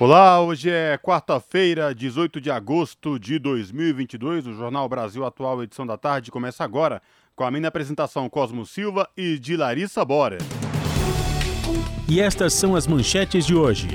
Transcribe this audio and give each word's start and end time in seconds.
Olá, 0.00 0.40
hoje 0.40 0.70
é 0.70 0.96
quarta-feira, 0.96 1.94
18 1.94 2.40
de 2.40 2.50
agosto 2.50 3.18
de 3.18 3.38
2022. 3.38 4.46
O 4.46 4.54
Jornal 4.54 4.88
Brasil 4.88 5.26
Atual, 5.26 5.62
edição 5.62 5.86
da 5.86 5.98
tarde, 5.98 6.30
começa 6.30 6.64
agora 6.64 7.02
com 7.36 7.44
a 7.44 7.50
minha 7.50 7.68
apresentação 7.68 8.26
Cosmo 8.30 8.64
Silva 8.64 9.06
e 9.14 9.38
de 9.38 9.58
Larissa 9.58 10.02
Bora. 10.02 10.38
E 12.08 12.18
estas 12.18 12.54
são 12.54 12.74
as 12.74 12.86
manchetes 12.86 13.44
de 13.44 13.54
hoje. 13.54 13.88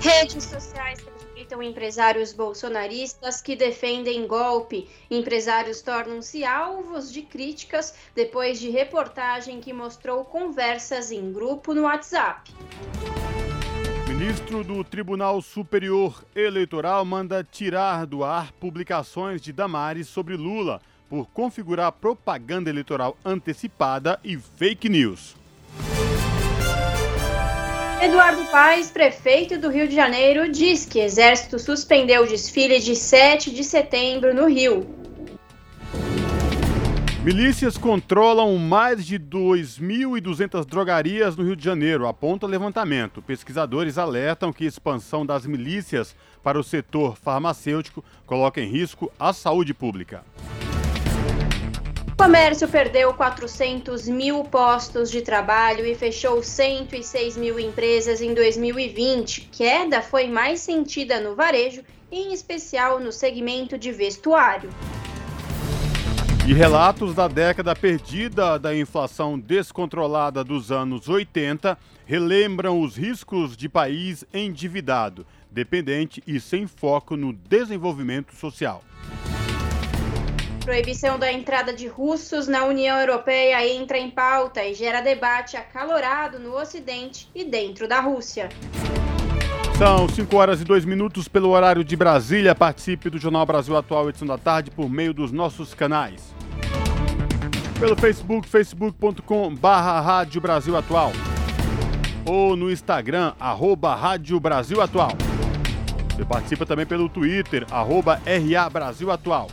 Redes 0.00 0.44
sociais 0.44 1.04
respeitam 1.04 1.62
empresários 1.62 2.32
bolsonaristas 2.32 3.42
que 3.42 3.54
defendem 3.54 4.26
golpe. 4.26 4.88
Empresários 5.10 5.82
tornam-se 5.82 6.42
alvos 6.42 7.12
de 7.12 7.20
críticas 7.20 7.94
depois 8.14 8.58
de 8.58 8.70
reportagem 8.70 9.60
que 9.60 9.74
mostrou 9.74 10.24
conversas 10.24 11.12
em 11.12 11.30
grupo 11.30 11.74
no 11.74 11.82
WhatsApp. 11.82 12.50
Ministro 14.18 14.64
do 14.64 14.82
Tribunal 14.82 15.42
Superior 15.42 16.24
Eleitoral 16.34 17.04
manda 17.04 17.44
tirar 17.44 18.06
do 18.06 18.24
ar 18.24 18.50
publicações 18.52 19.42
de 19.42 19.52
Damares 19.52 20.08
sobre 20.08 20.38
Lula 20.38 20.80
por 21.06 21.26
configurar 21.26 21.92
propaganda 21.92 22.70
eleitoral 22.70 23.14
antecipada 23.22 24.18
e 24.24 24.38
fake 24.38 24.88
news. 24.88 25.36
Eduardo 28.00 28.42
Paes, 28.46 28.90
prefeito 28.90 29.58
do 29.58 29.68
Rio 29.68 29.86
de 29.86 29.94
Janeiro, 29.94 30.50
diz 30.50 30.86
que 30.86 30.98
Exército 30.98 31.58
suspendeu 31.58 32.22
o 32.22 32.26
desfile 32.26 32.80
de 32.80 32.96
7 32.96 33.50
de 33.50 33.62
setembro 33.62 34.32
no 34.32 34.46
Rio. 34.46 34.95
Milícias 37.26 37.76
controlam 37.76 38.56
mais 38.56 39.04
de 39.04 39.18
2.200 39.18 40.64
drogarias 40.64 41.36
no 41.36 41.42
Rio 41.42 41.56
de 41.56 41.64
Janeiro, 41.64 42.06
aponta 42.06 42.46
levantamento. 42.46 43.20
Pesquisadores 43.20 43.98
alertam 43.98 44.52
que 44.52 44.64
a 44.64 44.68
expansão 44.68 45.26
das 45.26 45.44
milícias 45.44 46.14
para 46.40 46.56
o 46.56 46.62
setor 46.62 47.16
farmacêutico 47.16 48.04
coloca 48.24 48.60
em 48.60 48.68
risco 48.68 49.10
a 49.18 49.32
saúde 49.32 49.74
pública. 49.74 50.24
O 52.12 52.16
comércio 52.16 52.68
perdeu 52.68 53.12
400 53.12 54.06
mil 54.06 54.44
postos 54.44 55.10
de 55.10 55.20
trabalho 55.20 55.84
e 55.84 55.96
fechou 55.96 56.40
106 56.44 57.36
mil 57.36 57.58
empresas 57.58 58.22
em 58.22 58.34
2020. 58.34 59.48
Queda 59.50 60.00
foi 60.00 60.28
mais 60.28 60.60
sentida 60.60 61.18
no 61.18 61.34
varejo, 61.34 61.82
em 62.08 62.32
especial 62.32 63.00
no 63.00 63.10
segmento 63.10 63.76
de 63.76 63.90
vestuário. 63.90 64.70
E 66.46 66.52
relatos 66.52 67.12
da 67.12 67.26
década 67.26 67.74
perdida 67.74 68.56
da 68.56 68.72
inflação 68.72 69.36
descontrolada 69.36 70.44
dos 70.44 70.70
anos 70.70 71.08
80 71.08 71.76
relembram 72.04 72.80
os 72.80 72.94
riscos 72.94 73.56
de 73.56 73.68
país 73.68 74.24
endividado, 74.32 75.26
dependente 75.50 76.22
e 76.24 76.38
sem 76.38 76.68
foco 76.68 77.16
no 77.16 77.32
desenvolvimento 77.32 78.32
social. 78.32 78.84
Proibição 80.64 81.18
da 81.18 81.32
entrada 81.32 81.72
de 81.72 81.88
russos 81.88 82.46
na 82.46 82.64
União 82.64 82.96
Europeia 82.96 83.66
entra 83.68 83.98
em 83.98 84.08
pauta 84.08 84.64
e 84.64 84.72
gera 84.72 85.00
debate 85.00 85.56
acalorado 85.56 86.38
no 86.38 86.56
Ocidente 86.56 87.28
e 87.34 87.44
dentro 87.44 87.88
da 87.88 87.98
Rússia. 87.98 88.50
São 89.78 90.08
5 90.08 90.36
horas 90.36 90.60
e 90.60 90.64
2 90.64 90.84
minutos 90.84 91.26
pelo 91.26 91.50
horário 91.50 91.82
de 91.82 91.96
Brasília. 91.96 92.54
Participe 92.54 93.10
do 93.10 93.18
Jornal 93.18 93.44
Brasil 93.44 93.76
Atual, 93.76 94.08
edição 94.08 94.28
da 94.28 94.38
tarde, 94.38 94.70
por 94.70 94.88
meio 94.88 95.12
dos 95.12 95.32
nossos 95.32 95.74
canais. 95.74 96.35
Pelo 97.78 97.94
Facebook, 97.94 98.48
facebook.com 98.48 99.54
barra 99.54 100.00
Rádio 100.00 100.40
Brasil 100.40 100.74
Atual. 100.78 101.12
Ou 102.24 102.56
no 102.56 102.70
Instagram, 102.70 103.34
arroba 103.38 103.94
Rádio 103.94 104.40
Brasil 104.40 104.80
Atual. 104.80 105.12
Você 106.10 106.24
participa 106.24 106.64
também 106.64 106.86
pelo 106.86 107.06
Twitter, 107.06 107.66
arroba 107.70 108.18
RA 108.24 108.70
Brasil 108.70 109.10
Atual. 109.10 109.50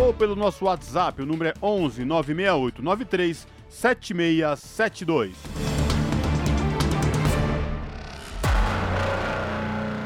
Ou 0.00 0.14
pelo 0.14 0.34
nosso 0.34 0.64
WhatsApp, 0.64 1.20
o 1.20 1.26
número 1.26 1.50
é 1.50 1.54
11 1.62 2.02
968 2.02 2.82
93 2.82 3.46
7672. 3.68 5.36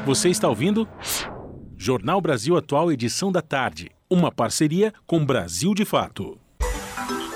Você 0.05 0.27
está 0.29 0.49
ouvindo? 0.49 0.85
Jornal 1.77 2.19
Brasil 2.19 2.57
Atual, 2.57 2.91
edição 2.91 3.31
da 3.31 3.41
tarde. 3.41 3.91
Uma 4.09 4.29
parceria 4.29 4.93
com 5.05 5.25
Brasil 5.25 5.73
de 5.73 5.85
Fato. 5.85 6.37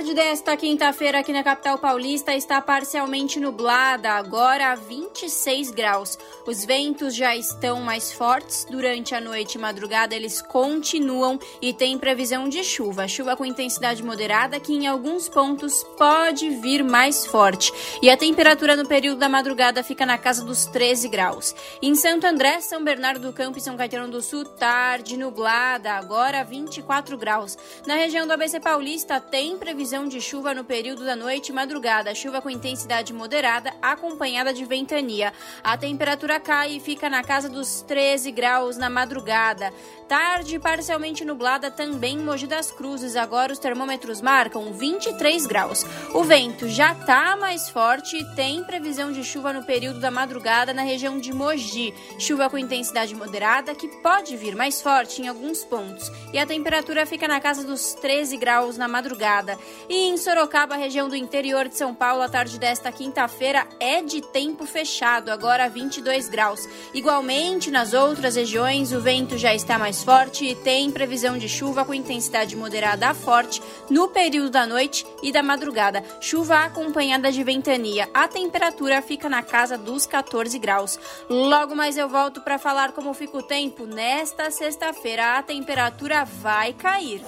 Tarde 0.00 0.14
desta 0.14 0.56
quinta-feira 0.56 1.18
aqui 1.18 1.30
na 1.30 1.42
capital 1.42 1.76
paulista 1.76 2.34
está 2.34 2.58
parcialmente 2.58 3.38
nublada, 3.38 4.12
agora 4.12 4.72
a 4.72 4.74
26 4.74 5.72
graus. 5.72 6.18
Os 6.46 6.64
ventos 6.64 7.14
já 7.14 7.36
estão 7.36 7.82
mais 7.82 8.10
fortes. 8.10 8.66
Durante 8.70 9.14
a 9.14 9.20
noite 9.20 9.56
e 9.56 9.58
madrugada 9.58 10.14
eles 10.14 10.40
continuam 10.40 11.38
e 11.60 11.74
tem 11.74 11.98
previsão 11.98 12.48
de 12.48 12.64
chuva. 12.64 13.06
Chuva 13.06 13.36
com 13.36 13.44
intensidade 13.44 14.02
moderada 14.02 14.58
que 14.58 14.72
em 14.72 14.86
alguns 14.86 15.28
pontos 15.28 15.84
pode 15.98 16.48
vir 16.48 16.82
mais 16.82 17.26
forte. 17.26 17.70
E 18.00 18.08
a 18.08 18.16
temperatura 18.16 18.74
no 18.74 18.88
período 18.88 19.18
da 19.18 19.28
madrugada 19.28 19.84
fica 19.84 20.06
na 20.06 20.16
casa 20.16 20.42
dos 20.42 20.64
13 20.64 21.10
graus. 21.10 21.54
Em 21.82 21.94
Santo 21.94 22.26
André, 22.26 22.62
São 22.62 22.82
Bernardo 22.82 23.20
do 23.20 23.34
Campo 23.34 23.58
e 23.58 23.60
São 23.60 23.76
Caetano 23.76 24.10
do 24.10 24.22
Sul, 24.22 24.46
tarde 24.46 25.18
nublada, 25.18 25.92
agora 25.92 26.42
24 26.42 27.18
graus. 27.18 27.58
Na 27.86 27.96
região 27.96 28.26
do 28.26 28.32
ABC 28.32 28.58
Paulista 28.60 29.20
tem 29.20 29.58
previsão 29.58 29.89
de 29.90 30.20
chuva 30.20 30.54
no 30.54 30.62
período 30.62 31.04
da 31.04 31.16
noite 31.16 31.48
e 31.48 31.52
madrugada, 31.52 32.14
chuva 32.14 32.40
com 32.40 32.48
intensidade 32.48 33.12
moderada, 33.12 33.74
acompanhada 33.82 34.54
de 34.54 34.64
ventania. 34.64 35.32
A 35.64 35.76
temperatura 35.76 36.38
cai 36.38 36.76
e 36.76 36.80
fica 36.80 37.10
na 37.10 37.24
casa 37.24 37.48
dos 37.48 37.82
13 37.82 38.30
graus 38.30 38.76
na 38.76 38.88
madrugada. 38.88 39.72
Tarde 40.06 40.58
parcialmente 40.58 41.24
nublada 41.24 41.70
também 41.70 42.14
em 42.16 42.22
Mogi 42.22 42.46
das 42.46 42.70
Cruzes. 42.70 43.14
Agora 43.16 43.52
os 43.52 43.58
termômetros 43.58 44.20
marcam 44.20 44.72
23 44.72 45.46
graus. 45.46 45.84
O 46.12 46.24
vento 46.24 46.68
já 46.68 46.92
está 46.92 47.36
mais 47.36 47.68
forte 47.68 48.16
e 48.16 48.34
tem 48.34 48.62
previsão 48.64 49.12
de 49.12 49.22
chuva 49.24 49.52
no 49.52 49.64
período 49.64 50.00
da 50.00 50.10
madrugada 50.10 50.74
na 50.74 50.82
região 50.82 51.18
de 51.18 51.32
Mogi. 51.32 51.94
Chuva 52.18 52.50
com 52.50 52.58
intensidade 52.58 53.14
moderada 53.14 53.74
que 53.74 53.88
pode 53.88 54.36
vir 54.36 54.56
mais 54.56 54.82
forte 54.82 55.22
em 55.22 55.28
alguns 55.28 55.64
pontos. 55.64 56.10
E 56.32 56.38
a 56.38 56.46
temperatura 56.46 57.06
fica 57.06 57.28
na 57.28 57.40
casa 57.40 57.64
dos 57.64 57.94
13 57.94 58.36
graus 58.36 58.76
na 58.76 58.88
madrugada. 58.88 59.56
E 59.88 60.08
em 60.08 60.16
Sorocaba, 60.16 60.76
região 60.76 61.08
do 61.08 61.16
interior 61.16 61.68
de 61.68 61.76
São 61.76 61.94
Paulo, 61.94 62.22
a 62.22 62.28
tarde 62.28 62.58
desta 62.58 62.92
quinta-feira 62.92 63.66
é 63.78 64.02
de 64.02 64.20
tempo 64.20 64.66
fechado, 64.66 65.30
agora 65.30 65.68
22 65.68 66.28
graus. 66.28 66.68
Igualmente 66.94 67.70
nas 67.70 67.92
outras 67.92 68.36
regiões, 68.36 68.92
o 68.92 69.00
vento 69.00 69.36
já 69.36 69.54
está 69.54 69.78
mais 69.78 70.02
forte 70.02 70.44
e 70.44 70.54
tem 70.54 70.90
previsão 70.90 71.38
de 71.38 71.48
chuva 71.48 71.84
com 71.84 71.94
intensidade 71.94 72.56
moderada 72.56 73.08
a 73.08 73.14
forte 73.14 73.62
no 73.88 74.08
período 74.08 74.50
da 74.50 74.66
noite 74.66 75.06
e 75.22 75.32
da 75.32 75.42
madrugada. 75.42 76.02
Chuva 76.20 76.64
acompanhada 76.64 77.32
de 77.32 77.42
ventania. 77.42 78.08
A 78.12 78.28
temperatura 78.28 79.02
fica 79.02 79.28
na 79.28 79.42
casa 79.42 79.76
dos 79.76 80.06
14 80.06 80.58
graus. 80.58 80.98
Logo 81.28 81.74
mais 81.74 81.96
eu 81.96 82.08
volto 82.08 82.40
para 82.40 82.58
falar 82.58 82.92
como 82.92 83.14
fica 83.14 83.38
o 83.38 83.42
tempo. 83.42 83.86
Nesta 83.86 84.50
sexta-feira, 84.50 85.38
a 85.38 85.42
temperatura 85.42 86.24
vai 86.24 86.72
cair. 86.72 87.22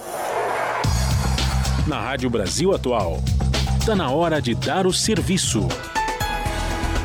Na 1.86 2.00
Rádio 2.00 2.30
Brasil 2.30 2.72
Atual. 2.72 3.16
Está 3.80 3.96
na 3.96 4.08
hora 4.08 4.40
de 4.40 4.54
dar 4.54 4.86
o 4.86 4.92
serviço. 4.92 5.66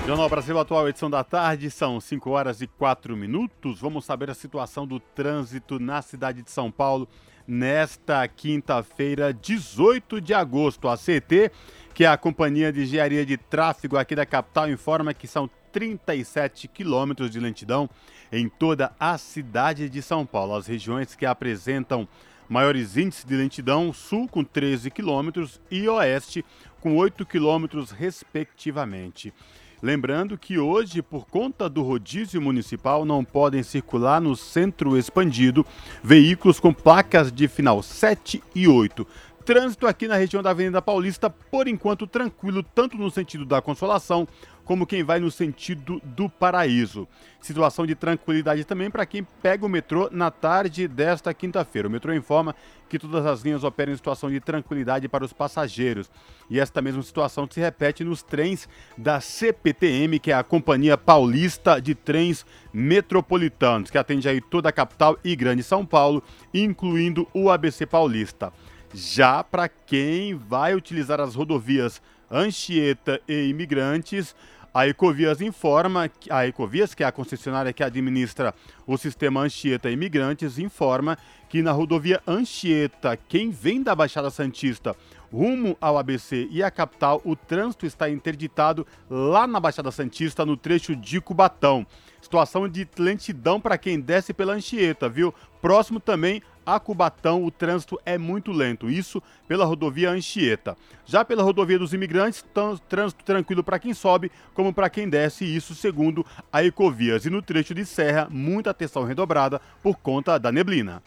Jornal 0.06 0.29
Brasil 0.29 0.57
Atual, 0.59 0.88
edição 0.88 1.09
da 1.09 1.24
tarde, 1.24 1.71
são 1.71 2.00
5 2.00 2.29
horas 2.29 2.62
e 2.62 2.68
4 2.68 3.18
minutos. 3.18 3.79
Vamos 3.81 4.06
saber 4.06 4.29
a 4.29 4.35
situação 4.35 4.85
do 4.85 5.00
trânsito 5.00 5.79
na 5.79 6.03
cidade 6.03 6.44
de 6.44 6.51
São 6.51 6.69
Paulo 6.71 7.09
nesta 7.47 8.27
quinta-feira, 8.27 9.33
18 9.33 10.21
de 10.21 10.35
agosto. 10.35 10.88
A 10.88 10.95
CT, 10.95 11.51
que 11.95 12.03
é 12.03 12.07
a 12.07 12.15
Companhia 12.15 12.71
de 12.71 12.83
Engenharia 12.83 13.25
de 13.25 13.35
Tráfego 13.35 13.97
aqui 13.97 14.15
da 14.15 14.27
capital, 14.27 14.69
informa 14.69 15.12
que 15.12 15.27
são 15.27 15.50
37 15.71 16.68
quilômetros 16.68 17.31
de 17.31 17.39
lentidão 17.39 17.89
em 18.31 18.47
toda 18.47 18.91
a 19.00 19.18
cidade 19.18 19.89
de 19.89 20.03
São 20.03 20.23
Paulo. 20.23 20.56
As 20.56 20.68
regiões 20.68 21.15
que 21.15 21.25
apresentam 21.25 22.07
Maiores 22.49 22.95
índices 22.95 23.25
de 23.25 23.35
lentidão, 23.35 23.91
sul 23.91 24.27
com 24.27 24.44
13 24.44 24.89
quilômetros 24.89 25.59
e 25.69 25.88
oeste 25.89 26.45
com 26.79 26.95
8 26.95 27.25
quilômetros, 27.25 27.91
respectivamente. 27.91 29.33
Lembrando 29.81 30.38
que 30.38 30.57
hoje, 30.57 31.01
por 31.01 31.27
conta 31.27 31.69
do 31.69 31.83
rodízio 31.83 32.41
municipal, 32.41 33.05
não 33.05 33.23
podem 33.23 33.61
circular 33.61 34.19
no 34.19 34.35
centro 34.35 34.97
expandido 34.97 35.65
veículos 36.01 36.59
com 36.59 36.73
placas 36.73 37.31
de 37.31 37.47
final 37.47 37.83
7 37.83 38.41
e 38.55 38.67
8. 38.67 39.05
Trânsito 39.45 39.85
aqui 39.85 40.07
na 40.07 40.17
região 40.17 40.41
da 40.41 40.49
Avenida 40.49 40.81
Paulista, 40.81 41.29
por 41.29 41.67
enquanto, 41.67 42.07
tranquilo, 42.07 42.63
tanto 42.63 42.97
no 42.97 43.11
sentido 43.11 43.45
da 43.45 43.61
Consolação 43.61 44.27
como 44.67 44.85
quem 44.85 45.01
vai 45.01 45.17
no 45.17 45.31
sentido 45.31 46.01
do 46.03 46.27
Paraíso. 46.27 47.07
Situação 47.39 47.87
de 47.87 47.95
tranquilidade 47.95 48.65
também 48.65 48.91
para 48.91 49.05
quem 49.05 49.23
pega 49.41 49.65
o 49.65 49.69
metrô 49.69 50.09
na 50.11 50.29
tarde 50.29 50.89
desta 50.89 51.33
quinta-feira. 51.33 51.87
O 51.87 51.91
metrô 51.91 52.13
informa 52.13 52.53
que 52.89 52.99
todas 52.99 53.25
as 53.25 53.43
linhas 53.43 53.63
operam 53.63 53.93
em 53.93 53.95
situação 53.95 54.29
de 54.29 54.41
tranquilidade 54.41 55.07
para 55.07 55.23
os 55.23 55.31
passageiros. 55.31 56.11
E 56.49 56.59
esta 56.59 56.81
mesma 56.81 57.01
situação 57.01 57.47
se 57.49 57.61
repete 57.61 58.03
nos 58.03 58.21
trens 58.21 58.67
da 58.97 59.21
CPTM, 59.21 60.19
que 60.19 60.31
é 60.31 60.35
a 60.35 60.43
Companhia 60.43 60.97
Paulista 60.97 61.79
de 61.79 61.95
Trens 61.95 62.45
Metropolitanos, 62.73 63.89
que 63.89 63.97
atende 63.97 64.27
aí 64.27 64.41
toda 64.41 64.67
a 64.67 64.73
capital 64.73 65.17
e 65.23 65.33
Grande 65.33 65.63
São 65.63 65.85
Paulo, 65.85 66.21
incluindo 66.53 67.25
o 67.33 67.49
ABC 67.49 67.85
Paulista. 67.85 68.51
Já 68.93 69.45
para 69.45 69.69
quem 69.69 70.35
vai 70.35 70.75
utilizar 70.75 71.21
as 71.21 71.35
rodovias 71.35 72.01
Anchieta 72.29 73.21
e 73.27 73.47
Imigrantes, 73.49 74.35
a 74.77 74.88
Ecovias 74.88 75.41
informa, 75.41 76.07
a 76.29 76.45
Ecovias, 76.45 76.94
que 76.94 77.03
é 77.03 77.07
a 77.07 77.12
concessionária 77.12 77.74
que 77.74 77.83
administra 77.83 78.53
o 78.85 78.95
sistema 78.95 79.41
Anchieta 79.41 79.89
Imigrantes, 79.89 80.59
informa 80.59 81.18
que 81.50 81.63
na 81.63 81.71
rodovia 81.71 82.21
Anchieta, 82.27 83.18
quem 83.18 83.50
vem 83.50 83.81
da 83.81 83.95
Baixada 83.95 84.29
Santista 84.29 84.95
rumo 85.33 85.75
ao 85.81 85.97
ABC 85.97 86.47
e 86.51 86.62
à 86.62 86.69
capital, 86.69 87.19
o 87.25 87.35
trânsito 87.35 87.88
está 87.88 88.07
interditado 88.07 88.85
lá 89.09 89.47
na 89.47 89.59
Baixada 89.59 89.89
Santista, 89.89 90.45
no 90.45 90.56
trecho 90.56 90.95
de 90.95 91.19
Cubatão. 91.19 91.83
Situação 92.21 92.69
de 92.69 92.88
lentidão 93.00 93.59
para 93.59 93.80
quem 93.80 94.00
desce 94.00 94.31
pela 94.31 94.53
Anchieta, 94.53 95.09
viu? 95.09 95.33
Próximo 95.59 96.00
também 96.00 96.39
a 96.67 96.81
Cubatão, 96.81 97.45
o 97.45 97.49
trânsito 97.49 97.97
é 98.05 98.17
muito 98.17 98.51
lento, 98.51 98.89
isso 98.89 99.23
pela 99.47 99.63
rodovia 99.63 100.11
Anchieta. 100.11 100.75
Já 101.05 101.23
pela 101.23 101.41
rodovia 101.41 101.79
dos 101.79 101.93
imigrantes, 101.93 102.43
trânsito 102.89 103.23
tranquilo 103.23 103.63
para 103.63 103.79
quem 103.79 103.93
sobe, 103.93 104.29
como 104.53 104.73
para 104.73 104.89
quem 104.89 105.07
desce, 105.07 105.45
isso 105.45 105.73
segundo 105.73 106.25
a 106.51 106.61
Ecovias. 106.65 107.25
E 107.25 107.29
no 107.29 107.41
trecho 107.41 107.73
de 107.73 107.85
serra, 107.85 108.27
muita 108.29 108.71
atenção 108.71 109.05
redobrada 109.05 109.61
por 109.81 109.95
conta 109.95 110.37
da 110.37 110.51
neblina. 110.51 111.01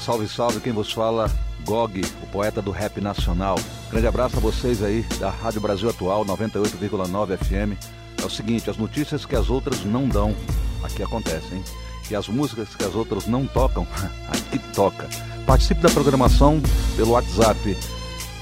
Salve, 0.00 0.26
salve, 0.26 0.60
quem 0.60 0.72
vos 0.72 0.90
fala 0.90 1.30
Gog, 1.68 2.00
o 2.22 2.26
poeta 2.28 2.62
do 2.62 2.70
rap 2.70 2.98
nacional. 2.98 3.56
Grande 3.90 4.06
abraço 4.06 4.38
a 4.38 4.40
vocês 4.40 4.82
aí 4.82 5.02
da 5.20 5.28
Rádio 5.28 5.60
Brasil 5.60 5.90
Atual 5.90 6.24
98,9 6.24 7.36
FM. 7.36 7.76
É 8.22 8.24
o 8.24 8.30
seguinte, 8.30 8.70
as 8.70 8.78
notícias 8.78 9.26
que 9.26 9.36
as 9.36 9.50
outras 9.50 9.84
não 9.84 10.08
dão, 10.08 10.34
aqui 10.82 11.02
acontecem? 11.02 11.62
E 12.10 12.16
as 12.16 12.26
músicas 12.26 12.74
que 12.74 12.82
as 12.82 12.94
outras 12.94 13.26
não 13.26 13.46
tocam, 13.46 13.86
aqui 14.32 14.58
toca. 14.74 15.06
Participe 15.44 15.82
da 15.82 15.90
programação 15.90 16.58
pelo 16.96 17.10
WhatsApp 17.10 17.76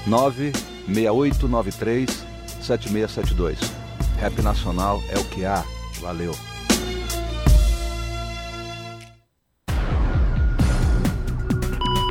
96893 0.05 2.25
7672. 2.61 3.59
Rap 4.21 4.41
Nacional 4.41 5.03
é 5.09 5.19
o 5.19 5.25
que 5.25 5.43
há. 5.43 5.65
Valeu. 5.99 6.33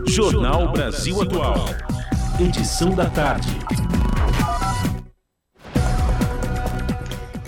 Jornal 0.08 0.72
Brasil 0.72 1.20
Atual. 1.20 1.66
Edição 2.40 2.94
da 2.94 3.10
tarde. 3.10 3.48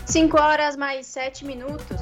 5 0.05 0.41
horas 0.41 0.77
mais 0.77 1.07
7 1.07 1.45
minutos. 1.45 2.01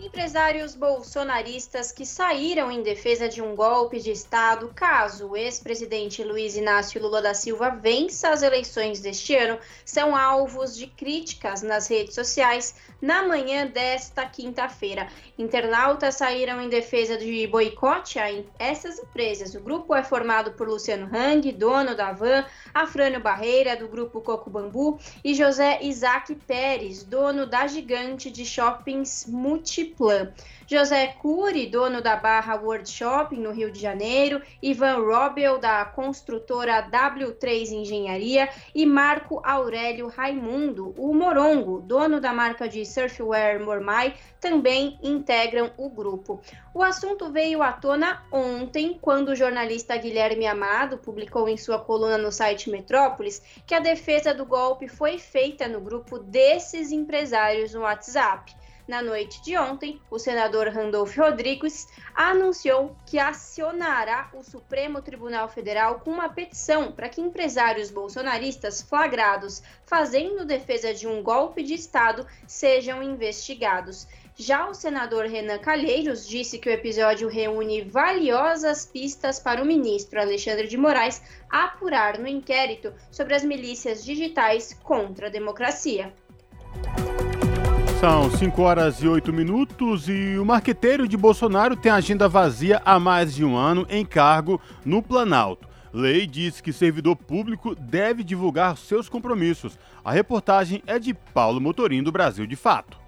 Empresários 0.00 0.74
bolsonaristas 0.74 1.92
que 1.92 2.04
saíram 2.04 2.70
em 2.70 2.82
defesa 2.82 3.28
de 3.28 3.40
um 3.40 3.54
golpe 3.54 4.00
de 4.00 4.10
Estado 4.10 4.70
caso 4.74 5.28
o 5.28 5.36
ex-presidente 5.36 6.24
Luiz 6.24 6.56
Inácio 6.56 7.00
Lula 7.00 7.22
da 7.22 7.32
Silva 7.32 7.70
vença 7.70 8.30
as 8.30 8.42
eleições 8.42 9.00
deste 9.00 9.36
ano 9.36 9.58
são 9.84 10.16
alvos 10.16 10.76
de 10.76 10.88
críticas 10.88 11.62
nas 11.62 11.86
redes 11.86 12.14
sociais 12.14 12.74
na 13.00 13.26
manhã 13.26 13.66
desta 13.66 14.26
quinta-feira. 14.26 15.08
Internautas 15.38 16.16
saíram 16.16 16.60
em 16.60 16.68
defesa 16.68 17.16
de 17.16 17.46
boicote 17.46 18.18
a 18.18 18.26
essas 18.58 18.98
empresas. 18.98 19.54
O 19.54 19.60
grupo 19.60 19.94
é 19.94 20.02
formado 20.02 20.52
por 20.52 20.68
Luciano 20.68 21.08
Hang, 21.14 21.50
dono 21.52 21.96
da 21.96 22.12
Van, 22.12 22.44
Afrânio 22.74 23.20
Barreira, 23.20 23.76
do 23.76 23.88
grupo 23.88 24.20
Coco 24.20 24.50
Bambu, 24.50 24.98
e 25.24 25.34
José 25.34 25.78
Isaac 25.82 26.34
Pérez, 26.46 27.02
dono 27.02 27.46
da 27.46 27.66
gigante 27.66 28.30
de 28.30 28.44
shoppings 28.44 29.26
Multiplan. 29.26 30.32
José 30.70 31.16
Cury, 31.18 31.66
dono 31.66 32.00
da 32.00 32.14
Barra 32.14 32.54
World 32.54 32.88
Shopping 32.88 33.40
no 33.40 33.50
Rio 33.50 33.72
de 33.72 33.80
Janeiro, 33.80 34.40
Ivan 34.62 34.98
Robel, 34.98 35.58
da 35.58 35.84
construtora 35.84 36.80
W3 36.88 37.72
Engenharia 37.72 38.48
e 38.72 38.86
Marco 38.86 39.42
Aurélio 39.44 40.06
Raimundo, 40.06 40.94
o 40.96 41.12
Morongo, 41.12 41.80
dono 41.80 42.20
da 42.20 42.32
marca 42.32 42.68
de 42.68 42.86
surfwear 42.86 43.58
Mormai, 43.58 44.14
também 44.40 44.96
integram 45.02 45.72
o 45.76 45.90
grupo. 45.90 46.40
O 46.72 46.84
assunto 46.84 47.32
veio 47.32 47.64
à 47.64 47.72
tona 47.72 48.24
ontem, 48.30 48.96
quando 49.02 49.30
o 49.30 49.36
jornalista 49.36 49.96
Guilherme 49.96 50.46
Amado 50.46 50.98
publicou 50.98 51.48
em 51.48 51.56
sua 51.56 51.80
coluna 51.80 52.16
no 52.16 52.30
site 52.30 52.70
Metrópolis 52.70 53.42
que 53.66 53.74
a 53.74 53.80
defesa 53.80 54.32
do 54.32 54.46
golpe 54.46 54.86
foi 54.86 55.18
feita 55.18 55.66
no 55.66 55.80
grupo 55.80 56.16
desses 56.16 56.92
empresários 56.92 57.74
no 57.74 57.80
WhatsApp. 57.80 58.59
Na 58.90 59.00
noite 59.00 59.40
de 59.44 59.56
ontem, 59.56 60.00
o 60.10 60.18
senador 60.18 60.66
Randolph 60.66 61.16
Rodrigues 61.16 61.86
anunciou 62.12 62.96
que 63.06 63.20
acionará 63.20 64.28
o 64.34 64.42
Supremo 64.42 65.00
Tribunal 65.00 65.48
Federal 65.48 66.00
com 66.00 66.10
uma 66.10 66.28
petição 66.28 66.90
para 66.90 67.08
que 67.08 67.20
empresários 67.20 67.88
bolsonaristas 67.88 68.82
flagrados 68.82 69.62
fazendo 69.86 70.44
defesa 70.44 70.92
de 70.92 71.06
um 71.06 71.22
golpe 71.22 71.62
de 71.62 71.74
Estado 71.74 72.26
sejam 72.48 73.00
investigados. 73.00 74.08
Já 74.34 74.68
o 74.68 74.74
senador 74.74 75.26
Renan 75.26 75.58
Calheiros 75.58 76.26
disse 76.26 76.58
que 76.58 76.68
o 76.68 76.72
episódio 76.72 77.28
reúne 77.28 77.82
valiosas 77.82 78.86
pistas 78.86 79.38
para 79.38 79.62
o 79.62 79.64
ministro 79.64 80.20
Alexandre 80.20 80.66
de 80.66 80.76
Moraes 80.76 81.22
apurar 81.48 82.18
no 82.18 82.26
inquérito 82.26 82.92
sobre 83.08 83.36
as 83.36 83.44
milícias 83.44 84.04
digitais 84.04 84.76
contra 84.82 85.28
a 85.28 85.30
democracia. 85.30 86.12
São 88.00 88.30
5 88.30 88.62
horas 88.62 89.02
e 89.02 89.06
8 89.06 89.30
minutos 89.30 90.08
e 90.08 90.38
o 90.38 90.44
marqueteiro 90.44 91.06
de 91.06 91.18
Bolsonaro 91.18 91.76
tem 91.76 91.92
agenda 91.92 92.26
vazia 92.26 92.80
há 92.82 92.98
mais 92.98 93.34
de 93.34 93.44
um 93.44 93.54
ano 93.54 93.86
em 93.90 94.06
cargo 94.06 94.58
no 94.86 95.02
Planalto. 95.02 95.68
Lei 95.92 96.26
diz 96.26 96.62
que 96.62 96.72
servidor 96.72 97.14
público 97.14 97.74
deve 97.74 98.24
divulgar 98.24 98.78
seus 98.78 99.06
compromissos. 99.06 99.78
A 100.02 100.10
reportagem 100.12 100.82
é 100.86 100.98
de 100.98 101.12
Paulo 101.12 101.60
Motorim 101.60 102.02
do 102.02 102.10
Brasil 102.10 102.46
de 102.46 102.56
Fato. 102.56 102.98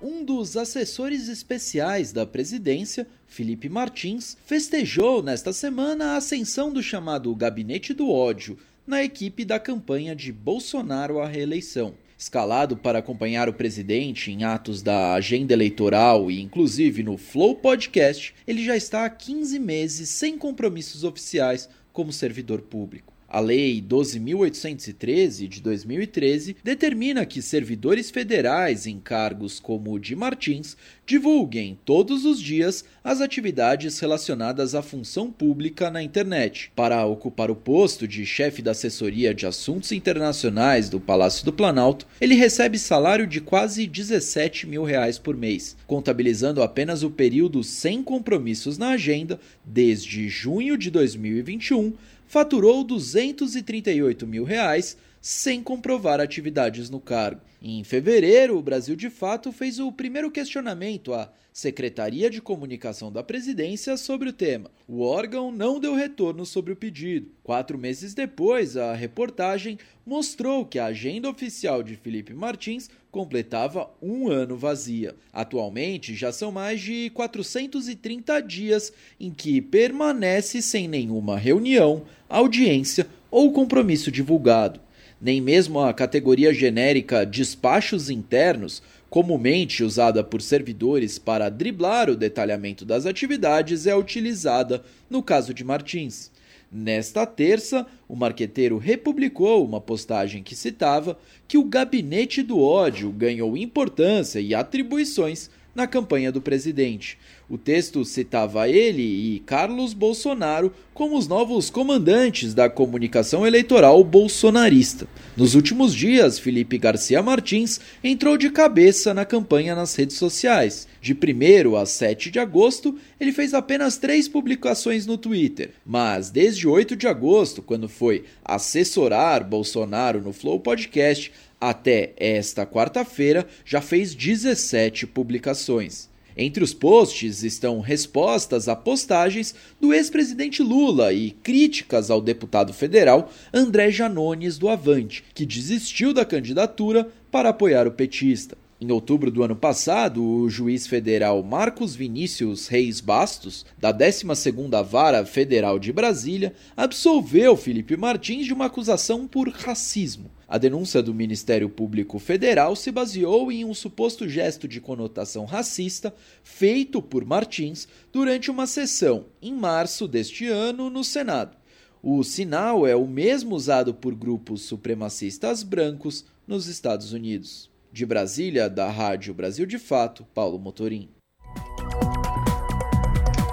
Um 0.00 0.24
dos 0.24 0.56
assessores 0.56 1.26
especiais 1.26 2.12
da 2.12 2.24
presidência, 2.24 3.04
Felipe 3.26 3.68
Martins, 3.68 4.36
festejou 4.46 5.24
nesta 5.24 5.52
semana 5.52 6.12
a 6.12 6.18
ascensão 6.18 6.72
do 6.72 6.80
chamado 6.80 7.34
Gabinete 7.34 7.92
do 7.92 8.08
Ódio 8.08 8.56
na 8.86 9.02
equipe 9.02 9.44
da 9.44 9.58
campanha 9.58 10.14
de 10.14 10.32
Bolsonaro 10.32 11.18
à 11.18 11.26
reeleição. 11.26 11.94
Escalado 12.18 12.76
para 12.76 13.00
acompanhar 13.00 13.48
o 13.48 13.52
presidente 13.52 14.30
em 14.30 14.42
atos 14.42 14.82
da 14.82 15.14
agenda 15.14 15.52
eleitoral 15.52 16.30
e 16.30 16.40
inclusive 16.40 17.02
no 17.02 17.18
Flow 17.18 17.54
Podcast, 17.54 18.34
ele 18.46 18.64
já 18.64 18.74
está 18.74 19.04
há 19.04 19.10
15 19.10 19.58
meses 19.58 20.08
sem 20.08 20.38
compromissos 20.38 21.04
oficiais 21.04 21.68
como 21.92 22.12
servidor 22.12 22.62
público. 22.62 23.15
A 23.28 23.40
Lei 23.40 23.82
12.813 23.82 25.48
de 25.48 25.60
2013 25.60 26.56
determina 26.62 27.26
que 27.26 27.42
servidores 27.42 28.08
federais 28.08 28.86
em 28.86 29.00
cargos 29.00 29.58
como 29.58 29.92
o 29.92 29.98
de 29.98 30.14
Martins 30.14 30.76
divulguem 31.04 31.76
todos 31.84 32.24
os 32.24 32.40
dias 32.40 32.84
as 33.02 33.20
atividades 33.20 33.98
relacionadas 33.98 34.76
à 34.76 34.82
função 34.82 35.30
pública 35.30 35.90
na 35.90 36.02
internet. 36.02 36.70
Para 36.76 37.04
ocupar 37.04 37.50
o 37.50 37.56
posto 37.56 38.06
de 38.06 38.24
chefe 38.24 38.62
da 38.62 38.70
assessoria 38.70 39.34
de 39.34 39.44
assuntos 39.44 39.90
internacionais 39.90 40.88
do 40.88 41.00
Palácio 41.00 41.44
do 41.44 41.52
Planalto, 41.52 42.06
ele 42.20 42.36
recebe 42.36 42.78
salário 42.78 43.26
de 43.26 43.40
quase 43.40 43.88
17 43.88 44.68
mil 44.68 44.84
reais 44.84 45.18
por 45.18 45.36
mês, 45.36 45.76
contabilizando 45.86 46.62
apenas 46.62 47.02
o 47.02 47.10
período 47.10 47.64
sem 47.64 48.04
compromissos 48.04 48.78
na 48.78 48.90
agenda 48.90 49.40
desde 49.64 50.28
junho 50.28 50.78
de 50.78 50.92
2021 50.92 51.92
faturou 52.26 52.84
238 52.84 54.26
mil 54.26 54.44
reais, 54.44 54.96
sem 55.20 55.62
comprovar 55.62 56.20
atividades 56.20 56.90
no 56.90 57.00
cargo. 57.00 57.40
Em 57.60 57.82
fevereiro, 57.82 58.56
o 58.56 58.62
Brasil 58.62 58.94
de 58.94 59.10
fato 59.10 59.50
fez 59.50 59.78
o 59.78 59.90
primeiro 59.90 60.30
questionamento 60.30 61.12
à 61.12 61.32
Secretaria 61.56 62.28
de 62.28 62.42
Comunicação 62.42 63.10
da 63.10 63.22
Presidência 63.22 63.96
sobre 63.96 64.28
o 64.28 64.32
tema. 64.34 64.70
O 64.86 65.00
órgão 65.00 65.50
não 65.50 65.80
deu 65.80 65.94
retorno 65.94 66.44
sobre 66.44 66.74
o 66.74 66.76
pedido. 66.76 67.30
Quatro 67.42 67.78
meses 67.78 68.12
depois, 68.12 68.76
a 68.76 68.92
reportagem 68.92 69.78
mostrou 70.04 70.66
que 70.66 70.78
a 70.78 70.84
agenda 70.84 71.30
oficial 71.30 71.82
de 71.82 71.96
Felipe 71.96 72.34
Martins 72.34 72.90
completava 73.10 73.88
um 74.02 74.28
ano 74.28 74.54
vazia. 74.54 75.16
Atualmente, 75.32 76.14
já 76.14 76.30
são 76.30 76.52
mais 76.52 76.78
de 76.78 77.08
430 77.14 78.38
dias 78.42 78.92
em 79.18 79.30
que 79.30 79.62
permanece 79.62 80.60
sem 80.60 80.86
nenhuma 80.86 81.38
reunião, 81.38 82.04
audiência 82.28 83.06
ou 83.30 83.50
compromisso 83.50 84.12
divulgado. 84.12 84.78
Nem 85.18 85.40
mesmo 85.40 85.80
a 85.80 85.94
categoria 85.94 86.52
genérica 86.52 87.24
despachos 87.24 88.10
internos 88.10 88.82
comumente 89.08 89.84
usada 89.84 90.22
por 90.22 90.42
servidores 90.42 91.18
para 91.18 91.48
driblar 91.48 92.10
o 92.10 92.16
detalhamento 92.16 92.84
das 92.84 93.06
atividades, 93.06 93.86
é 93.86 93.94
utilizada 93.94 94.82
no 95.08 95.22
caso 95.22 95.54
de 95.54 95.64
Martins. 95.64 96.30
Nesta 96.70 97.24
terça, 97.24 97.86
o 98.08 98.16
marqueteiro 98.16 98.76
republicou 98.76 99.64
uma 99.64 99.80
postagem 99.80 100.42
que 100.42 100.56
citava 100.56 101.18
que 101.46 101.56
o 101.56 101.64
gabinete 101.64 102.42
do 102.42 102.60
ódio 102.60 103.10
ganhou 103.12 103.56
importância 103.56 104.40
e 104.40 104.54
atribuições 104.54 105.48
na 105.74 105.86
campanha 105.86 106.32
do 106.32 106.40
presidente. 106.40 107.18
O 107.48 107.56
texto 107.56 108.04
citava 108.04 108.68
ele 108.68 109.02
e 109.02 109.38
Carlos 109.38 109.94
Bolsonaro 109.94 110.72
como 110.92 111.16
os 111.16 111.28
novos 111.28 111.70
comandantes 111.70 112.52
da 112.52 112.68
comunicação 112.68 113.46
eleitoral 113.46 114.02
bolsonarista. 114.02 115.06
Nos 115.36 115.54
últimos 115.54 115.94
dias, 115.94 116.40
Felipe 116.40 116.76
Garcia 116.76 117.22
Martins 117.22 117.80
entrou 118.02 118.36
de 118.36 118.50
cabeça 118.50 119.14
na 119.14 119.24
campanha 119.24 119.76
nas 119.76 119.94
redes 119.94 120.16
sociais. 120.16 120.88
De 121.00 121.14
1 121.14 121.76
a 121.76 121.86
7 121.86 122.32
de 122.32 122.40
agosto, 122.40 122.98
ele 123.20 123.30
fez 123.30 123.54
apenas 123.54 123.96
três 123.96 124.26
publicações 124.26 125.06
no 125.06 125.16
Twitter, 125.16 125.70
mas 125.84 126.30
desde 126.30 126.66
8 126.66 126.96
de 126.96 127.06
agosto, 127.06 127.62
quando 127.62 127.88
foi 127.88 128.24
assessorar 128.44 129.48
Bolsonaro 129.48 130.20
no 130.20 130.32
Flow 130.32 130.58
Podcast, 130.58 131.30
até 131.60 132.12
esta 132.16 132.66
quarta-feira 132.66 133.46
já 133.64 133.80
fez 133.80 134.16
17 134.16 135.06
publicações. 135.06 136.15
Entre 136.36 136.62
os 136.62 136.74
posts 136.74 137.42
estão 137.42 137.80
respostas 137.80 138.68
a 138.68 138.76
postagens 138.76 139.54
do 139.80 139.94
ex-presidente 139.94 140.62
Lula 140.62 141.10
e 141.10 141.30
críticas 141.30 142.10
ao 142.10 142.20
deputado 142.20 142.74
federal 142.74 143.30
André 143.54 143.90
Janones 143.90 144.58
do 144.58 144.68
Avante, 144.68 145.24
que 145.32 145.46
desistiu 145.46 146.12
da 146.12 146.26
candidatura 146.26 147.08
para 147.30 147.48
apoiar 147.48 147.86
o 147.86 147.92
petista. 147.92 148.54
Em 148.78 148.92
outubro 148.92 149.30
do 149.30 149.42
ano 149.42 149.56
passado, 149.56 150.22
o 150.22 150.50
juiz 150.50 150.86
federal 150.86 151.42
Marcos 151.42 151.96
Vinícius 151.96 152.68
Reis 152.68 153.00
Bastos, 153.00 153.64
da 153.78 153.90
12ª 153.90 154.84
Vara 154.84 155.24
Federal 155.24 155.78
de 155.78 155.90
Brasília, 155.90 156.52
absolveu 156.76 157.56
Felipe 157.56 157.96
Martins 157.96 158.44
de 158.44 158.52
uma 158.52 158.66
acusação 158.66 159.26
por 159.26 159.48
racismo. 159.48 160.30
A 160.48 160.58
denúncia 160.58 161.02
do 161.02 161.12
Ministério 161.12 161.68
Público 161.68 162.20
Federal 162.20 162.76
se 162.76 162.92
baseou 162.92 163.50
em 163.50 163.64
um 163.64 163.74
suposto 163.74 164.28
gesto 164.28 164.68
de 164.68 164.80
conotação 164.80 165.44
racista 165.44 166.14
feito 166.44 167.02
por 167.02 167.24
Martins 167.24 167.88
durante 168.12 168.48
uma 168.48 168.66
sessão 168.66 169.26
em 169.42 169.52
março 169.52 170.06
deste 170.06 170.46
ano 170.46 170.88
no 170.88 171.02
Senado. 171.02 171.56
O 172.00 172.22
sinal 172.22 172.86
é 172.86 172.94
o 172.94 173.08
mesmo 173.08 173.56
usado 173.56 173.92
por 173.92 174.14
grupos 174.14 174.62
supremacistas 174.62 175.64
brancos 175.64 176.24
nos 176.46 176.68
Estados 176.68 177.12
Unidos. 177.12 177.68
De 177.92 178.06
Brasília, 178.06 178.70
da 178.70 178.88
Rádio 178.88 179.34
Brasil 179.34 179.66
de 179.66 179.78
Fato, 179.78 180.24
Paulo 180.32 180.60
Motorim. 180.60 181.08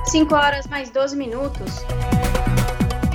5 0.06 0.36
horas 0.36 0.68
mais 0.68 0.92
12 0.92 1.16
minutos 1.16 1.72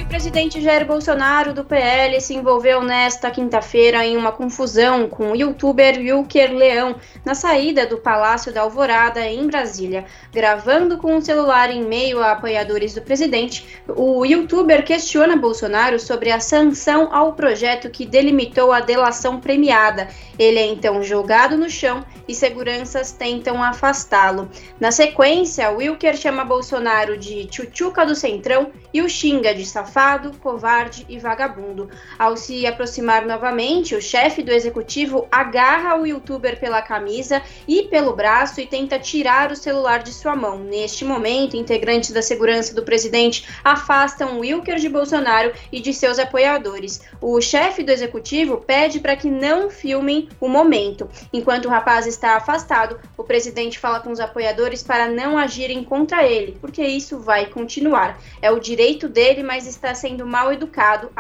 presidente 0.09 0.61
Jair 0.63 0.87
Bolsonaro, 0.87 1.53
do 1.53 1.63
PL, 1.63 2.19
se 2.21 2.35
envolveu 2.35 2.83
nesta 2.83 3.31
quinta-feira 3.31 4.05
em 4.07 4.17
uma 4.17 4.33
confusão 4.33 5.07
com 5.07 5.33
o 5.33 5.37
youtuber 5.37 5.99
Wilker 5.99 6.51
Leão 6.51 6.97
na 7.25 7.35
saída 7.35 7.87
do 7.87 7.99
Palácio 7.99 8.51
da 8.51 8.63
Alvorada, 8.63 9.25
em 9.27 9.47
Brasília. 9.47 10.07
Gravando 10.33 10.97
com 10.97 11.15
o 11.15 11.21
celular 11.21 11.71
em 11.71 11.85
meio 11.85 12.23
a 12.23 12.33
apoiadores 12.33 12.95
do 12.95 13.03
presidente, 13.03 13.67
o 13.87 14.25
youtuber 14.25 14.83
questiona 14.83 15.37
Bolsonaro 15.37 16.01
sobre 16.01 16.31
a 16.31 16.41
sanção 16.41 17.15
ao 17.15 17.35
projeto 17.35 17.91
que 17.91 18.07
delimitou 18.07 18.73
a 18.73 18.81
delação 18.81 19.39
premiada. 19.39 20.09
Ele 20.39 20.59
é 20.59 20.67
então 20.67 21.03
jogado 21.03 21.57
no 21.57 21.69
chão 21.69 22.03
e 22.27 22.35
seguranças 22.35 23.13
tentam 23.13 23.63
afastá-lo. 23.63 24.49
Na 24.81 24.91
sequência, 24.91 25.71
Wilker 25.71 26.17
chama 26.17 26.45
Bolsonaro 26.45 27.19
de 27.19 27.47
tchutchuca 27.47 28.07
do 28.07 28.15
centrão 28.15 28.71
e 28.93 29.03
o 29.03 29.09
xinga 29.09 29.55
de 29.55 29.65
safado, 29.65 30.33
covarde 30.39 31.05
e 31.09 31.19
vagabundo. 31.19 31.91
Ao 32.19 32.37
se 32.37 32.67
aproximar 32.67 33.27
novamente, 33.27 33.95
o 33.95 34.01
chefe 34.01 34.43
do 34.43 34.51
executivo 34.51 35.29
agarra 35.31 35.97
o 35.97 36.07
youtuber 36.07 36.59
pela 36.59 36.83
camisa 36.83 37.43
e 37.67 37.85
pelo 37.85 38.15
braço 38.15 38.61
e 38.61 38.67
tenta 38.67 38.99
tirar 38.99 39.53
o 39.53 39.57
celular 39.57 40.03
de 40.03 40.13
sua 40.13 40.35
mão. 40.35 40.59
Neste 40.59 41.05
momento, 41.05 41.57
integrantes 41.57 42.11
da 42.11 42.23
segurança 42.23 42.75
do 42.75 42.83
presidente 42.83 43.47
afastam 43.63 44.41
Wilker 44.41 44.77
de 44.77 44.89
Bolsonaro 44.89 45.53
e 45.71 45.81
de 45.81 45.93
seus 45.93 46.19
apoiadores. 46.19 47.03
O 47.21 47.41
chefe 47.41 47.83
do 47.83 47.93
executivo 47.93 48.59
pede 48.59 49.01
para 49.01 49.17
que 49.17 49.29
não 49.29 49.71
filmem 49.71 50.29
o 50.41 50.49
momento. 50.49 51.09
Enquanto 51.33 51.67
o 51.67 51.71
rapaz 51.71 52.07
está 52.07 52.37
afastado, 52.37 52.99
o 53.17 53.25
presidente 53.25 53.79
fala 53.79 54.01
com 54.01 54.11
os 54.11 54.21
apoiadores 54.21 54.83
para 54.83 55.09
não 55.09 55.37
agirem 55.37 55.85
contra 55.85 56.27
ele, 56.27 56.57
porque 56.61 56.83
isso 56.83 57.19
vai 57.19 57.47
continuar. 57.47 58.19
É 58.41 58.51
o 58.51 58.59
direito 58.59 58.78
dele, 59.09 59.43
mas 59.43 59.67
está 59.67 59.93
sendo 59.95 60.25
mal 60.25 60.53
educado, 60.53 61.11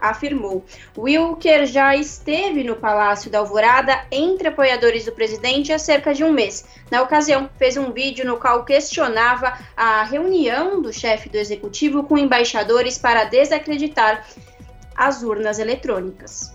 afirmou. 0.00 0.64
Wilker 0.96 1.64
já 1.64 1.96
esteve 1.96 2.62
no 2.62 2.76
Palácio 2.76 3.30
da 3.30 3.38
Alvorada 3.38 4.04
entre 4.12 4.48
apoiadores 4.48 5.06
do 5.06 5.12
presidente 5.12 5.72
há 5.72 5.78
cerca 5.78 6.12
de 6.12 6.22
um 6.22 6.30
mês. 6.32 6.66
Na 6.90 7.00
ocasião, 7.00 7.48
fez 7.56 7.78
um 7.78 7.90
vídeo 7.90 8.26
no 8.26 8.36
qual 8.36 8.64
questionava 8.64 9.58
a 9.74 10.02
reunião 10.04 10.82
do 10.82 10.92
chefe 10.92 11.30
do 11.30 11.36
executivo 11.36 12.04
com 12.04 12.18
embaixadores 12.18 12.98
para 12.98 13.24
desacreditar 13.24 14.26
as 14.94 15.22
urnas 15.22 15.58
eletrônicas. 15.58 16.54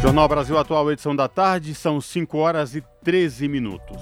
Jornal 0.00 0.28
Brasil 0.28 0.56
Atual, 0.58 0.92
edição 0.92 1.16
da 1.16 1.26
tarde, 1.26 1.74
são 1.74 2.00
5 2.00 2.38
horas 2.38 2.76
e 2.76 2.84
13 3.02 3.48
minutos. 3.48 3.96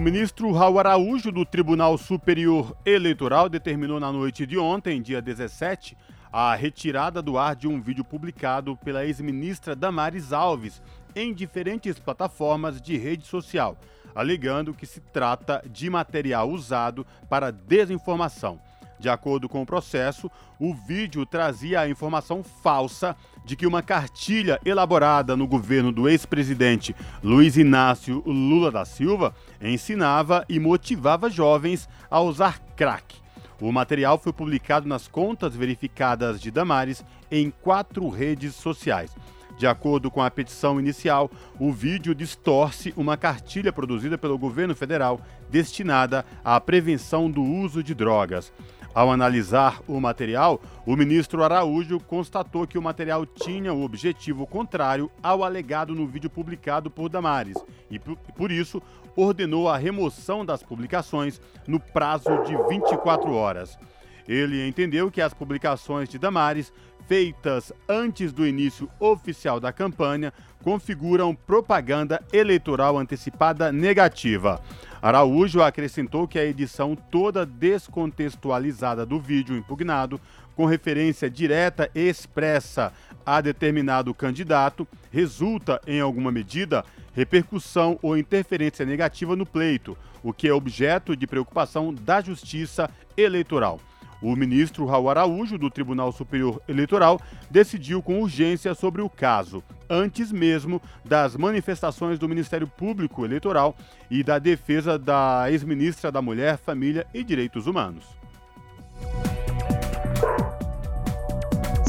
O 0.00 0.02
ministro 0.02 0.50
Raul 0.50 0.78
Araújo, 0.78 1.30
do 1.30 1.44
Tribunal 1.44 1.98
Superior 1.98 2.74
Eleitoral, 2.86 3.50
determinou 3.50 4.00
na 4.00 4.10
noite 4.10 4.46
de 4.46 4.56
ontem, 4.56 5.02
dia 5.02 5.20
17, 5.20 5.94
a 6.32 6.54
retirada 6.54 7.20
do 7.20 7.36
ar 7.36 7.54
de 7.54 7.68
um 7.68 7.78
vídeo 7.78 8.02
publicado 8.02 8.78
pela 8.78 9.04
ex-ministra 9.04 9.76
Damares 9.76 10.32
Alves 10.32 10.80
em 11.14 11.34
diferentes 11.34 11.98
plataformas 11.98 12.80
de 12.80 12.96
rede 12.96 13.26
social, 13.26 13.76
alegando 14.14 14.72
que 14.72 14.86
se 14.86 15.02
trata 15.02 15.62
de 15.70 15.90
material 15.90 16.48
usado 16.48 17.06
para 17.28 17.50
desinformação. 17.50 18.58
De 18.98 19.10
acordo 19.10 19.50
com 19.50 19.60
o 19.60 19.66
processo, 19.66 20.30
o 20.58 20.72
vídeo 20.72 21.26
trazia 21.26 21.80
a 21.80 21.88
informação 21.90 22.42
falsa 22.42 23.14
de 23.44 23.56
que 23.56 23.66
uma 23.66 23.82
cartilha 23.82 24.60
elaborada 24.64 25.36
no 25.36 25.46
governo 25.46 25.90
do 25.90 26.08
ex-presidente 26.08 26.94
Luiz 27.22 27.56
Inácio 27.56 28.22
Lula 28.26 28.70
da 28.70 28.84
Silva 28.84 29.34
ensinava 29.60 30.44
e 30.48 30.58
motivava 30.58 31.30
jovens 31.30 31.88
a 32.10 32.20
usar 32.20 32.58
crack. 32.76 33.16
O 33.60 33.70
material 33.70 34.18
foi 34.18 34.32
publicado 34.32 34.88
nas 34.88 35.06
contas 35.06 35.54
verificadas 35.54 36.40
de 36.40 36.50
Damares 36.50 37.04
em 37.30 37.50
quatro 37.50 38.08
redes 38.08 38.54
sociais. 38.54 39.14
De 39.58 39.66
acordo 39.66 40.10
com 40.10 40.22
a 40.22 40.30
petição 40.30 40.80
inicial, 40.80 41.30
o 41.58 41.70
vídeo 41.70 42.14
distorce 42.14 42.94
uma 42.96 43.18
cartilha 43.18 43.70
produzida 43.70 44.16
pelo 44.16 44.38
governo 44.38 44.74
federal 44.74 45.20
destinada 45.50 46.24
à 46.42 46.58
prevenção 46.58 47.30
do 47.30 47.42
uso 47.42 47.82
de 47.82 47.94
drogas. 47.94 48.50
Ao 48.92 49.10
analisar 49.10 49.80
o 49.86 50.00
material, 50.00 50.60
o 50.84 50.96
ministro 50.96 51.44
Araújo 51.44 52.00
constatou 52.00 52.66
que 52.66 52.76
o 52.76 52.82
material 52.82 53.24
tinha 53.24 53.72
o 53.72 53.84
objetivo 53.84 54.44
contrário 54.46 55.08
ao 55.22 55.44
alegado 55.44 55.94
no 55.94 56.08
vídeo 56.08 56.28
publicado 56.28 56.90
por 56.90 57.08
Damares 57.08 57.56
e, 57.88 58.00
por 58.00 58.50
isso, 58.50 58.82
ordenou 59.14 59.68
a 59.68 59.76
remoção 59.76 60.44
das 60.44 60.64
publicações 60.64 61.40
no 61.68 61.78
prazo 61.78 62.30
de 62.44 62.56
24 62.68 63.32
horas. 63.32 63.78
Ele 64.26 64.66
entendeu 64.66 65.08
que 65.08 65.22
as 65.22 65.32
publicações 65.32 66.08
de 66.08 66.18
Damares, 66.18 66.72
feitas 67.06 67.72
antes 67.88 68.32
do 68.32 68.46
início 68.46 68.88
oficial 68.98 69.60
da 69.60 69.72
campanha, 69.72 70.32
configuram 70.64 71.34
propaganda 71.34 72.20
eleitoral 72.32 72.98
antecipada 72.98 73.70
negativa. 73.70 74.60
Araújo 75.02 75.62
acrescentou 75.62 76.28
que 76.28 76.38
a 76.38 76.44
edição 76.44 76.94
toda 76.94 77.46
descontextualizada 77.46 79.06
do 79.06 79.18
vídeo 79.18 79.56
impugnado 79.56 80.20
com 80.54 80.66
referência 80.66 81.30
direta 81.30 81.90
e 81.94 82.00
expressa 82.00 82.92
a 83.24 83.40
determinado 83.40 84.12
candidato 84.12 84.86
resulta, 85.10 85.80
em 85.86 86.00
alguma 86.00 86.30
medida, 86.30 86.84
repercussão 87.14 87.98
ou 88.02 88.16
interferência 88.16 88.84
negativa 88.84 89.34
no 89.34 89.46
pleito, 89.46 89.96
o 90.22 90.34
que 90.34 90.48
é 90.48 90.52
objeto 90.52 91.16
de 91.16 91.26
preocupação 91.26 91.94
da 91.94 92.20
Justiça 92.20 92.90
Eleitoral. 93.16 93.80
O 94.22 94.36
ministro 94.36 94.84
Raul 94.84 95.08
Araújo, 95.08 95.56
do 95.56 95.70
Tribunal 95.70 96.12
Superior 96.12 96.60
Eleitoral, 96.68 97.20
decidiu 97.50 98.02
com 98.02 98.20
urgência 98.20 98.74
sobre 98.74 99.00
o 99.00 99.08
caso, 99.08 99.62
antes 99.88 100.30
mesmo 100.30 100.80
das 101.04 101.36
manifestações 101.36 102.18
do 102.18 102.28
Ministério 102.28 102.66
Público 102.66 103.24
Eleitoral 103.24 103.74
e 104.10 104.22
da 104.22 104.38
defesa 104.38 104.98
da 104.98 105.50
ex-ministra 105.50 106.12
da 106.12 106.20
Mulher, 106.20 106.58
Família 106.58 107.06
e 107.14 107.24
Direitos 107.24 107.66
Humanos. 107.66 108.04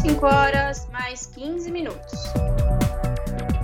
5 0.01 0.25
horas 0.25 0.89
mais 0.91 1.27
15 1.27 1.71
minutos. 1.71 2.33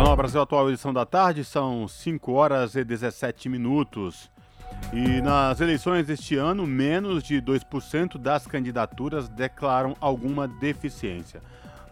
Jornal 0.00 0.16
Brasil 0.16 0.40
Atual, 0.40 0.70
edição 0.70 0.94
da 0.94 1.04
tarde, 1.04 1.44
são 1.44 1.86
5 1.86 2.32
horas 2.32 2.74
e 2.74 2.82
17 2.82 3.50
minutos. 3.50 4.30
E 4.94 5.20
nas 5.20 5.60
eleições 5.60 6.06
deste 6.06 6.36
ano, 6.36 6.66
menos 6.66 7.22
de 7.22 7.34
2% 7.34 8.16
das 8.16 8.46
candidaturas 8.46 9.28
declaram 9.28 9.94
alguma 10.00 10.48
deficiência. 10.48 11.42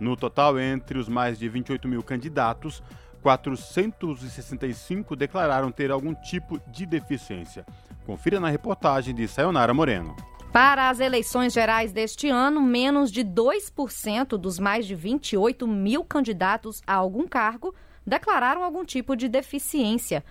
No 0.01 0.16
total, 0.16 0.59
entre 0.59 0.99
os 0.99 1.07
mais 1.07 1.38
de 1.38 1.51
28 1.51 1.87
mil 1.87 2.03
candidatos, 2.03 2.83
465 3.21 5.14
declararam 5.14 5.71
ter 5.71 5.90
algum 5.90 6.14
tipo 6.14 6.59
de 6.66 6.87
deficiência. 6.87 7.66
Confira 8.07 8.40
na 8.40 8.49
reportagem 8.49 9.14
de 9.14 9.29
Sayonara 9.29 9.75
Moreno. 9.75 10.16
Para 10.51 10.88
as 10.88 10.99
eleições 10.99 11.53
gerais 11.53 11.92
deste 11.92 12.31
ano, 12.31 12.62
menos 12.62 13.12
de 13.12 13.23
2% 13.23 14.38
dos 14.38 14.59
mais 14.59 14.87
de 14.87 14.94
28 14.94 15.68
mil 15.68 16.03
candidatos 16.03 16.81
a 16.87 16.94
algum 16.94 17.29
cargo 17.29 17.75
declararam 18.09 18.64
algum 18.64 18.85
tipo 18.85 19.14
de 19.14 19.29
deficiência. 19.29 20.25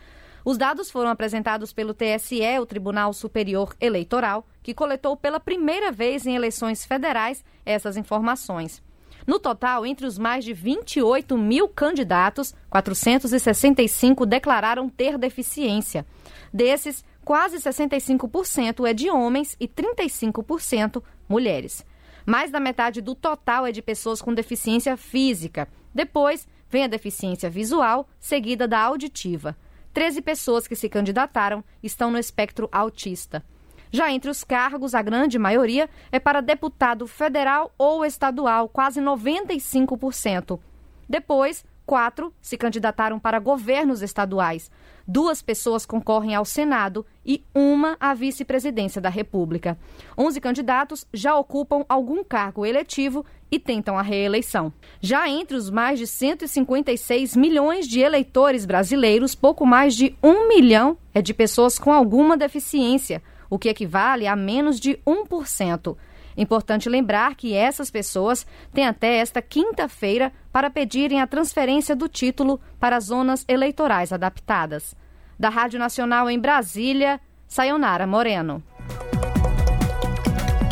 Os 0.43 0.57
dados 0.57 0.89
foram 0.89 1.09
apresentados 1.09 1.73
pelo 1.73 1.93
TSE, 1.93 2.59
o 2.59 2.65
Tribunal 2.65 3.11
Superior 3.13 3.75
Eleitoral, 3.79 4.47
que 4.63 4.73
coletou 4.73 5.15
pela 5.17 5.39
primeira 5.39 5.91
vez 5.91 6.25
em 6.25 6.35
eleições 6.35 6.85
federais 6.85 7.43
essas 7.65 7.97
informações. 7.97 8.81
No 9.25 9.39
total, 9.39 9.85
entre 9.85 10.05
os 10.05 10.17
mais 10.17 10.45
de 10.45 10.53
28 10.53 11.37
mil 11.37 11.67
candidatos, 11.67 12.55
465 12.69 14.25
declararam 14.25 14.87
ter 14.87 15.17
deficiência. 15.17 16.05
Desses, 16.53 17.03
quase 17.25 17.57
65% 17.57 18.87
é 18.89 18.93
de 18.93 19.09
homens 19.09 19.57
e 19.59 19.67
35% 19.67 21.03
mulheres. 21.27 21.85
Mais 22.25 22.51
da 22.51 22.59
metade 22.59 23.01
do 23.01 23.13
total 23.13 23.65
é 23.65 23.71
de 23.73 23.81
pessoas 23.81 24.21
com 24.21 24.33
deficiência 24.33 24.95
física. 24.95 25.67
Depois, 25.93 26.47
Vem 26.69 26.83
a 26.83 26.87
deficiência 26.87 27.49
visual, 27.49 28.07
seguida 28.19 28.67
da 28.67 28.79
auditiva. 28.79 29.55
13 29.93 30.21
pessoas 30.21 30.67
que 30.67 30.75
se 30.75 30.89
candidataram 30.89 31.63
estão 31.81 32.11
no 32.11 32.17
espectro 32.19 32.69
autista. 32.71 33.43
Já 33.89 34.11
entre 34.11 34.29
os 34.29 34.43
cargos, 34.43 34.93
a 34.93 35.01
grande 35.01 35.39
maioria 35.39 35.89
é 36.11 36.19
para 36.19 36.41
deputado 36.41 37.07
federal 37.07 37.73
ou 37.77 38.03
estadual, 38.03 38.67
quase 38.67 39.01
95%. 39.01 40.59
Depois, 41.07 41.65
quatro 41.87 42.33
se 42.41 42.57
candidataram 42.57 43.17
para 43.17 43.39
governos 43.39 44.01
estaduais. 44.01 44.69
Duas 45.07 45.41
pessoas 45.41 45.85
concorrem 45.85 46.35
ao 46.35 46.43
Senado 46.43 47.05
e 47.25 47.41
uma 47.55 47.95
à 47.97 48.13
vice-presidência 48.13 48.99
da 49.01 49.07
República. 49.07 49.79
Onze 50.17 50.41
candidatos 50.41 51.07
já 51.13 51.33
ocupam 51.37 51.85
algum 51.87 52.25
cargo 52.25 52.65
eletivo 52.65 53.25
e 53.49 53.57
tentam 53.57 53.97
a 53.97 54.01
reeleição. 54.01 54.73
Já 54.99 55.29
entre 55.29 55.55
os 55.55 55.69
mais 55.69 55.97
de 55.97 56.05
156 56.05 57.37
milhões 57.37 57.87
de 57.87 58.01
eleitores 58.01 58.65
brasileiros, 58.65 59.33
pouco 59.33 59.65
mais 59.65 59.95
de 59.95 60.13
um 60.21 60.49
milhão 60.49 60.97
é 61.13 61.21
de 61.21 61.33
pessoas 61.33 61.79
com 61.79 61.93
alguma 61.93 62.35
deficiência, 62.35 63.23
o 63.49 63.57
que 63.57 63.69
equivale 63.69 64.27
a 64.27 64.35
menos 64.35 64.77
de 64.77 64.99
1%. 65.07 65.95
Importante 66.37 66.87
lembrar 66.87 67.35
que 67.35 67.55
essas 67.55 67.89
pessoas 67.89 68.45
têm 68.71 68.85
até 68.85 69.17
esta 69.17 69.41
quinta-feira 69.41 70.31
para 70.51 70.69
pedirem 70.69 71.19
a 71.19 71.27
transferência 71.27 71.95
do 71.95 72.07
título 72.07 72.61
para 72.79 72.99
zonas 72.99 73.43
eleitorais 73.47 74.13
adaptadas. 74.13 74.95
Da 75.39 75.49
Rádio 75.49 75.79
Nacional 75.79 76.29
em 76.29 76.39
Brasília, 76.39 77.19
Sayonara 77.47 78.05
Moreno. 78.05 78.63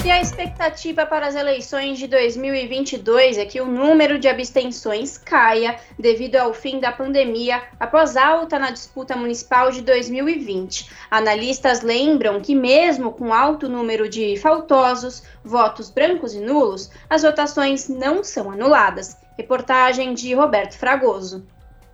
E 0.05 0.11
a 0.11 0.21
expectativa 0.21 1.03
para 1.03 1.25
as 1.25 1.33
eleições 1.33 1.97
de 1.97 2.05
2022 2.05 3.39
é 3.39 3.45
que 3.45 3.59
o 3.59 3.65
número 3.65 4.19
de 4.19 4.27
abstenções 4.27 5.17
caia 5.17 5.79
devido 5.97 6.35
ao 6.35 6.53
fim 6.53 6.79
da 6.79 6.91
pandemia 6.91 7.63
após 7.79 8.15
alta 8.15 8.59
na 8.59 8.69
disputa 8.69 9.15
municipal 9.15 9.71
de 9.71 9.81
2020. 9.81 10.91
Analistas 11.09 11.81
lembram 11.81 12.39
que, 12.39 12.53
mesmo 12.53 13.13
com 13.13 13.33
alto 13.33 13.67
número 13.67 14.07
de 14.07 14.37
faltosos, 14.37 15.23
votos 15.43 15.89
brancos 15.89 16.35
e 16.35 16.39
nulos, 16.39 16.91
as 17.09 17.23
votações 17.23 17.89
não 17.89 18.23
são 18.23 18.51
anuladas. 18.51 19.17
Reportagem 19.35 20.13
de 20.13 20.35
Roberto 20.35 20.77
Fragoso. 20.77 21.47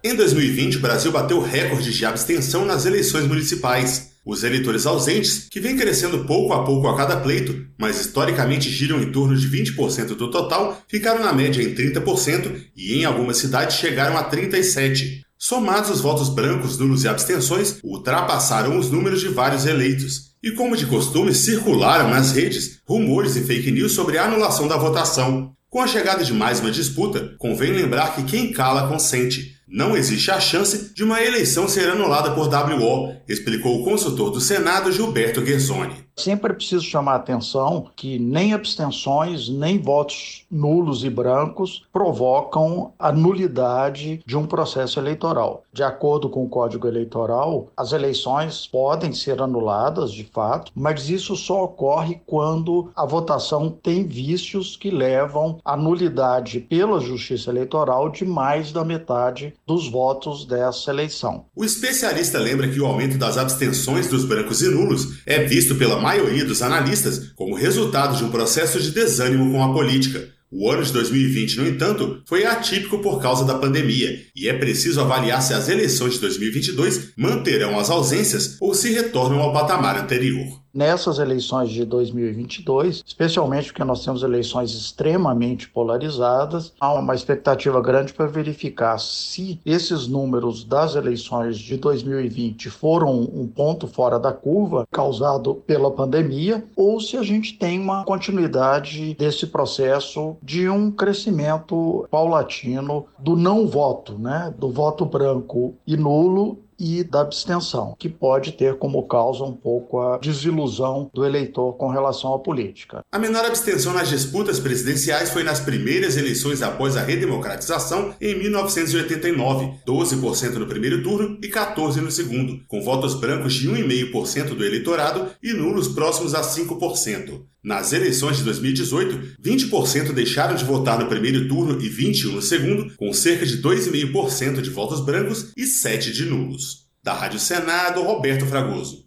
Em 0.04 0.14
2020, 0.18 0.76
o 0.76 0.82
Brasil 0.82 1.14
bateu 1.14 1.40
recorde 1.40 1.94
de 1.94 2.06
abstenção 2.06 2.66
nas 2.66 2.86
eleições 2.86 3.26
municipais. 3.26 4.11
Os 4.26 4.44
eleitores 4.44 4.86
ausentes, 4.86 5.48
que 5.50 5.60
vêm 5.60 5.76
crescendo 5.76 6.26
pouco 6.26 6.54
a 6.54 6.64
pouco 6.64 6.88
a 6.88 6.96
cada 6.96 7.18
pleito, 7.18 7.66
mas 7.78 8.00
historicamente 8.00 8.70
giram 8.70 9.02
em 9.02 9.12
torno 9.12 9.36
de 9.36 9.50
20% 9.50 10.16
do 10.16 10.30
total, 10.30 10.80
ficaram 10.88 11.24
na 11.24 11.34
média 11.34 11.64
em 11.64 11.74
30% 11.74 12.66
e 12.76 13.00
em 13.00 13.06
algumas 13.06 13.38
cidades 13.38 13.78
chegaram 13.78 14.16
a 14.16 14.30
37%. 14.30 15.22
Somados 15.40 15.90
os 15.90 16.02
votos 16.02 16.30
brancos, 16.30 16.78
nulos 16.78 17.04
e 17.04 17.08
abstenções, 17.08 17.80
ultrapassaram 17.84 18.78
os 18.78 18.92
números 18.92 19.22
de 19.22 19.28
vários 19.28 19.66
eleitos. 19.66 20.36
E 20.44 20.52
como 20.52 20.78
de 20.78 20.86
costume, 20.86 21.34
circularam 21.34 22.12
nas 22.12 22.32
redes 22.32 22.80
rumores 22.86 23.36
e 23.36 23.42
fake 23.42 23.72
news 23.72 23.94
sobre 23.94 24.20
a 24.20 24.26
anulação 24.26 24.68
da 24.68 24.78
votação. 24.78 25.52
Com 25.68 25.82
a 25.82 25.88
chegada 25.88 26.24
de 26.24 26.32
mais 26.32 26.60
uma 26.60 26.70
disputa, 26.70 27.34
convém 27.40 27.72
lembrar 27.72 28.14
que 28.14 28.24
quem 28.24 28.52
cala 28.52 28.88
consente. 28.88 29.56
Não 29.74 29.96
existe 29.96 30.30
a 30.30 30.38
chance 30.38 30.94
de 30.94 31.02
uma 31.02 31.24
eleição 31.24 31.66
ser 31.66 31.88
anulada 31.88 32.32
por 32.32 32.50
WO, 32.50 33.16
explicou 33.26 33.80
o 33.80 33.86
consultor 33.86 34.30
do 34.30 34.42
Senado 34.42 34.92
Gilberto 34.92 35.40
Guerzoni. 35.40 35.96
Sempre 36.16 36.52
é 36.52 36.56
preciso 36.56 36.84
chamar 36.84 37.14
a 37.14 37.16
atenção 37.16 37.88
que 37.96 38.20
nem 38.20 38.54
abstenções, 38.54 39.50
nem 39.50 39.80
votos 39.80 40.46
nulos 40.52 41.04
e 41.04 41.10
brancos 41.10 41.84
provocam 41.92 42.94
a 43.00 43.12
nulidade 43.12 44.22
de 44.26 44.38
um 44.38 44.46
processo 44.46 45.00
eleitoral. 45.00 45.64
De 45.72 45.84
acordo 45.84 46.30
com 46.30 46.44
o 46.44 46.50
Código 46.50 46.88
Eleitoral, 46.88 47.68
as 47.76 47.94
eleições 47.94 48.68
podem 48.68 49.14
ser 49.14 49.42
anuladas, 49.42 50.12
de 50.12 50.24
fato, 50.24 50.72
mas 50.76 51.10
isso 51.10 51.36
só 51.36 51.64
ocorre 51.64 52.20
quando 52.26 52.92
a 52.96 53.06
votação 53.06 53.70
tem 53.70 54.06
vícios 54.06 54.76
que 54.76 54.92
levam 54.92 55.60
à 55.64 55.78
nulidade 55.78 56.60
pela 56.60 57.00
Justiça 57.00 57.50
Eleitoral 57.50 58.10
de 58.10 58.26
mais 58.26 58.72
da 58.72 58.84
metade 58.84 59.54
dos 59.66 59.90
votos 59.90 60.46
dessa 60.46 60.92
eleição. 60.92 61.46
O 61.56 61.64
especialista 61.64 62.38
lembra 62.38 62.68
que 62.68 62.80
o 62.80 62.86
aumento 62.86 63.18
das 63.18 63.38
abstenções 63.38 64.08
dos 64.08 64.26
brancos 64.26 64.62
e 64.62 64.70
nulos 64.70 65.22
é 65.26 65.44
visto 65.44 65.76
pela 65.76 66.01
maioria 66.02 66.44
dos 66.44 66.62
analistas 66.62 67.32
como 67.36 67.56
resultado 67.56 68.18
de 68.18 68.24
um 68.24 68.32
processo 68.32 68.80
de 68.80 68.92
desânimo 68.92 69.52
com 69.52 69.64
a 69.64 69.72
política. 69.72 70.30
O 70.52 70.70
ano 70.70 70.84
de 70.84 70.92
2020, 70.92 71.58
no 71.60 71.68
entanto, 71.68 72.22
foi 72.26 72.44
atípico 72.44 73.00
por 73.00 73.22
causa 73.22 73.46
da 73.46 73.58
pandemia, 73.58 74.20
e 74.36 74.50
é 74.50 74.54
preciso 74.54 75.00
avaliar 75.00 75.42
se 75.42 75.54
as 75.54 75.70
eleições 75.70 76.16
de 76.16 76.20
2022 76.20 77.14
manterão 77.16 77.80
as 77.80 77.90
ausências 77.90 78.58
ou 78.60 78.74
se 78.74 78.92
retornam 78.92 79.40
ao 79.40 79.54
patamar 79.54 79.98
anterior 79.98 80.61
nessas 80.74 81.20
eleições 81.20 81.70
de 81.70 81.86
2022, 81.86 83.04
especialmente 83.06 83.68
porque 83.68 83.84
nós 83.84 84.04
temos 84.04 84.24
eleições 84.24 84.72
extremamente 84.72 85.70
polarizadas, 85.70 86.74
há 86.80 86.94
uma 86.94 87.16
expectativa 87.16 87.82
grande 87.82 88.14
para 88.14 88.28
verificar 88.28 88.98
se 89.00 89.60
esses 89.66 90.08
números 90.08 90.64
das 90.64 90.96
eleições 90.96 91.58
de 91.58 91.78
2020 91.78 92.70
foram 92.70 93.22
um 93.22 93.48
ponto 93.48 93.88
fora 93.88 94.20
da 94.20 94.32
curva 94.32 94.88
causado 94.92 95.56
pela 95.56 95.92
pandemia 95.92 96.64
ou 96.76 97.00
se 97.00 97.18
a 97.18 97.24
gente 97.24 97.58
tem 97.58 97.80
uma 97.80 98.04
continuidade 98.04 99.14
desse 99.16 99.48
processo 99.48 100.36
de 100.42 100.70
um 100.70 100.92
crescimento 100.92 102.08
paulatino 102.10 103.06
do 103.20 103.36
não 103.36 103.68
voto, 103.68 104.18
né, 104.18 104.54
do 104.58 104.70
voto 104.70 105.06
branco 105.06 105.76
e 105.86 105.98
nulo 105.98 106.60
e 106.82 107.04
da 107.04 107.22
abstenção, 107.22 107.96
que 108.00 108.10
pode 108.10 108.54
ter 108.54 108.76
como 108.80 109.08
causa 109.08 109.44
um 109.44 109.54
pouco 109.54 110.00
a 110.00 110.18
desilusão 110.18 111.12
do 111.14 111.24
eleitor 111.24 111.74
com 111.74 111.90
relação 111.90 112.34
à 112.34 112.40
política. 112.40 113.06
A 113.12 113.20
menor 113.20 113.46
abstenção 113.46 113.94
nas 113.94 114.10
disputas 114.10 114.60
presidenciais 114.60 115.30
foi 115.30 115.44
nas 115.44 115.60
primeiras 115.60 116.18
eleições 116.18 116.64
após 116.64 116.98
a 116.98 117.04
redemocratização 117.04 118.16
em 118.20 118.36
1989, 118.36 119.74
12% 119.86 120.56
no 120.56 120.66
primeiro 120.66 121.04
turno 121.04 121.38
e 121.44 121.50
14% 121.50 122.02
no 122.02 122.10
segundo, 122.10 122.60
com 122.68 122.82
votos 122.82 123.14
brancos 123.14 123.54
de 123.54 123.70
1,5% 123.70 124.56
do 124.56 124.66
eleitorado 124.66 125.28
e 125.44 125.54
nulos 125.54 125.88
próximos 125.88 126.34
a 126.34 126.42
5%. 126.42 127.44
Nas 127.64 127.94
eleições 127.94 128.38
de 128.38 128.44
2018, 128.46 129.40
20% 129.40 130.14
deixaram 130.14 130.56
de 130.56 130.66
votar 130.66 130.98
no 130.98 131.06
primeiro 131.06 131.48
turno 131.48 131.80
e 131.80 131.88
21% 131.88 132.32
no 132.32 132.42
segundo, 132.42 132.96
com 132.96 133.14
cerca 133.14 133.46
de 133.46 133.62
2,5% 133.62 134.62
de 134.62 134.70
votos 134.72 135.00
brancos 135.06 135.54
e 135.56 135.62
7% 135.62 136.12
de 136.12 136.26
nulos. 136.26 136.88
Da 137.04 137.14
Rádio 137.14 137.40
Senado, 137.40 138.02
Roberto 138.02 138.48
Fragoso. 138.48 139.06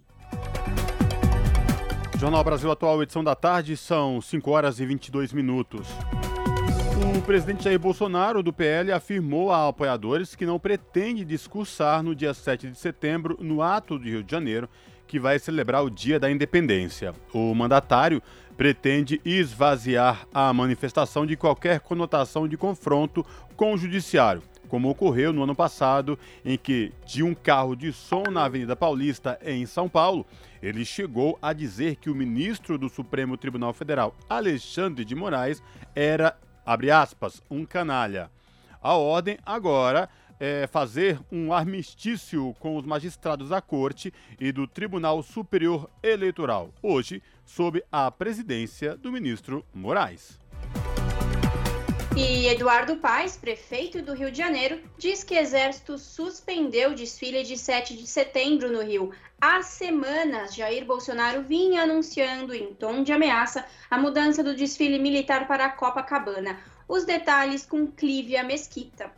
Jornal 2.16 2.44
Brasil 2.44 2.70
Atual, 2.70 3.02
edição 3.02 3.24
da 3.24 3.34
tarde, 3.34 3.76
são 3.76 4.20
5 4.20 4.48
horas 4.48 4.78
e 4.78 4.86
22 4.86 5.32
minutos. 5.32 5.88
O 7.16 7.22
presidente 7.22 7.64
Jair 7.64 7.78
Bolsonaro, 7.80 8.40
do 8.40 8.52
PL, 8.52 8.92
afirmou 8.92 9.50
a 9.50 9.66
apoiadores 9.66 10.36
que 10.36 10.46
não 10.46 10.60
pretende 10.60 11.24
discursar 11.24 12.04
no 12.04 12.14
dia 12.14 12.32
7 12.32 12.70
de 12.70 12.78
setembro 12.78 13.36
no 13.40 13.62
ato 13.62 13.98
do 13.98 14.04
Rio 14.04 14.22
de 14.22 14.30
Janeiro, 14.30 14.68
que 15.06 15.18
vai 15.18 15.38
celebrar 15.38 15.84
o 15.84 15.90
Dia 15.90 16.18
da 16.18 16.30
Independência. 16.30 17.14
O 17.32 17.54
mandatário 17.54 18.22
pretende 18.56 19.20
esvaziar 19.24 20.26
a 20.32 20.52
manifestação 20.52 21.26
de 21.26 21.36
qualquer 21.36 21.80
conotação 21.80 22.46
de 22.46 22.56
confronto 22.56 23.24
com 23.56 23.74
o 23.74 23.76
judiciário, 23.76 24.42
como 24.68 24.88
ocorreu 24.88 25.32
no 25.32 25.42
ano 25.42 25.54
passado, 25.54 26.18
em 26.44 26.56
que, 26.56 26.92
de 27.06 27.22
um 27.22 27.34
carro 27.34 27.74
de 27.74 27.92
som 27.92 28.24
na 28.30 28.44
Avenida 28.44 28.76
Paulista, 28.76 29.38
em 29.44 29.66
São 29.66 29.88
Paulo, 29.88 30.24
ele 30.62 30.84
chegou 30.84 31.38
a 31.42 31.52
dizer 31.52 31.96
que 31.96 32.08
o 32.08 32.14
ministro 32.14 32.78
do 32.78 32.88
Supremo 32.88 33.36
Tribunal 33.36 33.72
Federal, 33.72 34.14
Alexandre 34.28 35.04
de 35.04 35.14
Moraes, 35.14 35.62
era, 35.94 36.36
abre 36.64 36.90
aspas, 36.90 37.42
um 37.50 37.64
canalha. 37.64 38.30
A 38.80 38.94
ordem 38.94 39.38
agora 39.44 40.08
é, 40.38 40.66
fazer 40.66 41.20
um 41.30 41.52
armistício 41.52 42.54
com 42.58 42.76
os 42.76 42.84
magistrados 42.84 43.48
da 43.48 43.60
Corte 43.60 44.12
e 44.38 44.52
do 44.52 44.66
Tribunal 44.66 45.22
Superior 45.22 45.90
Eleitoral, 46.02 46.72
hoje 46.82 47.22
sob 47.44 47.82
a 47.90 48.10
presidência 48.10 48.96
do 48.96 49.12
ministro 49.12 49.64
Moraes. 49.72 50.38
E 52.16 52.46
Eduardo 52.46 52.96
Paes, 52.98 53.36
prefeito 53.36 54.00
do 54.00 54.14
Rio 54.14 54.30
de 54.30 54.38
Janeiro, 54.38 54.80
diz 54.96 55.24
que 55.24 55.34
Exército 55.34 55.98
suspendeu 55.98 56.90
o 56.90 56.94
desfile 56.94 57.42
de 57.42 57.58
7 57.58 57.96
de 57.96 58.06
setembro 58.06 58.70
no 58.70 58.84
Rio. 58.84 59.10
Há 59.40 59.62
semanas, 59.62 60.54
Jair 60.54 60.84
Bolsonaro 60.84 61.42
vinha 61.42 61.82
anunciando, 61.82 62.54
em 62.54 62.72
tom 62.72 63.02
de 63.02 63.12
ameaça, 63.12 63.66
a 63.90 63.98
mudança 63.98 64.44
do 64.44 64.54
desfile 64.54 64.96
militar 64.96 65.48
para 65.48 65.64
a 65.64 65.70
Copacabana. 65.70 66.60
Os 66.86 67.04
detalhes 67.04 67.66
com 67.66 67.84
Clívia 67.88 68.44
Mesquita. 68.44 69.10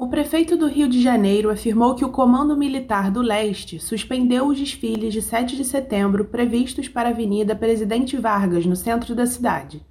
O 0.00 0.06
prefeito 0.06 0.56
do 0.56 0.68
Rio 0.68 0.88
de 0.88 1.02
Janeiro 1.02 1.50
afirmou 1.50 1.96
que 1.96 2.04
o 2.04 2.08
Comando 2.08 2.56
Militar 2.56 3.10
do 3.10 3.20
Leste 3.20 3.80
suspendeu 3.80 4.46
os 4.46 4.56
desfiles 4.56 5.12
de 5.12 5.20
7 5.20 5.56
de 5.56 5.64
setembro 5.64 6.24
previstos 6.24 6.88
para 6.88 7.08
a 7.08 7.12
Avenida 7.12 7.56
Presidente 7.56 8.16
Vargas, 8.16 8.64
no 8.64 8.76
centro 8.76 9.12
da 9.12 9.26
cidade. 9.26 9.84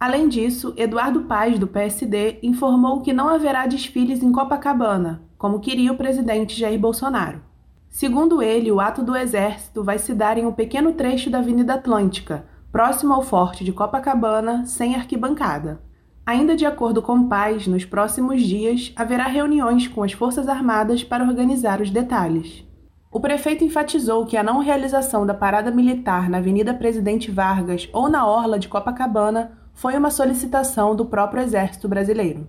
Além 0.00 0.28
disso, 0.28 0.74
Eduardo 0.76 1.22
Paz, 1.22 1.60
do 1.60 1.68
PSD, 1.68 2.40
informou 2.42 3.02
que 3.02 3.12
não 3.12 3.28
haverá 3.28 3.64
desfiles 3.68 4.20
em 4.20 4.32
Copacabana, 4.32 5.22
como 5.38 5.60
queria 5.60 5.92
o 5.92 5.96
presidente 5.96 6.58
Jair 6.58 6.80
Bolsonaro. 6.80 7.40
Segundo 7.88 8.42
ele, 8.42 8.72
o 8.72 8.80
ato 8.80 9.00
do 9.00 9.14
Exército 9.14 9.84
vai 9.84 9.96
se 9.96 10.12
dar 10.12 10.38
em 10.38 10.44
um 10.44 10.52
pequeno 10.52 10.92
trecho 10.94 11.30
da 11.30 11.38
Avenida 11.38 11.74
Atlântica, 11.74 12.44
próximo 12.72 13.14
ao 13.14 13.22
Forte 13.22 13.62
de 13.62 13.70
Copacabana, 13.70 14.66
sem 14.66 14.96
arquibancada. 14.96 15.80
Ainda 16.24 16.54
de 16.54 16.64
acordo 16.64 17.02
com 17.02 17.26
Paz, 17.26 17.66
nos 17.66 17.84
próximos 17.84 18.42
dias 18.42 18.92
haverá 18.94 19.24
reuniões 19.24 19.88
com 19.88 20.04
as 20.04 20.12
Forças 20.12 20.48
Armadas 20.48 21.02
para 21.02 21.24
organizar 21.24 21.80
os 21.80 21.90
detalhes. 21.90 22.64
O 23.10 23.18
prefeito 23.18 23.64
enfatizou 23.64 24.24
que 24.24 24.36
a 24.36 24.42
não 24.42 24.60
realização 24.60 25.26
da 25.26 25.34
parada 25.34 25.72
militar 25.72 26.30
na 26.30 26.38
Avenida 26.38 26.72
Presidente 26.72 27.28
Vargas 27.30 27.88
ou 27.92 28.08
na 28.08 28.24
Orla 28.24 28.56
de 28.56 28.68
Copacabana 28.68 29.58
foi 29.74 29.96
uma 29.98 30.12
solicitação 30.12 30.94
do 30.94 31.04
próprio 31.04 31.42
Exército 31.42 31.88
Brasileiro. 31.88 32.46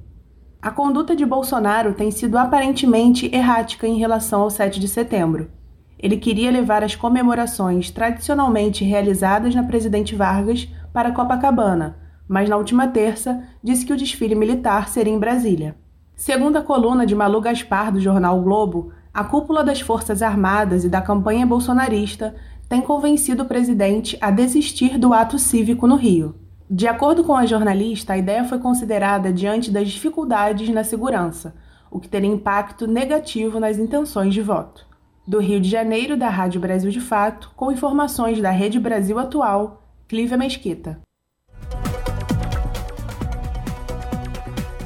A 0.62 0.70
conduta 0.70 1.16
de 1.16 1.26
Bolsonaro 1.26 1.94
tem 1.94 2.12
sido 2.12 2.38
aparentemente 2.38 3.34
errática 3.36 3.88
em 3.88 3.98
relação 3.98 4.44
ao 4.44 4.52
7 4.52 4.80
de 4.80 4.88
setembro. 4.88 5.50
Ele 5.98 6.18
queria 6.18 6.52
levar 6.52 6.84
as 6.84 6.96
comemorações 6.96 7.90
tradicionalmente 7.90 8.86
realizadas 8.86 9.56
na 9.56 9.64
Presidente 9.64 10.16
Vargas 10.16 10.70
para 10.94 11.12
Copacabana 11.12 12.03
mas 12.28 12.50
na 12.50 12.58
última 12.58 12.88
terça 12.88 13.44
disse 13.64 13.86
que 13.86 13.94
o 13.94 13.98
desfile 13.98 14.36
militar 14.36 14.90
seria 14.90 15.14
em 15.14 15.20
Brasília. 15.20 15.76
Segundo 16.16 16.58
a 16.58 16.62
coluna 16.62 17.06
de 17.06 17.16
Malu 17.16 17.42
Gaspar 17.42 17.92
do 17.92 18.00
jornal 18.00 18.40
o 18.40 18.44
Globo, 18.44 18.92
a 19.14 19.24
cúpula 19.24 19.64
das 19.64 19.82
Forças 19.82 20.22
Armadas 20.22 20.84
e 20.84 20.90
da 20.90 21.02
campanha 21.02 21.46
bolsonarista 21.46 22.36
tem 22.68 22.82
convencido 22.82 23.44
o 23.44 23.48
presidente 23.48 24.18
a 24.20 24.32
desistir 24.32 24.98
do 24.98 25.14
ato 25.14 25.38
cívico 25.38 25.86
no 25.86 25.96
Rio. 25.96 26.36
De 26.70 26.88
acordo 26.88 27.24
com 27.24 27.36
a 27.36 27.46
jornalista, 27.46 28.14
a 28.14 28.18
ideia 28.18 28.44
foi 28.46 28.58
considerada 28.58 29.32
diante 29.32 29.70
das 29.70 29.90
dificuldades 29.90 30.70
na 30.70 30.84
segurança, 30.84 31.54
o 31.92 32.00
que 32.00 32.10
teria 32.10 32.30
impacto 32.30 32.88
negativo 32.88 33.60
nas 33.60 33.78
intenções 33.78 34.34
de 34.34 34.42
voto. 34.42 34.88
Do 35.28 35.40
Rio 35.40 35.60
de 35.60 35.70
Janeiro, 35.70 36.18
da 36.18 36.30
Rádio 36.30 36.60
Brasil 36.60 36.90
de 36.90 37.00
Fato, 37.00 37.52
com 37.56 37.72
informações 37.72 38.42
da 38.42 38.50
Rede 38.50 38.80
Brasil 38.80 39.20
Atual, 39.20 39.84
Clívia 40.08 40.38
Mesquita. 40.38 41.00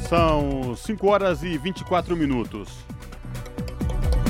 São 0.10 0.74
5 0.74 1.06
horas 1.06 1.44
e 1.44 1.58
24 1.58 2.16
minutos. 2.16 2.70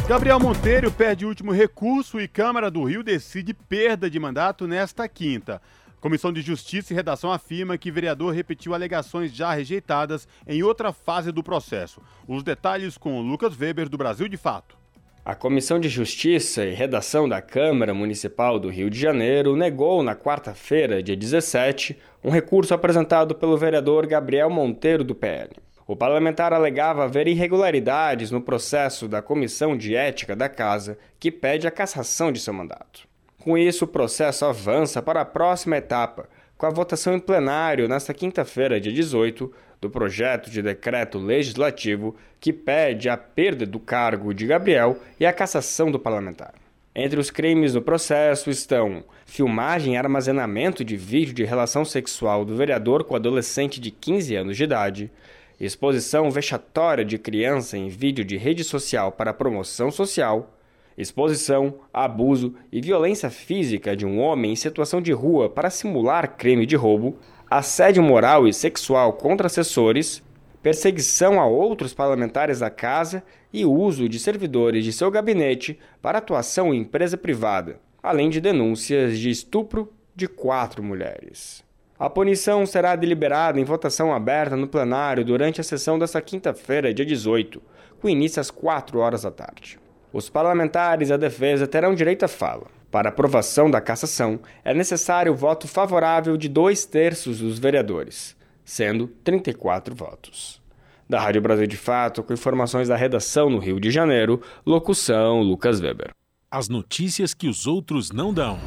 Gabriel 0.07 0.39
Monteiro 0.39 0.91
perde 0.91 1.23
o 1.23 1.27
último 1.27 1.51
recurso 1.51 2.19
e 2.19 2.27
Câmara 2.27 2.71
do 2.71 2.83
Rio 2.83 3.03
decide 3.03 3.53
perda 3.53 4.09
de 4.09 4.19
mandato 4.19 4.65
nesta 4.65 5.07
quinta. 5.07 5.61
Comissão 6.01 6.33
de 6.33 6.41
Justiça 6.41 6.93
e 6.93 6.95
Redação 6.95 7.31
afirma 7.31 7.77
que 7.77 7.91
vereador 7.91 8.33
repetiu 8.33 8.73
alegações 8.73 9.31
já 9.31 9.53
rejeitadas 9.53 10.27
em 10.47 10.63
outra 10.63 10.91
fase 10.91 11.31
do 11.31 11.43
processo. 11.43 12.01
Os 12.27 12.41
detalhes 12.41 12.97
com 12.97 13.21
Lucas 13.21 13.55
Weber, 13.55 13.87
do 13.87 13.99
Brasil 13.99 14.27
de 14.27 14.35
Fato. 14.35 14.75
A 15.23 15.35
Comissão 15.35 15.79
de 15.79 15.89
Justiça 15.89 16.65
e 16.65 16.73
Redação 16.73 17.29
da 17.29 17.39
Câmara 17.39 17.93
Municipal 17.93 18.57
do 18.57 18.69
Rio 18.69 18.89
de 18.89 18.97
Janeiro 18.97 19.55
negou 19.55 20.01
na 20.01 20.15
quarta-feira, 20.15 21.03
dia 21.03 21.15
17, 21.15 21.95
um 22.23 22.31
recurso 22.31 22.73
apresentado 22.73 23.35
pelo 23.35 23.57
vereador 23.57 24.07
Gabriel 24.07 24.49
Monteiro 24.49 25.03
do 25.03 25.13
PL. 25.13 25.66
O 25.87 25.95
parlamentar 25.95 26.51
alegava 26.51 27.05
haver 27.05 27.29
irregularidades 27.29 28.29
no 28.29 28.41
processo 28.41 29.07
da 29.07 29.21
Comissão 29.21 29.77
de 29.77 29.95
Ética 29.95 30.35
da 30.35 30.49
Casa, 30.49 30.97
que 31.17 31.31
pede 31.31 31.65
a 31.65 31.71
cassação 31.71 32.29
de 32.29 32.41
seu 32.41 32.53
mandato. 32.53 33.07
Com 33.39 33.57
isso, 33.57 33.85
o 33.85 33.87
processo 33.87 34.43
avança 34.43 35.01
para 35.01 35.21
a 35.21 35.25
próxima 35.25 35.77
etapa, 35.77 36.27
com 36.57 36.65
a 36.65 36.69
votação 36.69 37.15
em 37.15 37.19
plenário 37.19 37.87
nesta 37.87 38.13
quinta-feira, 38.13 38.81
dia 38.81 38.91
18, 38.91 39.49
do 39.79 39.89
projeto 39.89 40.49
de 40.49 40.61
decreto 40.61 41.17
legislativo 41.17 42.17
que 42.37 42.51
pede 42.51 43.07
a 43.07 43.15
perda 43.15 43.65
do 43.65 43.79
cargo 43.79 44.33
de 44.33 44.45
Gabriel 44.45 44.97
e 45.17 45.25
a 45.25 45.31
cassação 45.31 45.89
do 45.89 45.97
parlamentar. 45.97 46.53
Entre 46.93 47.17
os 47.17 47.31
crimes 47.31 47.75
no 47.75 47.81
processo 47.81 48.49
estão 48.49 49.05
filmagem 49.25 49.93
e 49.93 49.97
armazenamento 49.97 50.83
de 50.83 50.97
vídeo 50.97 51.33
de 51.33 51.45
relação 51.45 51.85
sexual 51.85 52.43
do 52.43 52.57
vereador 52.57 53.05
com 53.05 53.15
adolescente 53.15 53.79
de 53.79 53.91
15 53.91 54.35
anos 54.35 54.57
de 54.57 54.63
idade, 54.65 55.11
exposição 55.59 56.29
vexatória 56.29 57.03
de 57.03 57.17
criança 57.17 57.77
em 57.77 57.89
vídeo 57.89 58.23
de 58.23 58.37
rede 58.37 58.63
social 58.63 59.11
para 59.11 59.33
promoção 59.33 59.89
social, 59.89 60.53
exposição, 60.97 61.79
abuso 61.93 62.55
e 62.71 62.81
violência 62.81 63.29
física 63.29 63.95
de 63.95 64.05
um 64.05 64.19
homem 64.19 64.51
em 64.51 64.55
situação 64.55 65.01
de 65.01 65.11
rua 65.11 65.49
para 65.49 65.69
simular 65.69 66.37
crime 66.37 66.65
de 66.65 66.75
roubo, 66.75 67.17
assédio 67.49 68.03
moral 68.03 68.47
e 68.47 68.53
sexual 68.53 69.13
contra 69.13 69.47
assessores, 69.47 70.23
perseguição 70.61 71.39
a 71.39 71.45
outros 71.45 71.93
parlamentares 71.93 72.59
da 72.59 72.69
casa 72.69 73.23
e 73.53 73.65
uso 73.65 74.09
de 74.09 74.19
servidores 74.19 74.83
de 74.83 74.91
seu 74.91 75.09
gabinete 75.09 75.79
para 76.01 76.17
atuação 76.17 76.73
em 76.73 76.81
empresa 76.81 77.17
privada, 77.17 77.79
além 78.01 78.29
de 78.29 78.41
denúncias 78.41 79.17
de 79.17 79.29
estupro 79.29 79.91
de 80.15 80.27
quatro 80.27 80.83
mulheres. 80.83 81.66
A 81.99 82.11
punição 82.11 82.63
será 82.63 82.95
deliberada 82.95 83.59
em 83.59 83.63
votação 83.63 84.13
aberta 84.13 84.55
no 84.55 84.67
plenário 84.67 85.25
durante 85.25 85.59
a 85.59 85.63
sessão 85.63 85.97
desta 85.97 86.21
quinta-feira, 86.21 86.93
dia 86.93 87.05
18, 87.05 87.59
com 87.99 88.07
início 88.07 88.39
às 88.39 88.51
4 88.51 88.99
horas 88.99 89.23
da 89.23 89.31
tarde. 89.31 89.79
Os 90.13 90.29
parlamentares 90.29 91.09
e 91.09 91.13
a 91.13 91.17
defesa 91.17 91.65
terão 91.65 91.95
direito 91.95 92.23
à 92.23 92.27
fala. 92.27 92.67
Para 92.91 93.09
aprovação 93.09 93.69
da 93.69 93.81
cassação, 93.81 94.39
é 94.63 94.75
necessário 94.75 95.31
o 95.31 95.35
voto 95.35 95.67
favorável 95.67 96.37
de 96.37 96.47
dois 96.47 96.85
terços 96.85 97.39
dos 97.39 97.57
vereadores, 97.57 98.37
sendo 98.63 99.07
34 99.23 99.95
votos. 99.95 100.61
Da 101.09 101.19
Rádio 101.19 101.41
Brasil 101.41 101.65
de 101.65 101.77
Fato, 101.77 102.21
com 102.21 102.31
informações 102.31 102.89
da 102.89 102.95
redação 102.95 103.49
no 103.49 103.57
Rio 103.57 103.79
de 103.79 103.89
Janeiro, 103.89 104.39
locução 104.63 105.41
Lucas 105.41 105.81
Weber. 105.81 106.11
As 106.51 106.69
notícias 106.69 107.33
que 107.33 107.47
os 107.47 107.65
outros 107.65 108.11
não 108.11 108.31
dão. 108.31 108.59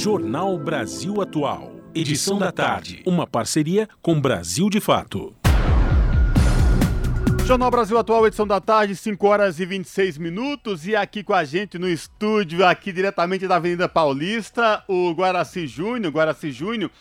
Jornal 0.00 0.56
Brasil 0.56 1.20
Atual. 1.20 1.72
Edição 1.92 2.38
da 2.38 2.52
tarde. 2.52 3.02
Uma 3.04 3.26
parceria 3.26 3.88
com 4.00 4.20
Brasil 4.20 4.70
de 4.70 4.80
Fato. 4.80 5.34
Jornal 7.44 7.68
Brasil 7.68 7.98
Atual, 7.98 8.24
edição 8.24 8.46
da 8.46 8.60
tarde, 8.60 8.94
5 8.94 9.26
horas 9.26 9.58
e 9.58 9.66
26 9.66 10.16
minutos. 10.16 10.86
E 10.86 10.94
aqui 10.94 11.24
com 11.24 11.34
a 11.34 11.42
gente 11.42 11.80
no 11.80 11.88
estúdio, 11.88 12.64
aqui 12.64 12.92
diretamente 12.92 13.48
da 13.48 13.56
Avenida 13.56 13.88
Paulista, 13.88 14.84
o 14.86 15.10
Guaraci 15.10 15.66
Júnior. 15.66 16.12
Guaraci 16.12 16.52
Júnior, 16.52 16.92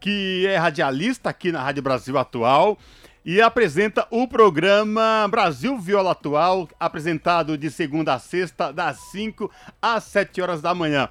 que 0.00 0.46
é 0.46 0.56
radialista 0.56 1.28
aqui 1.28 1.52
na 1.52 1.62
Rádio 1.62 1.82
Brasil 1.82 2.16
Atual 2.16 2.78
e 3.26 3.42
apresenta 3.42 4.06
o 4.08 4.28
programa 4.28 5.26
Brasil 5.28 5.76
Viola 5.76 6.12
Atual, 6.12 6.68
apresentado 6.78 7.58
de 7.58 7.72
segunda 7.72 8.14
a 8.14 8.20
sexta, 8.20 8.72
das 8.72 8.98
5 9.10 9.50
às 9.82 10.04
7 10.04 10.40
horas 10.40 10.62
da 10.62 10.72
manhã. 10.72 11.08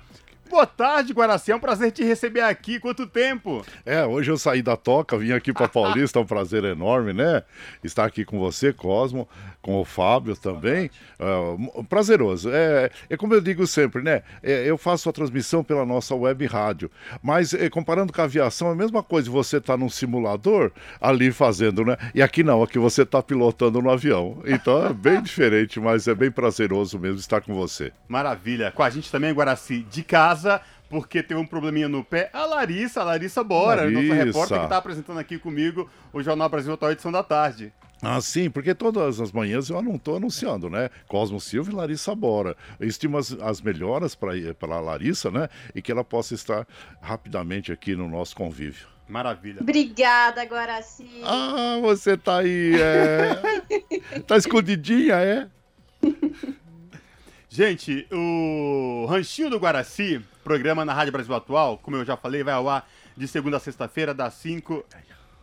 Boa 0.49 0.65
tarde, 0.65 1.11
Guaraci. 1.11 1.51
É 1.51 1.55
um 1.55 1.59
prazer 1.59 1.91
te 1.91 2.03
receber 2.03 2.41
aqui. 2.41 2.79
Quanto 2.79 3.07
tempo? 3.07 3.65
É, 3.85 4.05
hoje 4.05 4.31
eu 4.31 4.37
saí 4.37 4.61
da 4.61 4.77
toca, 4.77 5.17
vim 5.17 5.31
aqui 5.31 5.51
para 5.51 5.67
Paulista, 5.67 6.19
é 6.19 6.21
um 6.21 6.25
prazer 6.25 6.63
enorme, 6.63 7.13
né? 7.13 7.43
Estar 7.83 8.05
aqui 8.05 8.23
com 8.23 8.39
você, 8.39 8.71
Cosmo, 8.71 9.27
com 9.65 9.81
o 9.81 9.83
Fábio 9.83 10.37
também. 10.37 10.91
É, 11.17 11.83
prazeroso. 11.89 12.51
É, 12.53 12.91
é 13.09 13.17
como 13.17 13.33
eu 13.33 13.41
digo 13.41 13.65
sempre, 13.65 14.03
né? 14.03 14.21
É, 14.43 14.69
eu 14.69 14.77
faço 14.77 15.09
a 15.09 15.11
transmissão 15.11 15.63
pela 15.63 15.83
nossa 15.83 16.13
web 16.13 16.45
rádio, 16.45 16.91
mas 17.21 17.51
é, 17.51 17.67
comparando 17.67 18.13
com 18.13 18.21
a 18.21 18.25
aviação, 18.25 18.69
é 18.69 18.71
a 18.73 18.75
mesma 18.75 19.01
coisa 19.01 19.29
você 19.31 19.59
tá 19.59 19.75
num 19.75 19.89
simulador 19.89 20.71
ali 21.01 21.31
fazendo, 21.31 21.83
né? 21.83 21.97
E 22.13 22.21
aqui 22.21 22.43
não, 22.43 22.61
aqui 22.61 22.77
você 22.77 23.03
tá 23.03 23.23
pilotando 23.23 23.81
no 23.81 23.89
avião. 23.89 24.37
Então 24.45 24.85
é 24.85 24.93
bem 24.93 25.19
diferente, 25.23 25.79
mas 25.79 26.07
é 26.07 26.13
bem 26.13 26.29
prazeroso 26.29 26.99
mesmo 26.99 27.17
estar 27.17 27.41
com 27.41 27.55
você. 27.55 27.91
Maravilha. 28.07 28.71
Com 28.71 28.83
a 28.83 28.89
gente 28.91 29.11
também, 29.11 29.33
Guaraci, 29.33 29.79
de 29.89 30.03
casa 30.03 30.35
casa 30.35 30.61
porque 30.87 31.23
teve 31.23 31.39
um 31.39 31.45
probleminha 31.45 31.89
no 31.89 32.03
pé. 32.03 32.29
A 32.31 32.45
Larissa, 32.45 33.01
a 33.01 33.03
Larissa 33.03 33.43
Bora, 33.43 33.83
Larissa. 33.83 34.01
nossa 34.01 34.23
repórter 34.23 34.57
que 34.59 34.63
está 34.65 34.77
apresentando 34.77 35.19
aqui 35.19 35.37
comigo 35.39 35.89
o 36.13 36.21
Jornal 36.21 36.47
Brasil 36.47 36.73
Atual 36.73 36.91
Edição 36.91 37.11
da 37.11 37.23
Tarde. 37.23 37.73
Ah, 38.01 38.19
sim, 38.21 38.49
porque 38.49 38.75
todas 38.75 39.19
as 39.19 39.31
manhãs 39.31 39.69
eu 39.69 39.81
não 39.81 39.95
estou 39.95 40.17
anunciando, 40.17 40.69
né? 40.69 40.89
Cosmo 41.07 41.39
Silva 41.39 41.71
e 41.71 41.75
Larissa 41.75 42.13
Bora. 42.13 42.55
Estimo 42.79 43.17
as, 43.17 43.31
as 43.33 43.61
melhoras 43.61 44.15
para 44.15 44.33
a 44.61 44.79
Larissa, 44.79 45.31
né? 45.31 45.49
E 45.73 45.81
que 45.81 45.91
ela 45.91 46.03
possa 46.03 46.33
estar 46.33 46.67
rapidamente 47.01 47.71
aqui 47.71 47.95
no 47.95 48.07
nosso 48.09 48.35
convívio. 48.35 48.87
Maravilha. 49.07 49.61
Obrigada, 49.61 50.43
Guaraci. 50.43 51.21
Ah, 51.23 51.77
você 51.81 52.17
tá 52.17 52.39
aí, 52.39 52.73
é. 52.79 54.19
tá 54.25 54.35
escondidinha, 54.35 55.15
é? 55.15 55.47
Gente, 57.47 58.05
o 58.11 59.05
Ranchinho 59.07 59.49
do 59.49 59.57
Guaraci, 59.57 60.21
programa 60.43 60.83
na 60.83 60.93
Rádio 60.93 61.13
Brasil 61.13 61.33
Atual, 61.33 61.77
como 61.77 61.95
eu 61.95 62.03
já 62.03 62.17
falei, 62.17 62.43
vai 62.43 62.53
ao 62.53 62.67
ar 62.67 62.85
de 63.15 63.27
segunda 63.27 63.57
a 63.57 63.59
sexta-feira, 63.59 64.13
das 64.13 64.33
5 64.33 64.83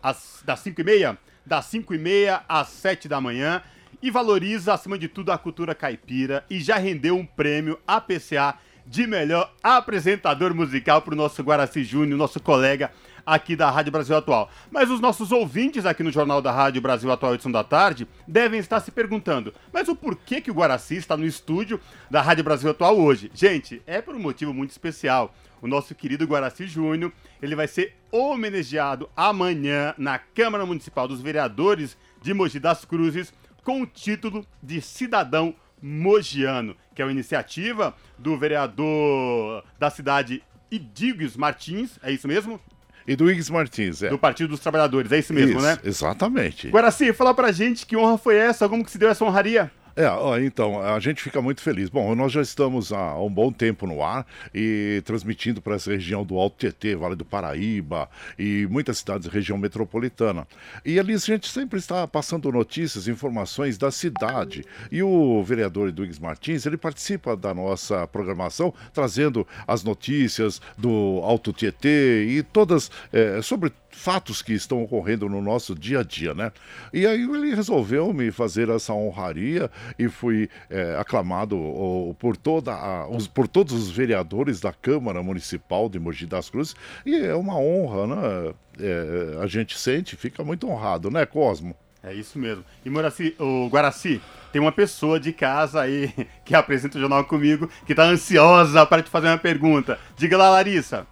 às 0.02 0.42
das 0.44 0.60
5 0.60 0.80
e 0.80 0.84
meia, 0.84 1.18
das 1.46 1.66
5 1.66 1.94
e 1.94 1.98
meia 1.98 2.42
às 2.48 2.68
7 2.68 3.08
da 3.08 3.20
manhã 3.20 3.62
e 4.02 4.10
valoriza, 4.10 4.74
acima 4.74 4.98
de 4.98 5.08
tudo, 5.08 5.30
a 5.30 5.38
cultura 5.38 5.74
caipira 5.74 6.44
e 6.50 6.60
já 6.60 6.76
rendeu 6.76 7.16
um 7.16 7.24
prêmio 7.24 7.78
APCA 7.86 8.56
de 8.84 9.06
melhor 9.06 9.52
apresentador 9.62 10.52
musical 10.54 11.02
para 11.02 11.14
o 11.14 11.16
nosso 11.16 11.42
Guaraci 11.42 11.84
Júnior, 11.84 12.18
nosso 12.18 12.40
colega 12.40 12.90
aqui 13.26 13.56
da 13.56 13.70
Rádio 13.70 13.92
Brasil 13.92 14.16
Atual. 14.16 14.50
Mas 14.70 14.90
os 14.90 15.00
nossos 15.00 15.32
ouvintes 15.32 15.86
aqui 15.86 16.02
no 16.02 16.10
Jornal 16.10 16.42
da 16.42 16.52
Rádio 16.52 16.82
Brasil 16.82 17.10
Atual 17.10 17.34
edição 17.34 17.50
da 17.50 17.64
tarde 17.64 18.06
devem 18.26 18.60
estar 18.60 18.80
se 18.80 18.90
perguntando: 18.90 19.52
mas 19.72 19.88
o 19.88 19.96
porquê 19.96 20.40
que 20.40 20.50
o 20.50 20.54
Guaraci 20.54 20.96
está 20.96 21.16
no 21.16 21.26
estúdio 21.26 21.80
da 22.10 22.20
Rádio 22.20 22.44
Brasil 22.44 22.70
Atual 22.70 22.98
hoje? 22.98 23.30
Gente, 23.34 23.82
é 23.86 24.00
por 24.00 24.14
um 24.14 24.20
motivo 24.20 24.52
muito 24.52 24.70
especial. 24.70 25.34
O 25.60 25.68
nosso 25.68 25.94
querido 25.94 26.26
Guaraci 26.26 26.66
Júnior, 26.66 27.12
ele 27.40 27.54
vai 27.54 27.68
ser 27.68 27.96
homenageado 28.10 29.08
amanhã 29.16 29.94
na 29.96 30.18
Câmara 30.18 30.66
Municipal 30.66 31.06
dos 31.06 31.22
Vereadores 31.22 31.96
de 32.20 32.34
Mogi 32.34 32.58
das 32.58 32.84
Cruzes 32.84 33.32
com 33.62 33.80
o 33.80 33.86
título 33.86 34.44
de 34.60 34.80
cidadão 34.80 35.54
mogiano, 35.80 36.76
que 36.94 37.02
é 37.02 37.04
uma 37.04 37.12
iniciativa 37.12 37.94
do 38.18 38.36
vereador 38.36 39.64
da 39.78 39.90
cidade 39.90 40.42
Idigues 40.70 41.36
Martins, 41.36 41.98
é 42.02 42.10
isso 42.10 42.26
mesmo? 42.26 42.58
E 43.06 43.16
do 43.16 43.30
Iggs 43.30 43.50
Martins, 43.50 44.02
é. 44.02 44.08
Do 44.08 44.18
Partido 44.18 44.50
dos 44.50 44.60
Trabalhadores, 44.60 45.10
é 45.12 45.18
isso 45.18 45.32
mesmo, 45.32 45.58
isso, 45.58 45.66
né? 45.66 45.78
Exatamente. 45.84 46.68
Guaraci, 46.68 47.12
fala 47.12 47.34
pra 47.34 47.50
gente 47.52 47.84
que 47.86 47.96
honra 47.96 48.18
foi 48.18 48.36
essa, 48.36 48.68
como 48.68 48.84
que 48.84 48.90
se 48.90 48.98
deu 48.98 49.08
essa 49.08 49.24
honraria? 49.24 49.70
É, 49.94 50.06
então, 50.44 50.80
a 50.80 50.98
gente 51.00 51.22
fica 51.22 51.42
muito 51.42 51.60
feliz. 51.60 51.90
Bom, 51.90 52.14
nós 52.14 52.32
já 52.32 52.40
estamos 52.40 52.92
há 52.92 53.18
um 53.20 53.30
bom 53.30 53.52
tempo 53.52 53.86
no 53.86 54.02
ar 54.02 54.26
e 54.54 55.02
transmitindo 55.04 55.60
para 55.60 55.74
essa 55.74 55.90
região 55.90 56.24
do 56.24 56.36
Alto 56.36 56.56
Tietê, 56.58 56.96
Vale 56.96 57.14
do 57.14 57.24
Paraíba 57.24 58.08
e 58.38 58.66
muitas 58.70 58.98
cidades 58.98 59.26
da 59.26 59.32
região 59.32 59.58
metropolitana. 59.58 60.46
E 60.84 60.98
ali 60.98 61.14
a 61.14 61.18
gente 61.18 61.48
sempre 61.48 61.78
está 61.78 62.06
passando 62.06 62.50
notícias, 62.50 63.06
informações 63.06 63.76
da 63.76 63.90
cidade. 63.90 64.64
E 64.90 65.02
o 65.02 65.42
vereador 65.42 65.88
Eduardo 65.88 66.22
Martins, 66.22 66.64
ele 66.64 66.76
participa 66.76 67.36
da 67.36 67.52
nossa 67.52 68.06
programação, 68.06 68.72
trazendo 68.94 69.46
as 69.66 69.84
notícias 69.84 70.60
do 70.78 71.20
Alto 71.22 71.52
Tietê 71.52 72.24
e 72.24 72.42
todas 72.42 72.90
é, 73.12 73.42
sobre 73.42 73.72
fatos 73.92 74.42
que 74.42 74.52
estão 74.52 74.82
ocorrendo 74.82 75.28
no 75.28 75.40
nosso 75.40 75.74
dia 75.74 76.00
a 76.00 76.02
dia, 76.02 76.34
né? 76.34 76.50
E 76.92 77.06
aí 77.06 77.22
ele 77.22 77.54
resolveu 77.54 78.12
me 78.12 78.30
fazer 78.30 78.68
essa 78.68 78.92
honraria 78.92 79.70
e 79.98 80.08
fui 80.08 80.48
é, 80.68 80.96
aclamado 80.98 81.56
oh, 81.58 82.14
por, 82.18 82.36
toda 82.36 82.72
a, 82.72 83.08
os, 83.08 83.28
por 83.28 83.46
todos 83.46 83.72
os 83.72 83.90
vereadores 83.90 84.60
da 84.60 84.72
Câmara 84.72 85.22
Municipal 85.22 85.88
de 85.88 85.98
Mogi 85.98 86.26
das 86.26 86.50
Cruzes 86.50 86.74
e 87.06 87.14
é 87.14 87.34
uma 87.34 87.56
honra, 87.56 88.06
né? 88.06 88.54
É, 88.80 89.42
a 89.42 89.46
gente 89.46 89.78
sente, 89.78 90.16
fica 90.16 90.42
muito 90.42 90.68
honrado, 90.68 91.10
né, 91.10 91.26
Cosmo? 91.26 91.76
É 92.02 92.12
isso 92.12 92.38
mesmo. 92.38 92.64
E 92.84 92.90
Moraci, 92.90 93.36
o 93.38 93.68
Guaraci, 93.68 94.20
tem 94.50 94.60
uma 94.60 94.72
pessoa 94.72 95.20
de 95.20 95.32
casa 95.32 95.82
aí 95.82 96.12
que 96.44 96.54
apresenta 96.54 96.98
o 96.98 97.00
jornal 97.00 97.24
comigo 97.24 97.70
que 97.86 97.92
está 97.92 98.04
ansiosa 98.04 98.84
para 98.84 99.02
te 99.02 99.10
fazer 99.10 99.28
uma 99.28 99.38
pergunta. 99.38 100.00
Diga 100.16 100.36
lá, 100.36 100.50
Larissa. 100.50 101.06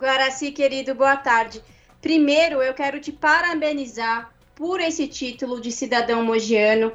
Guaraci, 0.00 0.52
querido, 0.52 0.94
boa 0.94 1.16
tarde. 1.16 1.60
Primeiro, 2.00 2.62
eu 2.62 2.74
quero 2.74 3.00
te 3.00 3.10
parabenizar 3.10 4.32
por 4.54 4.80
esse 4.80 5.06
título 5.06 5.60
de 5.60 5.72
cidadão 5.72 6.24
mogiano. 6.24 6.92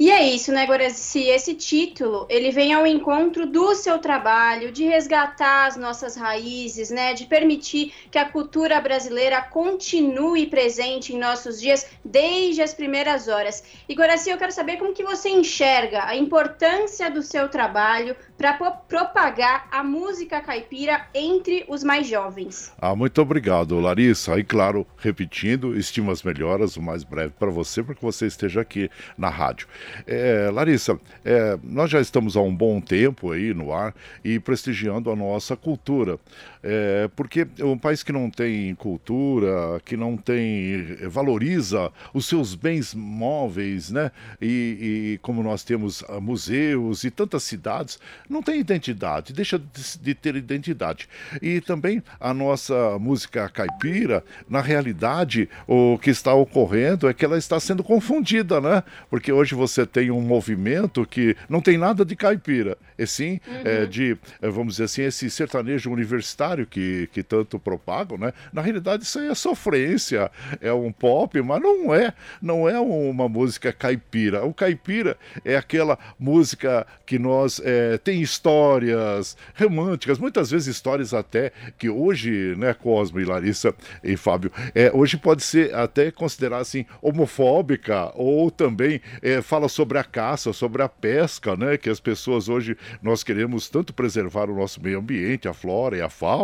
E 0.00 0.12
é 0.12 0.22
isso, 0.22 0.52
né, 0.52 0.64
Guaraci? 0.64 1.24
Esse 1.24 1.54
título, 1.54 2.24
ele 2.30 2.52
vem 2.52 2.72
ao 2.72 2.86
encontro 2.86 3.44
do 3.44 3.74
seu 3.74 3.98
trabalho, 3.98 4.70
de 4.70 4.84
resgatar 4.84 5.66
as 5.66 5.76
nossas 5.76 6.14
raízes, 6.14 6.88
né, 6.88 7.14
de 7.14 7.26
permitir 7.26 7.92
que 8.08 8.16
a 8.16 8.28
cultura 8.28 8.80
brasileira 8.80 9.42
continue 9.42 10.46
presente 10.46 11.12
em 11.12 11.18
nossos 11.18 11.60
dias 11.60 11.84
desde 12.04 12.62
as 12.62 12.72
primeiras 12.72 13.26
horas. 13.26 13.64
E, 13.88 13.94
Guaraci, 13.94 14.30
eu 14.30 14.38
quero 14.38 14.52
saber 14.52 14.76
como 14.76 14.94
que 14.94 15.02
você 15.02 15.30
enxerga 15.30 16.04
a 16.04 16.14
importância 16.14 17.10
do 17.10 17.20
seu 17.20 17.48
trabalho 17.48 18.14
para 18.38 18.54
propagar 18.54 19.66
a 19.68 19.82
música 19.82 20.40
caipira 20.40 21.06
entre 21.12 21.64
os 21.68 21.82
mais 21.82 22.06
jovens. 22.06 22.72
Ah, 22.80 22.94
muito 22.94 23.20
obrigado, 23.20 23.80
Larissa. 23.80 24.38
E 24.38 24.44
claro, 24.44 24.86
repetindo, 24.96 25.76
estimas 25.76 26.22
melhoras 26.22 26.76
o 26.76 26.82
mais 26.82 27.02
breve 27.02 27.34
para 27.36 27.50
você, 27.50 27.82
para 27.82 27.96
que 27.96 28.02
você 28.02 28.26
esteja 28.26 28.60
aqui 28.60 28.88
na 29.18 29.28
rádio. 29.28 29.66
É, 30.06 30.48
Larissa, 30.52 30.98
é, 31.24 31.58
nós 31.64 31.90
já 31.90 32.00
estamos 32.00 32.36
há 32.36 32.40
um 32.40 32.54
bom 32.54 32.80
tempo 32.80 33.32
aí 33.32 33.52
no 33.52 33.72
ar 33.72 33.92
e 34.24 34.38
prestigiando 34.38 35.10
a 35.10 35.16
nossa 35.16 35.56
cultura. 35.56 36.16
É, 36.62 37.08
porque 37.14 37.46
um 37.60 37.78
país 37.78 38.02
que 38.02 38.12
não 38.12 38.30
tem 38.30 38.74
cultura, 38.74 39.80
que 39.84 39.96
não 39.96 40.16
tem, 40.16 40.96
valoriza 41.08 41.90
os 42.12 42.26
seus 42.26 42.54
bens 42.54 42.94
móveis, 42.94 43.90
né? 43.90 44.10
E, 44.40 45.14
e 45.14 45.18
como 45.22 45.42
nós 45.42 45.62
temos 45.62 46.04
ah, 46.08 46.20
museus 46.20 47.04
e 47.04 47.10
tantas 47.10 47.42
cidades, 47.44 47.98
não 48.28 48.42
tem 48.42 48.60
identidade, 48.60 49.32
deixa 49.32 49.60
de 50.00 50.14
ter 50.14 50.36
identidade. 50.36 51.08
E 51.40 51.60
também 51.60 52.02
a 52.18 52.34
nossa 52.34 52.98
música 52.98 53.48
caipira, 53.48 54.24
na 54.48 54.60
realidade, 54.60 55.48
o 55.66 55.98
que 55.98 56.10
está 56.10 56.34
ocorrendo 56.34 57.08
é 57.08 57.14
que 57.14 57.24
ela 57.24 57.38
está 57.38 57.60
sendo 57.60 57.84
confundida, 57.84 58.60
né? 58.60 58.82
Porque 59.08 59.32
hoje 59.32 59.54
você 59.54 59.86
tem 59.86 60.10
um 60.10 60.20
movimento 60.20 61.06
que 61.06 61.36
não 61.48 61.60
tem 61.60 61.78
nada 61.78 62.04
de 62.04 62.16
caipira, 62.16 62.76
e 62.98 63.06
sim 63.06 63.40
uhum. 63.46 63.62
é, 63.64 63.86
de, 63.86 64.16
é, 64.42 64.48
vamos 64.48 64.74
dizer 64.74 64.84
assim, 64.84 65.02
esse 65.02 65.30
sertanejo 65.30 65.90
universitário 65.90 66.47
que, 66.66 67.08
que 67.12 67.22
tanto 67.22 67.58
propagam, 67.58 68.18
né? 68.18 68.32
Na 68.52 68.62
realidade, 68.62 69.04
isso 69.04 69.18
aí 69.18 69.28
é 69.28 69.34
sofrência, 69.34 70.30
é 70.60 70.72
um 70.72 70.92
pop, 70.92 71.40
mas 71.42 71.60
não 71.60 71.94
é, 71.94 72.12
não 72.40 72.68
é 72.68 72.78
uma 72.78 73.28
música 73.28 73.72
caipira. 73.72 74.44
O 74.44 74.52
caipira 74.52 75.16
é 75.44 75.56
aquela 75.56 75.98
música 76.18 76.86
que 77.06 77.18
nós 77.18 77.60
é, 77.64 77.98
tem 77.98 78.20
histórias 78.20 79.36
românticas, 79.58 80.18
muitas 80.18 80.50
vezes 80.50 80.68
histórias 80.68 81.14
até 81.14 81.52
que 81.78 81.88
hoje, 81.88 82.54
né, 82.56 82.74
Cosmo 82.74 83.20
e 83.20 83.24
Larissa 83.24 83.74
e 84.02 84.16
Fábio, 84.16 84.50
é, 84.74 84.90
hoje 84.92 85.16
pode 85.16 85.42
ser 85.42 85.74
até 85.74 86.10
considerada 86.10 86.62
assim 86.62 86.84
homofóbica 87.00 88.12
ou 88.14 88.50
também 88.50 89.00
é, 89.22 89.40
fala 89.42 89.68
sobre 89.68 89.98
a 89.98 90.04
caça, 90.04 90.52
sobre 90.52 90.82
a 90.82 90.88
pesca, 90.88 91.56
né, 91.56 91.76
que 91.76 91.90
as 91.90 92.00
pessoas 92.00 92.48
hoje 92.48 92.76
nós 93.02 93.22
queremos 93.22 93.68
tanto 93.68 93.92
preservar 93.92 94.50
o 94.50 94.56
nosso 94.56 94.82
meio 94.82 94.98
ambiente, 94.98 95.48
a 95.48 95.54
flora 95.54 95.96
e 95.96 96.00
a 96.00 96.08
fauna, 96.08 96.37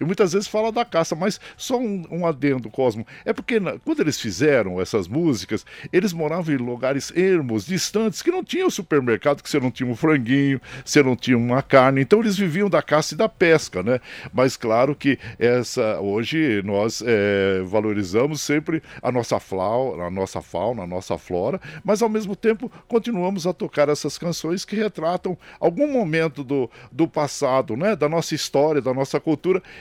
e 0.00 0.04
muitas 0.04 0.32
vezes 0.32 0.48
fala 0.48 0.72
da 0.72 0.84
caça, 0.84 1.14
mas 1.14 1.40
só 1.56 1.78
um, 1.78 2.04
um 2.10 2.26
adendo, 2.26 2.70
Cosmo, 2.70 3.06
é 3.24 3.32
porque 3.32 3.60
na, 3.60 3.78
quando 3.78 4.00
eles 4.00 4.20
fizeram 4.20 4.80
essas 4.80 5.06
músicas, 5.06 5.64
eles 5.92 6.12
moravam 6.12 6.54
em 6.54 6.58
lugares 6.58 7.12
ermos, 7.14 7.66
distantes, 7.66 8.22
que 8.22 8.30
não 8.30 8.42
tinha 8.42 8.66
o 8.66 8.70
supermercado, 8.70 9.42
que 9.42 9.50
você 9.50 9.60
não 9.60 9.70
tinha 9.70 9.88
um 9.88 9.96
franguinho, 9.96 10.60
você 10.84 11.02
não 11.02 11.16
tinham 11.16 11.40
uma 11.40 11.62
carne, 11.62 12.00
então 12.00 12.20
eles 12.20 12.36
viviam 12.36 12.70
da 12.70 12.82
caça 12.82 13.14
e 13.14 13.16
da 13.16 13.28
pesca, 13.28 13.82
né? 13.82 14.00
Mas 14.32 14.56
claro 14.56 14.94
que 14.94 15.18
essa 15.38 16.00
hoje 16.00 16.62
nós 16.64 17.02
é, 17.04 17.62
valorizamos 17.64 18.40
sempre 18.40 18.82
a 19.02 19.10
nossa 19.10 19.38
fauna, 19.40 20.04
a 20.04 20.10
nossa 20.10 20.40
fauna, 20.40 20.82
a 20.82 20.86
nossa 20.86 21.18
flora, 21.18 21.60
mas 21.84 22.02
ao 22.02 22.08
mesmo 22.08 22.34
tempo 22.34 22.70
continuamos 22.88 23.46
a 23.46 23.52
tocar 23.52 23.88
essas 23.88 24.18
canções 24.18 24.64
que 24.64 24.76
retratam 24.76 25.36
algum 25.58 25.90
momento 25.90 26.42
do, 26.42 26.70
do 26.90 27.06
passado, 27.06 27.76
né? 27.76 27.96
Da 27.96 28.08
nossa 28.08 28.34
história, 28.34 28.80
da 28.80 28.92
nossa 28.92 29.20
cultura, 29.20 29.33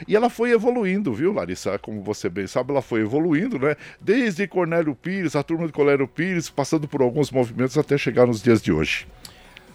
e 0.08 0.16
ela 0.16 0.30
foi 0.30 0.52
evoluindo, 0.52 1.14
viu, 1.14 1.34
Larissa? 1.34 1.78
Como 1.80 2.02
você 2.02 2.30
bem 2.30 2.48
sabe, 2.48 2.72
ela 2.72 2.82
foi 2.82 3.02
evoluindo, 3.02 3.60
né? 3.60 3.76
Desde 4.00 4.48
Cornélio 4.48 4.96
Pires, 4.96 5.36
a 5.36 5.44
turma 5.44 5.68
de 5.68 5.74
Cornélio 5.74 6.08
Pires, 6.08 6.50
passando 6.50 6.88
por 6.88 7.02
alguns 7.02 7.32
movimentos 7.32 7.78
até 7.78 7.98
chegar 7.98 8.26
nos 8.26 8.42
dias 8.42 8.62
de 8.62 8.72
hoje. 8.72 9.08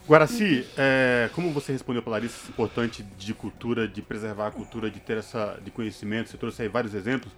Guaraci, 0.08 0.66
é, 0.78 1.28
como 1.34 1.52
você 1.52 1.70
respondeu 1.70 2.02
para 2.02 2.12
Larissa, 2.12 2.38
esse 2.40 2.50
importante 2.50 3.04
de 3.18 3.34
cultura, 3.34 3.86
de 3.86 4.00
preservar 4.00 4.46
a 4.46 4.50
cultura, 4.50 4.90
de 4.90 4.98
ter 5.00 5.18
essa 5.18 5.58
de 5.62 5.70
conhecimento, 5.70 6.30
você 6.30 6.38
trouxe 6.38 6.62
aí 6.62 6.68
vários 6.68 6.94
exemplos. 6.94 7.30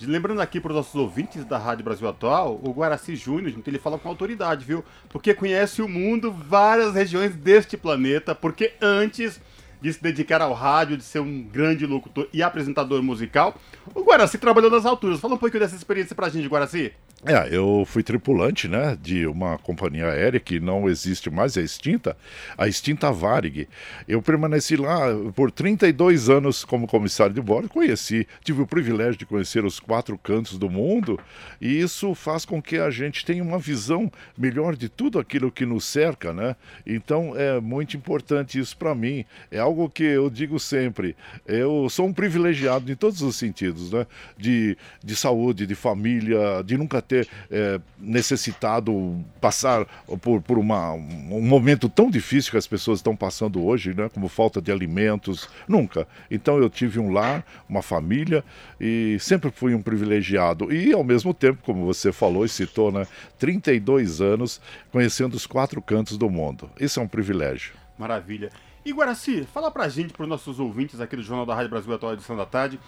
Lembrando 0.00 0.42
aqui 0.42 0.60
para 0.60 0.72
os 0.72 0.76
nossos 0.76 0.94
ouvintes 0.96 1.44
da 1.44 1.56
Rádio 1.56 1.84
Brasil 1.84 2.06
Atual, 2.06 2.60
o 2.62 2.70
Guaraci 2.72 3.16
Júnior, 3.16 3.52
gente, 3.52 3.70
ele 3.70 3.78
fala 3.78 3.96
com 3.96 4.08
autoridade, 4.08 4.64
viu? 4.64 4.84
Porque 5.08 5.32
conhece 5.32 5.80
o 5.80 5.88
mundo, 5.88 6.32
várias 6.32 6.94
regiões 6.94 7.34
deste 7.34 7.76
planeta, 7.76 8.34
porque 8.34 8.74
antes 8.82 9.40
de 9.80 9.92
se 9.92 10.02
dedicar 10.02 10.40
ao 10.40 10.52
rádio, 10.52 10.96
de 10.96 11.04
ser 11.04 11.20
um 11.20 11.42
grande 11.42 11.86
locutor 11.86 12.28
e 12.32 12.42
apresentador 12.42 13.02
musical, 13.02 13.54
o 13.94 14.02
Guaraci 14.02 14.38
trabalhou 14.38 14.70
nas 14.70 14.86
alturas. 14.86 15.20
Fala 15.20 15.34
um 15.34 15.38
pouquinho 15.38 15.60
dessa 15.60 15.76
experiência 15.76 16.14
para 16.14 16.26
a 16.26 16.30
gente, 16.30 16.48
Guaraci. 16.48 16.92
É, 17.24 17.48
eu 17.50 17.84
fui 17.86 18.02
tripulante, 18.02 18.68
né, 18.68 18.96
de 19.00 19.26
uma 19.26 19.56
companhia 19.56 20.08
aérea 20.08 20.38
que 20.38 20.60
não 20.60 20.88
existe 20.88 21.30
mais, 21.30 21.56
é 21.56 21.62
extinta, 21.62 22.14
a 22.58 22.68
extinta 22.68 23.10
Varig. 23.10 23.66
Eu 24.06 24.20
permaneci 24.20 24.76
lá 24.76 25.06
por 25.34 25.50
32 25.50 26.28
anos 26.28 26.62
como 26.62 26.86
comissário 26.86 27.34
de 27.34 27.40
bordo, 27.40 27.70
conheci, 27.70 28.28
tive 28.44 28.60
o 28.60 28.66
privilégio 28.66 29.16
de 29.16 29.24
conhecer 29.24 29.64
os 29.64 29.80
quatro 29.80 30.16
cantos 30.18 30.58
do 30.58 30.68
mundo, 30.68 31.18
e 31.58 31.80
isso 31.80 32.14
faz 32.14 32.44
com 32.44 32.60
que 32.60 32.76
a 32.76 32.90
gente 32.90 33.24
tenha 33.24 33.42
uma 33.42 33.58
visão 33.58 34.12
melhor 34.36 34.76
de 34.76 34.88
tudo 34.88 35.18
aquilo 35.18 35.50
que 35.50 35.64
nos 35.64 35.86
cerca, 35.86 36.34
né? 36.34 36.54
Então 36.86 37.34
é 37.34 37.58
muito 37.60 37.96
importante 37.96 38.58
isso 38.58 38.76
para 38.76 38.94
mim. 38.94 39.24
É 39.50 39.58
algo 39.58 39.88
que 39.88 40.04
eu 40.04 40.28
digo 40.28 40.60
sempre. 40.60 41.16
Eu 41.46 41.88
sou 41.88 42.06
um 42.06 42.12
privilegiado 42.12 42.92
em 42.92 42.94
todos 42.94 43.22
os 43.22 43.36
sentidos, 43.36 43.90
né? 43.90 44.06
De, 44.36 44.76
de 45.02 45.16
saúde, 45.16 45.66
de 45.66 45.74
família, 45.74 46.62
de 46.62 46.76
nunca 46.76 47.05
ter 47.06 47.28
é, 47.50 47.80
necessitado 47.98 49.24
passar 49.40 49.86
por, 50.20 50.40
por 50.42 50.58
uma, 50.58 50.92
um 50.92 51.40
momento 51.40 51.88
tão 51.88 52.10
difícil 52.10 52.50
que 52.50 52.56
as 52.56 52.66
pessoas 52.66 52.98
estão 52.98 53.16
passando 53.16 53.64
hoje, 53.64 53.94
né, 53.94 54.08
como 54.08 54.28
falta 54.28 54.60
de 54.60 54.70
alimentos. 54.70 55.48
Nunca. 55.68 56.06
Então 56.30 56.58
eu 56.58 56.68
tive 56.68 56.98
um 56.98 57.12
lar, 57.12 57.44
uma 57.68 57.82
família 57.82 58.44
e 58.80 59.16
sempre 59.20 59.50
fui 59.50 59.74
um 59.74 59.82
privilegiado. 59.82 60.72
E 60.72 60.92
ao 60.92 61.04
mesmo 61.04 61.32
tempo, 61.32 61.62
como 61.64 61.84
você 61.84 62.12
falou 62.12 62.44
e 62.44 62.48
citou, 62.48 62.90
né, 62.90 63.06
32 63.38 64.20
anos 64.20 64.60
conhecendo 64.90 65.34
os 65.34 65.46
quatro 65.46 65.80
cantos 65.80 66.18
do 66.18 66.28
mundo. 66.28 66.70
Isso 66.78 67.00
é 67.00 67.02
um 67.02 67.08
privilégio. 67.08 67.74
Maravilha. 67.98 68.50
E 68.86 68.92
Guaraci, 68.92 69.42
fala 69.52 69.68
pra 69.68 69.88
gente, 69.88 70.12
para 70.12 70.22
os 70.22 70.28
nossos 70.28 70.60
ouvintes 70.60 71.00
aqui 71.00 71.16
do 71.16 71.22
Jornal 71.22 71.44
da 71.44 71.56
Rádio 71.56 71.70
Brasil 71.70 71.92
Atual 71.92 72.12
Edição 72.12 72.36
da 72.36 72.46
Tarde, 72.46 72.78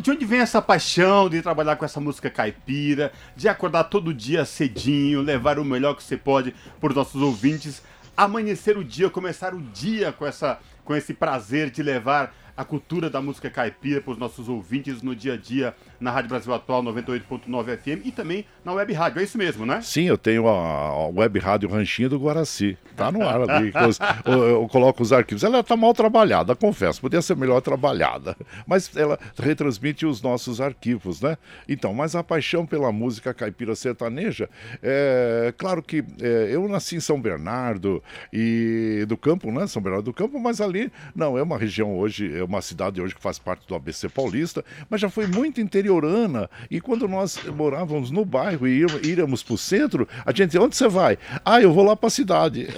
de 0.00 0.10
onde 0.10 0.24
vem 0.24 0.40
essa 0.40 0.62
paixão 0.62 1.28
de 1.28 1.42
trabalhar 1.42 1.76
com 1.76 1.84
essa 1.84 2.00
música 2.00 2.30
caipira, 2.30 3.12
de 3.36 3.46
acordar 3.46 3.84
todo 3.84 4.14
dia 4.14 4.44
cedinho, 4.46 5.20
levar 5.20 5.58
o 5.58 5.64
melhor 5.64 5.94
que 5.94 6.02
você 6.02 6.16
pode 6.16 6.54
para 6.80 6.88
os 6.88 6.96
nossos 6.96 7.20
ouvintes, 7.20 7.82
amanhecer 8.16 8.78
o 8.78 8.84
dia, 8.84 9.10
começar 9.10 9.54
o 9.54 9.60
dia 9.60 10.12
com, 10.12 10.26
essa, 10.26 10.58
com 10.82 10.96
esse 10.96 11.12
prazer 11.12 11.70
de 11.70 11.82
levar 11.82 12.34
a 12.56 12.64
cultura 12.64 13.10
da 13.10 13.20
música 13.20 13.50
caipira 13.50 14.00
para 14.00 14.12
os 14.12 14.18
nossos 14.18 14.48
ouvintes 14.48 15.02
no 15.02 15.14
dia 15.14 15.34
a 15.34 15.36
dia 15.36 15.74
na 16.00 16.10
Rádio 16.10 16.30
Brasil 16.30 16.54
Atual 16.54 16.82
98.9 16.82 17.76
FM 17.76 18.06
e 18.06 18.10
também 18.10 18.46
na 18.64 18.72
Web 18.72 18.92
Rádio. 18.94 19.20
É 19.20 19.24
isso 19.24 19.36
mesmo, 19.36 19.66
né? 19.66 19.80
Sim, 19.82 20.04
eu 20.04 20.16
tenho 20.16 20.48
a, 20.48 21.08
Web 21.08 21.38
Rádio 21.38 21.68
Ranchinho 21.68 22.08
do 22.08 22.18
Guaraci. 22.18 22.78
Tá 22.96 23.12
no 23.12 23.22
ar 23.22 23.42
ali. 23.42 23.72
eu, 23.74 24.32
eu, 24.32 24.48
eu, 24.48 24.68
coloco 24.68 25.02
os 25.02 25.12
arquivos. 25.12 25.44
Ela 25.44 25.62
tá 25.62 25.76
mal 25.76 25.92
trabalhada, 25.92 26.56
confesso. 26.56 27.00
Podia 27.00 27.20
ser 27.20 27.36
melhor 27.36 27.60
trabalhada. 27.60 28.36
Mas 28.66 28.94
ela 28.96 29.18
retransmite 29.38 30.06
os 30.06 30.22
nossos 30.22 30.60
arquivos, 30.60 31.20
né? 31.20 31.36
Então, 31.68 31.92
mas 31.92 32.14
a 32.14 32.24
paixão 32.24 32.64
pela 32.64 32.90
música 32.90 33.34
caipira 33.34 33.74
sertaneja, 33.74 34.48
é 34.82 35.52
claro 35.56 35.82
que 35.82 36.02
é, 36.20 36.48
eu 36.50 36.66
nasci 36.68 36.96
em 36.96 37.00
São 37.00 37.20
Bernardo 37.20 38.02
e 38.32 39.04
do 39.06 39.16
Campo, 39.16 39.52
né? 39.52 39.66
São 39.66 39.82
Bernardo 39.82 40.06
do 40.06 40.12
Campo, 40.12 40.38
mas 40.38 40.60
ali, 40.60 40.90
não, 41.14 41.36
é 41.36 41.42
uma 41.42 41.58
região 41.58 41.98
hoje, 41.98 42.34
é 42.34 42.45
uma 42.46 42.62
cidade 42.62 43.00
hoje 43.00 43.14
que 43.14 43.20
faz 43.20 43.38
parte 43.38 43.66
do 43.66 43.74
ABC 43.74 44.08
Paulista, 44.08 44.64
mas 44.88 45.00
já 45.00 45.10
foi 45.10 45.26
muito 45.26 45.60
interiorana. 45.60 46.48
E 46.70 46.80
quando 46.80 47.06
nós 47.08 47.38
morávamos 47.44 48.10
no 48.10 48.24
bairro 48.24 48.66
e 48.66 48.84
íamos 49.04 49.42
para 49.42 49.54
o 49.54 49.58
centro, 49.58 50.08
a 50.24 50.32
gente 50.32 50.56
onde 50.58 50.76
você 50.76 50.88
vai? 50.88 51.18
Ah, 51.44 51.60
eu 51.60 51.72
vou 51.72 51.84
lá 51.84 51.96
para 51.96 52.08
a 52.08 52.10
cidade. 52.10 52.68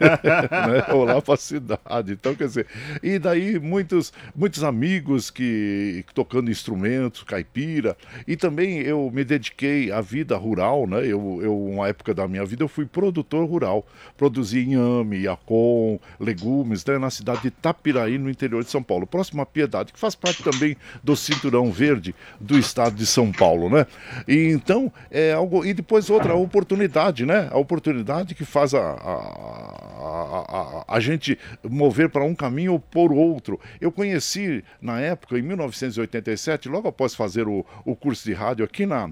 né? 0.00 0.86
Vou 0.90 1.04
lá 1.04 1.20
para 1.20 1.34
a 1.34 1.36
cidade. 1.36 2.12
Então, 2.12 2.34
quer 2.34 2.46
dizer, 2.46 2.66
e 3.02 3.18
daí 3.18 3.58
muitos, 3.58 4.12
muitos 4.34 4.62
amigos 4.64 5.30
que 5.30 6.04
tocando 6.14 6.50
instrumentos, 6.50 7.22
caipira, 7.22 7.96
e 8.26 8.36
também 8.36 8.80
eu 8.80 9.10
me 9.12 9.24
dediquei 9.24 9.92
à 9.92 10.00
vida 10.00 10.36
rural, 10.36 10.86
né? 10.86 11.00
Eu, 11.00 11.40
eu 11.42 11.66
uma 11.66 11.88
época 11.88 12.14
da 12.14 12.26
minha 12.26 12.44
vida, 12.44 12.62
eu 12.62 12.68
fui 12.68 12.86
produtor 12.86 13.48
rural, 13.48 13.86
produzi 14.16 14.60
inhame, 14.60 15.22
yacon, 15.22 15.98
legumes, 16.18 16.84
né? 16.84 16.98
Na 16.98 17.10
cidade 17.10 17.42
de 17.42 17.50
Tapiraí, 17.50 18.18
no 18.18 18.30
interior 18.30 18.64
de 18.64 18.70
São 18.70 18.82
Paulo, 18.82 19.06
próximo 19.10 19.42
à 19.42 19.46
Piedade, 19.46 19.92
que 19.92 19.98
faz 19.98 20.14
parte 20.14 20.42
também 20.42 20.76
do 21.02 21.16
cinturão 21.16 21.70
verde 21.70 22.14
do 22.40 22.58
estado 22.58 22.94
de 22.94 23.06
São 23.06 23.32
Paulo, 23.32 23.68
né? 23.68 23.86
E 24.26 24.48
então, 24.48 24.92
é 25.10 25.32
algo. 25.32 25.64
E 25.64 25.74
depois 25.74 26.08
outra 26.10 26.34
oportunidade, 26.34 27.26
né? 27.26 27.48
A 27.50 27.58
oportunidade 27.58 28.34
que 28.34 28.44
faz 28.44 28.74
a, 28.74 28.80
a, 28.80 29.14
a, 30.00 30.84
a, 30.88 30.96
a 30.96 31.00
gente 31.00 31.38
mover 31.68 32.08
para 32.08 32.24
um 32.24 32.34
caminho 32.34 32.72
ou 32.72 32.80
por 32.80 33.12
outro. 33.12 33.58
Eu 33.80 33.90
conheci, 33.90 34.64
na 34.80 35.00
época, 35.00 35.38
em 35.38 35.42
1987, 35.42 36.68
logo 36.68 36.88
após 36.88 37.14
fazer 37.14 37.48
o, 37.48 37.64
o 37.84 37.96
curso 37.96 38.24
de 38.24 38.32
rádio 38.32 38.64
aqui 38.64 38.86
na, 38.86 39.10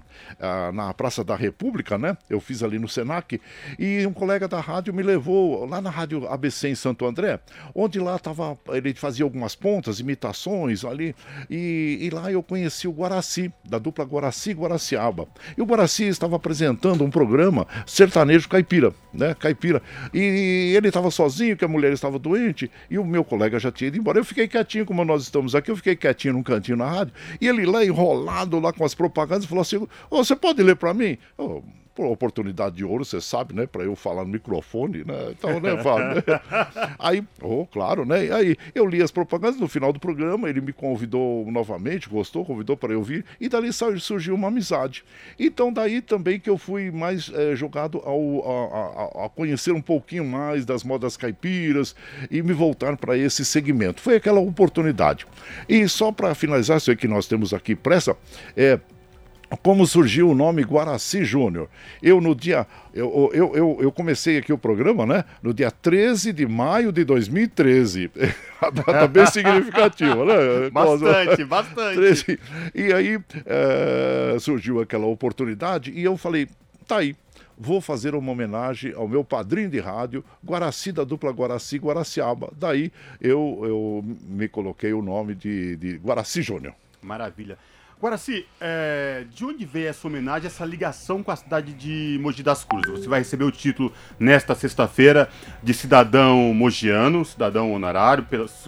na 0.73 0.95
Praça 0.95 1.25
da 1.25 1.35
República, 1.35 1.99
né? 1.99 2.17
Eu 2.29 2.41
fiz 2.41 2.63
ali 2.63 2.79
no 2.79 2.89
Senac, 2.89 3.41
e 3.79 4.07
um 4.07 4.13
colega 4.13 4.47
da 4.47 4.61
rádio 4.61 4.93
me 4.95 5.03
levou 5.03 5.65
lá 5.67 5.81
na 5.81 5.91
Rádio 5.91 6.29
ABC 6.29 6.69
em 6.69 6.75
Santo 6.75 7.07
André, 7.07 7.41
onde 7.75 7.99
lá 7.99 8.17
estava. 8.17 8.59
Ele 8.69 8.95
fazia 8.95 9.25
algumas 9.25 9.55
pontas, 9.55 9.88
imitações 10.01 10.85
ali, 10.85 11.15
e, 11.49 11.99
e 12.03 12.11
lá 12.11 12.31
eu 12.31 12.43
conheci 12.43 12.87
o 12.87 12.93
Guaraci, 12.93 13.53
da 13.69 13.79
dupla 13.79 14.05
Guaraci 14.05 14.53
Guaraciaba. 14.53 15.27
E 15.57 15.63
o 15.63 15.65
Guaraci 15.65 16.05
estava 16.05 16.37
apresentando 16.37 17.05
um 17.05 17.11
programa 17.11 17.67
sertanejo 17.87 18.49
caipira, 18.49 18.93
né? 19.13 19.35
Caipira. 19.35 19.83
E 20.13 20.75
ele 20.77 20.89
estava 20.89 21.11
sozinho, 21.11 21.57
que 21.57 21.65
a 21.65 21.69
mulher 21.69 21.93
estava 21.93 22.19
doente, 22.19 22.71
e 22.91 22.99
o 22.99 23.05
meu 23.05 23.25
colega 23.25 23.59
já 23.59 23.73
tinha 23.73 23.89
ido 23.89 23.99
embora. 23.99 24.19
Eu 24.19 24.25
fiquei 24.25 24.47
quietinho, 24.47 24.85
como 24.85 25.05
nós 25.05 25.23
estamos 25.23 25.55
aqui, 25.55 25.71
eu 25.71 25.77
fiquei 25.77 25.97
quietinho 25.97 26.35
num 26.35 26.43
cantinho 26.43 26.77
na 26.77 26.89
rádio, 26.91 27.15
e 27.41 27.49
ele 27.49 27.65
lá 27.65 27.85
enrolado 27.85 28.61
lá 28.61 28.73
com 28.73 28.85
as 28.85 28.95
propagandas, 28.95 29.47
falou 29.47 29.63
assim: 29.63 29.87
oh, 30.11 30.25
você 30.25 30.37
pode 30.37 30.63
ler 30.63 30.77
para 30.77 30.93
mim? 30.93 31.17
Oh, 31.37 31.63
oportunidade 32.07 32.77
de 32.77 32.85
ouro, 32.85 33.05
você 33.05 33.21
sabe, 33.21 33.55
né? 33.55 33.67
Para 33.67 33.85
eu 33.85 33.97
falar 33.97 34.25
no 34.25 34.31
microfone, 34.31 35.05
né? 35.05 35.31
Então, 35.31 35.59
né, 35.61 35.77
Fábio? 35.83 36.23
aí, 36.99 37.25
oh, 37.43 37.67
claro, 37.67 38.05
né? 38.05 38.31
Aí 38.33 38.57
eu 38.75 38.87
li 38.87 39.03
as 39.03 39.11
propagandas 39.11 39.61
no 39.61 39.69
final 39.69 39.93
do 39.93 39.99
programa, 39.99 40.49
ele 40.49 40.61
me 40.61 40.73
convidou 40.73 41.51
novamente, 41.51 42.09
gostou, 42.09 42.45
convidou 42.45 42.77
para 42.77 42.93
eu 42.93 43.03
vir, 43.03 43.25
e 43.41 43.49
dali 43.49 43.71
surgiu 43.73 44.35
uma 44.35 44.49
amizade. 44.49 45.05
Então, 45.39 45.73
daí 45.73 46.01
também 46.01 46.39
que 46.39 46.49
eu 46.49 46.59
fui 46.59 46.91
mais 46.91 47.31
é, 47.35 47.55
jogado 47.57 48.01
ao, 48.05 48.49
a, 48.49 49.23
a, 49.23 49.27
a, 49.27 49.29
conhecer 49.29 49.73
um 49.73 49.83
pouquinho 49.83 50.25
mais 50.25 50.65
das 50.65 50.85
modas 50.85 51.17
caipiras 51.17 51.95
e 52.31 52.43
me 52.43 52.53
voltar 52.53 52.97
para 52.97 53.17
esse 53.17 53.45
segmento. 53.45 54.01
Foi 54.01 54.17
aquela 54.17 54.41
oportunidade. 54.41 55.27
E 55.69 55.89
só 55.89 56.13
para 56.13 56.35
finalizar, 56.35 56.81
sei 56.81 56.97
que 56.97 57.09
nós 57.09 57.27
temos 57.27 57.53
aqui 57.55 57.75
pressa, 57.75 58.17
é 58.57 58.79
como 59.57 59.87
surgiu 59.87 60.31
o 60.31 60.35
nome 60.35 60.63
Guaraci 60.63 61.25
Júnior. 61.25 61.69
Eu, 62.03 62.21
no 62.21 62.35
dia. 62.35 62.67
Eu, 62.93 63.31
eu, 63.33 63.55
eu, 63.55 63.79
eu, 63.81 63.93
comecei 63.93 64.37
aqui 64.37 64.53
o 64.53 64.59
programa, 64.59 65.07
né? 65.07 65.25
No 65.43 65.55
dia 65.55 65.71
13 65.71 66.33
de 66.33 66.47
maio 66.47 66.93
de 66.93 67.05
2013. 67.05 68.11
A 68.61 68.71
data 68.71 69.07
bem 69.07 69.25
significativa, 69.31 70.25
né? 70.25 70.71
Bastante, 70.71 71.45
bastante. 71.47 71.97
13. 71.97 72.41
E 72.75 72.93
aí 72.93 73.19
é, 73.47 74.37
surgiu 74.39 74.81
aquela 74.81 75.07
oportunidade 75.07 75.93
e 75.93 76.05
eu 76.05 76.17
falei: 76.17 76.49
tá 76.87 76.99
aí. 76.99 77.17
Vou 77.61 77.81
fazer 77.81 78.15
uma 78.15 78.31
homenagem 78.31 78.93
ao 78.95 79.09
meu 79.09 79.25
padrinho 79.25 79.69
de 79.69 79.81
rádio, 79.81 80.25
Guaraci, 80.47 80.93
da 80.93 81.03
dupla 81.03 81.33
Guaraci 81.33 81.77
Guaraciaba. 81.77 82.53
Daí 82.57 82.93
eu, 83.21 83.61
eu 83.65 84.05
me 84.29 84.47
coloquei 84.47 84.93
o 84.93 85.03
nome 85.03 85.35
de, 85.35 85.75
de 85.75 85.97
Guaraci 85.97 86.41
Júnior. 86.41 86.73
Maravilha. 87.03 87.59
Guaraci, 88.01 88.47
é, 88.61 89.25
de 89.29 89.45
onde 89.45 89.65
veio 89.65 89.89
essa 89.89 90.07
homenagem, 90.07 90.47
essa 90.47 90.65
ligação 90.65 91.21
com 91.21 91.33
a 91.33 91.37
cidade 91.37 91.73
de 91.73 92.17
Mogi 92.23 92.45
das 92.45 92.63
Cruzes? 92.63 93.01
Você 93.01 93.09
vai 93.09 93.19
receber 93.19 93.43
o 93.43 93.51
título 93.51 93.93
nesta 94.21 94.55
sexta-feira 94.55 95.29
de 95.65 95.75
cidadão 95.75 96.55
mogiano, 96.55 97.25
cidadão 97.25 97.73
honorário, 97.73 98.25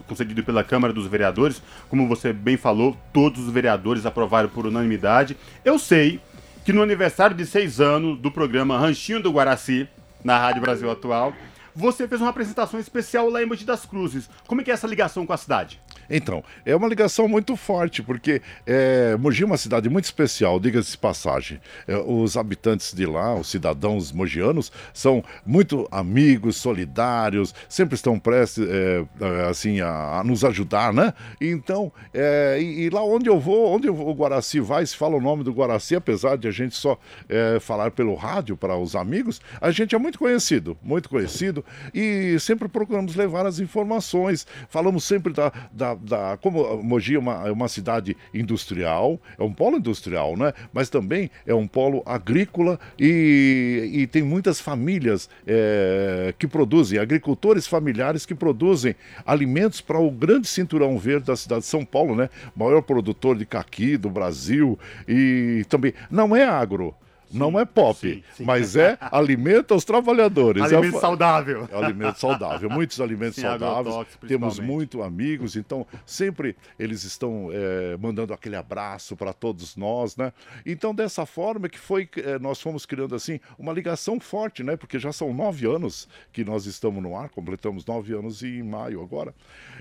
concedido 0.08 0.42
pela 0.42 0.64
Câmara 0.64 0.92
dos 0.92 1.06
Vereadores. 1.06 1.62
Como 1.88 2.08
você 2.08 2.32
bem 2.32 2.56
falou, 2.56 2.96
todos 3.12 3.46
os 3.46 3.52
vereadores 3.52 4.04
aprovaram 4.04 4.48
por 4.48 4.66
unanimidade. 4.66 5.36
Eu 5.64 5.78
sei 5.78 6.20
que 6.64 6.72
no 6.72 6.82
aniversário 6.82 7.36
de 7.36 7.46
seis 7.46 7.80
anos 7.80 8.18
do 8.18 8.32
programa 8.32 8.78
Ranchinho 8.78 9.22
do 9.22 9.30
Guaraci, 9.30 9.88
na 10.24 10.36
Rádio 10.38 10.60
Brasil 10.60 10.90
Atual, 10.90 11.32
você 11.72 12.08
fez 12.08 12.20
uma 12.20 12.30
apresentação 12.30 12.80
especial 12.80 13.30
lá 13.30 13.40
em 13.40 13.46
Mogi 13.46 13.64
das 13.64 13.86
Cruzes. 13.86 14.28
Como 14.48 14.60
é 14.60 14.64
que 14.64 14.72
é 14.72 14.74
essa 14.74 14.88
ligação 14.88 15.24
com 15.24 15.32
a 15.32 15.36
cidade? 15.36 15.80
Então, 16.10 16.42
é 16.66 16.74
uma 16.74 16.88
ligação 16.88 17.28
muito 17.28 17.56
forte, 17.56 18.02
porque 18.02 18.42
é, 18.66 19.16
Mogi 19.16 19.42
é 19.42 19.46
uma 19.46 19.56
cidade 19.56 19.88
muito 19.88 20.06
especial, 20.06 20.58
diga-se 20.58 20.98
passagem. 20.98 21.60
É, 21.86 21.96
os 21.96 22.36
habitantes 22.36 22.92
de 22.92 23.06
lá, 23.06 23.34
os 23.34 23.48
cidadãos 23.48 24.12
mogianos, 24.12 24.72
são 24.92 25.22
muito 25.46 25.86
amigos, 25.90 26.56
solidários, 26.56 27.54
sempre 27.68 27.94
estão 27.94 28.18
prestes 28.18 28.66
é 28.68 29.48
assim, 29.48 29.80
a, 29.80 30.18
a, 30.18 30.24
nos 30.24 30.44
ajudar, 30.44 30.92
né? 30.92 31.12
Então, 31.40 31.92
é, 32.12 32.58
e, 32.60 32.82
e, 32.82 32.90
lá 32.90 33.02
onde 33.02 33.28
eu 33.28 33.38
vou, 33.38 33.74
onde 33.74 33.88
o 33.88 34.12
Guaraci 34.12 34.60
vai, 34.60 34.84
se 34.84 34.96
fala 34.96 35.16
o 35.16 35.20
nome 35.20 35.44
do 35.44 35.52
Guaraci, 35.52 35.94
apesar 35.94 36.36
de 36.36 36.48
a 36.48 36.50
gente 36.50 36.74
só 36.74 36.98
é, 37.28 37.58
falar 37.60 37.90
pelo 37.90 38.14
rádio 38.14 38.56
para 38.56 38.76
os 38.76 38.96
amigos, 38.96 39.40
a 39.60 39.70
gente 39.70 39.94
é 39.94 39.98
muito 39.98 40.18
conhecido, 40.18 40.76
muito 40.82 41.08
conhecido, 41.08 41.64
e 41.94 42.38
sempre 42.40 42.68
procuramos 42.68 43.14
levar 43.14 43.46
as 43.46 43.58
informações, 43.58 44.46
falamos 44.68 45.04
sempre 45.04 45.32
da, 45.32 45.52
da 45.72 45.94
da 46.00 46.36
como 46.36 46.82
Mogi 46.82 47.14
é 47.14 47.18
uma, 47.18 47.48
é 47.48 47.52
uma 47.52 47.68
cidade 47.68 48.16
industrial, 48.32 49.20
é 49.38 49.42
um 49.42 49.52
polo 49.52 49.78
industrial, 49.78 50.36
né? 50.36 50.52
Mas 50.72 50.88
também 50.88 51.30
é 51.46 51.54
um 51.54 51.66
polo 51.66 52.02
agrícola 52.06 52.78
e, 52.98 53.90
e 53.92 54.06
tem 54.06 54.22
muitas 54.22 54.60
famílias 54.60 55.28
é, 55.46 56.34
que 56.38 56.46
produzem, 56.46 56.98
agricultores 56.98 57.66
familiares 57.66 58.24
que 58.24 58.34
produzem 58.34 58.94
alimentos 59.24 59.80
para 59.80 59.98
o 59.98 60.10
grande 60.10 60.48
cinturão 60.48 60.98
verde 60.98 61.26
da 61.26 61.36
cidade 61.36 61.62
de 61.62 61.66
São 61.66 61.84
Paulo, 61.84 62.14
né? 62.14 62.28
Maior 62.56 62.82
produtor 62.82 63.36
de 63.36 63.46
caqui 63.46 63.96
do 63.96 64.10
Brasil 64.10 64.78
e 65.06 65.64
também 65.68 65.92
não 66.10 66.34
é 66.34 66.44
agro. 66.44 66.94
Não 67.32 67.58
é 67.58 67.64
pop, 67.64 67.98
sim, 67.98 68.22
sim. 68.36 68.44
mas 68.44 68.74
é 68.74 68.98
alimenta 69.00 69.74
os 69.74 69.84
trabalhadores. 69.84 70.62
Alimento 70.62 70.96
é, 70.96 71.00
saudável. 71.00 71.68
É 71.70 71.76
alimento 71.76 72.18
saudável, 72.18 72.68
muitos 72.68 73.00
alimentos 73.00 73.40
saudáveis. 73.40 74.06
Temos 74.26 74.58
muito 74.58 75.02
amigos, 75.02 75.54
então 75.54 75.86
sempre 76.04 76.56
eles 76.78 77.04
estão 77.04 77.50
é, 77.52 77.96
mandando 77.96 78.34
aquele 78.34 78.56
abraço 78.56 79.16
para 79.16 79.32
todos 79.32 79.76
nós, 79.76 80.16
né? 80.16 80.32
Então 80.66 80.94
dessa 80.94 81.24
forma 81.24 81.68
que 81.68 81.78
foi, 81.78 82.08
é, 82.16 82.38
nós 82.38 82.60
fomos 82.60 82.84
criando 82.84 83.14
assim 83.14 83.38
uma 83.58 83.72
ligação 83.72 84.18
forte, 84.18 84.62
né? 84.62 84.76
Porque 84.76 84.98
já 84.98 85.12
são 85.12 85.32
nove 85.32 85.66
anos 85.66 86.08
que 86.32 86.44
nós 86.44 86.66
estamos 86.66 87.02
no 87.02 87.16
ar, 87.16 87.28
completamos 87.28 87.86
nove 87.86 88.12
anos 88.12 88.42
em 88.42 88.62
maio 88.62 89.02
agora. 89.02 89.32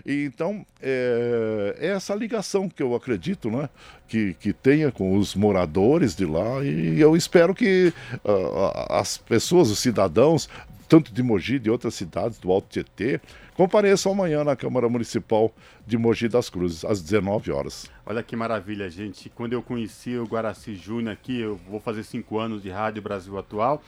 E, 0.05 0.25
então 0.25 0.65
é, 0.81 1.75
é 1.79 1.87
essa 1.87 2.13
ligação 2.13 2.69
que 2.69 2.83
eu 2.83 2.93
acredito, 2.93 3.49
né? 3.49 3.69
Que, 4.07 4.33
que 4.33 4.53
tenha 4.53 4.91
com 4.91 5.15
os 5.15 5.35
moradores 5.35 6.15
de 6.15 6.25
lá 6.25 6.63
e 6.63 6.99
eu 6.99 7.15
espero 7.15 7.38
espero 7.39 7.55
que 7.55 7.93
uh, 8.25 8.93
as 8.93 9.17
pessoas, 9.17 9.69
os 9.69 9.79
cidadãos, 9.79 10.49
tanto 10.89 11.13
de 11.13 11.23
Mogi, 11.23 11.57
de 11.57 11.69
outras 11.69 11.95
cidades 11.95 12.37
do 12.37 12.51
Alto 12.51 12.67
Tietê, 12.69 13.21
compareçam 13.55 14.11
amanhã 14.11 14.43
na 14.43 14.57
Câmara 14.57 14.89
Municipal 14.89 15.53
de 15.87 15.97
Mogi 15.97 16.27
das 16.27 16.49
Cruzes, 16.49 16.83
às 16.83 17.01
19 17.01 17.51
horas. 17.51 17.89
Olha 18.05 18.21
que 18.21 18.35
maravilha, 18.35 18.89
gente. 18.89 19.29
Quando 19.29 19.53
eu 19.53 19.61
conheci 19.61 20.17
o 20.17 20.25
Guaraci 20.25 20.75
Júnior 20.75 21.13
aqui, 21.13 21.39
eu 21.39 21.57
vou 21.69 21.79
fazer 21.79 22.03
cinco 22.03 22.37
anos 22.37 22.61
de 22.61 22.69
Rádio 22.69 23.01
Brasil 23.01 23.37
Atual, 23.37 23.81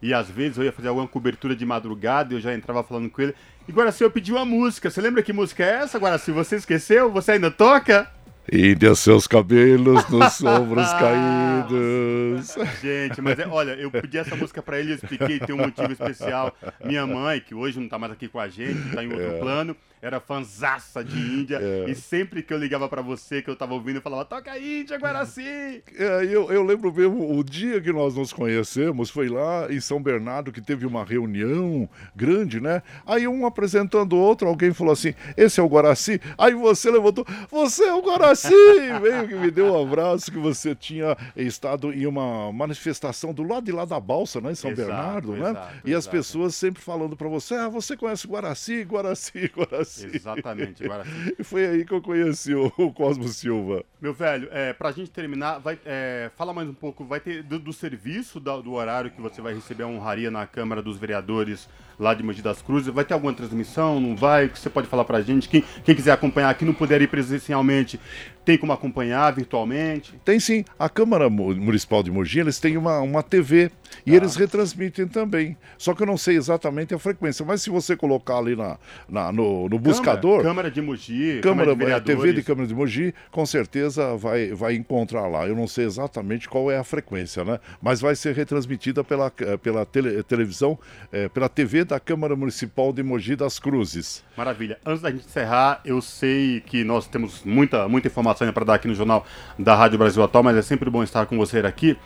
e 0.00 0.14
às 0.14 0.30
vezes 0.30 0.56
eu 0.56 0.64
ia 0.64 0.72
fazer 0.72 0.88
alguma 0.88 1.06
cobertura 1.06 1.54
de 1.54 1.66
madrugada 1.66 2.32
e 2.32 2.36
eu 2.36 2.40
já 2.40 2.54
entrava 2.54 2.82
falando 2.82 3.10
com 3.10 3.20
ele. 3.20 3.34
E 3.68 3.72
Guaraci, 3.72 4.02
eu 4.02 4.10
pedi 4.10 4.32
uma 4.32 4.44
música. 4.44 4.90
Você 4.90 5.00
lembra 5.00 5.22
que 5.22 5.32
música 5.32 5.62
é 5.62 5.82
essa, 5.82 5.98
Guaraci? 5.98 6.30
Você 6.32 6.56
esqueceu? 6.56 7.10
Você 7.12 7.32
ainda 7.32 7.50
toca? 7.50 8.10
Índia, 8.52 8.94
seus 8.94 9.26
cabelos 9.26 10.08
nos 10.08 10.40
ombros 10.44 10.92
caídos. 10.92 12.54
Gente, 12.82 13.20
mas 13.22 13.38
é, 13.38 13.46
olha, 13.46 13.72
eu 13.72 13.90
pedi 13.90 14.18
essa 14.18 14.36
música 14.36 14.62
para 14.62 14.78
ele, 14.78 14.92
eu 14.92 14.96
expliquei, 14.96 15.38
tem 15.40 15.54
um 15.54 15.58
motivo 15.58 15.90
especial. 15.90 16.54
Minha 16.84 17.06
mãe, 17.06 17.40
que 17.40 17.54
hoje 17.54 17.80
não 17.80 17.88
tá 17.88 17.98
mais 17.98 18.12
aqui 18.12 18.28
com 18.28 18.38
a 18.38 18.48
gente, 18.48 18.94
tá 18.94 19.02
em 19.02 19.08
outro 19.08 19.36
é. 19.36 19.38
plano, 19.38 19.76
era 20.04 20.20
fanzaça 20.20 21.02
de 21.02 21.16
Índia. 21.16 21.58
É. 21.60 21.90
E 21.90 21.94
sempre 21.94 22.42
que 22.42 22.52
eu 22.52 22.58
ligava 22.58 22.86
para 22.90 23.00
você, 23.00 23.40
que 23.40 23.48
eu 23.48 23.56
tava 23.56 23.72
ouvindo, 23.72 23.96
eu 23.96 24.02
falava, 24.02 24.24
toca 24.26 24.56
Índia, 24.58 24.98
Guaraci! 24.98 25.82
É, 25.96 26.24
eu, 26.24 26.52
eu 26.52 26.62
lembro 26.62 26.92
mesmo, 26.92 27.38
o 27.38 27.42
dia 27.42 27.80
que 27.80 27.90
nós 27.90 28.14
nos 28.14 28.30
conhecemos, 28.30 29.08
foi 29.08 29.30
lá 29.30 29.72
em 29.72 29.80
São 29.80 30.02
Bernardo 30.02 30.52
que 30.52 30.60
teve 30.60 30.84
uma 30.84 31.02
reunião 31.02 31.88
grande, 32.14 32.60
né? 32.60 32.82
Aí 33.06 33.26
um 33.26 33.46
apresentando 33.46 34.12
o 34.12 34.18
outro, 34.18 34.46
alguém 34.46 34.74
falou 34.74 34.92
assim, 34.92 35.14
esse 35.38 35.58
é 35.58 35.62
o 35.62 35.68
Guaraci? 35.68 36.20
Aí 36.36 36.52
você 36.52 36.90
levantou, 36.90 37.24
você 37.50 37.84
é 37.84 37.94
o 37.94 38.02
Guaraci! 38.02 38.52
Veio 39.00 39.26
que 39.26 39.34
me 39.34 39.50
deu 39.50 39.72
um 39.72 39.82
abraço, 39.82 40.30
que 40.30 40.38
você 40.38 40.74
tinha 40.74 41.16
estado 41.34 41.90
em 41.94 42.06
uma 42.06 42.52
manifestação 42.52 43.32
do 43.32 43.42
lado 43.42 43.64
de 43.64 43.72
lá 43.72 43.86
da 43.86 43.98
Balsa, 43.98 44.38
né? 44.38 44.52
Em 44.52 44.54
São 44.54 44.70
exato, 44.70 44.86
Bernardo, 44.86 45.32
né? 45.32 45.50
Exato, 45.50 45.74
e 45.86 45.94
as 45.94 46.06
pessoas 46.06 46.54
sempre 46.54 46.82
falando 46.82 47.16
para 47.16 47.28
você, 47.28 47.54
ah, 47.54 47.70
você 47.70 47.96
conhece 47.96 48.26
Guaraci, 48.26 48.82
Guaraci, 48.82 49.48
Guaraci. 49.56 49.93
Exatamente, 50.02 50.84
Guaraci. 50.84 51.34
E 51.38 51.44
foi 51.44 51.66
aí 51.66 51.84
que 51.84 51.92
eu 51.92 52.02
conheci 52.02 52.54
o, 52.54 52.72
o 52.76 52.92
Cosmo 52.92 53.28
Silva. 53.28 53.84
Meu 54.00 54.12
velho, 54.12 54.48
é, 54.50 54.72
pra 54.72 54.90
gente 54.92 55.10
terminar, 55.10 55.58
vai, 55.58 55.78
é, 55.84 56.30
fala 56.36 56.52
mais 56.52 56.68
um 56.68 56.74
pouco, 56.74 57.04
vai 57.04 57.20
ter 57.20 57.42
do, 57.42 57.58
do 57.58 57.72
serviço, 57.72 58.40
da, 58.40 58.56
do 58.56 58.72
horário 58.72 59.10
que 59.10 59.20
você 59.20 59.40
vai 59.40 59.54
receber 59.54 59.84
a 59.84 59.86
honraria 59.86 60.30
na 60.30 60.46
Câmara 60.46 60.82
dos 60.82 60.96
Vereadores 60.96 61.68
lá 61.98 62.14
de 62.14 62.22
Mogi 62.22 62.42
das 62.42 62.62
Cruzes, 62.62 62.92
vai 62.92 63.04
ter 63.04 63.14
alguma 63.14 63.32
transmissão, 63.32 64.00
não 64.00 64.16
vai? 64.16 64.46
O 64.46 64.50
que 64.50 64.58
você 64.58 64.70
pode 64.70 64.86
falar 64.86 65.04
pra 65.04 65.20
gente? 65.22 65.48
Quem, 65.48 65.64
quem 65.84 65.94
quiser 65.94 66.12
acompanhar 66.12 66.50
aqui, 66.50 66.64
não 66.64 66.74
puder 66.74 67.00
ir 67.02 67.08
presencialmente, 67.08 67.98
tem 68.44 68.58
como 68.58 68.72
acompanhar 68.72 69.30
virtualmente? 69.32 70.14
Tem 70.24 70.38
sim. 70.38 70.64
A 70.78 70.88
Câmara 70.88 71.30
Municipal 71.30 72.02
de 72.02 72.10
Mogi, 72.10 72.40
eles 72.40 72.58
têm 72.58 72.76
uma, 72.76 73.00
uma 73.00 73.22
TV 73.22 73.70
e 74.04 74.12
ah. 74.12 74.16
eles 74.16 74.36
retransmitem 74.36 75.08
também. 75.08 75.56
Só 75.78 75.94
que 75.94 76.02
eu 76.02 76.06
não 76.06 76.18
sei 76.18 76.36
exatamente 76.36 76.94
a 76.94 76.98
frequência, 76.98 77.44
mas 77.44 77.62
se 77.62 77.70
você 77.70 77.96
colocar 77.96 78.38
ali 78.38 78.54
na, 78.54 78.78
na 79.08 79.32
no, 79.32 79.68
no 79.68 79.78
buscador... 79.78 80.42
Câmara 80.42 80.70
de 80.70 80.82
Mogi, 80.82 81.40
Câmara, 81.42 81.74
Câmara 81.74 82.00
de 82.00 82.06
TV 82.06 82.32
de 82.32 82.42
Câmara 82.42 82.66
de 82.66 82.74
Mogi, 82.74 83.14
com 83.30 83.46
certeza 83.46 84.16
vai, 84.16 84.52
vai 84.52 84.74
encontrar 84.74 85.26
lá. 85.26 85.46
Eu 85.46 85.56
não 85.56 85.66
sei 85.66 85.86
exatamente 85.86 86.48
qual 86.48 86.70
é 86.70 86.76
a 86.76 86.84
frequência, 86.84 87.44
né? 87.44 87.58
Mas 87.80 88.00
vai 88.00 88.14
ser 88.14 88.34
retransmitida 88.34 89.02
pela, 89.02 89.30
pela 89.62 89.86
tele, 89.86 90.22
televisão, 90.22 90.78
é, 91.10 91.28
pela 91.28 91.48
TV 91.48 91.83
da 91.84 92.00
Câmara 92.00 92.34
Municipal 92.34 92.92
de 92.92 93.02
Mogi 93.02 93.36
das 93.36 93.58
Cruzes. 93.58 94.24
Maravilha. 94.36 94.78
Antes 94.84 95.02
da 95.02 95.10
gente 95.10 95.26
encerrar, 95.26 95.80
eu 95.84 96.00
sei 96.00 96.60
que 96.60 96.82
nós 96.84 97.06
temos 97.06 97.42
muita, 97.44 97.88
muita 97.88 98.08
informação 98.08 98.50
para 98.52 98.64
dar 98.64 98.74
aqui 98.74 98.88
no 98.88 98.94
Jornal 98.94 99.26
da 99.58 99.74
Rádio 99.74 99.98
Brasil 99.98 100.22
Atual, 100.22 100.42
mas 100.42 100.56
é 100.56 100.62
sempre 100.62 100.90
bom 100.90 101.02
estar 101.02 101.26
com 101.26 101.36
você 101.36 101.58
aqui. 101.58 101.96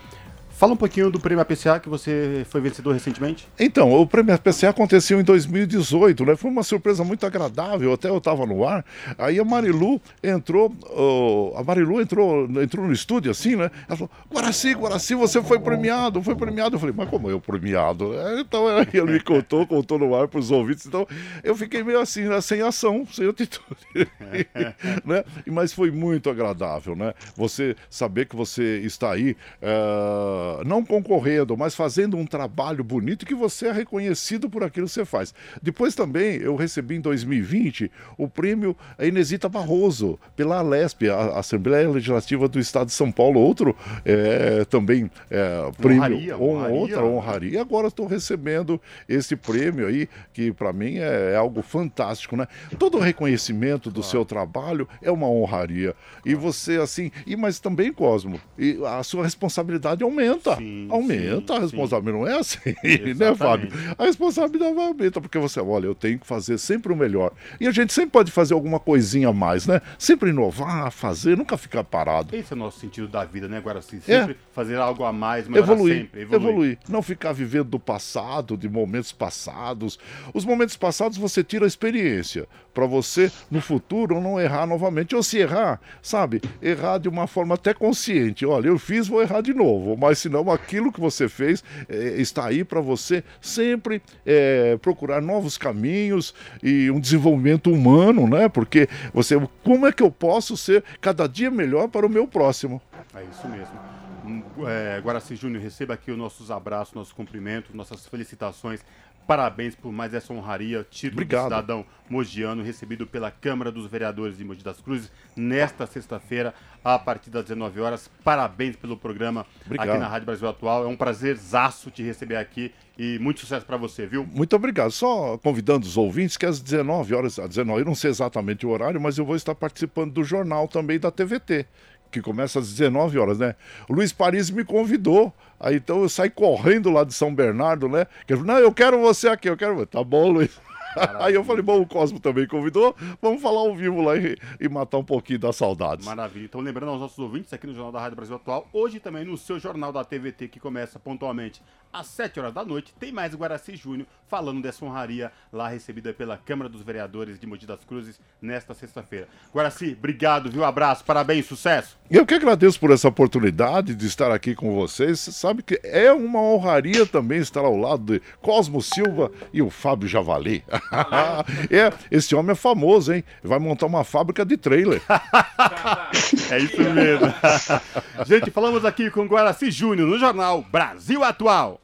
Fala 0.59 0.73
um 0.73 0.77
pouquinho 0.77 1.09
do 1.09 1.21
prêmio 1.21 1.41
APCA 1.41 1.79
que 1.79 1.89
você 1.89 2.45
foi 2.51 2.61
vencedor 2.61 2.93
recentemente. 2.93 3.47
Então, 3.61 3.93
o 3.93 4.05
prêmio 4.05 4.35
APCA 4.35 4.71
aconteceu 4.71 5.21
em 5.21 5.23
2018, 5.23 6.25
né? 6.25 6.35
Foi 6.35 6.51
uma 6.51 6.65
surpresa 6.65 7.05
muito 7.05 7.25
agradável, 7.25 7.93
até 7.93 8.09
eu 8.09 8.19
estava 8.19 8.45
no 8.45 8.67
ar. 8.67 8.85
Aí 9.17 9.39
a 9.39 9.45
Marilu 9.45 10.01
entrou, 10.21 10.75
uh, 10.91 11.57
a 11.57 11.63
Marilu 11.63 12.01
entrou, 12.01 12.51
entrou 12.61 12.85
no 12.85 12.93
estúdio 12.93 13.31
assim, 13.31 13.55
né? 13.55 13.71
Ela 13.87 13.97
falou: 13.97 14.11
Guaraci, 14.29 14.73
Guaraci, 14.73 15.15
você 15.15 15.41
foi 15.41 15.61
premiado, 15.61 16.21
foi 16.25 16.35
premiado. 16.35 16.75
Eu 16.75 16.81
falei, 16.81 16.95
mas 16.99 17.09
como 17.09 17.31
eu 17.31 17.41
premiado? 17.41 18.13
É, 18.15 18.41
então 18.41 18.65
ele 18.81 19.03
me 19.15 19.21
contou, 19.21 19.65
contou 19.65 19.97
no 19.97 20.13
ar 20.13 20.27
para 20.27 20.41
os 20.41 20.51
ouvintes. 20.51 20.85
Então 20.87 21.07
eu 21.45 21.55
fiquei 21.55 21.85
meio 21.85 22.01
assim, 22.01 22.25
né? 22.25 22.41
sem 22.41 22.63
ação, 22.63 23.07
sem 23.13 23.29
atitude. 23.29 23.79
né? 25.07 25.23
Mas 25.47 25.73
foi 25.73 25.93
muito 25.93 26.29
agradável, 26.29 26.97
né? 26.97 27.15
Você 27.37 27.77
saber 27.89 28.27
que 28.27 28.35
você 28.35 28.79
está 28.79 29.13
aí. 29.13 29.37
Uh, 29.63 30.48
não 30.65 30.85
concorrendo, 30.85 31.57
mas 31.57 31.75
fazendo 31.75 32.17
um 32.17 32.27
trabalho 32.27 32.83
bonito 32.83 33.27
que 33.27 33.35
você 33.35 33.69
é 33.69 33.73
reconhecido 33.73 34.49
por 34.49 34.63
aquilo 34.63 34.87
que 34.87 34.93
você 34.93 35.05
faz. 35.05 35.35
Depois 35.63 35.95
também 35.95 36.37
eu 36.37 36.57
recebi 36.57 36.97
em 36.97 37.01
2020 37.01 37.91
o 38.17 38.29
prêmio 38.29 38.77
Inesita 38.99 39.49
Barroso 39.49 40.19
pela 40.37 40.59
Alesp, 40.59 41.09
a 41.09 41.39
Assembleia 41.39 41.89
Legislativa 41.89 42.49
do 42.49 42.59
Estado 42.59 42.87
de 42.87 42.93
São 42.93 43.11
Paulo, 43.11 43.41
outro 43.41 43.77
é, 44.05 44.65
também 44.65 45.11
é, 45.31 45.71
prêmio, 45.77 46.03
honraria, 46.03 46.39
honraria, 46.39 46.75
outra 46.75 47.05
honraria. 47.05 47.61
Agora 47.61 47.89
estou 47.89 48.07
recebendo 48.07 48.81
esse 49.09 49.37
prêmio 49.37 49.87
aí 49.87 50.09
que 50.33 50.53
para 50.53 50.73
mim 50.73 50.99
é, 50.99 51.33
é, 51.33 51.37
algo 51.37 51.63
fantástico, 51.63 52.37
né? 52.37 52.47
Todo 52.79 52.99
reconhecimento 52.99 53.91
do 53.91 54.01
claro. 54.01 54.11
seu 54.11 54.25
trabalho 54.25 54.89
é 55.03 55.11
uma 55.11 55.29
honraria 55.29 55.95
e 56.25 56.35
você 56.35 56.77
assim, 56.77 57.11
e 57.27 57.37
mas 57.37 57.61
também 57.61 57.93
Cosmo, 57.93 58.41
e 58.59 58.79
a 58.85 59.03
sua 59.03 59.25
responsabilidade 59.25 60.03
aumenta 60.03 60.38
aumenta. 60.39 60.57
Sim, 60.57 60.89
aumenta 60.91 61.53
sim, 61.55 61.59
a 61.59 61.63
responsabilidade. 61.63 62.19
Não 62.19 62.27
é 62.27 62.39
assim, 62.39 62.75
né, 63.19 63.35
Fábio? 63.35 63.71
A 63.97 64.05
responsabilidade 64.05 64.79
aumenta, 64.79 65.21
porque 65.21 65.39
você, 65.39 65.61
olha, 65.61 65.87
eu 65.87 65.95
tenho 65.95 66.19
que 66.19 66.27
fazer 66.27 66.59
sempre 66.59 66.93
o 66.93 66.97
melhor. 66.97 67.33
E 67.61 67.67
a 67.67 67.71
gente 67.71 67.93
sempre 67.93 68.11
pode 68.11 68.31
fazer 68.31 68.55
alguma 68.55 68.79
coisinha 68.79 69.29
a 69.29 69.33
mais, 69.33 69.67
né? 69.67 69.81
Sempre 69.99 70.31
inovar, 70.31 70.91
fazer, 70.91 71.37
nunca 71.37 71.57
ficar 71.57 71.85
parado. 71.85 72.35
Esse 72.35 72.53
é 72.53 72.57
o 72.57 72.59
nosso 72.59 72.81
sentido 72.81 73.09
da 73.09 73.25
vida, 73.25 73.49
né, 73.49 73.61
Guaraci? 73.61 73.89
Assim, 73.89 74.01
sempre 74.01 74.33
é. 74.33 74.37
fazer 74.53 74.77
algo 74.77 75.05
a 75.05 75.13
mais, 75.13 75.47
evoluir, 75.49 76.03
sempre. 76.03 76.23
Evoluir. 76.23 76.49
evoluir. 76.49 76.79
Não 76.89 77.03
ficar 77.03 77.33
vivendo 77.33 77.69
do 77.69 77.79
passado, 77.79 78.57
de 78.57 78.69
momentos 78.69 79.13
passados. 79.13 79.99
Os 80.35 80.45
momentos 80.45 80.77
passados 80.77 81.17
você 81.17 81.43
tira 81.43 81.65
a 81.65 81.69
experiência 81.69 82.47
para 82.75 82.87
você 82.87 83.31
no 83.51 83.61
futuro 83.61 84.21
não 84.21 84.41
errar 84.41 84.67
novamente. 84.67 85.15
Ou 85.15 85.23
se 85.23 85.39
errar, 85.39 85.81
sabe, 86.03 86.41
errar 86.63 86.99
de 86.99 87.09
uma 87.09 87.27
forma 87.27 87.55
até 87.55 87.75
consciente. 87.75 88.47
Olha, 88.47 88.69
eu 88.69 88.79
fiz, 88.79 89.09
vou 89.09 89.23
errar 89.23 89.41
de 89.41 89.53
novo. 89.53 89.97
Mas 89.97 90.19
senão 90.29 90.51
aquilo 90.51 90.93
que 90.93 91.01
você 91.01 91.29
fez 91.29 91.65
é, 91.89 92.21
está 92.21 92.47
aí 92.47 92.63
para 92.63 92.81
você 92.81 93.25
sempre 93.41 94.03
é, 94.27 94.77
procurar 94.77 95.23
novos 95.23 95.57
caminhos 95.57 96.35
e 96.63 96.91
um 96.91 97.01
desenvolvimento 97.01 97.73
humano, 97.73 98.29
né? 98.29 98.49
Porque 98.49 98.89
você, 99.13 99.41
como 99.65 99.87
é 99.87 99.93
que 99.93 100.03
eu 100.03 100.11
posso 100.11 100.57
ser 100.57 100.85
cada 101.01 101.27
dia 101.27 101.51
melhor 101.51 101.89
para 101.89 102.07
o 102.07 102.11
meu 102.11 102.27
próximo? 102.29 102.81
É 103.15 103.25
isso 103.25 103.49
mesmo. 103.49 103.99
Hum, 104.27 104.43
é, 104.67 105.01
Guaraci 105.01 105.35
Júnior, 105.35 105.63
receba 105.63 105.95
aqui 105.95 106.11
os 106.11 106.19
nossos 106.19 106.51
abraços, 106.51 106.95
nossos 106.95 107.13
cumprimentos, 107.15 107.75
nossas 107.75 108.07
felicitações 108.07 108.85
Parabéns 109.29 109.75
por 109.75 109.93
mais 109.93 110.15
essa 110.15 110.33
honraria, 110.33 110.87
título 110.91 111.21
Obrigado. 111.21 111.43
de 111.43 111.49
cidadão 111.51 111.85
mogiano, 112.09 112.63
recebido 112.63 113.07
pela 113.07 113.31
Câmara 113.31 113.71
dos 113.71 113.87
Vereadores 113.87 114.39
de 114.39 114.43
Mogi 114.43 114.65
das 114.65 114.81
Cruzes, 114.81 115.13
nesta 115.37 115.87
sexta-feira, 115.87 116.55
a 116.83 116.99
partir 116.99 117.29
das 117.29 117.45
19 117.45 117.79
horas. 117.79 118.11
Parabéns 118.25 118.75
pelo 118.75 118.97
programa 118.97 119.45
obrigado. 119.67 119.91
aqui 119.91 119.99
na 119.99 120.09
Rádio 120.09 120.25
Brasil 120.25 120.49
Atual. 120.49 120.85
É 120.85 120.87
um 120.87 120.97
prazer 120.97 121.37
zaço 121.37 121.91
te 121.91 122.03
receber 122.03 122.37
aqui 122.37 122.73
e 122.99 123.19
muito 123.19 123.41
sucesso 123.41 123.67
para 123.67 123.77
você, 123.77 124.07
viu? 124.07 124.27
Muito 124.33 124.57
obrigado. 124.57 124.91
Só 124.93 125.37
convidando 125.37 125.87
os 125.87 125.99
ouvintes 125.99 126.39
que 126.39 126.47
às 126.47 126.59
19 126.59 127.15
horas, 127.15 127.39
às 127.39 127.51
19, 127.51 127.83
eu 127.83 127.85
não 127.85 127.95
sei 127.95 128.09
exatamente 128.09 128.65
o 128.65 128.71
horário, 128.71 128.99
mas 128.99 129.19
eu 129.19 129.27
vou 129.27 129.37
estar 129.37 129.55
participando 129.55 130.15
do 130.15 130.25
jornal 130.25 130.67
também 130.67 130.99
da 130.99 131.11
TVT 131.11 131.67
que 132.11 132.21
começa 132.21 132.59
às 132.59 132.71
19 132.75 133.19
horas, 133.19 133.39
né? 133.39 133.55
O 133.89 133.93
Luiz 133.93 134.13
Paris 134.13 134.51
me 134.51 134.65
convidou. 134.65 135.33
Aí 135.61 135.77
então 135.77 136.03
eu 136.03 136.09
saí 136.09 136.31
correndo 136.31 136.91
lá 136.91 137.05
de 137.05 137.13
São 137.13 137.35
Bernardo, 137.35 137.89
né? 137.89 138.07
Que 138.27 138.33
ele 138.33 138.41
falou, 138.41 138.55
não, 138.55 138.61
eu 138.61 138.73
quero 138.73 139.01
você 139.01 139.29
aqui, 139.29 139.49
eu 139.49 139.57
quero. 139.57 139.85
Tá 139.87 140.03
bom, 140.03 140.31
Luiz. 140.31 140.59
Aí 141.21 141.35
eu 141.35 141.45
falei, 141.45 141.63
bom, 141.63 141.81
o 141.81 141.87
Cosmo 141.87 142.19
também 142.19 142.47
convidou, 142.47 142.95
vamos 143.21 143.43
falar 143.43 143.61
ao 143.61 143.75
vivo 143.75 144.01
lá 144.01 144.17
e, 144.17 144.37
e, 144.61 144.69
matar 144.69 144.99
um 144.99 145.05
pouquinho 145.05 145.39
das 145.39 145.57
saudades. 145.57 146.07
Maravilha. 146.07 146.47
Então, 146.47 146.61
lembrando 146.61 146.91
aos 146.91 147.01
nossos 147.01 147.19
ouvintes 147.19 147.53
aqui 147.53 147.67
no 147.67 147.75
Jornal 147.75 147.93
da 147.93 148.01
Rádio 148.01 148.17
Brasil 148.17 148.37
Atual, 148.37 148.69
hoje 148.73 148.99
também 148.99 149.25
no 149.25 149.37
seu 149.37 149.59
jornal 149.59 149.93
da 149.93 150.05
TVT, 150.05 150.49
que 150.49 150.59
começa 150.59 150.99
pontualmente 150.99 151.63
às 151.93 152.07
7 152.09 152.41
horas 152.41 152.55
da 152.55 152.65
noite, 152.65 152.95
tem 152.99 153.13
mais 153.13 153.35
Guaraci 153.35 153.77
Júnior 153.77 154.07
falando 154.29 154.63
dessa 154.63 154.85
honraria 154.85 155.33
lá 155.53 155.69
recebida 155.69 156.13
pela 156.13 156.37
Câmara 156.37 156.69
dos 156.69 156.83
Vereadores 156.83 157.39
de 157.39 157.47
Mogi 157.47 157.67
das 157.67 157.85
Cruzes 157.85 158.21
nesta 158.41 158.75
sexta-feira. 158.75 159.27
Guaraci, 159.53 159.97
obrigado, 159.99 160.51
viu? 160.51 160.65
Abraço, 160.65 161.05
parabéns, 161.05 161.47
sucesso. 161.47 161.99
Eu 162.11 162.27
que 162.27 162.35
agradeço 162.35 162.79
por 162.79 162.91
essa 162.91 163.09
oportunidade 163.09 163.95
de 163.95 164.07
estar 164.07 164.31
aqui 164.31 164.55
com 164.55 164.75
vocês. 164.75 165.21
Você 165.21 165.33
sabe 165.33 165.63
que 165.63 165.81
é 165.83 166.13
uma 166.13 166.41
honraria 166.41 167.07
também 167.07 167.39
estar 167.39 167.61
ao 167.61 167.77
lado 167.77 168.05
de 168.05 168.23
Cosmo 168.41 168.83
Silva 168.83 169.31
e 169.53 169.63
o 169.63 169.71
Fábio 169.71 170.09
Javali. 170.09 170.63
é, 171.71 171.93
esse 172.11 172.35
homem 172.35 172.53
é 172.53 172.55
famoso, 172.55 173.13
hein? 173.13 173.25
Vai 173.43 173.59
montar 173.59 173.87
uma 173.87 174.05
fábrica 174.05 174.45
de 174.45 174.57
trailer. 174.57 175.03
é 176.51 176.59
isso 176.59 176.81
mesmo. 176.81 177.35
Gente, 178.27 178.51
falamos 178.51 178.85
aqui 178.85 179.11
com 179.11 179.27
Guaraci 179.27 179.71
Júnior 179.71 180.09
no 180.09 180.19
jornal 180.19 180.63
Brasil 180.63 181.25
Atual. 181.25 181.78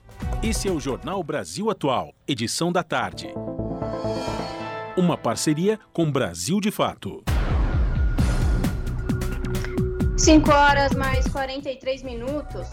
Esse 0.47 0.69
é 0.69 0.71
o 0.71 0.79
Jornal 0.79 1.25
Brasil 1.25 1.71
Atual, 1.71 2.13
edição 2.29 2.71
da 2.71 2.83
tarde. 2.83 3.29
Uma 4.95 5.17
parceria 5.17 5.81
com 5.91 6.13
Brasil 6.13 6.61
de 6.61 6.71
Fato. 6.71 7.25
5 10.19 10.51
horas 10.53 10.93
mais 10.93 11.27
43 11.29 12.03
minutos. 12.03 12.69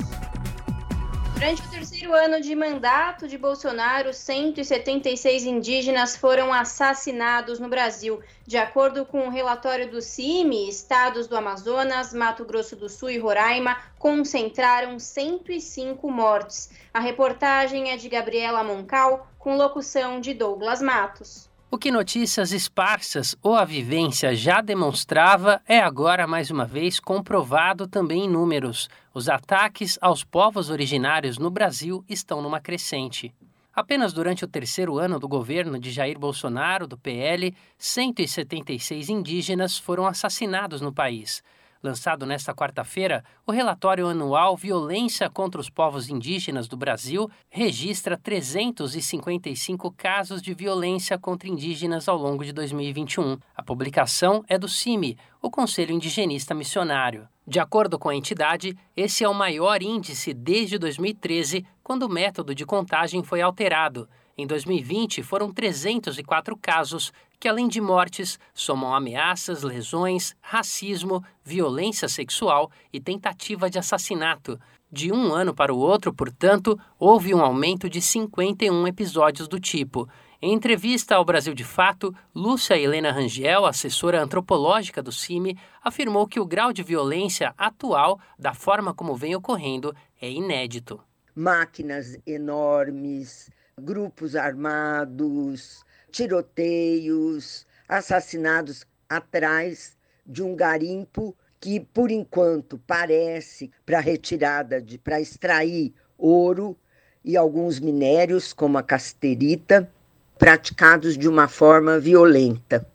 Durante 1.42 1.64
o 1.64 1.70
terceiro 1.72 2.14
ano 2.14 2.40
de 2.40 2.54
mandato 2.54 3.28
de 3.28 3.36
Bolsonaro, 3.36 4.14
176 4.14 5.44
indígenas 5.44 6.16
foram 6.16 6.54
assassinados 6.54 7.58
no 7.58 7.68
Brasil. 7.68 8.22
De 8.46 8.60
acordo 8.60 9.08
com 9.08 9.22
o 9.22 9.26
um 9.26 9.30
relatório 9.30 9.90
do 9.90 10.04
CIMI, 10.04 10.70
estados 10.70 11.26
do 11.26 11.36
Amazonas, 11.36 12.14
Mato 12.14 12.46
Grosso 12.46 12.76
do 12.76 12.88
Sul 12.88 13.10
e 13.10 13.18
Roraima 13.18 13.76
concentraram 13.98 15.00
105 15.00 16.12
mortes. 16.12 16.70
A 16.94 17.00
reportagem 17.00 17.90
é 17.90 17.98
de 17.98 18.08
Gabriela 18.08 18.64
Moncal, 18.64 19.28
com 19.40 19.58
locução 19.58 20.22
de 20.22 20.36
Douglas 20.36 20.80
Matos. 20.80 21.51
O 21.74 21.78
que 21.78 21.90
notícias 21.90 22.52
esparsas 22.52 23.34
ou 23.42 23.56
a 23.56 23.64
vivência 23.64 24.36
já 24.36 24.60
demonstrava 24.60 25.62
é 25.66 25.80
agora 25.80 26.28
mais 26.28 26.52
uma 26.52 26.66
vez 26.66 27.00
comprovado 27.00 27.88
também 27.88 28.26
em 28.26 28.30
números. 28.30 28.90
Os 29.14 29.30
ataques 29.30 29.98
aos 30.02 30.22
povos 30.22 30.70
originários 30.70 31.38
no 31.38 31.50
Brasil 31.50 32.04
estão 32.10 32.42
numa 32.42 32.60
crescente. 32.60 33.34
Apenas 33.74 34.12
durante 34.12 34.44
o 34.44 34.50
terceiro 34.50 34.98
ano 34.98 35.18
do 35.18 35.30
governo 35.30 35.80
de 35.80 35.92
Jair 35.92 36.20
Bolsonaro, 36.20 36.86
do 36.86 36.98
PL, 36.98 37.56
176 37.78 39.08
indígenas 39.08 39.78
foram 39.78 40.06
assassinados 40.06 40.82
no 40.82 40.92
país. 40.92 41.42
Lançado 41.84 42.28
nesta 42.28 42.54
quarta-feira, 42.54 43.24
o 43.46 43.52
relatório 43.52 44.08
anual 44.08 44.56
Violência 44.56 45.28
contra 45.32 45.60
os 45.60 45.68
Povos 45.68 46.10
Indígenas 46.10 46.68
do 46.68 46.78
Brasil 46.78 47.28
registra 47.50 48.16
355 48.16 49.92
casos 49.92 50.44
de 50.44 50.54
violência 50.54 51.18
contra 51.18 51.50
indígenas 51.50 52.08
ao 52.08 52.18
longo 52.18 52.46
de 52.46 52.54
2021. 52.54 53.36
A 53.56 53.64
publicação 53.64 54.44
é 54.48 54.60
do 54.60 54.68
CIMI, 54.68 55.18
o 55.42 55.50
Conselho 55.50 55.92
Indigenista 55.92 56.54
Missionário. 56.54 57.28
De 57.48 57.60
acordo 57.60 57.98
com 57.98 58.10
a 58.10 58.16
entidade, 58.16 58.78
esse 58.96 59.24
é 59.24 59.28
o 59.28 59.34
maior 59.34 59.82
índice 59.82 60.36
desde 60.36 60.78
2013, 60.78 61.66
quando 61.84 62.04
o 62.04 62.10
método 62.10 62.54
de 62.54 62.64
contagem 62.64 63.24
foi 63.24 63.42
alterado. 63.42 64.08
Em 64.38 64.46
2020, 64.46 65.24
foram 65.24 65.52
304 65.52 66.56
casos 66.58 67.12
que, 67.42 67.48
além 67.48 67.68
de 67.68 67.82
mortes, 67.82 68.38
somam 68.54 68.94
ameaças, 68.94 69.64
lesões, 69.64 70.36
racismo, 70.40 71.24
violência 71.44 72.08
sexual 72.08 72.70
e 72.94 73.02
tentativa 73.02 73.68
de 73.68 73.80
assassinato. 73.80 74.60
De 74.92 75.12
um 75.12 75.34
ano 75.34 75.52
para 75.52 75.74
o 75.74 75.80
outro, 75.80 76.14
portanto, 76.14 76.80
houve 77.00 77.34
um 77.34 77.42
aumento 77.42 77.90
de 77.90 78.00
51 78.00 78.88
episódios 78.88 79.48
do 79.48 79.60
tipo. 79.60 80.08
Em 80.40 80.54
entrevista 80.54 81.16
ao 81.16 81.26
Brasil 81.26 81.56
de 81.56 81.64
Fato, 81.64 82.14
Lúcia 82.34 82.78
Helena 82.78 83.12
Rangel, 83.12 83.66
assessora 83.66 84.22
antropológica 84.22 85.02
do 85.02 85.12
CIMI, 85.12 85.58
afirmou 85.84 86.28
que 86.28 86.40
o 86.40 86.46
grau 86.46 86.72
de 86.72 86.84
violência 86.84 87.56
atual, 87.58 88.20
da 88.38 88.54
forma 88.54 88.94
como 88.94 89.16
vem 89.16 89.36
ocorrendo, 89.36 89.96
é 90.22 90.30
inédito. 90.30 91.02
Máquinas 91.34 92.18
enormes, 92.28 93.50
grupos 93.80 94.36
armados, 94.36 95.84
tiroteios, 96.12 97.66
assassinados 97.88 98.86
atrás 99.10 99.98
de 100.26 100.44
um 100.44 100.56
garimpo 100.56 101.36
que, 101.60 101.80
por 101.80 102.12
enquanto, 102.12 102.78
parece 102.86 103.72
para 103.86 104.00
retirada 104.00 104.82
de 104.82 104.98
para 104.98 105.22
extrair 105.22 105.94
ouro 106.18 106.78
e 107.24 107.38
alguns 107.38 107.80
minérios, 107.80 108.52
como 108.54 108.78
a 108.78 108.84
casterita, 108.84 109.90
praticados 110.38 111.18
de 111.18 111.28
uma 111.28 111.48
forma 111.48 112.00
violenta. 112.00 112.86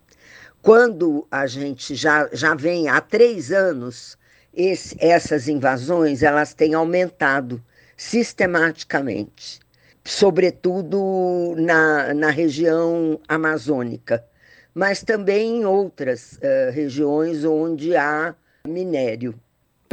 Quando 0.60 1.26
a 1.30 1.46
gente 1.46 1.94
já, 1.94 2.28
já 2.32 2.54
vem 2.54 2.88
há 2.88 3.00
três 3.00 3.52
anos, 3.52 4.18
esse, 4.52 4.96
essas 4.98 5.46
invasões 5.46 6.22
elas 6.22 6.54
têm 6.54 6.74
aumentado 6.74 7.62
sistematicamente 7.96 9.60
sobretudo 10.06 11.54
na, 11.56 12.14
na 12.14 12.30
região 12.30 13.20
amazônica, 13.26 14.24
mas 14.72 15.02
também 15.02 15.58
em 15.58 15.64
outras 15.64 16.34
uh, 16.34 16.70
regiões 16.72 17.44
onde 17.44 17.96
há 17.96 18.34
minério. 18.66 19.34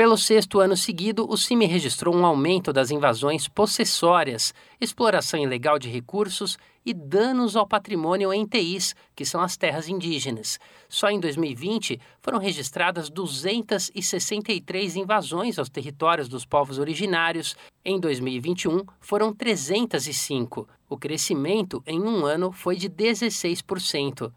Pelo 0.03 0.17
sexto 0.17 0.59
ano 0.59 0.75
seguido, 0.75 1.25
o 1.31 1.37
CIMI 1.37 1.65
registrou 1.65 2.13
um 2.13 2.25
aumento 2.25 2.73
das 2.73 2.91
invasões 2.91 3.47
possessórias, 3.47 4.53
exploração 4.81 5.39
ilegal 5.39 5.79
de 5.79 5.87
recursos 5.87 6.57
e 6.85 6.93
danos 6.93 7.55
ao 7.55 7.65
patrimônio 7.65 8.33
em 8.33 8.45
TIs, 8.45 8.93
que 9.15 9.23
são 9.23 9.39
as 9.39 9.55
terras 9.55 9.87
indígenas. 9.87 10.59
Só 10.89 11.09
em 11.09 11.21
2020 11.21 12.01
foram 12.21 12.37
registradas 12.37 13.09
263 13.09 14.97
invasões 14.97 15.57
aos 15.57 15.69
territórios 15.69 16.27
dos 16.27 16.45
povos 16.45 16.79
originários. 16.79 17.55
Em 17.85 17.97
2021 17.97 18.83
foram 18.99 19.33
305. 19.33 20.67
O 20.89 20.97
crescimento 20.97 21.81
em 21.87 22.01
um 22.01 22.25
ano 22.25 22.51
foi 22.51 22.75
de 22.75 22.89
16%. 22.89 24.33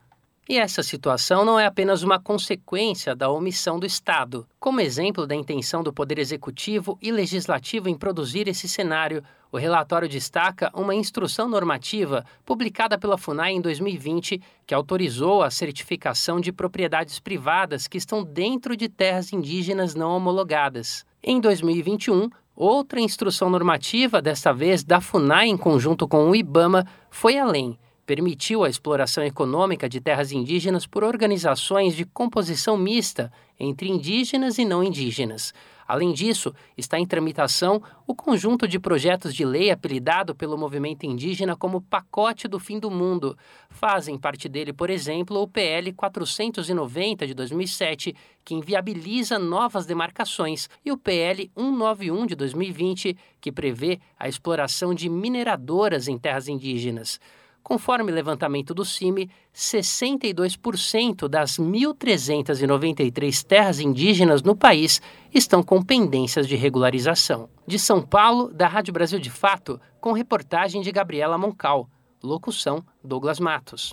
E 0.49 0.59
essa 0.59 0.81
situação 0.81 1.45
não 1.45 1.59
é 1.59 1.67
apenas 1.67 2.05
uma 2.05 2.21
consequência 2.21 3.17
da 3.17 3.29
omissão 3.29 3.81
do 3.81 3.87
Estado. 3.87 4.47
Como 4.61 4.81
exemplo 4.81 5.27
da 5.27 5.35
intenção 5.35 5.83
do 5.83 5.93
Poder 5.93 6.21
Executivo 6.21 6.97
e 7.03 7.11
Legislativo 7.11 7.89
em 7.89 7.99
produzir 7.99 8.47
esse 8.47 8.69
cenário, 8.69 9.25
o 9.51 9.57
relatório 9.57 10.09
destaca 10.09 10.71
uma 10.73 10.95
instrução 10.95 11.49
normativa 11.49 12.25
publicada 12.45 12.97
pela 12.97 13.19
FUNAI 13.19 13.55
em 13.55 13.61
2020 13.61 14.41
que 14.65 14.73
autorizou 14.73 15.43
a 15.43 15.51
certificação 15.51 16.41
de 16.41 16.53
propriedades 16.53 17.19
privadas 17.19 17.89
que 17.89 17.99
estão 17.99 18.23
dentro 18.23 18.77
de 18.77 18.89
terras 18.89 19.33
indígenas 19.33 19.97
não 19.97 20.17
homologadas. 20.17 21.05
Em 21.25 21.41
2021, 21.41 22.31
outra 22.55 23.01
instrução 23.01 23.51
normativa, 23.51 24.23
desta 24.23 24.53
vez 24.53 24.85
da 24.85 25.01
FUNAI 25.01 25.49
em 25.49 25.57
conjunto 25.57 26.07
com 26.07 26.31
o 26.31 26.37
IBAMA, 26.37 26.87
foi 27.11 27.37
além 27.37 27.77
permitiu 28.07 28.63
a 28.63 28.71
exploração 28.71 29.25
econômica 29.25 29.89
de 29.89 30.01
terras 30.01 30.31
indígenas 30.31 30.87
por 30.87 31.03
organizações 31.03 31.97
de 31.97 32.05
composição 32.07 32.79
mista 32.79 33.33
entre 33.59 33.89
indígenas 33.89 34.57
e 34.57 34.65
não 34.65 34.83
indígenas. 34.83 35.53
Além 35.89 36.13
disso, 36.13 36.53
está 36.77 36.99
em 36.99 37.07
tramitação 37.07 37.81
o 38.07 38.15
conjunto 38.15 38.67
de 38.67 38.79
projetos 38.79 39.33
de 39.33 39.45
lei 39.45 39.71
apelidado 39.71 40.35
pelo 40.35 40.59
movimento 40.59 41.07
indígena 41.07 41.55
como 41.55 41.81
Pacote 41.81 42.49
do 42.49 42.59
Fim 42.59 42.81
do 42.81 42.91
Mundo. 42.91 43.39
Fazem 43.71 44.19
parte 44.19 44.49
dele, 44.49 44.73
por 44.73 44.91
exemplo, 44.91 45.41
o 45.41 45.47
PL 45.47 45.93
490 45.93 47.27
de 47.27 47.35
2007, 47.35 48.17
que 48.45 48.55
inviabiliza 48.55 49.39
novas 49.39 49.87
demarcações, 49.87 50.69
e 50.85 50.91
o 50.91 50.97
PL 50.97 51.51
191 51.57 52.27
de 52.27 52.35
2020, 52.35 53.17
que 53.41 53.53
prevê 53.53 54.01
a 54.19 54.29
exploração 54.29 54.93
de 54.93 55.09
mineradoras 55.09 56.09
em 56.09 56.19
terras 56.19 56.49
indígenas. 56.49 57.21
Conforme 57.67 58.13
levantamento 58.13 58.73
do 58.73 58.85
CIMI, 58.85 59.29
62% 59.53 61.27
das 61.27 61.59
1.393 61.59 63.43
terras 63.43 63.81
indígenas 63.81 64.41
no 64.41 64.55
país 64.55 65.03
estão 65.35 65.65
com 65.65 65.83
pendências 65.83 66.47
de 66.47 66.55
regularização. 66.55 67.49
De 67.67 67.77
São 67.77 68.01
Paulo, 68.01 68.53
da 68.55 68.69
Rádio 68.69 68.93
Brasil 68.95 69.19
de 69.19 69.31
Fato, 69.31 69.81
com 70.01 70.13
reportagem 70.13 70.81
de 70.81 70.93
Gabriela 70.93 71.37
Moncal. 71.37 71.89
Locução: 72.23 72.85
Douglas 73.03 73.41
Matos. 73.41 73.93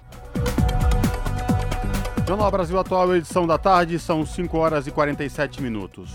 Jornal 2.27 2.51
Brasil 2.51 2.77
Atual, 2.77 3.15
edição 3.15 3.47
da 3.47 3.57
tarde, 3.57 3.97
são 3.97 4.23
5 4.23 4.55
horas 4.55 4.85
e 4.85 4.91
47 4.91 5.63
minutos. 5.63 6.11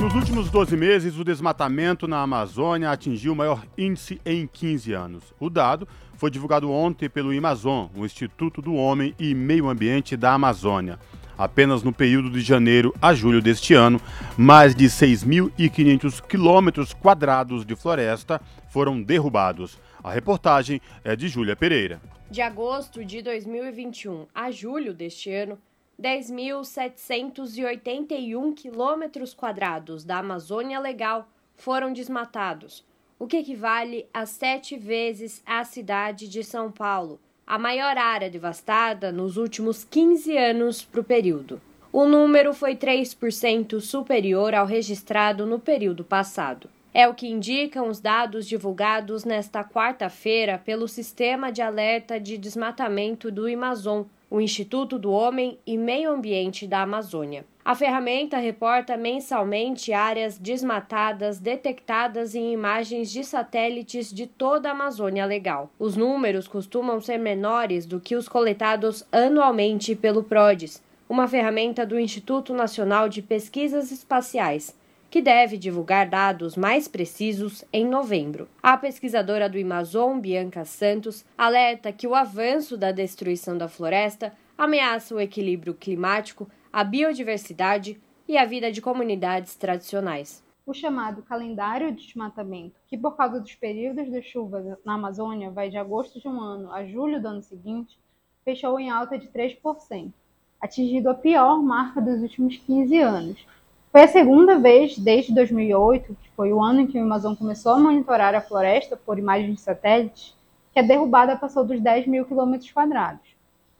Nos 0.00 0.14
últimos 0.14 0.50
12 0.50 0.78
meses, 0.78 1.18
o 1.18 1.24
desmatamento 1.24 2.08
na 2.08 2.22
Amazônia 2.22 2.90
atingiu 2.90 3.34
o 3.34 3.36
maior 3.36 3.66
índice 3.76 4.18
em 4.24 4.46
15 4.46 4.94
anos. 4.94 5.34
O 5.38 5.50
dado 5.50 5.86
foi 6.14 6.30
divulgado 6.30 6.70
ontem 6.70 7.06
pelo 7.06 7.36
Amazon, 7.36 7.88
o 7.94 8.06
Instituto 8.06 8.62
do 8.62 8.72
Homem 8.72 9.14
e 9.18 9.34
Meio 9.34 9.68
Ambiente 9.68 10.16
da 10.16 10.32
Amazônia. 10.32 10.98
Apenas 11.36 11.82
no 11.82 11.92
período 11.92 12.30
de 12.30 12.40
janeiro 12.40 12.94
a 13.00 13.12
julho 13.12 13.42
deste 13.42 13.74
ano, 13.74 14.00
mais 14.38 14.74
de 14.74 14.86
6.500 14.86 16.22
quilômetros 16.26 16.94
quadrados 16.94 17.66
de 17.66 17.76
floresta 17.76 18.40
foram 18.70 19.02
derrubados. 19.02 19.78
A 20.02 20.10
reportagem 20.10 20.80
é 21.04 21.14
de 21.14 21.28
Júlia 21.28 21.54
Pereira. 21.54 22.00
De 22.30 22.40
agosto 22.40 23.04
de 23.04 23.20
2021 23.20 24.26
a 24.34 24.50
julho 24.50 24.94
deste 24.94 25.30
ano, 25.30 25.58
10.781 26.00 28.54
quilômetros 28.54 29.34
quadrados 29.34 30.02
da 30.02 30.16
Amazônia 30.18 30.80
Legal 30.80 31.28
foram 31.56 31.92
desmatados, 31.92 32.82
o 33.18 33.26
que 33.26 33.36
equivale 33.36 34.06
a 34.14 34.24
sete 34.24 34.78
vezes 34.78 35.42
a 35.44 35.62
cidade 35.62 36.26
de 36.26 36.42
São 36.42 36.72
Paulo, 36.72 37.20
a 37.46 37.58
maior 37.58 37.98
área 37.98 38.30
devastada 38.30 39.12
nos 39.12 39.36
últimos 39.36 39.84
15 39.84 40.38
anos 40.38 40.82
para 40.82 41.02
o 41.02 41.04
período. 41.04 41.60
O 41.92 42.06
número 42.06 42.54
foi 42.54 42.76
3% 42.76 43.78
superior 43.80 44.54
ao 44.54 44.64
registrado 44.64 45.44
no 45.44 45.58
período 45.58 46.02
passado. 46.02 46.70
É 46.94 47.06
o 47.06 47.14
que 47.14 47.28
indicam 47.28 47.88
os 47.88 48.00
dados 48.00 48.48
divulgados 48.48 49.24
nesta 49.24 49.62
quarta-feira 49.62 50.56
pelo 50.56 50.88
Sistema 50.88 51.52
de 51.52 51.60
Alerta 51.60 52.18
de 52.18 52.38
Desmatamento 52.38 53.30
do 53.30 53.46
Amazon, 53.46 54.04
o 54.30 54.40
Instituto 54.40 54.96
do 54.98 55.10
Homem 55.10 55.58
e 55.66 55.76
Meio 55.76 56.12
Ambiente 56.12 56.66
da 56.66 56.82
Amazônia. 56.82 57.44
A 57.64 57.74
ferramenta 57.74 58.38
reporta 58.38 58.96
mensalmente 58.96 59.92
áreas 59.92 60.38
desmatadas 60.38 61.38
detectadas 61.38 62.34
em 62.34 62.52
imagens 62.52 63.10
de 63.10 63.24
satélites 63.24 64.12
de 64.12 64.26
toda 64.26 64.68
a 64.68 64.72
Amazônia 64.72 65.26
Legal. 65.26 65.68
Os 65.78 65.96
números 65.96 66.48
costumam 66.48 67.00
ser 67.00 67.18
menores 67.18 67.84
do 67.84 68.00
que 68.00 68.16
os 68.16 68.28
coletados 68.28 69.04
anualmente 69.12 69.94
pelo 69.94 70.22
PRODES, 70.22 70.82
uma 71.08 71.26
ferramenta 71.26 71.84
do 71.84 71.98
Instituto 71.98 72.54
Nacional 72.54 73.08
de 73.08 73.20
Pesquisas 73.20 73.90
Espaciais, 73.90 74.74
que 75.10 75.20
deve 75.20 75.58
divulgar 75.58 76.08
dados 76.08 76.56
mais 76.56 76.86
precisos 76.86 77.64
em 77.72 77.84
novembro. 77.84 78.48
A 78.62 78.76
pesquisadora 78.76 79.48
do 79.48 79.58
Amazon, 79.58 80.20
Bianca 80.20 80.64
Santos, 80.64 81.24
alerta 81.36 81.92
que 81.92 82.06
o 82.06 82.14
avanço 82.14 82.76
da 82.76 82.92
destruição 82.92 83.58
da 83.58 83.68
floresta 83.68 84.32
ameaça 84.56 85.14
o 85.14 85.20
equilíbrio 85.20 85.74
climático, 85.74 86.48
a 86.72 86.84
biodiversidade 86.84 88.00
e 88.28 88.38
a 88.38 88.44
vida 88.44 88.70
de 88.70 88.80
comunidades 88.80 89.56
tradicionais. 89.56 90.44
O 90.64 90.72
chamado 90.72 91.22
calendário 91.22 91.90
de 91.90 92.06
desmatamento, 92.06 92.78
que 92.86 92.96
por 92.96 93.16
causa 93.16 93.40
dos 93.40 93.54
períodos 93.56 94.08
de 94.08 94.22
chuvas 94.22 94.64
na 94.84 94.94
Amazônia 94.94 95.50
vai 95.50 95.68
de 95.68 95.76
agosto 95.76 96.20
de 96.20 96.28
um 96.28 96.40
ano 96.40 96.70
a 96.70 96.84
julho 96.84 97.20
do 97.20 97.26
ano 97.26 97.42
seguinte, 97.42 97.98
fechou 98.44 98.78
em 98.78 98.90
alta 98.90 99.18
de 99.18 99.26
3%, 99.28 100.12
atingindo 100.60 101.10
a 101.10 101.14
pior 101.14 101.60
marca 101.60 102.00
dos 102.00 102.22
últimos 102.22 102.56
15 102.58 102.98
anos. 102.98 103.46
Foi 103.92 104.02
a 104.02 104.08
segunda 104.08 104.56
vez 104.56 104.96
desde 104.96 105.34
2008, 105.34 106.14
que 106.22 106.30
foi 106.36 106.52
o 106.52 106.62
ano 106.62 106.82
em 106.82 106.86
que 106.86 106.96
o 106.96 107.02
Amazon 107.02 107.34
começou 107.34 107.72
a 107.72 107.78
monitorar 107.78 108.36
a 108.36 108.40
floresta 108.40 108.96
por 108.96 109.18
imagens 109.18 109.56
de 109.56 109.60
satélites, 109.60 110.36
que 110.72 110.78
a 110.78 110.82
derrubada 110.82 111.36
passou 111.36 111.64
dos 111.64 111.80
10 111.80 112.06
mil 112.06 112.24
quilômetros 112.24 112.70
quadrados. 112.70 113.34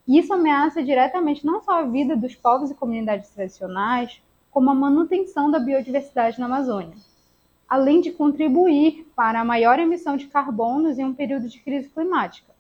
Isso 0.08 0.34
ameaça 0.34 0.82
diretamente 0.82 1.46
não 1.46 1.62
só 1.62 1.78
a 1.78 1.82
vida 1.84 2.16
dos 2.16 2.34
povos 2.34 2.72
e 2.72 2.74
comunidades 2.74 3.30
tradicionais, 3.30 4.20
como 4.50 4.68
a 4.68 4.74
manutenção 4.74 5.48
da 5.48 5.60
biodiversidade 5.60 6.40
na 6.40 6.46
Amazônia, 6.46 6.96
além 7.68 8.00
de 8.00 8.10
contribuir 8.10 9.06
para 9.14 9.40
a 9.40 9.44
maior 9.44 9.78
emissão 9.78 10.16
de 10.16 10.26
carbonos 10.26 10.98
em 10.98 11.04
um 11.04 11.14
período 11.14 11.48
de 11.48 11.60
crise 11.60 11.88
climática. 11.88 12.52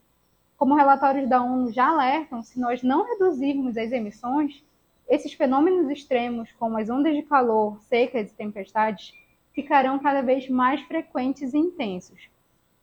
Como 0.56 0.76
relatórios 0.76 1.28
da 1.28 1.42
ONU 1.42 1.72
já 1.72 1.88
alertam, 1.88 2.44
se 2.44 2.60
nós 2.60 2.80
não 2.80 3.04
reduzirmos 3.04 3.76
as 3.76 3.90
emissões, 3.90 4.62
esses 5.10 5.34
fenômenos 5.34 5.90
extremos, 5.90 6.50
como 6.52 6.78
as 6.78 6.88
ondas 6.88 7.16
de 7.16 7.22
calor, 7.22 7.80
secas 7.80 8.30
e 8.30 8.34
tempestades, 8.34 9.12
ficarão 9.52 9.98
cada 9.98 10.22
vez 10.22 10.48
mais 10.48 10.80
frequentes 10.82 11.52
e 11.52 11.58
intensos. 11.58 12.28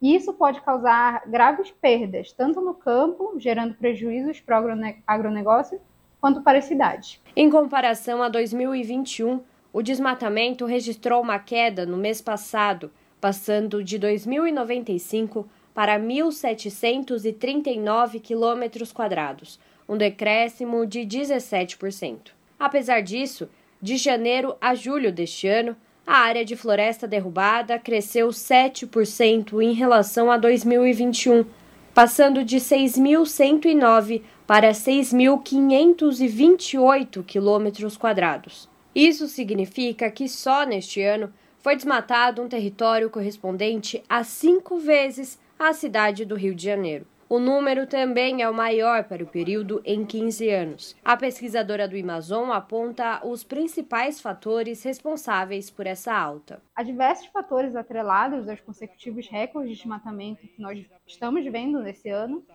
E 0.01 0.13
isso 0.13 0.33
pode 0.33 0.59
causar 0.61 1.23
graves 1.25 1.71
perdas, 1.71 2.33
tanto 2.33 2.59
no 2.61 2.73
campo, 2.73 3.35
gerando 3.39 3.75
prejuízos 3.75 4.41
para 4.41 4.61
o 4.61 4.67
agronegócio, 5.07 5.79
quanto 6.19 6.41
para 6.41 6.57
a 6.59 6.61
cidade. 6.61 7.21
Em 7.35 7.49
comparação 7.49 8.21
a 8.21 8.29
2021, 8.29 9.41
o 9.71 9.81
desmatamento 9.81 10.65
registrou 10.65 11.21
uma 11.21 11.39
queda 11.39 11.85
no 11.85 11.95
mês 11.97 12.21
passado, 12.21 12.91
passando 13.21 13.81
de 13.83 13.97
2.095 13.97 15.45
para 15.73 15.97
1.739 15.99 18.19
quilômetros 18.19 18.91
quadrados, 18.91 19.59
um 19.87 19.97
decréscimo 19.97 20.85
de 20.85 20.99
17%. 21.01 22.31
Apesar 22.59 23.01
disso, 23.01 23.49
de 23.81 23.97
janeiro 23.97 24.55
a 24.59 24.75
julho 24.75 25.11
deste 25.11 25.47
ano, 25.47 25.75
a 26.05 26.19
área 26.19 26.45
de 26.45 26.55
floresta 26.55 27.07
derrubada 27.07 27.77
cresceu 27.77 28.29
7% 28.29 29.61
em 29.61 29.73
relação 29.73 30.31
a 30.31 30.37
2021, 30.37 31.45
passando 31.93 32.43
de 32.43 32.57
6.109 32.57 34.23
para 34.45 34.71
6.528 34.71 37.23
quilômetros 37.25 37.97
quadrados. 37.97 38.69
Isso 38.95 39.27
significa 39.27 40.09
que 40.09 40.29
só 40.29 40.65
neste 40.65 41.01
ano 41.01 41.33
foi 41.59 41.75
desmatado 41.75 42.41
um 42.41 42.47
território 42.47 43.09
correspondente 43.09 44.01
a 44.07 44.23
cinco 44.23 44.77
vezes 44.77 45.37
a 45.59 45.73
cidade 45.73 46.23
do 46.23 46.35
Rio 46.35 46.55
de 46.55 46.63
Janeiro. 46.63 47.05
O 47.29 47.39
número 47.39 47.85
também 47.85 48.41
é 48.41 48.49
o 48.49 48.53
maior 48.53 49.03
para 49.03 49.21
o 49.21 49.27
período 49.27 49.81
em 49.83 50.05
15 50.05 50.49
anos. 50.49 50.95
A 51.03 51.17
pesquisadora 51.17 51.85
do 51.85 51.99
Amazon 51.99 52.51
aponta 52.51 53.19
os 53.27 53.43
principais 53.43 54.21
fatores 54.21 54.81
responsáveis 54.81 55.69
por 55.69 55.85
essa 55.85 56.13
alta. 56.13 56.61
Há 56.73 56.83
diversos 56.83 57.25
fatores 57.25 57.75
atrelados 57.75 58.47
aos 58.47 58.61
consecutivos 58.61 59.27
recordes 59.27 59.71
de 59.71 59.77
desmatamento 59.77 60.47
que 60.47 60.61
nós 60.61 60.85
estamos 61.05 61.43
vendo 61.51 61.81
nesse 61.81 62.07
ano. 62.07 62.45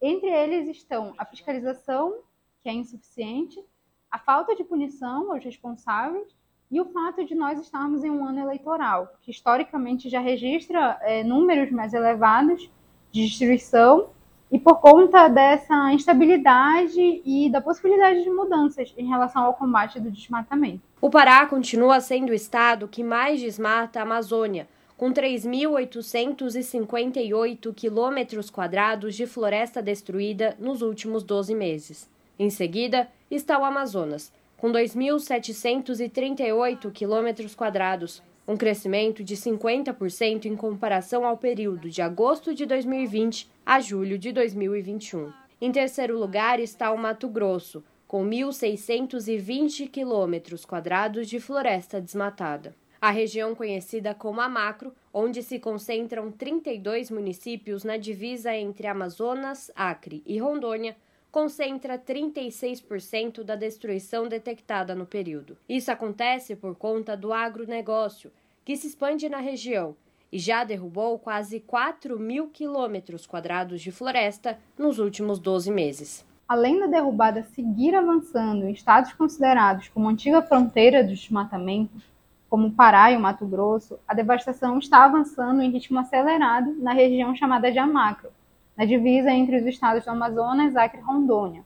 Entre 0.00 0.30
eles 0.30 0.74
estão 0.74 1.12
a 1.18 1.26
fiscalização, 1.26 2.14
que 2.62 2.70
é 2.70 2.72
insuficiente, 2.72 3.62
a 4.10 4.18
falta 4.18 4.56
de 4.56 4.64
punição 4.64 5.34
aos 5.34 5.44
responsáveis 5.44 6.34
e 6.70 6.80
o 6.80 6.86
fato 6.86 7.26
de 7.26 7.34
nós 7.34 7.60
estarmos 7.60 8.02
em 8.02 8.10
um 8.10 8.24
ano 8.24 8.40
eleitoral, 8.40 9.06
que 9.20 9.30
historicamente 9.30 10.08
já 10.08 10.20
registra 10.20 10.98
é, 11.02 11.22
números 11.22 11.70
mais 11.70 11.92
elevados 11.92 12.70
de 13.12 13.26
destruição 13.26 14.13
e 14.54 14.58
por 14.60 14.76
conta 14.76 15.26
dessa 15.26 15.92
instabilidade 15.92 17.20
e 17.26 17.50
da 17.50 17.60
possibilidade 17.60 18.22
de 18.22 18.30
mudanças 18.30 18.94
em 18.96 19.08
relação 19.08 19.42
ao 19.42 19.54
combate 19.54 19.98
do 19.98 20.12
desmatamento. 20.12 20.80
O 21.00 21.10
Pará 21.10 21.44
continua 21.44 22.00
sendo 22.00 22.30
o 22.30 22.34
estado 22.34 22.86
que 22.86 23.02
mais 23.02 23.40
desmata 23.40 23.98
a 23.98 24.04
Amazônia, 24.04 24.68
com 24.96 25.12
3.858 25.12 27.74
quilômetros 27.74 28.48
quadrados 28.48 29.16
de 29.16 29.26
floresta 29.26 29.82
destruída 29.82 30.56
nos 30.60 30.82
últimos 30.82 31.24
12 31.24 31.52
meses. 31.52 32.08
Em 32.38 32.48
seguida 32.48 33.08
está 33.28 33.58
o 33.58 33.64
Amazonas, 33.64 34.32
com 34.56 34.70
2.738 34.70 36.92
quilômetros 36.92 37.56
quadrados, 37.56 38.22
um 38.46 38.56
crescimento 38.56 39.24
de 39.24 39.36
50% 39.36 40.44
em 40.44 40.54
comparação 40.54 41.24
ao 41.24 41.36
período 41.36 41.88
de 41.88 42.02
agosto 42.02 42.54
de 42.54 42.66
2020 42.66 43.50
a 43.64 43.80
julho 43.80 44.18
de 44.18 44.32
2021. 44.32 45.32
Em 45.60 45.72
terceiro 45.72 46.18
lugar 46.18 46.60
está 46.60 46.90
o 46.92 46.98
Mato 46.98 47.28
Grosso, 47.28 47.82
com 48.06 48.24
1.620 48.28 49.88
quilômetros 49.88 50.64
quadrados 50.64 51.28
de 51.28 51.40
floresta 51.40 52.00
desmatada. 52.00 52.74
A 53.00 53.10
região 53.10 53.54
conhecida 53.54 54.14
como 54.14 54.40
a 54.40 54.48
Macro, 54.48 54.94
onde 55.12 55.42
se 55.42 55.58
concentram 55.58 56.30
32 56.30 57.10
municípios 57.10 57.84
na 57.84 57.96
divisa 57.96 58.54
entre 58.54 58.86
Amazonas, 58.86 59.70
Acre 59.74 60.22
e 60.24 60.38
Rondônia, 60.38 60.96
concentra 61.34 61.98
36% 61.98 63.42
da 63.42 63.56
destruição 63.56 64.28
detectada 64.28 64.94
no 64.94 65.04
período. 65.04 65.56
Isso 65.68 65.90
acontece 65.90 66.54
por 66.54 66.76
conta 66.76 67.16
do 67.16 67.32
agronegócio, 67.32 68.30
que 68.64 68.76
se 68.76 68.86
expande 68.86 69.28
na 69.28 69.38
região 69.38 69.96
e 70.30 70.38
já 70.38 70.62
derrubou 70.62 71.18
quase 71.18 71.58
4 71.58 72.20
mil 72.20 72.46
quilômetros 72.50 73.26
quadrados 73.26 73.82
de 73.82 73.90
floresta 73.90 74.60
nos 74.78 75.00
últimos 75.00 75.40
12 75.40 75.72
meses. 75.72 76.24
Além 76.46 76.78
da 76.78 76.86
derrubada 76.86 77.42
seguir 77.42 77.96
avançando 77.96 78.68
em 78.68 78.72
estados 78.72 79.12
considerados 79.12 79.88
como 79.88 80.08
antiga 80.08 80.40
fronteira 80.40 81.02
do 81.02 81.16
desmatamento, 81.16 82.00
como 82.48 82.70
Pará 82.70 83.10
e 83.10 83.16
o 83.16 83.20
Mato 83.20 83.44
Grosso, 83.44 83.98
a 84.06 84.14
devastação 84.14 84.78
está 84.78 85.04
avançando 85.04 85.60
em 85.62 85.70
ritmo 85.72 85.98
acelerado 85.98 86.76
na 86.76 86.92
região 86.92 87.34
chamada 87.34 87.72
de 87.72 87.78
Amacro, 87.80 88.30
na 88.76 88.84
divisa 88.84 89.30
entre 89.30 89.56
os 89.56 89.66
estados 89.66 90.04
do 90.04 90.10
Amazonas, 90.10 90.76
Acre 90.76 91.00
e 91.00 91.04
Rondônia. 91.04 91.64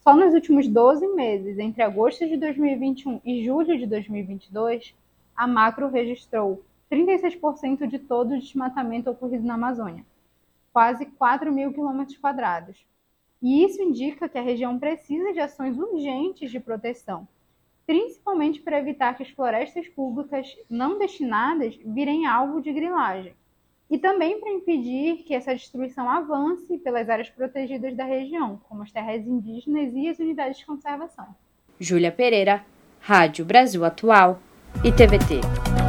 Só 0.00 0.14
nos 0.14 0.34
últimos 0.34 0.68
12 0.68 1.06
meses, 1.14 1.58
entre 1.58 1.82
agosto 1.82 2.26
de 2.26 2.36
2021 2.36 3.20
e 3.24 3.44
julho 3.44 3.78
de 3.78 3.86
2022, 3.86 4.94
a 5.34 5.46
Macro 5.46 5.88
registrou 5.88 6.62
36% 6.90 7.86
de 7.86 7.98
todo 7.98 8.34
o 8.34 8.38
desmatamento 8.38 9.10
ocorrido 9.10 9.46
na 9.46 9.54
Amazônia, 9.54 10.04
quase 10.72 11.06
4 11.06 11.50
mil 11.52 11.72
quilômetros 11.72 12.18
quadrados. 12.18 12.84
E 13.40 13.64
isso 13.64 13.80
indica 13.80 14.28
que 14.28 14.38
a 14.38 14.42
região 14.42 14.78
precisa 14.78 15.32
de 15.32 15.40
ações 15.40 15.78
urgentes 15.78 16.50
de 16.50 16.60
proteção, 16.60 17.26
principalmente 17.86 18.60
para 18.60 18.78
evitar 18.78 19.16
que 19.16 19.22
as 19.22 19.30
florestas 19.30 19.88
públicas 19.88 20.56
não 20.68 20.98
destinadas 20.98 21.78
virem 21.84 22.26
alvo 22.26 22.60
de 22.60 22.72
grilagem 22.72 23.34
e 23.92 23.98
também 23.98 24.40
para 24.40 24.50
impedir 24.50 25.18
que 25.18 25.34
essa 25.34 25.54
destruição 25.54 26.08
avance 26.08 26.78
pelas 26.78 27.10
áreas 27.10 27.28
protegidas 27.28 27.94
da 27.94 28.06
região, 28.06 28.58
como 28.66 28.82
as 28.82 28.90
terras 28.90 29.26
indígenas 29.26 29.92
e 29.94 30.08
as 30.08 30.18
unidades 30.18 30.56
de 30.56 30.64
conservação. 30.64 31.26
Júlia 31.78 32.10
Pereira, 32.10 32.64
Rádio 32.98 33.44
Brasil 33.44 33.84
Atual 33.84 34.40
e 34.82 34.90
TVT. 34.90 35.81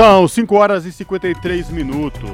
São 0.00 0.26
5 0.26 0.54
horas 0.54 0.86
e 0.86 0.92
53 0.92 1.68
minutos. 1.68 2.30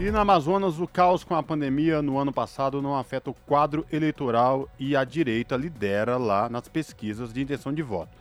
E 0.00 0.10
na 0.10 0.22
Amazonas, 0.22 0.80
o 0.80 0.86
caos 0.86 1.22
com 1.22 1.34
a 1.34 1.42
pandemia 1.42 2.00
no 2.00 2.16
ano 2.16 2.32
passado 2.32 2.80
não 2.80 2.96
afeta 2.96 3.28
o 3.28 3.34
quadro 3.34 3.84
eleitoral 3.92 4.66
e 4.80 4.96
a 4.96 5.04
direita 5.04 5.54
lidera 5.54 6.16
lá 6.16 6.48
nas 6.48 6.66
pesquisas 6.66 7.30
de 7.30 7.42
intenção 7.42 7.74
de 7.74 7.82
voto. 7.82 8.16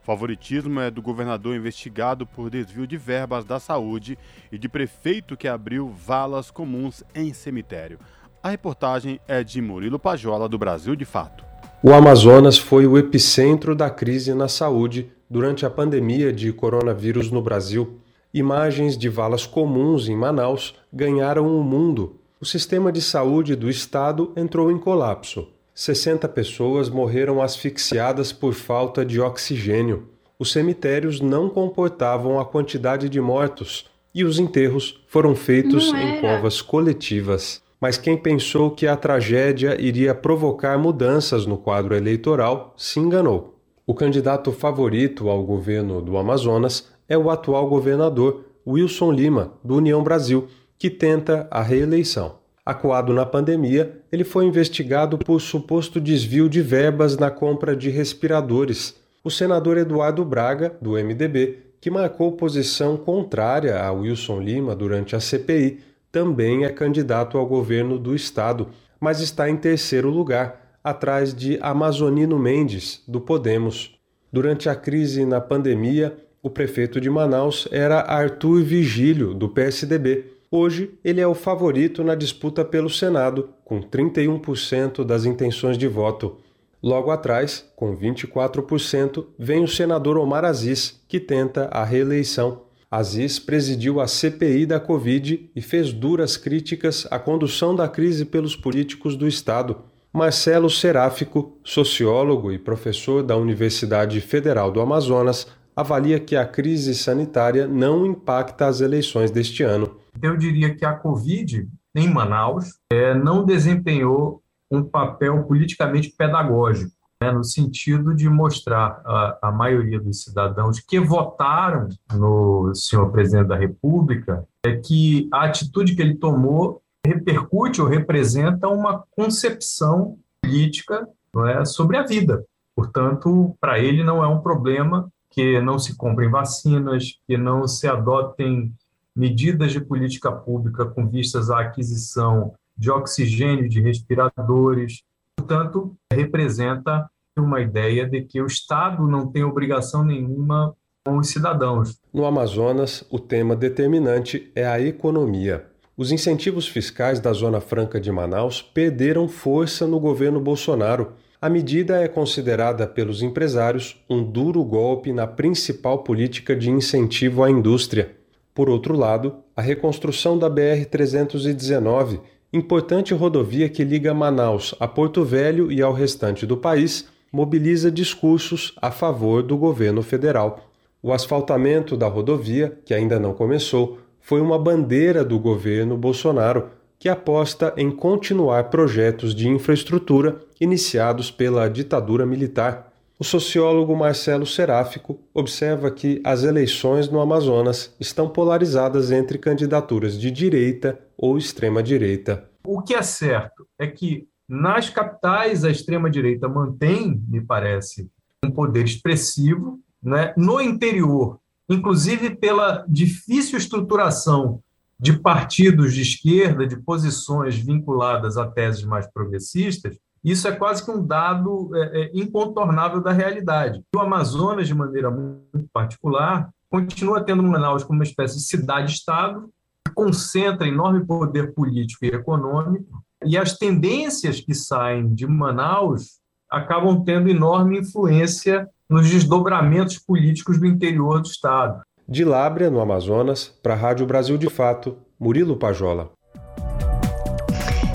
O 0.00 0.06
favoritismo 0.06 0.78
é 0.78 0.88
do 0.88 1.02
governador 1.02 1.56
investigado 1.56 2.24
por 2.24 2.48
desvio 2.48 2.86
de 2.86 2.96
verbas 2.96 3.44
da 3.44 3.58
saúde 3.58 4.16
e 4.52 4.56
de 4.56 4.68
prefeito 4.68 5.36
que 5.36 5.48
abriu 5.48 5.88
valas 5.88 6.48
comuns 6.48 7.02
em 7.12 7.32
cemitério. 7.32 7.98
A 8.40 8.50
reportagem 8.50 9.18
é 9.26 9.42
de 9.42 9.60
Murilo 9.60 9.98
Pajola, 9.98 10.48
do 10.48 10.56
Brasil 10.56 10.94
de 10.94 11.04
Fato. 11.04 11.44
O 11.82 11.92
Amazonas 11.92 12.56
foi 12.56 12.86
o 12.86 12.96
epicentro 12.96 13.74
da 13.74 13.90
crise 13.90 14.32
na 14.32 14.46
saúde 14.46 15.10
durante 15.30 15.64
a 15.64 15.70
pandemia 15.70 16.32
de 16.32 16.52
coronavírus 16.52 17.30
no 17.30 17.40
Brasil. 17.40 18.00
Imagens 18.34 18.98
de 18.98 19.08
valas 19.08 19.46
comuns 19.46 20.08
em 20.08 20.16
Manaus 20.16 20.74
ganharam 20.92 21.46
o 21.56 21.62
mundo. 21.62 22.16
O 22.40 22.44
sistema 22.44 22.90
de 22.90 23.00
saúde 23.00 23.54
do 23.54 23.70
estado 23.70 24.32
entrou 24.36 24.72
em 24.72 24.78
colapso. 24.78 25.46
60 25.72 26.28
pessoas 26.28 26.88
morreram 26.88 27.40
asfixiadas 27.40 28.32
por 28.32 28.54
falta 28.54 29.04
de 29.04 29.20
oxigênio. 29.20 30.08
Os 30.38 30.50
cemitérios 30.50 31.20
não 31.20 31.48
comportavam 31.48 32.40
a 32.40 32.44
quantidade 32.44 33.08
de 33.08 33.20
mortos 33.20 33.86
e 34.14 34.24
os 34.24 34.38
enterros 34.38 35.00
foram 35.06 35.36
feitos 35.36 35.92
em 35.92 36.20
covas 36.20 36.60
coletivas. 36.60 37.62
Mas 37.80 37.96
quem 37.96 38.16
pensou 38.16 38.70
que 38.70 38.86
a 38.86 38.96
tragédia 38.96 39.80
iria 39.80 40.14
provocar 40.14 40.76
mudanças 40.76 41.46
no 41.46 41.56
quadro 41.56 41.94
eleitoral 41.94 42.74
se 42.76 42.98
enganou. 42.98 43.59
O 43.90 43.94
candidato 43.94 44.52
favorito 44.52 45.28
ao 45.28 45.42
governo 45.42 46.00
do 46.00 46.16
Amazonas 46.16 46.86
é 47.08 47.18
o 47.18 47.28
atual 47.28 47.68
governador 47.68 48.44
Wilson 48.64 49.10
Lima, 49.10 49.54
do 49.64 49.74
União 49.74 50.00
Brasil, 50.00 50.46
que 50.78 50.88
tenta 50.88 51.48
a 51.50 51.60
reeleição. 51.60 52.36
Acuado 52.64 53.12
na 53.12 53.26
pandemia, 53.26 54.00
ele 54.12 54.22
foi 54.22 54.44
investigado 54.44 55.18
por 55.18 55.40
suposto 55.40 56.00
desvio 56.00 56.48
de 56.48 56.62
verbas 56.62 57.16
na 57.16 57.32
compra 57.32 57.74
de 57.74 57.90
respiradores. 57.90 58.94
O 59.24 59.30
senador 59.30 59.76
Eduardo 59.76 60.24
Braga, 60.24 60.72
do 60.80 60.92
MDB, 60.92 61.58
que 61.80 61.90
marcou 61.90 62.30
posição 62.30 62.96
contrária 62.96 63.76
a 63.76 63.90
Wilson 63.90 64.40
Lima 64.40 64.76
durante 64.76 65.16
a 65.16 65.20
CPI, 65.20 65.80
também 66.12 66.64
é 66.64 66.68
candidato 66.68 67.36
ao 67.36 67.44
governo 67.44 67.98
do 67.98 68.14
estado, 68.14 68.68
mas 69.00 69.18
está 69.18 69.50
em 69.50 69.56
terceiro 69.56 70.10
lugar, 70.10 70.59
atrás 70.82 71.34
de 71.34 71.58
Amazonino 71.60 72.38
Mendes, 72.38 73.02
do 73.06 73.20
Podemos. 73.20 73.98
Durante 74.32 74.68
a 74.68 74.74
crise 74.74 75.24
na 75.24 75.40
pandemia, 75.40 76.16
o 76.42 76.48
prefeito 76.48 77.00
de 77.00 77.10
Manaus 77.10 77.68
era 77.70 78.00
Arthur 78.00 78.62
Vigílio, 78.62 79.34
do 79.34 79.48
PSDB. 79.48 80.24
Hoje, 80.50 80.94
ele 81.04 81.20
é 81.20 81.26
o 81.26 81.34
favorito 81.34 82.02
na 82.02 82.14
disputa 82.14 82.64
pelo 82.64 82.88
Senado, 82.88 83.50
com 83.64 83.80
31% 83.80 85.04
das 85.04 85.24
intenções 85.24 85.76
de 85.76 85.86
voto. 85.86 86.38
Logo 86.82 87.10
atrás, 87.10 87.70
com 87.76 87.94
24%, 87.94 89.26
vem 89.38 89.62
o 89.62 89.68
senador 89.68 90.16
Omar 90.16 90.44
Aziz, 90.44 91.00
que 91.06 91.20
tenta 91.20 91.66
a 91.66 91.84
reeleição. 91.84 92.62
Aziz 92.90 93.38
presidiu 93.38 94.00
a 94.00 94.08
CPI 94.08 94.66
da 94.66 94.80
Covid 94.80 95.50
e 95.54 95.60
fez 95.60 95.92
duras 95.92 96.36
críticas 96.36 97.06
à 97.10 97.18
condução 97.18 97.76
da 97.76 97.86
crise 97.86 98.24
pelos 98.24 98.56
políticos 98.56 99.14
do 99.14 99.28
Estado. 99.28 99.89
Marcelo 100.12 100.68
Seráfico, 100.68 101.56
sociólogo 101.62 102.50
e 102.50 102.58
professor 102.58 103.22
da 103.22 103.36
Universidade 103.36 104.20
Federal 104.20 104.72
do 104.72 104.80
Amazonas, 104.80 105.46
avalia 105.74 106.18
que 106.18 106.34
a 106.34 106.44
crise 106.44 106.96
sanitária 106.96 107.68
não 107.68 108.04
impacta 108.04 108.66
as 108.66 108.80
eleições 108.80 109.30
deste 109.30 109.62
ano. 109.62 109.96
Eu 110.20 110.36
diria 110.36 110.74
que 110.74 110.84
a 110.84 110.94
Covid, 110.94 111.68
em 111.94 112.08
Manaus, 112.08 112.78
é, 112.92 113.14
não 113.14 113.44
desempenhou 113.44 114.42
um 114.68 114.82
papel 114.82 115.44
politicamente 115.44 116.12
pedagógico 116.16 116.92
né, 117.22 117.30
no 117.30 117.44
sentido 117.44 118.14
de 118.14 118.28
mostrar 118.28 119.02
a, 119.04 119.38
a 119.42 119.52
maioria 119.52 120.00
dos 120.00 120.22
cidadãos 120.22 120.80
que 120.80 120.98
votaram 120.98 121.88
no 122.12 122.74
senhor 122.74 123.12
presidente 123.12 123.48
da 123.48 123.56
República 123.56 124.44
é 124.64 124.76
que 124.76 125.28
a 125.32 125.44
atitude 125.44 125.94
que 125.94 126.02
ele 126.02 126.16
tomou 126.16 126.82
repercute 127.06 127.80
ou 127.80 127.88
representa 127.88 128.68
uma 128.68 129.04
concepção 129.10 130.18
política 130.42 131.08
é, 131.46 131.64
sobre 131.64 131.96
a 131.96 132.04
vida. 132.04 132.44
Portanto, 132.74 133.56
para 133.60 133.78
ele 133.78 134.02
não 134.02 134.22
é 134.22 134.26
um 134.26 134.40
problema 134.40 135.10
que 135.30 135.60
não 135.60 135.78
se 135.78 135.96
comprem 135.96 136.30
vacinas, 136.30 137.18
que 137.26 137.36
não 137.36 137.66
se 137.68 137.86
adotem 137.86 138.72
medidas 139.14 139.72
de 139.72 139.80
política 139.80 140.32
pública 140.32 140.84
com 140.84 141.08
vistas 141.08 141.50
à 141.50 141.60
aquisição 141.60 142.54
de 142.76 142.90
oxigênio, 142.90 143.68
de 143.68 143.80
respiradores, 143.80 145.02
portanto, 145.36 145.94
representa 146.12 147.08
uma 147.38 147.60
ideia 147.60 148.08
de 148.08 148.22
que 148.22 148.40
o 148.40 148.46
Estado 148.46 149.06
não 149.06 149.26
tem 149.30 149.44
obrigação 149.44 150.04
nenhuma 150.04 150.74
com 151.04 151.18
os 151.18 151.28
cidadãos. 151.28 151.98
No 152.12 152.24
Amazonas, 152.24 153.04
o 153.10 153.18
tema 153.18 153.56
determinante 153.56 154.50
é 154.54 154.66
a 154.66 154.80
economia. 154.80 155.69
Os 156.00 156.10
incentivos 156.10 156.66
fiscais 156.66 157.20
da 157.20 157.30
Zona 157.30 157.60
Franca 157.60 158.00
de 158.00 158.10
Manaus 158.10 158.62
perderam 158.62 159.28
força 159.28 159.86
no 159.86 160.00
governo 160.00 160.40
Bolsonaro. 160.40 161.12
A 161.38 161.46
medida 161.46 162.02
é 162.02 162.08
considerada 162.08 162.86
pelos 162.86 163.20
empresários 163.20 164.02
um 164.08 164.24
duro 164.24 164.64
golpe 164.64 165.12
na 165.12 165.26
principal 165.26 165.98
política 165.98 166.56
de 166.56 166.70
incentivo 166.70 167.44
à 167.44 167.50
indústria. 167.50 168.12
Por 168.54 168.70
outro 168.70 168.96
lado, 168.96 169.40
a 169.54 169.60
reconstrução 169.60 170.38
da 170.38 170.48
BR-319 170.48 172.20
importante 172.50 173.12
rodovia 173.12 173.68
que 173.68 173.84
liga 173.84 174.14
Manaus 174.14 174.74
a 174.80 174.88
Porto 174.88 175.22
Velho 175.22 175.70
e 175.70 175.82
ao 175.82 175.92
restante 175.92 176.46
do 176.46 176.56
país, 176.56 177.08
mobiliza 177.30 177.90
discursos 177.90 178.72
a 178.80 178.90
favor 178.90 179.42
do 179.42 179.54
governo 179.58 180.02
federal. 180.02 180.66
O 181.02 181.12
asfaltamento 181.12 181.94
da 181.94 182.08
rodovia, 182.08 182.78
que 182.86 182.94
ainda 182.94 183.18
não 183.18 183.34
começou, 183.34 183.98
foi 184.20 184.40
uma 184.40 184.58
bandeira 184.58 185.24
do 185.24 185.38
governo 185.38 185.96
Bolsonaro, 185.96 186.70
que 186.98 187.08
aposta 187.08 187.72
em 187.76 187.90
continuar 187.90 188.64
projetos 188.64 189.34
de 189.34 189.48
infraestrutura 189.48 190.40
iniciados 190.60 191.30
pela 191.30 191.68
ditadura 191.68 192.26
militar. 192.26 192.92
O 193.18 193.24
sociólogo 193.24 193.96
Marcelo 193.96 194.46
Seráfico 194.46 195.18
observa 195.32 195.90
que 195.90 196.20
as 196.24 196.42
eleições 196.42 197.08
no 197.08 197.20
Amazonas 197.20 197.94
estão 197.98 198.28
polarizadas 198.28 199.10
entre 199.10 199.38
candidaturas 199.38 200.18
de 200.18 200.30
direita 200.30 200.98
ou 201.16 201.38
extrema-direita. 201.38 202.48
O 202.64 202.82
que 202.82 202.94
é 202.94 203.02
certo 203.02 203.66
é 203.78 203.86
que 203.86 204.28
nas 204.48 204.90
capitais 204.90 205.64
a 205.64 205.70
extrema-direita 205.70 206.48
mantém, 206.48 207.22
me 207.28 207.40
parece, 207.40 208.10
um 208.44 208.50
poder 208.50 208.84
expressivo. 208.84 209.78
Né? 210.02 210.34
No 210.36 210.60
interior, 210.60 211.39
inclusive 211.70 212.36
pela 212.36 212.84
difícil 212.88 213.56
estruturação 213.56 214.60
de 214.98 215.18
partidos 215.18 215.94
de 215.94 216.02
esquerda, 216.02 216.66
de 216.66 216.76
posições 216.76 217.56
vinculadas 217.56 218.36
a 218.36 218.46
teses 218.46 218.84
mais 218.84 219.06
progressistas, 219.06 219.96
isso 220.22 220.46
é 220.46 220.52
quase 220.52 220.84
que 220.84 220.90
um 220.90 221.06
dado 221.06 221.70
é, 221.74 222.02
é, 222.02 222.10
incontornável 222.12 223.00
da 223.00 223.10
realidade. 223.10 223.82
O 223.94 224.00
Amazonas, 224.00 224.68
de 224.68 224.74
maneira 224.74 225.10
muito 225.10 225.68
particular, 225.72 226.50
continua 226.68 227.24
tendo 227.24 227.42
Manaus 227.42 227.82
como 227.82 227.98
uma 227.98 228.04
espécie 228.04 228.36
de 228.36 228.42
cidade-estado, 228.42 229.48
que 229.86 229.94
concentra 229.94 230.68
enorme 230.68 231.06
poder 231.06 231.54
político 231.54 232.04
e 232.04 232.08
econômico, 232.08 233.02
e 233.24 233.38
as 233.38 233.56
tendências 233.56 234.40
que 234.40 234.54
saem 234.54 235.14
de 235.14 235.26
Manaus 235.26 236.20
acabam 236.50 237.02
tendo 237.02 237.28
enorme 237.28 237.78
influência 237.78 238.68
nos 238.90 239.08
desdobramentos 239.08 239.98
políticos 239.98 240.58
do 240.58 240.66
interior 240.66 241.22
do 241.22 241.28
Estado. 241.28 241.80
De 242.08 242.24
Lábrea, 242.24 242.68
no 242.68 242.80
Amazonas, 242.80 243.54
para 243.62 243.74
a 243.74 243.76
Rádio 243.76 244.04
Brasil 244.04 244.36
de 244.36 244.50
Fato, 244.50 244.98
Murilo 245.18 245.56
Pajola. 245.56 246.10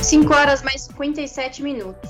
5 0.02 0.34
horas 0.34 0.64
mais 0.64 0.84
57 0.84 1.62
minutos. 1.62 2.10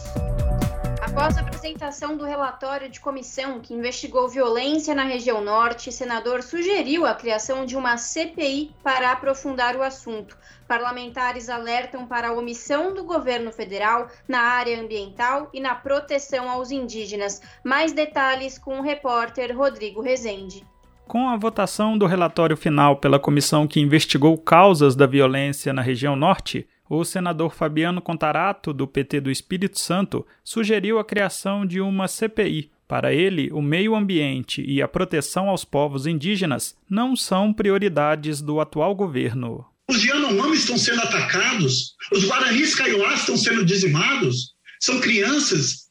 Após 1.16 1.38
a 1.38 1.40
apresentação 1.40 2.18
do 2.18 2.26
relatório 2.26 2.90
de 2.90 3.00
comissão 3.00 3.62
que 3.62 3.74
investigou 3.74 4.28
violência 4.28 4.94
na 4.94 5.06
região 5.06 5.42
norte, 5.42 5.88
o 5.88 5.92
senador 5.92 6.44
sugeriu 6.44 7.06
a 7.06 7.16
criação 7.16 7.66
de 7.66 7.78
uma 7.78 7.96
CPI 7.96 8.72
para 8.84 9.14
aprofundar 9.14 9.78
o 9.78 9.82
assunto. 9.82 10.38
Parlamentares 10.68 11.50
alertam 11.50 12.06
para 12.06 12.28
a 12.28 12.34
omissão 12.34 12.94
do 12.94 13.06
governo 13.06 13.50
federal 13.50 14.10
na 14.28 14.42
área 14.42 14.78
ambiental 14.78 15.50
e 15.54 15.62
na 15.62 15.74
proteção 15.74 16.50
aos 16.50 16.70
indígenas. 16.70 17.42
Mais 17.64 17.94
detalhes 17.94 18.58
com 18.60 18.80
o 18.80 18.84
repórter 18.84 19.58
Rodrigo 19.58 20.02
Rezende. 20.02 20.68
Com 21.08 21.30
a 21.30 21.38
votação 21.38 21.98
do 21.98 22.06
relatório 22.06 22.58
final 22.58 22.98
pela 22.98 23.20
comissão 23.20 23.66
que 23.66 23.80
investigou 23.80 24.38
causas 24.38 24.98
da 24.98 25.08
violência 25.08 25.72
na 25.72 25.82
região 25.82 26.14
norte, 26.14 26.68
o 26.90 27.04
senador 27.04 27.54
Fabiano 27.54 28.02
Contarato, 28.02 28.74
do 28.74 28.88
PT 28.88 29.22
do 29.22 29.32
Espírito 29.32 29.80
Santo, 29.80 30.26
sugeriu 30.44 31.00
a 31.00 31.06
criação 31.06 31.66
de 31.66 31.82
uma 31.82 32.08
CPI. 32.08 32.70
Para 32.88 33.14
ele, 33.14 33.50
o 33.52 33.62
meio 33.62 33.96
ambiente 33.96 34.64
e 34.66 34.82
a 34.82 34.88
proteção 34.88 35.50
aos 35.50 35.66
povos 35.66 36.06
indígenas 36.06 36.76
não 36.88 37.16
são 37.16 37.52
prioridades 37.52 38.42
do 38.42 38.60
atual 38.60 38.94
governo. 38.94 39.66
Os 39.90 40.04
Yanomami 40.04 40.56
estão 40.56 40.78
sendo 40.78 41.02
atacados, 41.02 41.96
os 42.12 42.26
Guaranis 42.26 42.76
Kaiowás 42.76 43.22
estão 43.22 43.38
sendo 43.38 43.66
dizimados, 43.66 44.54
são 44.80 45.00
crianças, 45.00 45.86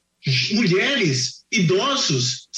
mulheres, 0.52 1.44
idosos, 1.50 2.48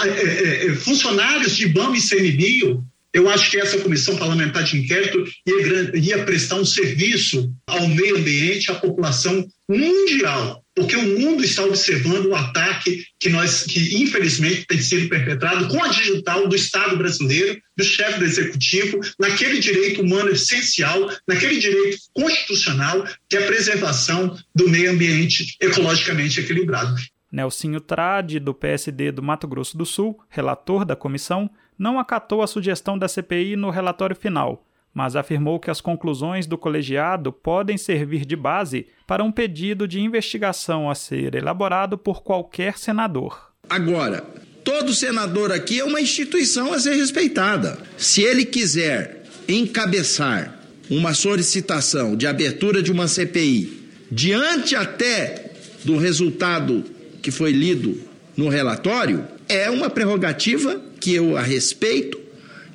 é, 0.00 0.08
é, 0.08 0.66
é, 0.66 0.74
funcionários 0.74 1.56
de 1.56 1.66
IBAMA 1.66 1.96
e 1.96 2.00
CNBio, 2.00 2.84
eu 3.14 3.28
acho 3.28 3.50
que 3.50 3.58
essa 3.58 3.78
comissão 3.78 4.16
parlamentar 4.16 4.64
de 4.64 4.78
inquérito 4.78 5.24
ia, 5.46 5.98
ia 5.98 6.24
prestar 6.24 6.56
um 6.56 6.64
serviço 6.64 7.52
ao 7.66 7.86
meio 7.88 8.16
ambiente, 8.16 8.70
à 8.70 8.74
população 8.74 9.46
mundial. 9.68 10.62
porque 10.74 10.96
o 10.96 11.18
mundo 11.18 11.44
está 11.44 11.62
observando 11.64 12.26
o 12.26 12.34
ataque 12.34 13.04
que 13.20 13.28
nós, 13.28 13.64
que 13.64 14.02
infelizmente 14.02 14.66
tem 14.66 14.80
sido 14.80 15.08
perpetrado 15.08 15.68
com 15.68 15.82
a 15.82 15.88
digital 15.88 16.48
do 16.48 16.56
Estado 16.56 16.96
brasileiro, 16.96 17.60
do 17.76 17.84
chefe 17.84 18.18
do 18.18 18.24
executivo, 18.24 18.98
naquele 19.18 19.58
direito 19.58 20.00
humano 20.00 20.30
essencial, 20.30 21.10
naquele 21.28 21.58
direito 21.58 21.98
constitucional 22.14 23.06
que 23.28 23.36
é 23.36 23.44
a 23.44 23.46
preservação 23.46 24.34
do 24.54 24.68
meio 24.68 24.92
ambiente 24.92 25.56
ecologicamente 25.60 26.40
equilibrado. 26.40 26.96
Nelsinho 27.32 27.80
Trade, 27.80 28.38
do 28.38 28.52
PSD 28.52 29.10
do 29.10 29.22
Mato 29.22 29.48
Grosso 29.48 29.76
do 29.76 29.86
Sul, 29.86 30.20
relator 30.28 30.84
da 30.84 30.94
comissão, 30.94 31.50
não 31.78 31.98
acatou 31.98 32.42
a 32.42 32.46
sugestão 32.46 32.98
da 32.98 33.08
CPI 33.08 33.56
no 33.56 33.70
relatório 33.70 34.14
final 34.14 34.62
mas 34.94 35.16
afirmou 35.16 35.58
que 35.58 35.70
as 35.70 35.80
conclusões 35.80 36.46
do 36.46 36.58
colegiado 36.58 37.32
podem 37.32 37.78
servir 37.78 38.26
de 38.26 38.36
base 38.36 38.86
para 39.06 39.24
um 39.24 39.32
pedido 39.32 39.88
de 39.88 40.00
investigação 40.00 40.90
a 40.90 40.94
ser 40.94 41.34
elaborado 41.34 41.96
por 41.96 42.22
qualquer 42.22 42.78
senador. 42.78 43.52
Agora, 43.68 44.22
todo 44.62 44.92
senador 44.92 45.50
aqui 45.50 45.80
é 45.80 45.84
uma 45.84 46.00
instituição 46.00 46.72
a 46.72 46.78
ser 46.78 46.94
respeitada. 46.94 47.78
Se 47.96 48.22
ele 48.22 48.44
quiser 48.44 49.24
encabeçar 49.48 50.58
uma 50.90 51.14
solicitação 51.14 52.14
de 52.14 52.26
abertura 52.26 52.82
de 52.82 52.92
uma 52.92 53.08
CPI 53.08 53.90
diante 54.10 54.76
até 54.76 55.52
do 55.84 55.96
resultado 55.96 56.84
que 57.22 57.30
foi 57.30 57.52
lido 57.52 57.98
no 58.36 58.48
relatório, 58.48 59.26
é 59.48 59.70
uma 59.70 59.88
prerrogativa 59.88 60.80
que 61.00 61.14
eu 61.14 61.36
a 61.36 61.42
respeito 61.42 62.20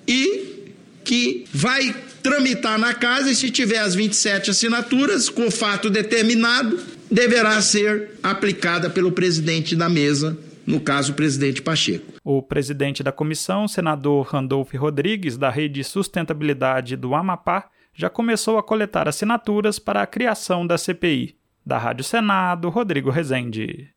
e 0.07 0.73
que 1.03 1.45
vai 1.53 1.95
tramitar 2.21 2.77
na 2.77 2.93
casa 2.93 3.31
e, 3.31 3.35
se 3.35 3.49
tiver 3.49 3.79
as 3.79 3.95
27 3.95 4.51
assinaturas, 4.51 5.29
com 5.29 5.47
o 5.47 5.51
fato 5.51 5.89
determinado, 5.89 6.79
deverá 7.09 7.61
ser 7.61 8.11
aplicada 8.21 8.89
pelo 8.89 9.11
presidente 9.11 9.75
da 9.75 9.87
mesa, 9.87 10.37
no 10.65 10.81
caso, 10.81 11.13
o 11.13 11.15
presidente 11.15 11.61
Pacheco. 11.61 12.13
O 12.23 12.41
presidente 12.41 13.01
da 13.01 13.11
comissão, 13.11 13.67
senador 13.67 14.27
Randolph 14.27 14.73
Rodrigues, 14.73 15.37
da 15.37 15.49
Rede 15.49 15.83
Sustentabilidade 15.83 16.97
do 16.97 17.15
Amapá, 17.15 17.69
já 17.93 18.09
começou 18.09 18.57
a 18.57 18.63
coletar 18.63 19.07
assinaturas 19.07 19.79
para 19.79 20.01
a 20.01 20.07
criação 20.07 20.67
da 20.67 20.77
CPI. 20.77 21.35
Da 21.65 21.77
Rádio 21.77 22.03
Senado, 22.03 22.69
Rodrigo 22.69 23.09
Rezende. 23.09 23.96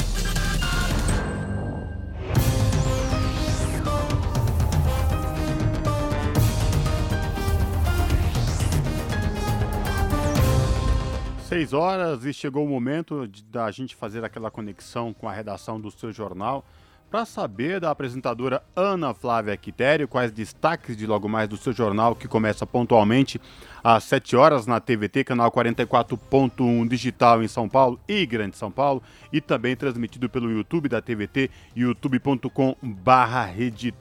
Seis 11.51 11.73
horas 11.73 12.23
e 12.23 12.31
chegou 12.31 12.63
o 12.63 12.69
momento 12.69 13.27
da 13.51 13.69
gente 13.71 13.93
fazer 13.93 14.23
aquela 14.23 14.49
conexão 14.49 15.13
com 15.13 15.27
a 15.27 15.33
redação 15.33 15.81
do 15.81 15.91
seu 15.91 16.09
jornal 16.09 16.63
para 17.09 17.25
saber 17.25 17.81
da 17.81 17.91
apresentadora 17.91 18.63
Ana 18.73 19.13
Flávia 19.13 19.57
Quitério 19.57 20.07
quais 20.07 20.31
destaques 20.31 20.95
de 20.95 21.05
logo 21.05 21.27
mais 21.27 21.49
do 21.49 21.57
seu 21.57 21.73
jornal 21.73 22.15
que 22.15 22.25
começa 22.25 22.65
pontualmente 22.65 23.37
às 23.83 24.05
7 24.05 24.37
horas 24.37 24.65
na 24.65 24.79
TVT, 24.79 25.25
canal 25.25 25.51
44.1 25.51 26.87
digital 26.87 27.43
em 27.43 27.49
São 27.49 27.67
Paulo 27.67 27.99
e 28.07 28.25
Grande 28.25 28.55
São 28.55 28.71
Paulo 28.71 29.03
e 29.33 29.41
também 29.41 29.75
transmitido 29.75 30.29
pelo 30.29 30.49
YouTube 30.49 30.87
da 30.87 31.01
TVT, 31.01 31.51
youtube.com/rede 31.75 33.93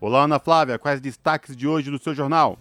Olá 0.00 0.24
Ana 0.24 0.40
Flávia, 0.40 0.76
quais 0.76 1.00
destaques 1.00 1.56
de 1.56 1.68
hoje 1.68 1.88
do 1.88 2.00
seu 2.00 2.16
jornal? 2.16 2.58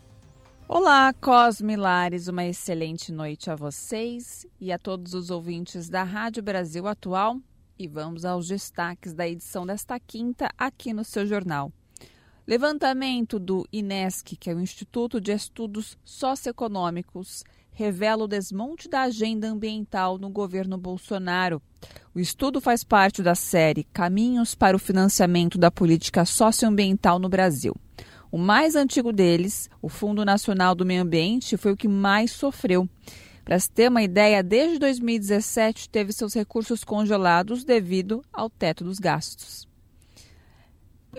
Olá, 0.69 1.13
Cosme 1.13 1.77
Lares, 1.77 2.27
uma 2.27 2.45
excelente 2.45 3.09
noite 3.09 3.49
a 3.49 3.55
vocês 3.55 4.45
e 4.59 4.69
a 4.69 4.77
todos 4.77 5.13
os 5.13 5.29
ouvintes 5.29 5.87
da 5.87 6.03
Rádio 6.03 6.43
Brasil 6.43 6.85
Atual. 6.85 7.39
E 7.79 7.87
vamos 7.87 8.25
aos 8.25 8.49
destaques 8.49 9.13
da 9.13 9.25
edição 9.25 9.65
desta 9.65 9.97
quinta 9.97 10.49
aqui 10.57 10.91
no 10.91 11.05
seu 11.05 11.25
jornal. 11.25 11.71
Levantamento 12.45 13.39
do 13.39 13.65
INESC, 13.71 14.35
que 14.35 14.49
é 14.49 14.53
o 14.53 14.59
Instituto 14.59 15.21
de 15.21 15.31
Estudos 15.31 15.97
Socioeconômicos, 16.03 17.45
revela 17.71 18.25
o 18.25 18.27
desmonte 18.27 18.89
da 18.89 19.03
agenda 19.03 19.47
ambiental 19.47 20.17
no 20.17 20.29
governo 20.29 20.77
Bolsonaro. 20.77 21.61
O 22.13 22.19
estudo 22.19 22.59
faz 22.59 22.83
parte 22.83 23.23
da 23.23 23.35
série 23.35 23.85
Caminhos 23.85 24.53
para 24.53 24.75
o 24.75 24.79
Financiamento 24.79 25.57
da 25.57 25.71
Política 25.71 26.25
Socioambiental 26.25 27.19
no 27.19 27.29
Brasil. 27.29 27.73
O 28.31 28.37
mais 28.37 28.75
antigo 28.75 29.13
deles, 29.13 29.69
o 29.81 29.87
Fundo 29.87 30.25
Nacional 30.25 30.75
do 30.75 30.85
Meio 30.85 31.01
Ambiente, 31.01 31.55
foi 31.55 31.71
o 31.71 31.77
que 31.77 31.87
mais 31.87 32.31
sofreu. 32.31 32.87
Para 33.45 33.57
se 33.57 33.71
ter 33.71 33.89
uma 33.89 34.03
ideia, 34.03 34.43
desde 34.43 34.77
2017 34.77 35.89
teve 35.89 36.11
seus 36.11 36.33
recursos 36.33 36.83
congelados 36.83 37.63
devido 37.63 38.21
ao 38.33 38.49
teto 38.49 38.83
dos 38.83 38.99
gastos. 38.99 39.65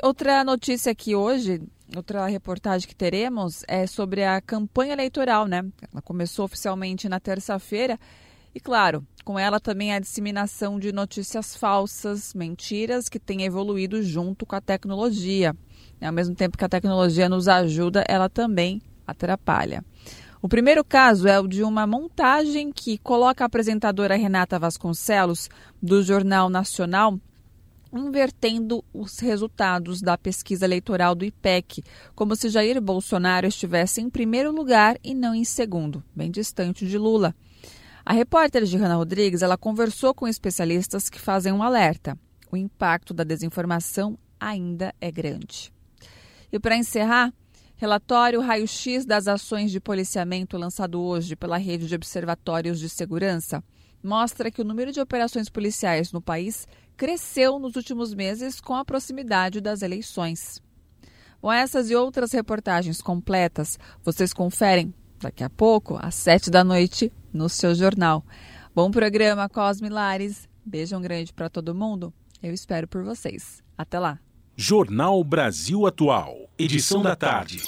Outra 0.03 0.45
notícia 0.45 0.93
aqui 0.93 1.15
hoje, 1.15 1.63
outra 1.97 2.27
reportagem 2.27 2.87
que 2.87 2.95
teremos 2.95 3.65
é 3.67 3.87
sobre 3.87 4.23
a 4.25 4.43
campanha 4.43 4.93
eleitoral, 4.93 5.47
né? 5.47 5.65
Ela 5.91 6.03
começou 6.03 6.45
oficialmente 6.45 7.09
na 7.09 7.19
terça-feira 7.19 7.99
e, 8.55 8.61
claro, 8.61 9.07
com 9.25 9.39
ela 9.39 9.59
também 9.59 9.95
a 9.95 9.99
disseminação 9.99 10.79
de 10.79 10.93
notícias 10.93 11.57
falsas, 11.57 12.35
mentiras 12.35 13.09
que 13.09 13.19
têm 13.19 13.45
evoluído 13.45 14.03
junto 14.03 14.45
com 14.45 14.55
a 14.55 14.61
tecnologia. 14.61 15.57
Ao 16.01 16.13
mesmo 16.13 16.35
tempo 16.35 16.57
que 16.57 16.65
a 16.65 16.69
tecnologia 16.69 17.29
nos 17.29 17.49
ajuda, 17.49 18.05
ela 18.09 18.29
também 18.29 18.81
atrapalha. 19.07 19.85
O 20.41 20.49
primeiro 20.49 20.85
caso 20.85 21.27
é 21.27 21.41
o 21.41 21.49
de 21.49 21.65
uma 21.65 21.87
montagem 21.87 22.71
que 22.71 22.97
coloca 22.99 23.43
a 23.43 23.47
apresentadora 23.47 24.17
Renata 24.17 24.59
Vasconcelos, 24.59 25.49
do 25.83 26.01
Jornal 26.01 26.49
Nacional, 26.49 27.19
invertendo 27.93 28.85
os 28.93 29.19
resultados 29.19 30.01
da 30.01 30.17
pesquisa 30.17 30.65
eleitoral 30.65 31.15
do 31.15 31.25
IPEC, 31.25 31.83
como 32.15 32.37
se 32.37 32.49
Jair 32.49 32.81
Bolsonaro 32.81 33.47
estivesse 33.47 34.01
em 34.01 34.09
primeiro 34.09 34.53
lugar 34.53 34.97
e 35.03 35.15
não 35.15 35.35
em 35.35 35.45
segundo, 35.45 36.05
bem 36.15 36.31
distante 36.31 36.87
de 36.87 36.97
Lula. 36.97 37.35
A 38.05 38.13
repórter 38.13 38.65
Gihanna 38.65 38.95
Rodrigues 38.95 39.43
ela 39.43 39.59
conversou 39.59 40.15
com 40.15 40.29
especialistas 40.29 41.11
que 41.11 41.21
fazem 41.21 41.53
um 41.53 41.63
alerta. 41.63 42.17
O 42.51 42.57
impacto 42.57 43.13
da 43.13 43.25
desinformação 43.25 44.17
ainda 44.39 44.95
é 45.01 45.11
grande. 45.11 45.73
E 46.53 46.59
para 46.59 46.77
encerrar, 46.77 47.33
relatório 47.77 48.41
raio-x 48.41 49.05
das 49.05 49.29
ações 49.29 49.71
de 49.71 49.81
policiamento 49.81 50.57
lançado 50.57 51.01
hoje 51.01 51.37
pela 51.37 51.57
Rede 51.57 51.87
de 51.87 51.95
Observatórios 51.95 52.79
de 52.81 52.89
Segurança 52.89 53.63
mostra 54.03 54.51
que 54.51 54.61
o 54.61 54.65
número 54.65 54.93
de 54.93 55.01
operações 55.01 55.49
policiais 55.49 56.13
no 56.13 56.21
país 56.21 56.67
cresceu 56.97 57.59
nos 57.59 57.77
últimos 57.77 58.15
meses 58.15 58.61
com 58.61 58.75
a 58.75 58.85
proximidade 58.85 59.61
das 59.61 59.83
eleições. 59.83 60.63
Com 61.41 61.53
essas 61.53 61.91
e 61.91 61.95
outras 61.95 62.33
reportagens 62.33 63.01
completas, 63.01 63.79
vocês 64.03 64.33
conferem 64.33 64.93
daqui 65.21 65.45
a 65.45 65.51
pouco, 65.51 65.99
às 66.01 66.15
sete 66.15 66.51
da 66.51 66.65
noite, 66.65 67.13
no 67.33 67.49
seu 67.49 67.75
jornal. 67.75 68.25
Bom 68.75 68.91
programa, 68.91 69.49
Cosme 69.49 69.89
Lares. 69.89 70.49
Beijão 70.65 71.01
grande 71.01 71.33
para 71.33 71.49
todo 71.49 71.75
mundo. 71.75 72.13
Eu 72.43 72.53
espero 72.53 72.87
por 72.87 73.03
vocês. 73.03 73.63
Até 73.77 73.99
lá. 73.99 74.28
Jornal 74.61 75.23
Brasil 75.23 75.87
Atual, 75.87 76.51
edição 76.59 77.01
da 77.01 77.15
tarde. 77.15 77.63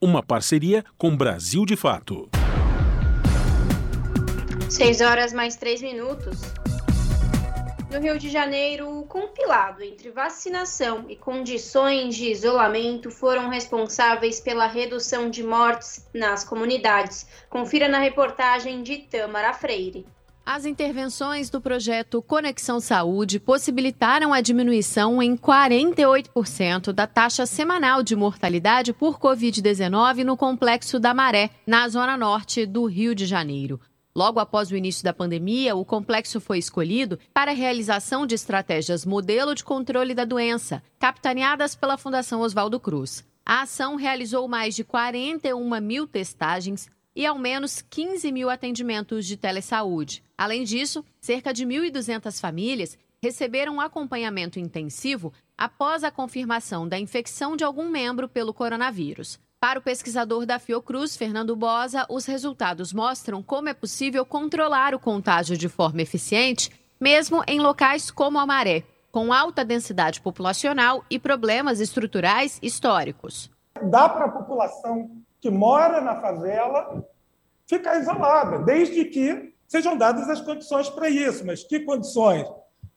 Uma 0.00 0.22
parceria 0.22 0.82
com 0.96 1.14
Brasil 1.14 1.66
de 1.66 1.76
Fato. 1.76 2.30
6 4.70 5.02
horas 5.02 5.34
mais 5.34 5.56
3 5.56 5.82
minutos. 5.82 6.40
No 7.92 8.00
Rio 8.00 8.18
de 8.18 8.30
Janeiro, 8.30 9.00
o 9.00 9.02
compilado 9.02 9.82
entre 9.82 10.10
vacinação 10.10 11.04
e 11.10 11.14
condições 11.14 12.16
de 12.16 12.30
isolamento 12.30 13.10
foram 13.10 13.50
responsáveis 13.50 14.40
pela 14.40 14.66
redução 14.66 15.28
de 15.28 15.42
mortes 15.42 16.08
nas 16.14 16.42
comunidades. 16.42 17.26
Confira 17.50 17.86
na 17.86 17.98
reportagem 17.98 18.82
de 18.82 18.96
Tamara 18.96 19.52
Freire. 19.52 20.06
As 20.50 20.64
intervenções 20.64 21.50
do 21.50 21.60
projeto 21.60 22.22
Conexão 22.22 22.80
Saúde 22.80 23.38
possibilitaram 23.38 24.32
a 24.32 24.40
diminuição 24.40 25.22
em 25.22 25.36
48% 25.36 26.90
da 26.90 27.06
taxa 27.06 27.44
semanal 27.44 28.02
de 28.02 28.16
mortalidade 28.16 28.94
por 28.94 29.18
Covid-19 29.18 30.24
no 30.24 30.38
Complexo 30.38 30.98
da 30.98 31.12
Maré, 31.12 31.50
na 31.66 31.86
zona 31.86 32.16
norte 32.16 32.64
do 32.64 32.86
Rio 32.86 33.14
de 33.14 33.26
Janeiro. 33.26 33.78
Logo 34.16 34.40
após 34.40 34.70
o 34.70 34.76
início 34.76 35.04
da 35.04 35.12
pandemia, 35.12 35.76
o 35.76 35.84
complexo 35.84 36.40
foi 36.40 36.56
escolhido 36.56 37.18
para 37.34 37.50
a 37.50 37.54
realização 37.54 38.26
de 38.26 38.34
estratégias 38.34 39.04
modelo 39.04 39.54
de 39.54 39.62
controle 39.62 40.14
da 40.14 40.24
doença, 40.24 40.82
capitaneadas 40.98 41.74
pela 41.74 41.98
Fundação 41.98 42.40
Oswaldo 42.40 42.80
Cruz. 42.80 43.22
A 43.44 43.62
ação 43.62 43.96
realizou 43.96 44.48
mais 44.48 44.74
de 44.74 44.82
41 44.82 45.78
mil 45.82 46.06
testagens 46.06 46.88
e 47.18 47.26
ao 47.26 47.36
menos 47.36 47.82
15 47.82 48.30
mil 48.30 48.48
atendimentos 48.48 49.26
de 49.26 49.36
telesaúde. 49.36 50.22
Além 50.38 50.62
disso, 50.62 51.04
cerca 51.20 51.52
de 51.52 51.66
1.200 51.66 52.40
famílias 52.40 52.96
receberam 53.20 53.80
acompanhamento 53.80 54.60
intensivo 54.60 55.32
após 55.56 56.04
a 56.04 56.12
confirmação 56.12 56.86
da 56.86 56.96
infecção 56.96 57.56
de 57.56 57.64
algum 57.64 57.88
membro 57.90 58.28
pelo 58.28 58.54
coronavírus. 58.54 59.36
Para 59.58 59.80
o 59.80 59.82
pesquisador 59.82 60.46
da 60.46 60.60
Fiocruz, 60.60 61.16
Fernando 61.16 61.56
Bosa, 61.56 62.06
os 62.08 62.24
resultados 62.24 62.92
mostram 62.92 63.42
como 63.42 63.68
é 63.68 63.74
possível 63.74 64.24
controlar 64.24 64.94
o 64.94 65.00
contágio 65.00 65.56
de 65.56 65.68
forma 65.68 66.00
eficiente, 66.00 66.70
mesmo 67.00 67.42
em 67.48 67.58
locais 67.58 68.12
como 68.12 68.38
a 68.38 68.46
Maré, 68.46 68.84
com 69.10 69.32
alta 69.32 69.64
densidade 69.64 70.20
populacional 70.20 71.04
e 71.10 71.18
problemas 71.18 71.80
estruturais 71.80 72.60
históricos. 72.62 73.50
Dá 73.82 74.08
para 74.08 74.26
a 74.26 74.30
população 74.30 75.10
que 75.40 75.50
mora 75.50 76.00
na 76.00 76.20
favela 76.20 77.06
ficar 77.66 77.98
isolada, 78.00 78.60
desde 78.60 79.04
que 79.04 79.54
sejam 79.66 79.96
dadas 79.96 80.28
as 80.28 80.40
condições 80.40 80.88
para 80.88 81.08
isso. 81.08 81.44
Mas 81.44 81.62
que 81.62 81.80
condições? 81.80 82.48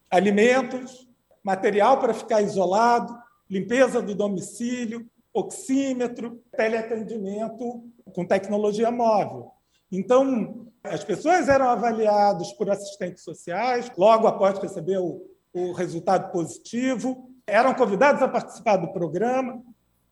Alimentos, 0.09 1.07
material 1.43 1.99
para 1.99 2.13
ficar 2.13 2.41
isolado, 2.41 3.15
limpeza 3.49 4.01
do 4.01 4.15
domicílio, 4.15 5.05
oxímetro, 5.33 6.41
teleatendimento 6.55 7.83
com 8.13 8.25
tecnologia 8.25 8.91
móvel. 8.91 9.51
Então, 9.91 10.67
as 10.83 11.03
pessoas 11.03 11.47
eram 11.47 11.69
avaliadas 11.69 12.51
por 12.53 12.69
assistentes 12.69 13.23
sociais, 13.23 13.91
logo 13.97 14.27
após 14.27 14.57
receber 14.59 14.97
o, 14.97 15.21
o 15.53 15.73
resultado 15.73 16.31
positivo, 16.31 17.29
eram 17.45 17.73
convidadas 17.73 18.21
a 18.21 18.27
participar 18.27 18.77
do 18.77 18.91
programa 18.93 19.61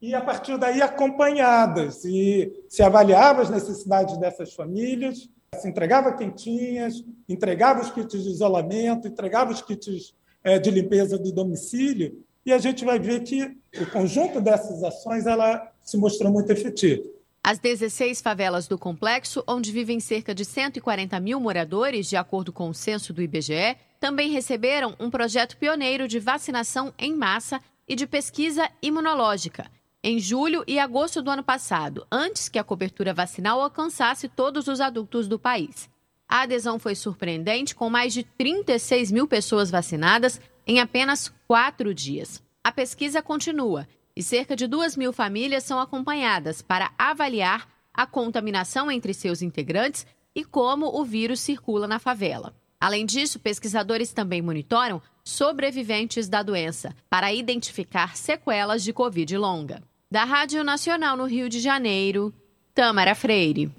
e, 0.02 0.16
a 0.16 0.22
partir 0.22 0.58
daí, 0.58 0.82
acompanhadas. 0.82 2.06
E 2.06 2.52
se 2.68 2.82
avaliava 2.82 3.42
as 3.42 3.50
necessidades 3.50 4.18
dessas 4.18 4.54
famílias, 4.54 5.30
se 5.56 5.68
entregava 5.68 6.14
quentinhas, 6.14 7.04
entregava 7.28 7.82
os 7.82 7.92
kits 7.92 8.24
de 8.24 8.30
isolamento, 8.30 9.08
entregava 9.08 9.52
os 9.52 9.62
kits 9.62 10.14
eh, 10.44 10.60
de 10.60 10.72
limpeza 10.72 11.18
do 11.18 11.32
domicílio, 11.32 12.24
e 12.46 12.54
a 12.54 12.58
gente 12.58 12.86
vai 12.86 13.00
ver 13.00 13.24
que 13.24 13.44
o 13.80 13.86
conjunto 13.92 14.40
dessas 14.40 14.84
ações 14.84 15.26
ela 15.26 15.72
se 15.82 15.98
mostrou 15.98 16.32
muito 16.32 16.52
efetivo. 16.52 17.04
As 17.44 17.58
16 17.58 18.22
favelas 18.22 18.68
do 18.68 18.78
complexo, 18.78 19.44
onde 19.48 19.72
vivem 19.72 20.00
cerca 20.00 20.36
de 20.36 20.44
140 20.46 21.20
mil 21.20 21.40
moradores, 21.40 22.08
de 22.08 22.16
acordo 22.16 22.52
com 22.52 22.70
o 22.70 22.74
censo 22.74 23.14
do 23.14 23.22
IBGE, 23.22 23.78
também 24.00 24.32
receberam 24.32 24.96
um 25.00 25.10
projeto 25.10 25.58
pioneiro 25.58 26.08
de 26.08 26.20
vacinação 26.20 26.94
em 26.98 27.16
massa 27.16 27.60
e 27.88 27.96
de 27.96 28.06
pesquisa 28.06 28.70
imunológica. 28.82 29.66
Em 30.02 30.18
julho 30.18 30.64
e 30.66 30.80
agosto 30.80 31.22
do 31.22 31.30
ano 31.30 31.44
passado, 31.44 32.08
antes 32.10 32.48
que 32.48 32.58
a 32.58 32.64
cobertura 32.64 33.14
vacinal 33.14 33.60
alcançasse 33.60 34.30
todos 34.30 34.70
os 34.70 34.80
adultos 34.80 35.28
do 35.28 35.38
país. 35.38 35.90
A 36.26 36.44
adesão 36.44 36.80
foi 36.80 36.96
surpreendente, 36.96 37.76
com 37.76 37.90
mais 37.90 38.14
de 38.14 38.24
36 38.24 39.12
mil 39.12 39.28
pessoas 39.28 39.70
vacinadas 39.70 40.40
em 40.66 40.80
apenas 40.80 41.34
quatro 41.46 41.94
dias. 41.94 42.42
A 42.64 42.72
pesquisa 42.72 43.22
continua 43.22 43.86
e 44.16 44.24
cerca 44.24 44.56
de 44.56 44.68
duas 44.68 44.96
mil 44.96 45.12
famílias 45.12 45.66
são 45.66 45.82
acompanhadas 45.82 46.62
para 46.62 46.94
avaliar 46.98 47.68
a 47.94 48.06
contaminação 48.06 48.90
entre 48.90 49.14
seus 49.14 49.42
integrantes 49.42 50.08
e 50.34 50.46
como 50.46 50.98
o 50.98 51.04
vírus 51.04 51.42
circula 51.42 51.90
na 51.90 52.00
favela. 52.00 52.56
Além 52.80 53.06
disso, 53.06 53.38
pesquisadores 53.38 54.14
também 54.14 54.42
monitoram 54.42 55.02
sobreviventes 55.26 56.30
da 56.30 56.42
doença 56.42 56.96
para 57.10 57.34
identificar 57.34 58.16
sequelas 58.16 58.82
de 58.82 58.94
Covid 58.94 59.38
longa. 59.38 59.89
Da 60.12 60.24
Rádio 60.24 60.64
Nacional 60.64 61.16
no 61.16 61.26
Rio 61.26 61.48
de 61.48 61.60
Janeiro, 61.60 62.34
Tamara 62.74 63.14
Freire. 63.14 63.72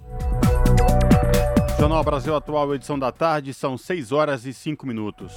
Jornal 1.77 2.05
Brasil 2.05 2.37
Atual, 2.37 2.73
edição 2.73 2.97
da 2.97 3.11
tarde, 3.11 3.53
são 3.53 3.77
6 3.77 4.13
horas 4.13 4.47
e 4.47 4.55
5 4.55 4.87
minutos. 4.87 5.33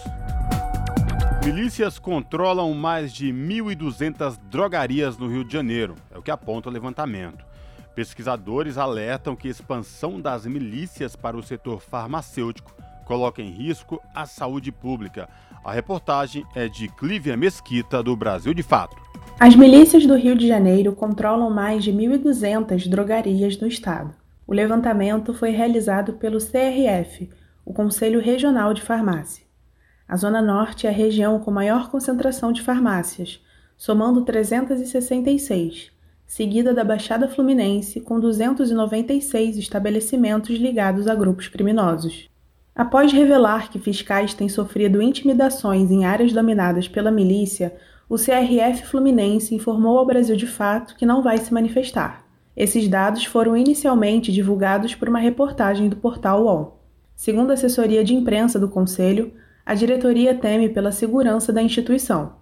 Milícias 1.44 1.98
controlam 1.98 2.72
mais 2.76 3.12
de 3.12 3.34
1.200 3.34 4.38
drogarias 4.52 5.18
no 5.18 5.28
Rio 5.28 5.44
de 5.44 5.52
Janeiro, 5.52 5.96
é 6.12 6.18
o 6.20 6.22
que 6.22 6.30
aponta 6.30 6.70
o 6.70 6.72
levantamento. 6.72 7.44
Pesquisadores 7.96 8.78
alertam 8.78 9.36
que 9.36 9.48
a 9.48 9.52
expansão 9.52 10.22
das 10.22 10.46
milícias 10.46 11.16
para 11.16 11.36
o 11.36 11.42
setor 11.42 11.82
farmacêutico 11.82 12.72
coloca 13.04 13.42
em 13.42 13.50
risco 13.50 14.00
a 14.14 14.28
saúde 14.28 14.72
pública. 14.72 15.28
A 15.64 15.72
reportagem 15.72 16.46
é 16.54 16.68
de 16.68 16.90
Clívia 16.90 17.38
Mesquita, 17.38 18.04
do 18.04 18.18
Brasil 18.18 18.54
de 18.54 18.62
Fato. 18.62 18.98
As 19.40 19.56
milícias 19.56 20.06
do 20.06 20.16
Rio 20.16 20.36
de 20.36 20.46
Janeiro 20.46 20.92
controlam 20.92 21.50
mais 21.50 21.86
de 21.86 21.94
1.200 21.94 22.90
drogarias 22.90 23.58
no 23.58 23.66
estado. 23.66 24.14
O 24.46 24.54
levantamento 24.54 25.34
foi 25.34 25.52
realizado 25.52 26.14
pelo 26.14 26.38
CRF, 26.38 27.30
o 27.66 27.74
Conselho 27.74 28.20
Regional 28.20 28.74
de 28.74 28.82
Farmácia. 28.82 29.46
A 30.06 30.18
Zona 30.18 30.42
Norte 30.42 30.86
é 30.86 30.90
a 30.90 30.94
região 30.94 31.40
com 31.40 31.50
maior 31.50 31.90
concentração 31.90 32.52
de 32.52 32.62
farmácias, 32.62 33.42
somando 33.78 34.26
366, 34.26 35.92
seguida 36.28 36.74
da 36.74 36.84
Baixada 36.84 37.30
Fluminense, 37.30 38.02
com 38.02 38.20
296 38.20 39.58
estabelecimentos 39.58 40.58
ligados 40.58 41.08
a 41.08 41.16
grupos 41.16 41.48
criminosos. 41.48 42.33
Após 42.76 43.14
revelar 43.14 43.70
que 43.70 43.78
fiscais 43.78 44.34
têm 44.34 44.50
sofrido 44.50 45.00
intimidações 45.00 45.92
em 45.92 46.06
áreas 46.06 46.34
dominadas 46.34 46.88
pela 46.88 47.12
milícia, 47.12 47.76
o 48.10 48.16
CRF 48.16 48.88
Fluminense 48.88 49.54
informou 49.54 50.00
ao 50.00 50.06
Brasil 50.06 50.36
de 50.36 50.48
Fato 50.48 50.96
que 50.96 51.06
não 51.06 51.22
vai 51.22 51.38
se 51.38 51.54
manifestar. 51.54 52.26
Esses 52.58 52.88
dados 52.88 53.26
foram 53.26 53.56
inicialmente 53.56 54.32
divulgados 54.32 54.96
por 54.96 55.08
uma 55.08 55.20
reportagem 55.20 55.88
do 55.88 55.96
portal 55.98 56.46
UOL. 56.46 56.84
Segundo 57.16 57.52
a 57.52 57.54
assessoria 57.54 58.04
de 58.04 58.16
imprensa 58.16 58.60
do 58.60 58.68
Conselho, 58.68 59.32
a 59.64 59.76
diretoria 59.76 60.34
teme 60.34 60.68
pela 60.68 60.92
segurança 60.92 61.54
da 61.54 61.62
instituição. 61.62 62.34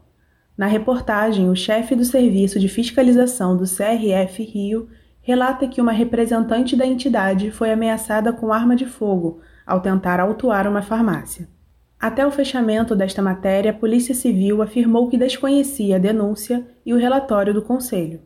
Na 0.58 0.66
reportagem, 0.66 1.50
o 1.50 1.56
chefe 1.56 1.94
do 1.94 2.06
Serviço 2.06 2.58
de 2.58 2.70
Fiscalização 2.70 3.58
do 3.58 3.66
CRF 3.66 4.44
Rio 4.44 4.88
relata 5.22 5.68
que 5.68 5.82
uma 5.82 5.92
representante 5.92 6.76
da 6.76 6.86
entidade 6.86 7.52
foi 7.52 7.72
ameaçada 7.72 8.32
com 8.32 8.54
arma 8.54 8.76
de 8.78 8.86
fogo 8.86 9.42
ao 9.72 9.80
tentar 9.80 10.20
autuar 10.20 10.68
uma 10.68 10.82
farmácia. 10.82 11.48
Até 11.98 12.28
o 12.28 12.32
fechamento 12.32 12.94
desta 12.94 13.22
matéria, 13.22 13.72
a 13.72 13.74
Polícia 13.74 14.14
Civil 14.14 14.62
afirmou 14.62 15.08
que 15.08 15.18
desconhecia 15.18 15.96
a 15.96 16.00
denúncia 16.00 16.68
e 16.86 16.94
o 16.94 16.98
relatório 16.98 17.54
do 17.54 17.62
Conselho. 17.62 18.20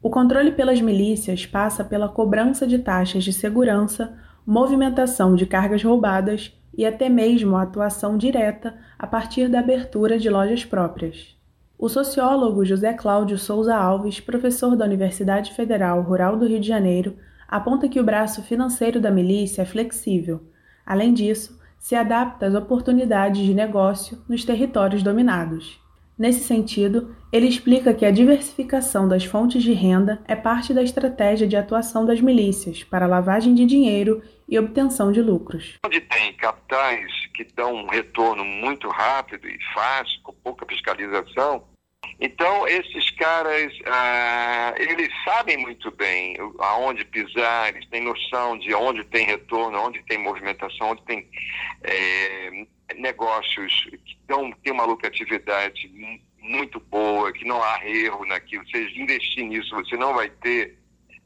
O 0.00 0.08
controle 0.08 0.52
pelas 0.52 0.80
milícias 0.80 1.46
passa 1.46 1.82
pela 1.82 2.08
cobrança 2.08 2.64
de 2.64 2.78
taxas 2.78 3.24
de 3.24 3.32
segurança, 3.32 4.16
movimentação 4.46 5.34
de 5.34 5.46
cargas 5.46 5.82
roubadas 5.82 6.52
e 6.76 6.86
até 6.86 7.08
mesmo 7.08 7.56
a 7.56 7.62
atuação 7.62 8.16
direta 8.16 8.76
a 8.96 9.06
partir 9.06 9.48
da 9.48 9.58
abertura 9.58 10.16
de 10.16 10.30
lojas 10.30 10.64
próprias. 10.64 11.34
O 11.76 11.88
sociólogo 11.88 12.64
José 12.64 12.92
Cláudio 12.92 13.36
Souza 13.36 13.74
Alves, 13.74 14.20
professor 14.20 14.76
da 14.76 14.84
Universidade 14.84 15.52
Federal 15.54 16.02
Rural 16.02 16.36
do 16.36 16.46
Rio 16.46 16.60
de 16.60 16.68
Janeiro, 16.68 17.16
aponta 17.48 17.88
que 17.88 17.98
o 17.98 18.04
braço 18.04 18.42
financeiro 18.42 19.00
da 19.00 19.10
milícia 19.10 19.62
é 19.62 19.64
flexível. 19.64 20.53
Além 20.86 21.12
disso, 21.12 21.58
se 21.78 21.94
adapta 21.94 22.46
às 22.46 22.54
oportunidades 22.54 23.44
de 23.44 23.52
negócio 23.52 24.18
nos 24.28 24.44
territórios 24.44 25.02
dominados. 25.02 25.78
Nesse 26.16 26.44
sentido, 26.44 27.14
ele 27.32 27.48
explica 27.48 27.92
que 27.92 28.06
a 28.06 28.10
diversificação 28.10 29.08
das 29.08 29.24
fontes 29.24 29.62
de 29.62 29.72
renda 29.72 30.22
é 30.26 30.36
parte 30.36 30.72
da 30.72 30.82
estratégia 30.82 31.46
de 31.46 31.56
atuação 31.56 32.06
das 32.06 32.20
milícias 32.20 32.84
para 32.84 33.06
lavagem 33.06 33.52
de 33.52 33.66
dinheiro 33.66 34.22
e 34.48 34.56
obtenção 34.56 35.10
de 35.10 35.20
lucros. 35.20 35.74
Onde 35.84 36.00
tem 36.00 36.32
capitais 36.34 37.10
que 37.34 37.44
dão 37.56 37.74
um 37.74 37.88
retorno 37.88 38.44
muito 38.44 38.88
rápido 38.88 39.48
e 39.48 39.58
fácil, 39.74 40.20
com 40.22 40.32
pouca 40.32 40.64
fiscalização, 40.66 41.64
então 42.20 42.66
esses 42.68 43.10
caras, 43.10 43.72
ah, 43.86 44.74
eles 44.76 45.10
sabem 45.24 45.56
muito 45.56 45.90
bem 45.90 46.36
aonde 46.58 47.04
pisar, 47.04 47.68
eles 47.68 47.88
têm 47.88 48.02
noção 48.02 48.58
de 48.58 48.74
onde 48.74 49.04
tem 49.04 49.26
retorno, 49.26 49.78
onde 49.78 50.02
tem 50.04 50.18
movimentação, 50.18 50.90
onde 50.90 51.02
tem 51.02 51.28
é, 51.82 52.66
negócios 52.96 53.88
que 54.04 54.16
tão, 54.26 54.52
têm 54.62 54.72
uma 54.72 54.84
lucratividade 54.84 55.90
muito 56.40 56.78
boa, 56.78 57.32
que 57.32 57.44
não 57.44 57.62
há 57.62 57.80
erro 57.86 58.24
naquilo. 58.26 58.64
Você 58.68 58.88
investir 58.90 59.44
nisso, 59.44 59.74
você 59.74 59.96
não 59.96 60.14
vai 60.14 60.28
ter 60.28 60.78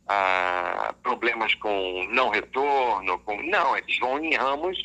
ah, 0.07 0.95
problemas 1.03 1.55
com 1.57 2.07
não 2.11 2.29
retorno. 2.31 3.19
Com... 3.21 3.43
Não, 3.43 3.77
eles 3.77 3.99
vão 3.99 4.23
em 4.25 4.35
ramos 4.35 4.79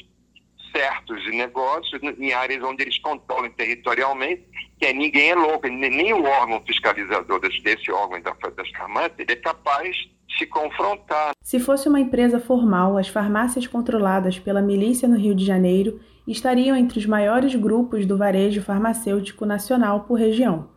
certos 0.76 1.24
de 1.24 1.32
negócios, 1.32 2.02
em 2.20 2.34
áreas 2.34 2.64
onde 2.64 2.84
eles 2.84 2.98
controlam 3.00 3.50
territorialmente, 3.52 4.44
que 4.80 4.88
é, 4.88 4.94
ninguém 4.94 5.30
é 5.30 5.36
louco, 5.36 5.68
nem 5.68 6.14
o 6.14 6.24
órgão 6.24 6.62
fiscalizador 6.66 7.40
desse, 7.40 7.92
órgão 7.92 8.22
da, 8.22 8.34
das 8.50 8.70
farmácias, 8.72 9.28
é 9.30 9.36
capaz 9.36 9.96
se 10.38 10.46
confrontar. 10.48 11.32
Se 11.42 11.60
fosse 11.60 11.88
uma 11.88 12.00
empresa 12.00 12.40
formal, 12.40 12.98
as 12.98 13.08
farmácias 13.08 13.68
controladas 13.68 14.40
pela 14.40 14.62
milícia 14.62 15.08
no 15.08 15.16
Rio 15.16 15.36
de 15.36 15.46
Janeiro 15.46 16.00
estariam 16.28 16.76
entre 16.76 17.00
os 17.00 17.06
maiores 17.06 17.54
grupos 17.56 18.06
do 18.06 18.18
varejo 18.18 18.62
farmacêutico 18.62 19.46
nacional 19.46 20.02
por 20.02 20.16
região. 20.16 20.70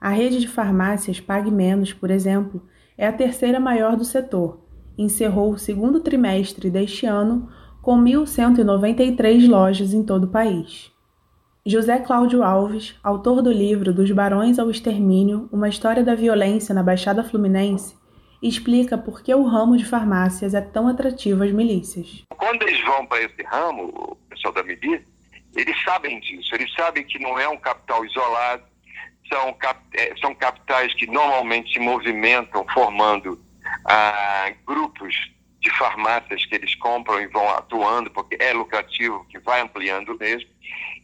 A 0.00 0.08
rede 0.08 0.40
de 0.40 0.48
farmácias 0.48 1.20
Pague 1.20 1.50
Menos, 1.50 1.92
por 1.92 2.10
exemplo, 2.10 2.62
é 2.96 3.06
a 3.06 3.12
terceira 3.12 3.60
maior 3.60 3.96
do 3.96 4.04
setor. 4.04 4.60
Encerrou 4.96 5.52
o 5.52 5.58
segundo 5.58 6.00
trimestre 6.00 6.70
deste 6.70 7.06
ano 7.06 7.48
com 7.82 8.00
1.193 8.00 9.48
lojas 9.48 9.92
em 9.92 10.04
todo 10.04 10.24
o 10.24 10.30
país. 10.30 10.92
José 11.66 11.98
Cláudio 11.98 12.44
Alves, 12.44 12.96
autor 13.02 13.42
do 13.42 13.52
livro 13.52 13.92
Dos 13.92 14.10
Barões 14.12 14.58
ao 14.58 14.70
Extermínio 14.70 15.48
Uma 15.52 15.68
História 15.68 16.04
da 16.04 16.14
Violência 16.14 16.72
na 16.72 16.82
Baixada 16.82 17.24
Fluminense, 17.24 17.96
explica 18.40 18.96
por 18.96 19.20
que 19.22 19.34
o 19.34 19.44
ramo 19.44 19.76
de 19.76 19.84
farmácias 19.84 20.54
é 20.54 20.60
tão 20.60 20.86
atrativo 20.86 21.42
às 21.42 21.50
milícias. 21.50 22.24
Quando 22.36 22.62
eles 22.62 22.80
vão 22.84 23.04
para 23.06 23.22
esse 23.22 23.42
ramo, 23.42 23.84
o 23.94 24.16
pessoal 24.30 24.54
da 24.54 24.62
milícia, 24.62 25.04
eles 25.54 25.82
sabem 25.82 26.20
disso, 26.20 26.54
eles 26.54 26.72
sabem 26.74 27.04
que 27.04 27.18
não 27.18 27.38
é 27.38 27.48
um 27.48 27.58
capital 27.58 28.04
isolado, 28.04 28.62
são, 29.28 29.52
cap, 29.54 29.80
é, 29.94 30.14
são 30.20 30.34
capitais 30.34 30.94
que 30.94 31.06
normalmente 31.06 31.72
se 31.72 31.80
movimentam 31.80 32.64
formando 32.72 33.40
ah, 33.84 34.52
grupos 34.66 35.14
de 35.62 35.70
farmácias 35.70 36.44
que 36.44 36.56
eles 36.56 36.74
compram 36.74 37.20
e 37.20 37.28
vão 37.28 37.48
atuando, 37.48 38.10
porque 38.10 38.36
é 38.40 38.52
lucrativo, 38.52 39.24
que 39.30 39.38
vai 39.38 39.60
ampliando 39.60 40.18
mesmo. 40.18 40.50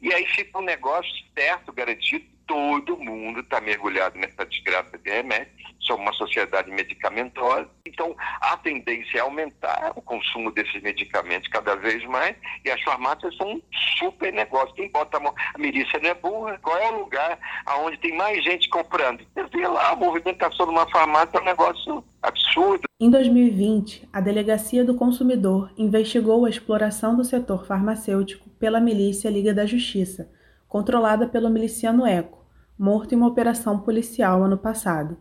E 0.02 0.12
aí 0.12 0.26
fica 0.26 0.58
um 0.58 0.62
negócio 0.62 1.10
certo, 1.36 1.72
garantido, 1.72 2.24
todo 2.48 2.96
mundo 2.96 3.40
está 3.40 3.60
mergulhado 3.60 4.18
nessa 4.18 4.44
desgraça 4.44 4.98
de 4.98 5.08
remédio 5.08 5.58
somos 5.88 6.02
uma 6.02 6.12
sociedade 6.12 6.70
medicamentosa, 6.70 7.66
então 7.86 8.14
a 8.40 8.56
tendência 8.58 9.18
é 9.18 9.20
aumentar 9.20 9.92
o 9.96 10.02
consumo 10.02 10.52
desses 10.52 10.80
medicamentos 10.82 11.48
cada 11.48 11.74
vez 11.74 12.04
mais 12.04 12.36
e 12.64 12.70
as 12.70 12.80
farmácias 12.82 13.34
são 13.36 13.54
um 13.54 13.62
super 13.98 14.32
negócio. 14.32 14.74
Quem 14.74 14.90
bota 14.90 15.16
a 15.16 15.20
mão, 15.20 15.34
a 15.54 15.58
milícia 15.58 15.98
não 15.98 16.10
é 16.10 16.14
burra, 16.14 16.58
qual 16.62 16.76
é 16.76 16.92
o 16.92 16.98
lugar 16.98 17.38
onde 17.80 17.96
tem 17.96 18.14
mais 18.14 18.44
gente 18.44 18.68
comprando? 18.68 19.24
Você 19.34 19.44
vê 19.56 19.66
lá, 19.66 19.90
a 19.90 19.96
movimentação 19.96 20.66
de 20.66 20.72
uma 20.72 20.88
farmácia 20.90 21.38
é 21.38 21.40
um 21.40 21.44
negócio 21.44 22.04
absurdo. 22.22 22.82
Em 23.00 23.10
2020, 23.10 24.08
a 24.12 24.20
Delegacia 24.20 24.84
do 24.84 24.94
Consumidor 24.94 25.72
investigou 25.78 26.44
a 26.44 26.50
exploração 26.50 27.16
do 27.16 27.24
setor 27.24 27.64
farmacêutico 27.64 28.48
pela 28.50 28.80
milícia 28.80 29.30
Liga 29.30 29.54
da 29.54 29.64
Justiça, 29.64 30.30
controlada 30.66 31.26
pelo 31.26 31.48
miliciano 31.48 32.04
Eco, 32.06 32.37
morto 32.78 33.12
em 33.12 33.16
uma 33.16 33.26
operação 33.26 33.78
policial 33.78 34.42
ano 34.44 34.56
passado. 34.56 35.16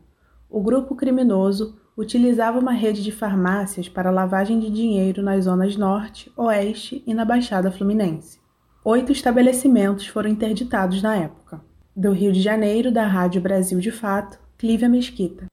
O 0.50 0.62
grupo 0.62 0.96
criminoso 0.96 1.78
utilizava 1.98 2.60
uma 2.60 2.72
rede 2.72 3.04
de 3.04 3.12
farmácias 3.12 3.90
para 3.90 4.12
lavagem 4.12 4.60
de 4.60 4.70
dinheiro 4.70 5.24
nas 5.24 5.46
zonas 5.46 5.76
norte, 5.76 6.32
oeste 6.38 7.04
e 7.08 7.14
na 7.14 7.26
Baixada 7.26 7.72
Fluminense. 7.72 8.40
Oito 8.86 9.12
estabelecimentos 9.12 10.06
foram 10.08 10.30
interditados 10.30 11.02
na 11.02 11.16
época. 11.16 11.60
Do 11.96 12.12
Rio 12.12 12.32
de 12.32 12.42
Janeiro, 12.42 12.92
da 12.92 13.06
Rádio 13.08 13.42
Brasil 13.42 13.80
de 13.80 13.92
Fato, 13.92 14.40
Clívia 14.58 14.88
Mesquita. 14.88 15.48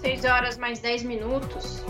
6 0.00 0.24
horas 0.24 0.56
mais 0.56 0.78
10 0.78 1.02
minutos. 1.02 1.84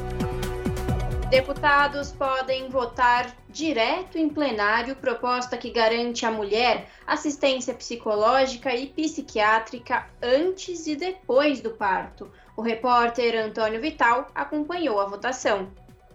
Deputados 1.30 2.12
podem 2.12 2.68
votar 2.68 3.36
direto 3.50 4.16
em 4.16 4.28
plenário 4.28 4.94
proposta 4.94 5.56
que 5.56 5.70
garante 5.70 6.24
à 6.24 6.30
mulher 6.30 6.88
assistência 7.04 7.74
psicológica 7.74 8.72
e 8.72 8.86
psiquiátrica 8.86 10.06
antes 10.22 10.86
e 10.86 10.94
depois 10.94 11.60
do 11.60 11.70
parto. 11.70 12.30
O 12.56 12.62
repórter 12.62 13.44
Antônio 13.44 13.80
Vital 13.80 14.30
acompanhou 14.36 15.00
a 15.00 15.06
votação. 15.06 15.68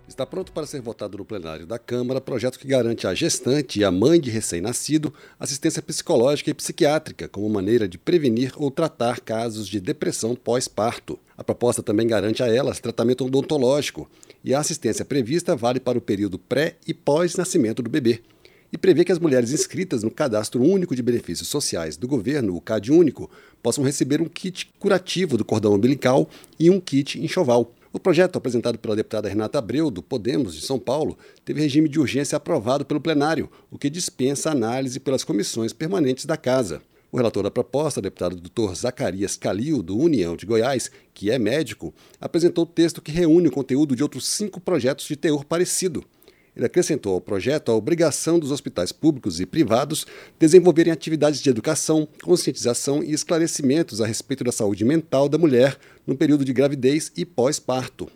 Está 0.08 0.26
pronto 0.26 0.54
para 0.54 0.66
ser 0.66 0.82
votado 0.82 1.18
no 1.18 1.26
plenário 1.26 1.66
da 1.66 1.78
Câmara 1.78 2.22
projeto 2.22 2.58
que 2.58 2.68
garante 2.68 3.06
à 3.06 3.14
gestante 3.14 3.80
e 3.80 3.84
à 3.84 3.92
mãe 3.92 4.20
de 4.20 4.30
recém-nascido 4.30 5.14
assistência 5.38 5.82
psicológica 5.82 6.50
e 6.50 6.54
psiquiátrica 6.54 7.28
como 7.28 7.50
maneira 7.50 7.88
de 7.88 7.98
prevenir 7.98 8.54
ou 8.56 8.72
tratar 8.72 9.20
casos 9.20 9.68
de 9.68 9.80
depressão 9.80 10.36
pós-parto. 10.36 11.20
A 11.38 11.44
proposta 11.44 11.84
também 11.84 12.08
garante 12.08 12.44
a 12.44 12.48
elas 12.48 12.80
tratamento 12.80 13.26
odontológico 13.26 14.10
e 14.44 14.54
a 14.54 14.60
assistência 14.60 15.06
prevista 15.06 15.56
vale 15.56 15.80
para 15.80 15.98
o 15.98 16.02
período 16.02 16.38
pré 16.38 16.76
e 16.88 16.94
pós-nascimento 16.94 17.82
do 17.82 17.90
bebê. 17.90 18.22
E 18.74 18.78
prevê 18.78 19.04
que 19.04 19.12
as 19.12 19.20
mulheres 19.20 19.52
inscritas 19.52 20.02
no 20.02 20.10
Cadastro 20.10 20.64
Único 20.64 20.96
de 20.96 21.04
Benefícios 21.04 21.50
Sociais 21.50 21.98
do 21.98 22.08
governo, 22.08 22.56
o 22.56 22.62
CAD 22.62 22.92
Único, 22.92 23.30
possam 23.62 23.84
receber 23.84 24.22
um 24.22 24.30
kit 24.30 24.72
curativo 24.80 25.38
do 25.38 25.44
cordão 25.44 25.74
umbilical 25.74 26.30
e 26.58 26.70
um 26.70 26.80
kit 26.80 27.20
enxoval. 27.22 27.74
O 27.94 28.00
projeto, 28.00 28.38
apresentado 28.38 28.80
pela 28.80 28.96
deputada 28.96 29.28
Renata 29.28 29.58
Abreu, 29.58 29.92
do 29.92 30.02
Podemos 30.02 30.56
de 30.56 30.62
São 30.62 30.80
Paulo, 30.80 31.18
teve 31.44 31.60
regime 31.60 31.90
de 31.90 32.00
urgência 32.00 32.38
aprovado 32.38 32.86
pelo 32.86 33.02
plenário, 33.02 33.52
o 33.70 33.78
que 33.78 33.90
dispensa 33.90 34.50
análise 34.50 34.98
pelas 34.98 35.26
comissões 35.26 35.74
permanentes 35.74 36.26
da 36.26 36.38
Casa. 36.38 36.82
O 37.12 37.18
relator 37.18 37.44
da 37.44 37.52
proposta, 37.52 38.02
deputado 38.02 38.38
Dr. 38.38 38.74
Zacarias 38.74 39.36
Calil, 39.36 39.84
do 39.84 39.98
União 39.98 40.34
de 40.34 40.46
Goiás, 40.46 40.90
que 41.14 41.30
é 41.30 41.38
médico, 41.38 41.94
apresentou 42.22 42.64
o 42.64 42.68
texto 42.68 43.02
que 43.02 43.12
reúne 43.12 43.50
o 43.50 43.52
conteúdo 43.52 43.98
de 43.98 44.02
outros 44.02 44.26
cinco 44.30 44.62
projetos 44.62 45.06
de 45.08 45.18
teor 45.18 45.44
parecido. 45.44 46.06
Ele 46.56 46.66
acrescentou 46.66 47.14
ao 47.14 47.20
projeto 47.20 47.70
a 47.70 47.76
obrigação 47.76 48.40
dos 48.40 48.50
hospitais 48.50 48.94
públicos 48.94 49.42
e 49.42 49.46
privados 49.46 50.06
desenvolverem 50.40 50.94
atividades 50.94 51.42
de 51.42 51.50
educação, 51.50 52.08
conscientização 52.24 53.04
e 53.04 53.12
esclarecimentos 53.12 54.00
a 54.00 54.06
respeito 54.06 54.46
da 54.46 54.52
saúde 54.52 54.86
mental 54.86 55.28
da 55.28 55.38
mulher 55.38 55.78
no 56.08 56.16
período 56.16 56.46
de 56.46 56.54
gravidez 56.54 57.12
e 57.18 57.26
pós-parto. 57.26 58.08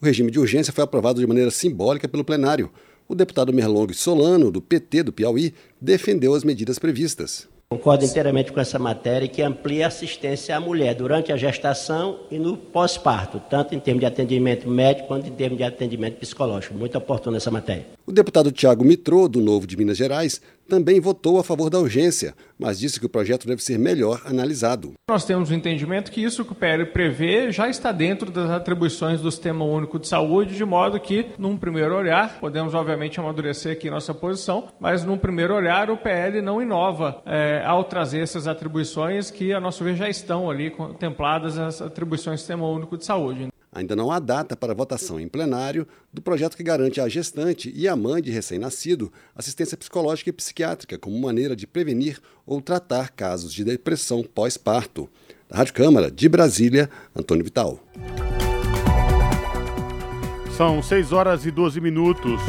O 0.00 0.06
regime 0.06 0.30
de 0.30 0.38
urgência 0.38 0.72
foi 0.72 0.84
aprovado 0.84 1.20
de 1.20 1.26
maneira 1.26 1.50
simbólica 1.50 2.06
pelo 2.06 2.24
plenário. 2.24 2.70
O 3.08 3.16
deputado 3.16 3.52
Merlong 3.52 3.92
Solano, 3.94 4.52
do 4.52 4.62
PT 4.62 5.02
do 5.02 5.12
Piauí, 5.12 5.52
defendeu 5.80 6.34
as 6.34 6.44
medidas 6.44 6.78
previstas. 6.78 7.52
Concordo 7.74 8.04
inteiramente 8.04 8.52
com 8.52 8.60
essa 8.60 8.78
matéria 8.78 9.26
que 9.26 9.42
amplia 9.42 9.86
a 9.86 9.88
assistência 9.88 10.56
à 10.56 10.60
mulher 10.60 10.94
durante 10.94 11.32
a 11.32 11.36
gestação 11.36 12.20
e 12.30 12.38
no 12.38 12.56
pós-parto, 12.56 13.42
tanto 13.50 13.74
em 13.74 13.80
termos 13.80 13.98
de 13.98 14.06
atendimento 14.06 14.70
médico 14.70 15.08
quanto 15.08 15.26
em 15.26 15.32
termos 15.32 15.58
de 15.58 15.64
atendimento 15.64 16.14
psicológico. 16.14 16.72
Muito 16.72 16.96
oportuna 16.96 17.38
essa 17.38 17.50
matéria. 17.50 17.84
O 18.06 18.12
deputado 18.12 18.52
Tiago 18.52 18.84
Mitrô, 18.84 19.26
do 19.26 19.40
Novo 19.40 19.66
de 19.66 19.76
Minas 19.76 19.96
Gerais, 19.96 20.40
também 20.68 21.00
votou 21.00 21.38
a 21.38 21.44
favor 21.44 21.70
da 21.70 21.78
urgência, 21.78 22.34
mas 22.58 22.78
disse 22.78 22.98
que 22.98 23.06
o 23.06 23.08
projeto 23.08 23.46
deve 23.46 23.62
ser 23.62 23.78
melhor 23.78 24.22
analisado. 24.24 24.92
Nós 25.08 25.24
temos 25.24 25.50
o 25.50 25.54
entendimento 25.54 26.10
que 26.10 26.22
isso 26.22 26.44
que 26.44 26.52
o 26.52 26.54
PL 26.54 26.86
prevê 26.86 27.50
já 27.52 27.68
está 27.68 27.92
dentro 27.92 28.30
das 28.30 28.50
atribuições 28.50 29.20
do 29.20 29.30
Sistema 29.30 29.64
Único 29.64 29.98
de 29.98 30.08
Saúde, 30.08 30.56
de 30.56 30.64
modo 30.64 30.98
que, 30.98 31.26
num 31.38 31.56
primeiro 31.56 31.96
olhar, 31.96 32.38
podemos 32.40 32.74
obviamente 32.74 33.20
amadurecer 33.20 33.72
aqui 33.72 33.90
nossa 33.90 34.14
posição, 34.14 34.68
mas 34.80 35.04
num 35.04 35.18
primeiro 35.18 35.54
olhar 35.54 35.90
o 35.90 35.96
PL 35.96 36.40
não 36.40 36.60
inova 36.60 37.22
é, 37.26 37.62
ao 37.64 37.84
trazer 37.84 38.20
essas 38.20 38.46
atribuições 38.46 39.30
que, 39.30 39.52
a 39.52 39.60
nosso 39.60 39.84
ver, 39.84 39.94
já 39.96 40.08
estão 40.08 40.50
ali 40.50 40.70
contempladas 40.70 41.58
as 41.58 41.82
atribuições 41.82 42.36
do 42.36 42.40
Sistema 42.40 42.66
Único 42.66 42.96
de 42.96 43.04
Saúde. 43.04 43.53
Ainda 43.74 43.96
não 43.96 44.12
há 44.12 44.20
data 44.20 44.56
para 44.56 44.72
votação 44.72 45.18
em 45.18 45.26
plenário 45.26 45.84
do 46.12 46.22
projeto 46.22 46.56
que 46.56 46.62
garante 46.62 47.00
à 47.00 47.08
gestante 47.08 47.72
e 47.74 47.88
à 47.88 47.96
mãe 47.96 48.22
de 48.22 48.30
recém-nascido 48.30 49.12
assistência 49.34 49.76
psicológica 49.76 50.30
e 50.30 50.32
psiquiátrica 50.32 50.96
como 50.96 51.20
maneira 51.20 51.56
de 51.56 51.66
prevenir 51.66 52.20
ou 52.46 52.62
tratar 52.62 53.10
casos 53.10 53.52
de 53.52 53.64
depressão 53.64 54.22
pós-parto. 54.22 55.10
Da 55.48 55.56
Rádio 55.56 55.74
Câmara, 55.74 56.08
de 56.08 56.28
Brasília, 56.28 56.88
Antônio 57.16 57.44
Vital. 57.44 57.80
São 60.56 60.80
6 60.80 61.12
horas 61.12 61.44
e 61.44 61.50
12 61.50 61.80
minutos. 61.80 62.40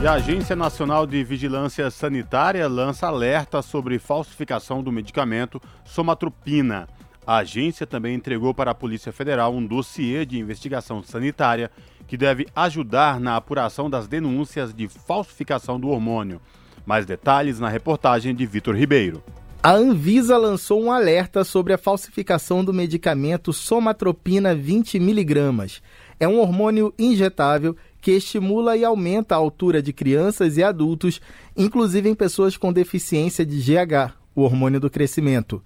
E 0.00 0.06
a 0.06 0.12
Agência 0.12 0.54
Nacional 0.54 1.04
de 1.04 1.24
Vigilância 1.24 1.90
Sanitária 1.90 2.68
lança 2.68 3.08
alerta 3.08 3.60
sobre 3.60 3.98
falsificação 3.98 4.84
do 4.84 4.92
medicamento 4.92 5.60
somatropina. 5.84 6.86
A 7.26 7.38
agência 7.38 7.86
também 7.86 8.14
entregou 8.14 8.52
para 8.52 8.72
a 8.72 8.74
Polícia 8.74 9.10
Federal 9.10 9.54
um 9.54 9.66
dossiê 9.66 10.26
de 10.26 10.38
investigação 10.38 11.02
sanitária 11.02 11.70
que 12.06 12.18
deve 12.18 12.46
ajudar 12.54 13.18
na 13.18 13.36
apuração 13.36 13.88
das 13.88 14.06
denúncias 14.06 14.74
de 14.74 14.88
falsificação 14.88 15.80
do 15.80 15.88
hormônio. 15.88 16.40
Mais 16.84 17.06
detalhes 17.06 17.58
na 17.58 17.68
reportagem 17.70 18.34
de 18.34 18.44
Vitor 18.44 18.76
Ribeiro. 18.76 19.22
A 19.62 19.72
Anvisa 19.72 20.36
lançou 20.36 20.82
um 20.82 20.92
alerta 20.92 21.42
sobre 21.42 21.72
a 21.72 21.78
falsificação 21.78 22.62
do 22.62 22.74
medicamento 22.74 23.50
somatropina 23.50 24.54
20mg. 24.54 25.80
É 26.20 26.28
um 26.28 26.38
hormônio 26.38 26.92
injetável 26.98 27.74
que 28.02 28.10
estimula 28.10 28.76
e 28.76 28.84
aumenta 28.84 29.34
a 29.34 29.38
altura 29.38 29.80
de 29.80 29.94
crianças 29.94 30.58
e 30.58 30.62
adultos, 30.62 31.22
inclusive 31.56 32.06
em 32.06 32.14
pessoas 32.14 32.58
com 32.58 32.70
deficiência 32.70 33.46
de 33.46 33.56
GH, 33.56 34.12
o 34.34 34.42
hormônio 34.42 34.78
do 34.78 34.90
crescimento. 34.90 35.62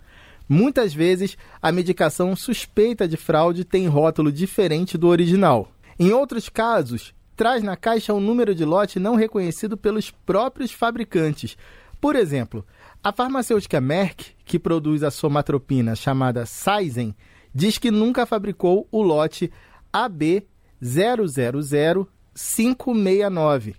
Muitas 0.48 0.94
vezes, 0.94 1.36
a 1.60 1.70
medicação 1.70 2.34
suspeita 2.34 3.06
de 3.06 3.16
fraude 3.16 3.64
tem 3.64 3.86
rótulo 3.86 4.32
diferente 4.32 4.96
do 4.96 5.08
original. 5.08 5.70
Em 5.98 6.12
outros 6.12 6.48
casos, 6.48 7.12
traz 7.36 7.62
na 7.62 7.76
caixa 7.76 8.14
um 8.14 8.20
número 8.20 8.54
de 8.54 8.64
lote 8.64 8.98
não 8.98 9.14
reconhecido 9.14 9.76
pelos 9.76 10.10
próprios 10.10 10.72
fabricantes. 10.72 11.56
Por 12.00 12.16
exemplo, 12.16 12.64
a 13.02 13.12
farmacêutica 13.12 13.80
Merck, 13.80 14.34
que 14.44 14.58
produz 14.58 15.02
a 15.02 15.10
somatropina 15.10 15.94
chamada 15.94 16.46
Saizen, 16.46 17.14
diz 17.54 17.76
que 17.76 17.90
nunca 17.90 18.24
fabricou 18.24 18.88
o 18.90 19.02
lote 19.02 19.52
AB 19.92 20.46
000569. 20.82 23.74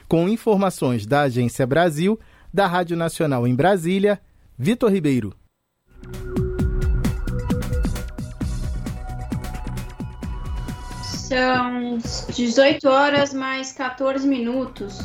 Com 0.06 0.28
informações 0.28 1.06
da 1.06 1.22
Agência 1.22 1.66
Brasil, 1.66 2.20
da 2.52 2.66
Rádio 2.66 2.98
Nacional 2.98 3.46
em 3.46 3.54
Brasília, 3.54 4.20
Vitor 4.58 4.90
Ribeiro. 4.90 5.34
São 11.30 11.98
18 12.34 12.88
horas 12.88 13.32
mais 13.32 13.70
14 13.70 14.26
minutos. 14.26 14.98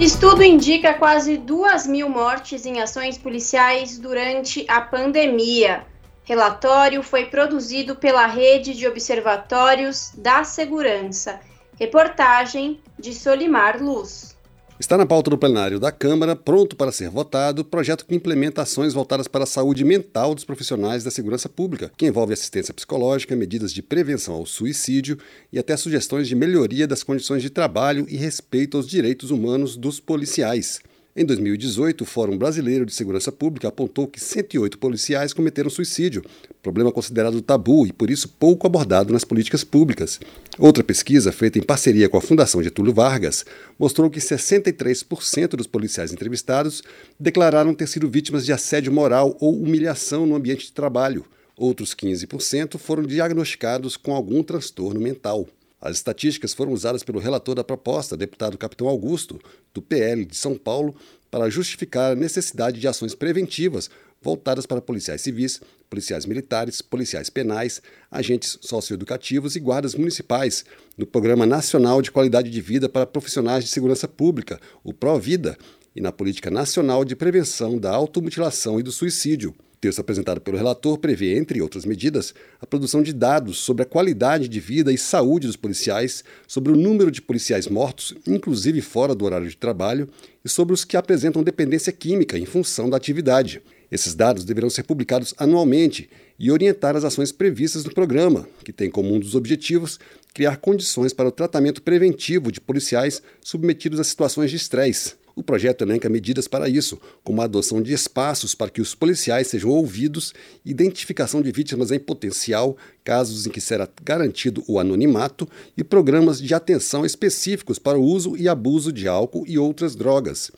Estudo 0.00 0.42
indica 0.42 0.94
quase 0.94 1.36
2 1.36 1.86
mil 1.86 2.08
mortes 2.08 2.66
em 2.66 2.80
ações 2.80 3.16
policiais 3.16 3.96
durante 3.96 4.66
a 4.68 4.80
pandemia. 4.80 5.86
Relatório 6.24 7.00
foi 7.00 7.26
produzido 7.26 7.94
pela 7.94 8.26
Rede 8.26 8.74
de 8.74 8.88
Observatórios 8.88 10.10
da 10.16 10.42
Segurança. 10.42 11.38
Reportagem 11.78 12.80
de 12.96 13.12
Solimar 13.12 13.82
Luz. 13.82 14.36
Está 14.78 14.96
na 14.96 15.06
pauta 15.06 15.30
do 15.30 15.38
plenário 15.38 15.80
da 15.80 15.90
Câmara, 15.90 16.36
pronto 16.36 16.76
para 16.76 16.92
ser 16.92 17.08
votado, 17.10 17.64
projeto 17.64 18.06
que 18.06 18.14
implementa 18.14 18.62
ações 18.62 18.94
voltadas 18.94 19.26
para 19.26 19.42
a 19.42 19.46
saúde 19.46 19.84
mental 19.84 20.34
dos 20.34 20.44
profissionais 20.44 21.02
da 21.02 21.10
segurança 21.10 21.48
pública, 21.48 21.90
que 21.96 22.06
envolve 22.06 22.32
assistência 22.32 22.72
psicológica, 22.72 23.34
medidas 23.34 23.72
de 23.72 23.82
prevenção 23.82 24.34
ao 24.34 24.46
suicídio 24.46 25.18
e 25.52 25.58
até 25.58 25.76
sugestões 25.76 26.28
de 26.28 26.36
melhoria 26.36 26.86
das 26.86 27.02
condições 27.02 27.42
de 27.42 27.50
trabalho 27.50 28.06
e 28.08 28.16
respeito 28.16 28.76
aos 28.76 28.88
direitos 28.88 29.30
humanos 29.30 29.76
dos 29.76 29.98
policiais. 29.98 30.80
Em 31.16 31.24
2018, 31.24 32.00
o 32.00 32.04
Fórum 32.04 32.36
Brasileiro 32.36 32.84
de 32.84 32.92
Segurança 32.92 33.30
Pública 33.30 33.68
apontou 33.68 34.08
que 34.08 34.18
108 34.18 34.76
policiais 34.78 35.32
cometeram 35.32 35.70
suicídio, 35.70 36.24
problema 36.60 36.90
considerado 36.90 37.40
tabu 37.40 37.86
e 37.86 37.92
por 37.92 38.10
isso 38.10 38.28
pouco 38.28 38.66
abordado 38.66 39.12
nas 39.12 39.22
políticas 39.22 39.62
públicas. 39.62 40.18
Outra 40.58 40.82
pesquisa, 40.82 41.30
feita 41.30 41.56
em 41.56 41.62
parceria 41.62 42.08
com 42.08 42.16
a 42.16 42.20
Fundação 42.20 42.60
Getúlio 42.60 42.92
Vargas, 42.92 43.46
mostrou 43.78 44.10
que 44.10 44.18
63% 44.18 45.50
dos 45.50 45.68
policiais 45.68 46.12
entrevistados 46.12 46.82
declararam 47.18 47.72
ter 47.74 47.86
sido 47.86 48.10
vítimas 48.10 48.44
de 48.44 48.52
assédio 48.52 48.92
moral 48.92 49.36
ou 49.38 49.56
humilhação 49.56 50.26
no 50.26 50.34
ambiente 50.34 50.66
de 50.66 50.72
trabalho. 50.72 51.24
Outros 51.56 51.94
15% 51.94 52.76
foram 52.76 53.04
diagnosticados 53.04 53.96
com 53.96 54.12
algum 54.16 54.42
transtorno 54.42 55.00
mental. 55.00 55.46
As 55.84 55.96
estatísticas 55.96 56.54
foram 56.54 56.72
usadas 56.72 57.02
pelo 57.02 57.18
relator 57.18 57.54
da 57.54 57.62
proposta, 57.62 58.16
deputado 58.16 58.56
Capitão 58.56 58.88
Augusto, 58.88 59.38
do 59.74 59.82
PL 59.82 60.24
de 60.24 60.34
São 60.34 60.56
Paulo, 60.56 60.96
para 61.30 61.50
justificar 61.50 62.12
a 62.12 62.14
necessidade 62.14 62.80
de 62.80 62.88
ações 62.88 63.14
preventivas 63.14 63.90
voltadas 64.22 64.64
para 64.64 64.80
policiais 64.80 65.20
civis, 65.20 65.60
policiais 65.90 66.24
militares, 66.24 66.80
policiais 66.80 67.28
penais, 67.28 67.82
agentes 68.10 68.58
socioeducativos 68.62 69.56
e 69.56 69.60
guardas 69.60 69.94
municipais, 69.94 70.64
no 70.96 71.04
Programa 71.04 71.44
Nacional 71.44 72.00
de 72.00 72.10
Qualidade 72.10 72.48
de 72.48 72.60
Vida 72.62 72.88
para 72.88 73.04
Profissionais 73.04 73.64
de 73.64 73.68
Segurança 73.68 74.08
Pública, 74.08 74.58
o 74.82 74.94
PROVIDA, 74.94 75.54
e 75.94 76.00
na 76.00 76.10
Política 76.10 76.50
Nacional 76.50 77.04
de 77.04 77.14
Prevenção 77.14 77.78
da 77.78 77.94
Automutilação 77.94 78.80
e 78.80 78.82
do 78.82 78.90
Suicídio 78.90 79.54
texto 79.84 80.00
apresentado 80.00 80.40
pelo 80.40 80.56
relator 80.56 80.96
prevê, 80.96 81.36
entre 81.36 81.60
outras 81.60 81.84
medidas, 81.84 82.34
a 82.58 82.66
produção 82.66 83.02
de 83.02 83.12
dados 83.12 83.58
sobre 83.58 83.82
a 83.82 83.86
qualidade 83.86 84.48
de 84.48 84.58
vida 84.58 84.90
e 84.90 84.96
saúde 84.96 85.46
dos 85.46 85.56
policiais, 85.56 86.24
sobre 86.48 86.72
o 86.72 86.76
número 86.76 87.10
de 87.10 87.20
policiais 87.20 87.68
mortos, 87.68 88.14
inclusive 88.26 88.80
fora 88.80 89.14
do 89.14 89.26
horário 89.26 89.46
de 89.46 89.56
trabalho, 89.58 90.08
e 90.42 90.48
sobre 90.48 90.72
os 90.72 90.86
que 90.86 90.96
apresentam 90.96 91.42
dependência 91.42 91.92
química 91.92 92.38
em 92.38 92.46
função 92.46 92.88
da 92.88 92.96
atividade. 92.96 93.60
Esses 93.92 94.14
dados 94.14 94.42
deverão 94.42 94.70
ser 94.70 94.84
publicados 94.84 95.34
anualmente 95.36 96.08
e 96.38 96.50
orientar 96.50 96.96
as 96.96 97.04
ações 97.04 97.30
previstas 97.30 97.84
no 97.84 97.92
programa, 97.92 98.48
que 98.64 98.72
tem 98.72 98.90
como 98.90 99.14
um 99.14 99.20
dos 99.20 99.34
objetivos 99.34 100.00
criar 100.32 100.56
condições 100.56 101.12
para 101.12 101.28
o 101.28 101.32
tratamento 101.32 101.82
preventivo 101.82 102.50
de 102.50 102.58
policiais 102.58 103.22
submetidos 103.42 104.00
a 104.00 104.04
situações 104.04 104.50
de 104.50 104.56
estresse 104.56 105.23
o 105.36 105.42
projeto 105.42 105.82
elenca 105.82 106.08
medidas 106.08 106.46
para 106.46 106.68
isso, 106.68 107.00
como 107.24 107.40
a 107.40 107.44
adoção 107.44 107.82
de 107.82 107.92
espaços 107.92 108.54
para 108.54 108.70
que 108.70 108.80
os 108.80 108.94
policiais 108.94 109.48
sejam 109.48 109.70
ouvidos, 109.70 110.32
identificação 110.64 111.42
de 111.42 111.50
vítimas 111.50 111.90
em 111.90 111.98
potencial, 111.98 112.76
casos 113.02 113.46
em 113.46 113.50
que 113.50 113.60
será 113.60 113.88
garantido 114.04 114.62
o 114.68 114.78
anonimato, 114.78 115.48
e 115.76 115.82
programas 115.82 116.40
de 116.40 116.54
atenção 116.54 117.04
específicos 117.04 117.78
para 117.78 117.98
o 117.98 118.04
uso 118.04 118.36
e 118.36 118.48
abuso 118.48 118.92
de 118.92 119.08
álcool 119.08 119.44
e 119.46 119.58
outras 119.58 119.96
drogas. 119.96 120.52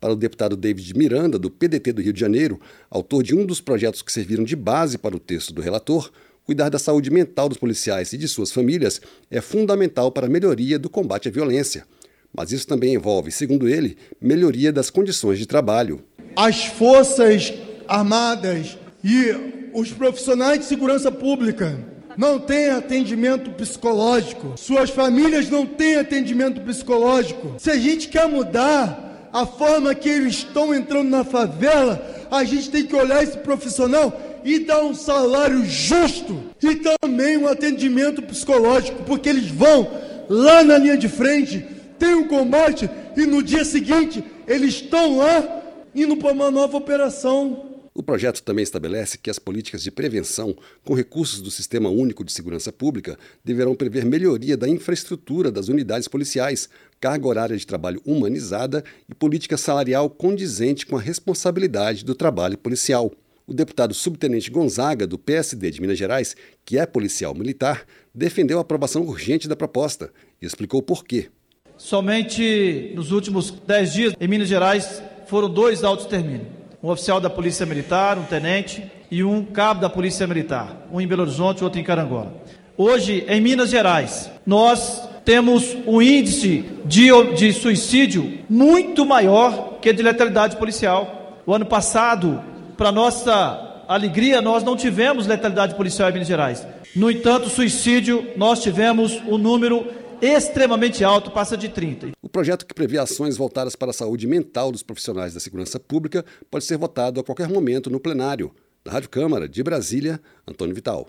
Para 0.00 0.12
o 0.12 0.16
deputado 0.16 0.56
David 0.56 0.96
Miranda, 0.96 1.38
do 1.38 1.50
PDT 1.50 1.92
do 1.92 2.02
Rio 2.02 2.12
de 2.12 2.20
Janeiro, 2.20 2.60
autor 2.90 3.22
de 3.22 3.34
um 3.34 3.44
dos 3.44 3.60
projetos 3.60 4.02
que 4.02 4.12
serviram 4.12 4.44
de 4.44 4.54
base 4.54 4.98
para 4.98 5.16
o 5.16 5.20
texto 5.20 5.52
do 5.52 5.60
relator, 5.60 6.12
cuidar 6.44 6.68
da 6.68 6.78
saúde 6.78 7.10
mental 7.10 7.48
dos 7.48 7.58
policiais 7.58 8.12
e 8.12 8.18
de 8.18 8.26
suas 8.28 8.50
famílias 8.50 9.00
é 9.30 9.40
fundamental 9.40 10.10
para 10.10 10.26
a 10.26 10.30
melhoria 10.30 10.78
do 10.78 10.90
combate 10.90 11.28
à 11.28 11.30
violência 11.30 11.86
mas 12.32 12.52
isso 12.52 12.66
também 12.66 12.94
envolve, 12.94 13.30
segundo 13.30 13.68
ele, 13.68 13.96
melhoria 14.20 14.72
das 14.72 14.90
condições 14.90 15.38
de 15.38 15.46
trabalho. 15.46 16.02
As 16.34 16.64
Forças 16.64 17.52
Armadas 17.86 18.78
e 19.04 19.70
os 19.74 19.90
profissionais 19.92 20.60
de 20.60 20.64
segurança 20.64 21.10
pública 21.10 21.78
não 22.16 22.38
têm 22.38 22.70
atendimento 22.70 23.50
psicológico, 23.50 24.54
suas 24.56 24.90
famílias 24.90 25.48
não 25.48 25.66
têm 25.66 25.96
atendimento 25.96 26.60
psicológico. 26.60 27.54
Se 27.58 27.70
a 27.70 27.76
gente 27.76 28.08
quer 28.08 28.28
mudar 28.28 29.30
a 29.32 29.46
forma 29.46 29.94
que 29.94 30.08
eles 30.08 30.36
estão 30.36 30.74
entrando 30.74 31.08
na 31.08 31.24
favela, 31.24 32.26
a 32.30 32.44
gente 32.44 32.70
tem 32.70 32.84
que 32.84 32.94
olhar 32.94 33.22
esse 33.22 33.38
profissional 33.38 34.40
e 34.44 34.58
dar 34.58 34.82
um 34.82 34.94
salário 34.94 35.64
justo 35.64 36.42
e 36.62 36.76
também 36.76 37.36
um 37.36 37.46
atendimento 37.46 38.22
psicológico, 38.22 39.04
porque 39.04 39.28
eles 39.28 39.48
vão 39.48 39.90
lá 40.28 40.62
na 40.62 40.78
linha 40.78 40.96
de 40.96 41.08
frente 41.08 41.64
tem 42.02 42.16
um 42.16 42.26
combate 42.26 42.90
e 43.16 43.24
no 43.26 43.40
dia 43.40 43.64
seguinte 43.64 44.24
eles 44.48 44.74
estão 44.74 45.18
lá 45.18 45.62
indo 45.94 46.16
para 46.16 46.32
uma 46.32 46.50
nova 46.50 46.76
operação. 46.76 47.70
O 47.94 48.02
projeto 48.02 48.42
também 48.42 48.64
estabelece 48.64 49.16
que 49.16 49.30
as 49.30 49.38
políticas 49.38 49.84
de 49.84 49.90
prevenção, 49.92 50.56
com 50.84 50.94
recursos 50.94 51.40
do 51.40 51.48
Sistema 51.48 51.90
Único 51.90 52.24
de 52.24 52.32
Segurança 52.32 52.72
Pública, 52.72 53.16
deverão 53.44 53.76
prever 53.76 54.04
melhoria 54.04 54.56
da 54.56 54.68
infraestrutura 54.68 55.52
das 55.52 55.68
unidades 55.68 56.08
policiais, 56.08 56.68
carga 56.98 57.28
horária 57.28 57.56
de 57.56 57.64
trabalho 57.64 58.02
humanizada 58.04 58.82
e 59.08 59.14
política 59.14 59.56
salarial 59.56 60.10
condizente 60.10 60.84
com 60.84 60.96
a 60.96 61.00
responsabilidade 61.00 62.04
do 62.04 62.16
trabalho 62.16 62.58
policial. 62.58 63.12
O 63.46 63.54
deputado 63.54 63.94
subtenente 63.94 64.50
Gonzaga, 64.50 65.06
do 65.06 65.18
PSD 65.18 65.70
de 65.70 65.80
Minas 65.80 65.98
Gerais, 65.98 66.34
que 66.64 66.78
é 66.78 66.84
policial 66.84 67.32
militar, 67.32 67.86
defendeu 68.12 68.58
a 68.58 68.62
aprovação 68.62 69.02
urgente 69.02 69.46
da 69.46 69.54
proposta 69.54 70.12
e 70.40 70.46
explicou 70.46 70.82
por 70.82 71.04
quê. 71.04 71.28
Somente 71.84 72.92
nos 72.94 73.10
últimos 73.10 73.50
dez 73.66 73.92
dias, 73.92 74.14
em 74.20 74.28
Minas 74.28 74.48
Gerais, 74.48 75.02
foram 75.26 75.50
dois 75.50 75.82
autos 75.82 76.06
termínio. 76.06 76.46
Um 76.80 76.88
oficial 76.88 77.20
da 77.20 77.28
Polícia 77.28 77.66
Militar, 77.66 78.16
um 78.16 78.22
tenente, 78.22 78.84
e 79.10 79.24
um 79.24 79.44
cabo 79.44 79.80
da 79.80 79.90
Polícia 79.90 80.24
Militar, 80.24 80.86
um 80.92 81.00
em 81.00 81.08
Belo 81.08 81.22
Horizonte 81.22 81.64
outro 81.64 81.80
em 81.80 81.82
Carangola. 81.82 82.34
Hoje, 82.78 83.24
em 83.28 83.40
Minas 83.40 83.68
Gerais, 83.68 84.30
nós 84.46 85.08
temos 85.24 85.76
um 85.84 86.00
índice 86.00 86.64
de, 86.84 87.08
de 87.34 87.52
suicídio 87.52 88.38
muito 88.48 89.04
maior 89.04 89.78
que 89.82 89.92
de 89.92 90.04
letalidade 90.04 90.56
policial. 90.58 91.42
O 91.44 91.52
ano 91.52 91.66
passado, 91.66 92.40
para 92.76 92.92
nossa 92.92 93.82
alegria, 93.88 94.40
nós 94.40 94.62
não 94.62 94.76
tivemos 94.76 95.26
letalidade 95.26 95.74
policial 95.74 96.10
em 96.10 96.12
Minas 96.12 96.28
Gerais. 96.28 96.64
No 96.94 97.10
entanto, 97.10 97.48
suicídio, 97.48 98.24
nós 98.36 98.62
tivemos 98.62 99.20
um 99.26 99.36
número 99.36 100.00
extremamente 100.22 101.02
alto, 101.02 101.32
passa 101.32 101.56
de 101.56 101.68
30. 101.68 102.12
O 102.22 102.28
projeto 102.28 102.64
que 102.64 102.72
prevê 102.72 102.96
ações 102.96 103.36
voltadas 103.36 103.74
para 103.74 103.90
a 103.90 103.92
saúde 103.92 104.26
mental 104.26 104.70
dos 104.70 104.82
profissionais 104.82 105.34
da 105.34 105.40
segurança 105.40 105.80
pública 105.80 106.24
pode 106.48 106.64
ser 106.64 106.78
votado 106.78 107.18
a 107.18 107.24
qualquer 107.24 107.48
momento 107.48 107.90
no 107.90 107.98
plenário. 107.98 108.54
Da 108.84 108.92
Rádio 108.92 109.10
Câmara 109.10 109.48
de 109.48 109.62
Brasília, 109.62 110.20
Antônio 110.46 110.74
Vital. 110.74 111.08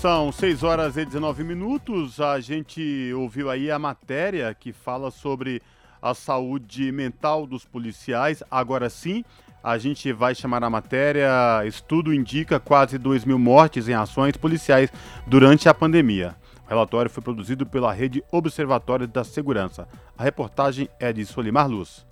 São 0.00 0.32
6 0.32 0.62
horas 0.62 0.96
e 0.96 1.04
19 1.04 1.44
minutos. 1.44 2.20
A 2.20 2.40
gente 2.40 3.12
ouviu 3.14 3.50
aí 3.50 3.70
a 3.70 3.78
matéria 3.78 4.54
que 4.54 4.72
fala 4.72 5.10
sobre 5.10 5.60
a 6.00 6.14
saúde 6.14 6.90
mental 6.90 7.46
dos 7.46 7.64
policiais. 7.64 8.42
Agora 8.50 8.88
sim, 8.88 9.24
a 9.62 9.76
gente 9.78 10.12
vai 10.12 10.34
chamar 10.34 10.64
a 10.64 10.70
matéria. 10.70 11.28
Estudo 11.66 12.14
indica 12.14 12.58
quase 12.58 12.96
2 12.98 13.24
mil 13.24 13.38
mortes 13.38 13.88
em 13.88 13.94
ações 13.94 14.36
policiais 14.36 14.90
durante 15.26 15.68
a 15.68 15.74
pandemia. 15.74 16.34
Relatório 16.70 17.10
foi 17.10 17.20
produzido 17.20 17.66
pela 17.66 17.92
Rede 17.92 18.22
Observatório 18.30 19.08
da 19.08 19.24
Segurança. 19.24 19.88
A 20.16 20.22
reportagem 20.22 20.88
é 21.00 21.12
de 21.12 21.26
Solimar 21.26 21.68
Luz. 21.68 22.06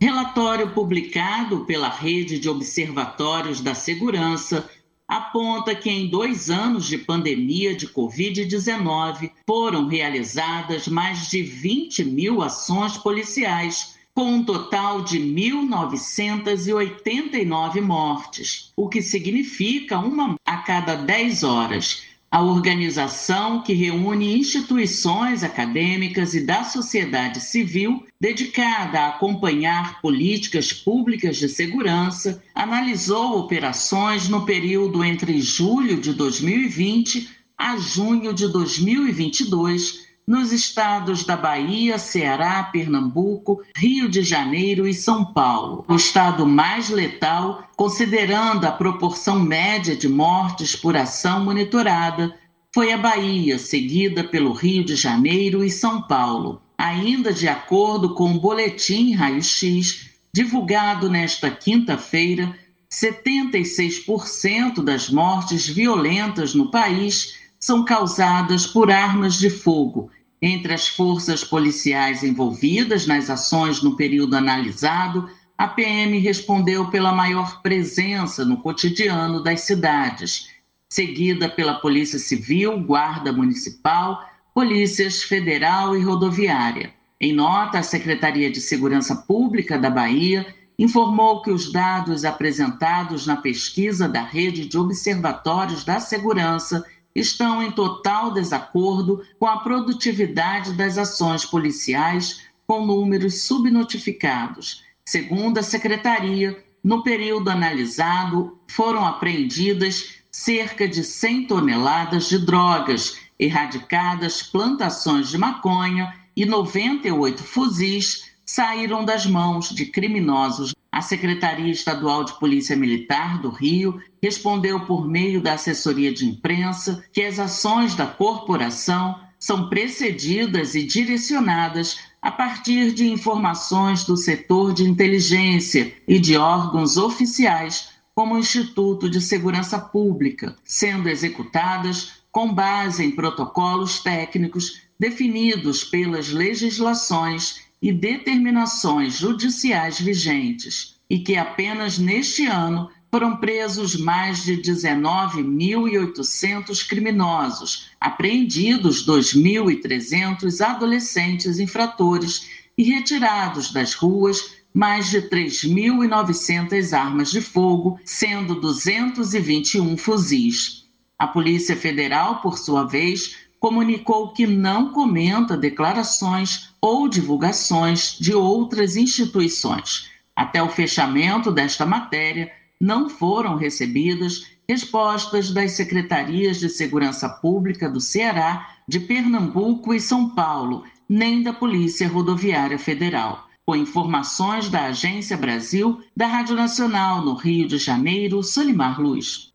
Relatório 0.00 0.70
publicado 0.70 1.64
pela 1.64 1.88
Rede 1.88 2.40
de 2.40 2.48
Observatórios 2.48 3.60
da 3.60 3.76
Segurança 3.76 4.68
aponta 5.06 5.76
que 5.76 5.88
em 5.88 6.10
dois 6.10 6.50
anos 6.50 6.86
de 6.86 6.98
pandemia 6.98 7.72
de 7.72 7.86
Covid-19 7.86 9.30
foram 9.46 9.86
realizadas 9.86 10.88
mais 10.88 11.30
de 11.30 11.44
20 11.44 12.04
mil 12.04 12.42
ações 12.42 12.98
policiais, 12.98 13.96
com 14.12 14.24
um 14.24 14.44
total 14.44 15.02
de 15.02 15.20
1.989 15.20 17.80
mortes, 17.80 18.72
o 18.76 18.88
que 18.88 19.00
significa 19.00 20.00
uma 20.00 20.34
a 20.44 20.56
cada 20.56 20.96
10 20.96 21.44
horas 21.44 22.08
a 22.30 22.42
organização 22.42 23.62
que 23.62 23.72
reúne 23.72 24.38
instituições 24.38 25.42
acadêmicas 25.42 26.34
e 26.34 26.44
da 26.44 26.62
sociedade 26.62 27.40
civil 27.40 28.04
dedicada 28.20 29.00
a 29.00 29.08
acompanhar 29.08 30.00
políticas 30.02 30.72
públicas 30.72 31.36
de 31.38 31.48
segurança, 31.48 32.42
analisou 32.54 33.38
operações 33.38 34.28
no 34.28 34.44
período 34.44 35.02
entre 35.02 35.40
julho 35.40 35.98
de 36.00 36.12
2020 36.12 37.28
a 37.56 37.76
junho 37.76 38.32
de 38.34 38.46
2022 38.46 40.07
nos 40.28 40.52
estados 40.52 41.24
da 41.24 41.38
Bahia, 41.38 41.96
Ceará, 41.96 42.62
Pernambuco, 42.64 43.62
Rio 43.74 44.10
de 44.10 44.20
Janeiro 44.22 44.86
e 44.86 44.92
São 44.92 45.24
Paulo. 45.24 45.86
O 45.88 45.96
estado 45.96 46.44
mais 46.44 46.90
letal, 46.90 47.66
considerando 47.74 48.66
a 48.66 48.70
proporção 48.70 49.40
média 49.40 49.96
de 49.96 50.06
mortes 50.06 50.76
por 50.76 50.94
ação 50.98 51.46
monitorada, 51.46 52.36
foi 52.74 52.92
a 52.92 52.98
Bahia, 52.98 53.58
seguida 53.58 54.22
pelo 54.22 54.52
Rio 54.52 54.84
de 54.84 54.96
Janeiro 54.96 55.64
e 55.64 55.70
São 55.70 56.02
Paulo. 56.02 56.60
Ainda 56.76 57.32
de 57.32 57.48
acordo 57.48 58.12
com 58.14 58.32
o 58.32 58.38
boletim 58.38 59.14
Raio-X, 59.14 60.10
divulgado 60.30 61.08
nesta 61.08 61.50
quinta-feira, 61.50 62.54
76% 62.92 64.84
das 64.84 65.08
mortes 65.08 65.66
violentas 65.66 66.54
no 66.54 66.70
país 66.70 67.38
são 67.58 67.82
causadas 67.82 68.66
por 68.66 68.90
armas 68.90 69.38
de 69.38 69.48
fogo 69.48 70.10
entre 70.40 70.72
as 70.72 70.88
forças 70.88 71.42
policiais 71.42 72.22
envolvidas 72.22 73.06
nas 73.06 73.28
ações 73.28 73.82
no 73.82 73.96
período 73.96 74.36
analisado, 74.36 75.28
a 75.56 75.66
PM 75.66 76.18
respondeu 76.18 76.88
pela 76.88 77.12
maior 77.12 77.60
presença 77.62 78.44
no 78.44 78.58
cotidiano 78.58 79.42
das 79.42 79.62
cidades, 79.62 80.50
seguida 80.88 81.48
pela 81.48 81.74
Polícia 81.74 82.18
Civil, 82.18 82.80
Guarda 82.80 83.32
Municipal, 83.32 84.22
Polícias 84.54 85.22
Federal 85.22 85.96
e 85.96 86.02
Rodoviária. 86.02 86.92
Em 87.20 87.32
nota, 87.32 87.80
a 87.80 87.82
Secretaria 87.82 88.50
de 88.50 88.60
Segurança 88.60 89.16
Pública 89.16 89.76
da 89.76 89.90
Bahia 89.90 90.46
informou 90.78 91.42
que 91.42 91.50
os 91.50 91.72
dados 91.72 92.24
apresentados 92.24 93.26
na 93.26 93.36
pesquisa 93.36 94.08
da 94.08 94.22
Rede 94.22 94.66
de 94.66 94.78
Observatórios 94.78 95.84
da 95.84 95.98
Segurança 95.98 96.84
estão 97.18 97.62
em 97.62 97.70
total 97.70 98.32
desacordo 98.32 99.22
com 99.38 99.46
a 99.46 99.58
produtividade 99.58 100.72
das 100.72 100.98
ações 100.98 101.44
policiais 101.44 102.42
com 102.66 102.84
números 102.84 103.42
subnotificados. 103.42 104.84
Segundo 105.06 105.58
a 105.58 105.62
secretaria, 105.62 106.62
no 106.84 107.02
período 107.02 107.48
analisado, 107.48 108.58
foram 108.68 109.04
apreendidas 109.06 110.18
cerca 110.30 110.86
de 110.86 111.02
100 111.02 111.46
toneladas 111.46 112.28
de 112.28 112.38
drogas, 112.38 113.18
erradicadas 113.38 114.42
plantações 114.42 115.28
de 115.28 115.38
maconha 115.38 116.14
e 116.36 116.44
98 116.44 117.42
fuzis 117.42 118.30
saíram 118.44 119.04
das 119.04 119.26
mãos 119.26 119.70
de 119.70 119.86
criminosos 119.86 120.72
a 120.90 121.02
Secretaria 121.02 121.70
Estadual 121.70 122.24
de 122.24 122.38
Polícia 122.38 122.74
Militar 122.74 123.40
do 123.40 123.50
Rio 123.50 124.00
respondeu 124.22 124.80
por 124.86 125.06
meio 125.06 125.40
da 125.40 125.54
assessoria 125.54 126.12
de 126.12 126.26
imprensa 126.26 127.04
que 127.12 127.22
as 127.22 127.38
ações 127.38 127.94
da 127.94 128.06
corporação 128.06 129.20
são 129.38 129.68
precedidas 129.68 130.74
e 130.74 130.82
direcionadas 130.82 131.98
a 132.20 132.30
partir 132.30 132.92
de 132.92 133.06
informações 133.06 134.04
do 134.04 134.16
setor 134.16 134.72
de 134.72 134.82
inteligência 134.82 135.94
e 136.08 136.18
de 136.18 136.36
órgãos 136.36 136.96
oficiais, 136.96 137.90
como 138.14 138.34
o 138.34 138.38
Instituto 138.38 139.08
de 139.08 139.20
Segurança 139.20 139.78
Pública, 139.78 140.56
sendo 140.64 141.08
executadas 141.08 142.18
com 142.32 142.52
base 142.52 143.04
em 143.04 143.12
protocolos 143.12 144.00
técnicos 144.00 144.82
definidos 144.98 145.84
pelas 145.84 146.30
legislações 146.30 147.67
e 147.80 147.92
determinações 147.92 149.14
judiciais 149.14 150.00
vigentes, 150.00 150.96
e 151.08 151.20
que 151.20 151.36
apenas 151.36 151.96
neste 151.98 152.44
ano 152.46 152.90
foram 153.10 153.36
presos 153.36 153.96
mais 153.96 154.44
de 154.44 154.60
19.800 154.60 156.86
criminosos, 156.86 157.88
apreendidos 157.98 159.06
2.300 159.06 160.60
adolescentes 160.60 161.58
infratores 161.58 162.46
e 162.76 162.82
retirados 162.82 163.72
das 163.72 163.94
ruas 163.94 164.58
mais 164.74 165.08
de 165.10 165.22
3.900 165.22 166.92
armas 166.96 167.30
de 167.30 167.40
fogo, 167.40 167.98
sendo 168.04 168.60
221 168.60 169.96
fuzis. 169.96 170.86
A 171.18 171.26
Polícia 171.26 171.74
Federal, 171.74 172.40
por 172.40 172.58
sua 172.58 172.84
vez, 172.84 173.47
comunicou 173.60 174.32
que 174.32 174.46
não 174.46 174.92
comenta 174.92 175.56
declarações 175.56 176.70
ou 176.80 177.08
divulgações 177.08 178.16
de 178.18 178.34
outras 178.34 178.96
instituições. 178.96 180.10
Até 180.34 180.62
o 180.62 180.68
fechamento 180.68 181.50
desta 181.50 181.84
matéria, 181.84 182.52
não 182.80 183.08
foram 183.08 183.56
recebidas 183.56 184.46
respostas 184.68 185.50
das 185.50 185.72
secretarias 185.72 186.60
de 186.60 186.68
Segurança 186.68 187.28
Pública 187.28 187.88
do 187.88 188.00
Ceará, 188.00 188.76
de 188.86 189.00
Pernambuco 189.00 189.94
e 189.94 190.00
São 190.00 190.28
Paulo, 190.30 190.84
nem 191.08 191.42
da 191.42 191.52
Polícia 191.52 192.06
Rodoviária 192.06 192.78
Federal. 192.78 193.46
Com 193.64 193.74
informações 193.74 194.68
da 194.68 194.84
Agência 194.86 195.36
Brasil, 195.36 196.00
da 196.16 196.26
Rádio 196.26 196.54
Nacional 196.54 197.24
no 197.24 197.34
Rio 197.34 197.66
de 197.66 197.78
Janeiro, 197.78 198.42
Solimar 198.42 199.00
Luz. 199.00 199.52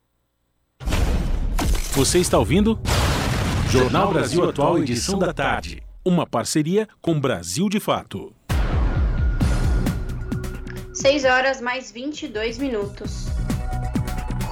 Você 1.92 2.18
está 2.18 2.38
ouvindo? 2.38 2.78
Jornal 3.74 4.12
Brasil 4.12 4.48
Atual, 4.48 4.78
edição 4.78 5.18
da 5.18 5.32
tarde. 5.32 5.82
Uma 6.04 6.24
parceria 6.24 6.88
com 7.02 7.18
Brasil 7.18 7.68
de 7.68 7.80
Fato. 7.80 8.32
6 10.92 11.24
horas 11.24 11.60
mais 11.60 11.90
22 11.90 12.56
minutos. 12.58 13.26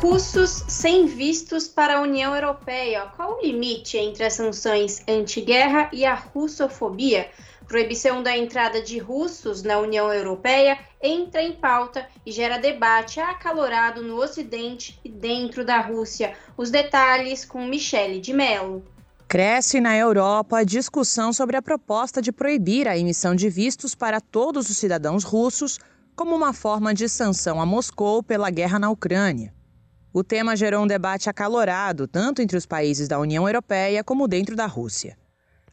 Russos 0.00 0.64
sem 0.66 1.06
vistos 1.06 1.68
para 1.68 1.98
a 1.98 2.00
União 2.00 2.34
Europeia. 2.34 3.02
Qual 3.14 3.38
o 3.38 3.46
limite 3.46 3.96
entre 3.96 4.24
as 4.24 4.32
sanções 4.32 5.04
anti-guerra 5.06 5.88
e 5.92 6.04
a 6.04 6.14
russofobia? 6.14 7.30
Proibição 7.68 8.24
da 8.24 8.36
entrada 8.36 8.82
de 8.82 8.98
russos 8.98 9.62
na 9.62 9.78
União 9.78 10.12
Europeia 10.12 10.76
entra 11.00 11.40
em 11.40 11.52
pauta 11.52 12.08
e 12.26 12.32
gera 12.32 12.58
debate 12.58 13.20
acalorado 13.20 14.02
no 14.02 14.20
Ocidente 14.20 14.98
e 15.04 15.08
dentro 15.08 15.64
da 15.64 15.78
Rússia. 15.78 16.36
Os 16.56 16.72
detalhes 16.72 17.44
com 17.44 17.64
Michele 17.64 18.20
de 18.20 18.32
Mello. 18.32 18.84
Cresce 19.32 19.80
na 19.80 19.96
Europa 19.96 20.58
a 20.58 20.62
discussão 20.62 21.32
sobre 21.32 21.56
a 21.56 21.62
proposta 21.62 22.20
de 22.20 22.30
proibir 22.30 22.86
a 22.86 22.98
emissão 22.98 23.34
de 23.34 23.48
vistos 23.48 23.94
para 23.94 24.20
todos 24.20 24.68
os 24.68 24.76
cidadãos 24.76 25.24
russos 25.24 25.78
como 26.14 26.36
uma 26.36 26.52
forma 26.52 26.92
de 26.92 27.08
sanção 27.08 27.58
a 27.58 27.64
Moscou 27.64 28.22
pela 28.22 28.50
guerra 28.50 28.78
na 28.78 28.90
Ucrânia. 28.90 29.54
O 30.12 30.22
tema 30.22 30.54
gerou 30.54 30.84
um 30.84 30.86
debate 30.86 31.30
acalorado, 31.30 32.06
tanto 32.06 32.42
entre 32.42 32.58
os 32.58 32.66
países 32.66 33.08
da 33.08 33.18
União 33.18 33.48
Europeia 33.48 34.04
como 34.04 34.28
dentro 34.28 34.54
da 34.54 34.66
Rússia. 34.66 35.16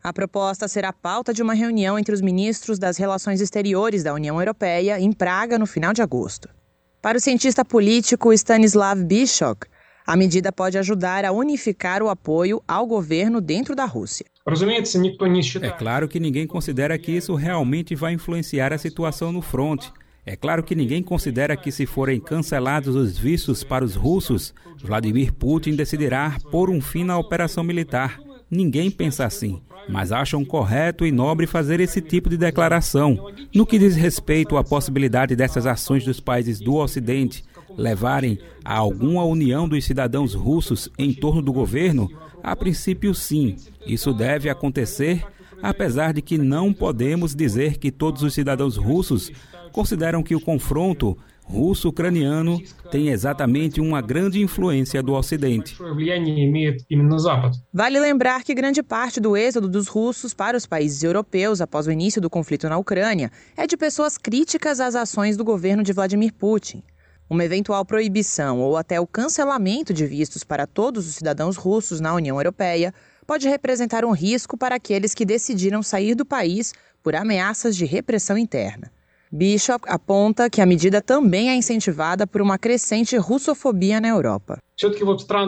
A 0.01 0.13
proposta 0.13 0.65
será 0.69 0.93
pauta 0.93 1.33
de 1.33 1.43
uma 1.43 1.53
reunião 1.53 1.99
entre 1.99 2.15
os 2.15 2.21
ministros 2.21 2.79
das 2.79 2.95
Relações 2.95 3.41
Exteriores 3.41 4.03
da 4.03 4.13
União 4.13 4.39
Europeia 4.39 5.01
em 5.01 5.11
Praga 5.11 5.59
no 5.59 5.65
final 5.65 5.91
de 5.91 6.01
agosto. 6.01 6.47
Para 7.01 7.17
o 7.17 7.21
cientista 7.21 7.65
político 7.65 8.31
Stanislav 8.31 9.03
Bishok, 9.03 9.67
a 10.09 10.15
medida 10.15 10.51
pode 10.51 10.75
ajudar 10.75 11.23
a 11.23 11.31
unificar 11.31 12.01
o 12.01 12.09
apoio 12.09 12.63
ao 12.67 12.87
governo 12.87 13.39
dentro 13.39 13.75
da 13.75 13.85
Rússia. 13.85 14.25
É 15.61 15.69
claro 15.69 16.07
que 16.07 16.19
ninguém 16.19 16.47
considera 16.47 16.97
que 16.97 17.11
isso 17.11 17.35
realmente 17.35 17.93
vai 17.93 18.13
influenciar 18.13 18.73
a 18.73 18.79
situação 18.79 19.31
no 19.31 19.43
fronte. 19.43 19.93
É 20.25 20.35
claro 20.35 20.63
que 20.63 20.73
ninguém 20.73 21.03
considera 21.03 21.55
que, 21.55 21.71
se 21.71 21.85
forem 21.85 22.19
cancelados 22.19 22.95
os 22.95 23.19
vistos 23.19 23.63
para 23.63 23.85
os 23.85 23.93
russos, 23.93 24.51
Vladimir 24.83 25.31
Putin 25.31 25.75
decidirá 25.75 26.35
pôr 26.49 26.71
um 26.71 26.81
fim 26.81 27.03
na 27.03 27.15
operação 27.15 27.63
militar. 27.63 28.19
Ninguém 28.49 28.89
pensa 28.89 29.27
assim, 29.27 29.61
mas 29.87 30.11
acham 30.11 30.43
correto 30.43 31.05
e 31.05 31.11
nobre 31.11 31.45
fazer 31.45 31.79
esse 31.79 32.01
tipo 32.01 32.31
de 32.31 32.37
declaração. 32.37 33.31
No 33.53 33.63
que 33.63 33.77
diz 33.77 33.95
respeito 33.95 34.57
à 34.57 34.63
possibilidade 34.63 35.35
dessas 35.35 35.67
ações 35.67 36.03
dos 36.03 36.19
países 36.19 36.59
do 36.59 36.77
Ocidente 36.77 37.43
levarem 37.77 38.39
a 38.63 38.75
alguma 38.75 39.23
união 39.23 39.67
dos 39.67 39.85
cidadãos 39.85 40.33
russos 40.33 40.89
em 40.97 41.13
torno 41.13 41.41
do 41.41 41.53
governo, 41.53 42.09
a 42.43 42.55
princípio 42.55 43.13
sim, 43.13 43.55
isso 43.85 44.13
deve 44.13 44.49
acontecer, 44.49 45.23
apesar 45.61 46.13
de 46.13 46.21
que 46.21 46.37
não 46.37 46.73
podemos 46.73 47.35
dizer 47.35 47.77
que 47.77 47.91
todos 47.91 48.23
os 48.23 48.33
cidadãos 48.33 48.77
russos 48.77 49.31
consideram 49.71 50.23
que 50.23 50.35
o 50.35 50.41
confronto 50.41 51.17
russo-ucraniano 51.49 52.61
tem 52.91 53.09
exatamente 53.09 53.81
uma 53.81 54.01
grande 54.01 54.39
influência 54.39 55.01
do 55.01 55.13
Ocidente. 55.13 55.75
Vale 57.73 57.99
lembrar 57.99 58.43
que 58.43 58.53
grande 58.53 58.83
parte 58.83 59.19
do 59.19 59.35
êxodo 59.35 59.67
dos 59.67 59.87
russos 59.87 60.33
para 60.33 60.55
os 60.55 60.67
países 60.67 61.01
europeus 61.01 61.59
após 61.59 61.87
o 61.87 61.91
início 61.91 62.21
do 62.21 62.29
conflito 62.29 62.69
na 62.69 62.77
Ucrânia 62.77 63.31
é 63.57 63.65
de 63.65 63.75
pessoas 63.75 64.17
críticas 64.17 64.79
às 64.79 64.95
ações 64.95 65.35
do 65.35 65.43
governo 65.43 65.81
de 65.81 65.91
Vladimir 65.91 66.33
Putin. 66.33 66.83
Uma 67.29 67.45
eventual 67.45 67.85
proibição 67.85 68.59
ou 68.59 68.75
até 68.75 68.99
o 68.99 69.05
cancelamento 69.05 69.93
de 69.93 70.03
vistos 70.07 70.43
para 70.43 70.65
todos 70.65 71.07
os 71.07 71.13
cidadãos 71.13 71.57
russos 71.57 72.01
na 72.01 72.15
União 72.15 72.37
Europeia 72.37 72.91
pode 73.27 73.47
representar 73.47 74.03
um 74.03 74.11
risco 74.11 74.57
para 74.57 74.75
aqueles 74.75 75.13
que 75.13 75.23
decidiram 75.23 75.83
sair 75.83 76.15
do 76.15 76.25
país 76.25 76.73
por 77.03 77.15
ameaças 77.15 77.75
de 77.75 77.85
repressão 77.85 78.35
interna. 78.35 78.91
Bishop 79.31 79.85
aponta 79.87 80.49
que 80.49 80.59
a 80.59 80.65
medida 80.65 81.03
também 81.03 81.51
é 81.51 81.55
incentivada 81.55 82.25
por 82.25 82.41
uma 82.41 82.57
crescente 82.57 83.15
russofobia 83.15 84.01
na 84.01 84.07
Europa. 84.07 84.57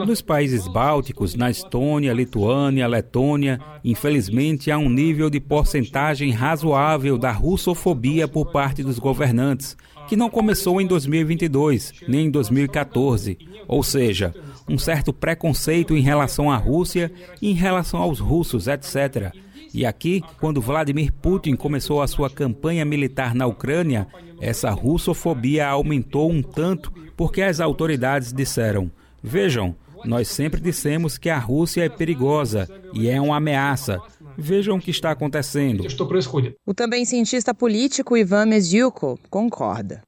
Nos 0.06 0.22
países 0.22 0.68
bálticos, 0.68 1.34
na 1.34 1.50
Estônia, 1.50 2.14
Lituânia, 2.14 2.86
Letônia, 2.86 3.60
infelizmente 3.84 4.70
há 4.70 4.78
um 4.78 4.90
nível 4.90 5.32
de 5.32 5.40
porcentagem 5.40 6.30
razoável 6.30 7.18
da 7.18 7.32
russofobia 7.32 8.28
por 8.28 8.52
parte 8.52 8.84
dos 8.84 9.00
governantes, 9.00 9.76
que 10.12 10.18
não 10.18 10.30
começou 10.30 10.82
em 10.82 10.86
2022, 10.86 11.94
nem 12.06 12.26
em 12.26 12.30
2014. 12.30 13.38
Ou 13.66 13.82
seja, 13.82 14.36
um 14.68 14.78
certo 14.78 15.14
preconceito 15.14 15.96
em 15.96 16.02
relação 16.02 16.52
à 16.52 16.58
Rússia 16.58 17.10
e 17.42 17.50
em 17.50 17.54
relação 17.54 18.02
aos 18.02 18.20
russos, 18.20 18.68
etc 18.68 19.34
e 19.74 19.86
aqui, 19.86 20.22
quando 20.40 20.60
Vladimir 20.60 21.14
Putin 21.14 21.56
começou 21.56 22.02
a 22.02 22.08
sua 22.08 22.30
campanha 22.30 22.84
militar 22.84 23.34
na 23.34 23.48
Ucrânia, 23.48 24.06
essa 24.42 24.70
russofobia 24.70 25.66
aumentou 25.66 26.30
um 26.30 26.42
tanto 26.42 26.92
porque 27.16 27.42
as 27.42 27.62
autoridades 27.62 28.34
disseram: 28.34 28.92
Vejam, 29.24 29.74
nós 30.04 30.28
sempre 30.28 30.60
dissemos 30.60 31.18
que 31.18 31.30
a 31.30 31.40
Rússia 31.40 31.86
é 31.86 31.90
perigosa 31.90 32.68
e 32.94 33.08
é 33.08 33.22
uma 33.22 33.38
ameaça. 33.38 34.02
Vejam 34.42 34.78
o 34.78 34.82
que 34.82 34.90
está 34.90 35.12
acontecendo. 35.12 35.86
O 36.66 36.74
também 36.74 37.06
cientista 37.06 37.54
político 37.54 38.18
Ivan 38.18 38.48
Mezyuko 38.48 39.20
concorda. 39.30 40.02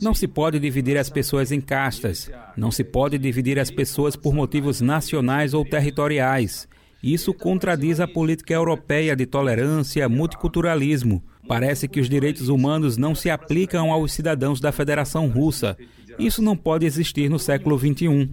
Não 0.00 0.14
se 0.14 0.28
pode 0.28 0.60
dividir 0.60 0.96
as 0.96 1.10
pessoas 1.10 1.50
em 1.50 1.60
castas. 1.60 2.30
Não 2.56 2.70
se 2.70 2.84
pode 2.84 3.18
dividir 3.18 3.58
as 3.58 3.70
pessoas 3.70 4.14
por 4.14 4.32
motivos 4.32 4.80
nacionais 4.80 5.52
ou 5.52 5.64
territoriais. 5.64 6.68
Isso 7.02 7.34
contradiz 7.34 7.98
a 7.98 8.06
política 8.06 8.54
europeia 8.54 9.16
de 9.16 9.26
tolerância, 9.26 10.08
multiculturalismo. 10.08 11.24
Parece 11.48 11.88
que 11.88 11.98
os 11.98 12.08
direitos 12.08 12.48
humanos 12.48 12.96
não 12.96 13.14
se 13.14 13.28
aplicam 13.28 13.90
aos 13.90 14.12
cidadãos 14.12 14.60
da 14.60 14.70
Federação 14.70 15.26
Russa. 15.26 15.76
Isso 16.18 16.42
não 16.42 16.56
pode 16.56 16.86
existir 16.86 17.28
no 17.30 17.38
século 17.38 17.78
XXI. 17.78 18.30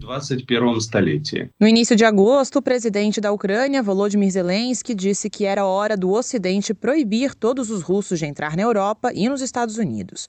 No 1.59 1.67
início 1.67 1.95
de 1.95 2.05
agosto, 2.05 2.59
o 2.59 2.61
presidente 2.61 3.21
da 3.21 3.31
Ucrânia, 3.31 3.83
Volodymyr 3.83 4.31
Zelensky, 4.31 4.93
disse 4.95 5.29
que 5.29 5.45
era 5.45 5.65
hora 5.65 5.95
do 5.95 6.11
Ocidente 6.11 6.73
proibir 6.73 7.35
todos 7.35 7.69
os 7.69 7.81
russos 7.81 8.19
de 8.19 8.25
entrar 8.25 8.55
na 8.55 8.63
Europa 8.63 9.11
e 9.13 9.29
nos 9.29 9.41
Estados 9.41 9.77
Unidos. 9.77 10.27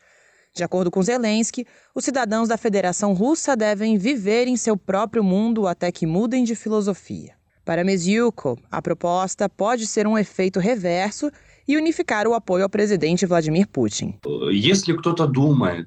De 0.55 0.65
acordo 0.65 0.91
com 0.91 1.03
Zelensky, 1.03 1.67
os 1.95 2.05
cidadãos 2.05 2.49
da 2.49 2.57
Federação 2.57 3.13
Russa 3.13 3.57
devem 3.57 3.97
viver 3.97 4.49
em 4.49 4.57
seu 4.57 4.77
próprio 4.77 5.23
mundo 5.23 5.67
até 5.67 5.93
que 5.93 6.07
mudem 6.07 6.43
de 6.43 6.55
filosofia. 6.55 7.35
Para 7.65 7.85
Meziuko, 7.85 8.59
a 8.71 8.81
proposta 8.81 9.49
pode 9.49 9.87
ser 9.87 10.07
um 10.07 10.17
efeito 10.17 10.59
reverso 10.59 11.31
e 11.69 11.77
unificar 11.77 12.27
o 12.27 12.33
apoio 12.33 12.65
ao 12.65 12.71
presidente 12.71 13.27
Vladimir 13.27 13.69
Putin. 13.69 14.15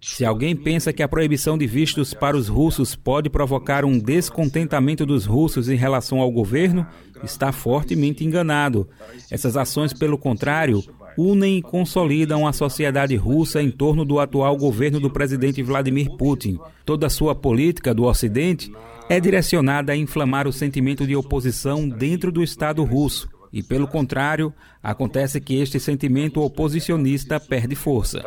Se 0.04 0.24
alguém 0.24 0.56
pensa 0.56 0.94
que 0.94 1.02
a 1.02 1.08
proibição 1.08 1.58
de 1.58 1.66
vistos 1.66 2.14
para 2.14 2.38
os 2.38 2.48
russos 2.48 2.96
pode 2.96 3.32
provocar 3.32 3.84
um 3.84 3.98
descontentamento 3.98 5.08
dos 5.08 5.26
russos 5.26 5.68
em 5.68 5.76
relação 5.76 6.20
ao 6.20 6.32
governo, 6.32 6.86
está 7.24 7.52
fortemente 7.52 8.24
enganado. 8.24 8.88
Essas 9.32 9.58
ações, 9.58 9.92
pelo 9.92 10.20
contrário, 10.20 10.84
unem 11.18 11.58
e 11.58 11.62
consolidam 11.62 12.48
a 12.48 12.54
sociedade 12.54 13.16
russa 13.16 13.62
em 13.62 13.72
torno 13.72 14.06
do 14.06 14.20
atual 14.20 14.56
governo 14.56 15.00
do 15.00 15.10
presidente 15.10 15.64
Vladimir 15.64 16.12
Putin. 16.12 16.60
Toda 16.86 17.08
a 17.08 17.10
sua 17.10 17.34
política 17.34 17.94
do 17.94 18.04
Ocidente 18.04 18.72
é 19.10 19.20
direcionada 19.20 19.94
a 19.94 19.98
inflamar 19.98 20.48
o 20.48 20.54
sentimento 20.54 21.06
de 21.08 21.16
oposição 21.16 21.90
dentro 21.90 22.32
do 22.32 22.44
Estado 22.44 22.84
russo. 22.84 23.28
E, 23.54 23.62
pelo 23.62 23.88
contrário, 23.88 24.54
acontece 24.82 25.42
que 25.42 25.60
este 25.60 25.80
sentimento 25.80 26.42
oposicionista 26.42 27.40
perde 27.40 27.76
força. 27.76 28.24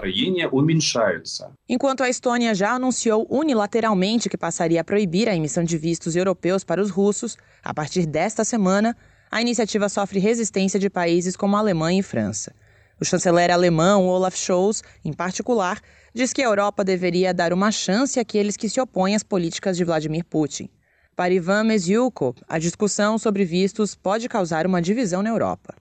Enquanto 1.69 2.03
a 2.03 2.09
Estônia 2.11 2.55
já 2.55 2.73
anunciou 2.73 3.27
unilateralmente 3.31 4.29
que 4.29 4.37
passaria 4.37 4.81
a 4.81 4.85
proibir 4.85 5.29
a 5.29 5.35
emissão 5.35 5.65
de 5.65 5.79
vistos 5.79 6.15
europeus 6.15 6.63
para 6.63 6.83
os 6.83 6.91
russos, 6.91 7.37
a 7.63 7.73
partir 7.73 8.05
desta 8.07 8.45
semana, 8.45 8.95
a 9.31 9.41
iniciativa 9.41 9.89
sofre 9.89 10.19
resistência 10.19 10.79
de 10.79 10.91
países 10.91 11.37
como 11.37 11.57
a 11.57 11.59
Alemanha 11.59 12.01
e 12.01 12.03
França. 12.03 12.55
O 13.01 13.05
chanceler 13.05 13.51
alemão 13.51 14.07
Olaf 14.07 14.37
Scholz, 14.37 14.83
em 15.05 15.13
particular, 15.13 15.81
diz 16.15 16.33
que 16.33 16.43
a 16.43 16.47
Europa 16.47 16.85
deveria 16.85 17.35
dar 17.35 17.53
uma 17.53 17.73
chance 17.73 18.21
àqueles 18.21 18.57
que 18.57 18.69
se 18.69 18.81
opõem 18.81 19.17
às 19.17 19.23
políticas 19.23 19.77
de 19.77 19.85
Vladimir 19.85 20.25
Putin. 20.25 20.69
Para 21.17 21.33
Ivan 21.33 21.63
Mezyuko, 21.63 22.35
a 22.49 22.59
discussão 22.59 23.19
sobre 23.19 23.45
vistos 23.45 23.95
pode 23.95 24.29
causar 24.29 24.67
uma 24.67 24.83
divisão 24.83 25.23
na 25.23 25.31
Europa. 25.31 25.75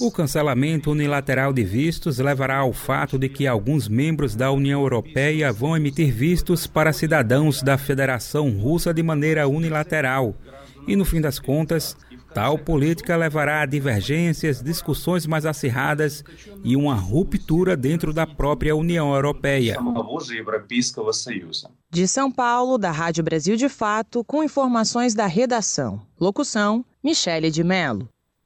O 0.00 0.10
cancelamento 0.10 0.90
unilateral 0.90 1.52
de 1.52 1.62
vistos 1.62 2.18
levará 2.18 2.56
ao 2.58 2.72
fato 2.72 3.18
de 3.18 3.28
que 3.28 3.46
alguns 3.46 3.88
membros 3.88 4.34
da 4.34 4.50
União 4.50 4.80
Europeia 4.80 5.52
vão 5.52 5.76
emitir 5.76 6.14
vistos 6.14 6.66
para 6.66 6.94
cidadãos 6.94 7.62
da 7.62 7.76
Federação 7.76 8.48
Russa 8.50 8.94
de 8.94 9.02
maneira 9.02 9.46
unilateral. 9.46 10.34
E, 10.88 10.96
no 10.96 11.04
fim 11.04 11.20
das 11.20 11.38
contas, 11.38 11.96
Tal 12.34 12.58
política 12.58 13.16
levará 13.16 13.60
a 13.60 13.66
divergências, 13.66 14.60
discussões 14.60 15.24
mais 15.24 15.46
acirradas 15.46 16.24
e 16.64 16.74
uma 16.74 16.96
ruptura 16.96 17.76
dentro 17.76 18.12
da 18.12 18.26
própria 18.26 18.74
União 18.74 19.14
Europeia. 19.14 19.78
De 21.90 22.08
São 22.08 22.32
Paulo, 22.32 22.76
da 22.76 22.90
Rádio 22.90 23.22
Brasil 23.22 23.56
de 23.56 23.68
Fato, 23.68 24.24
com 24.24 24.42
informações 24.42 25.14
da 25.14 25.26
redação. 25.26 26.02
Locução: 26.20 26.84
Michele 27.04 27.52
de 27.52 27.62
Mello. 27.62 28.08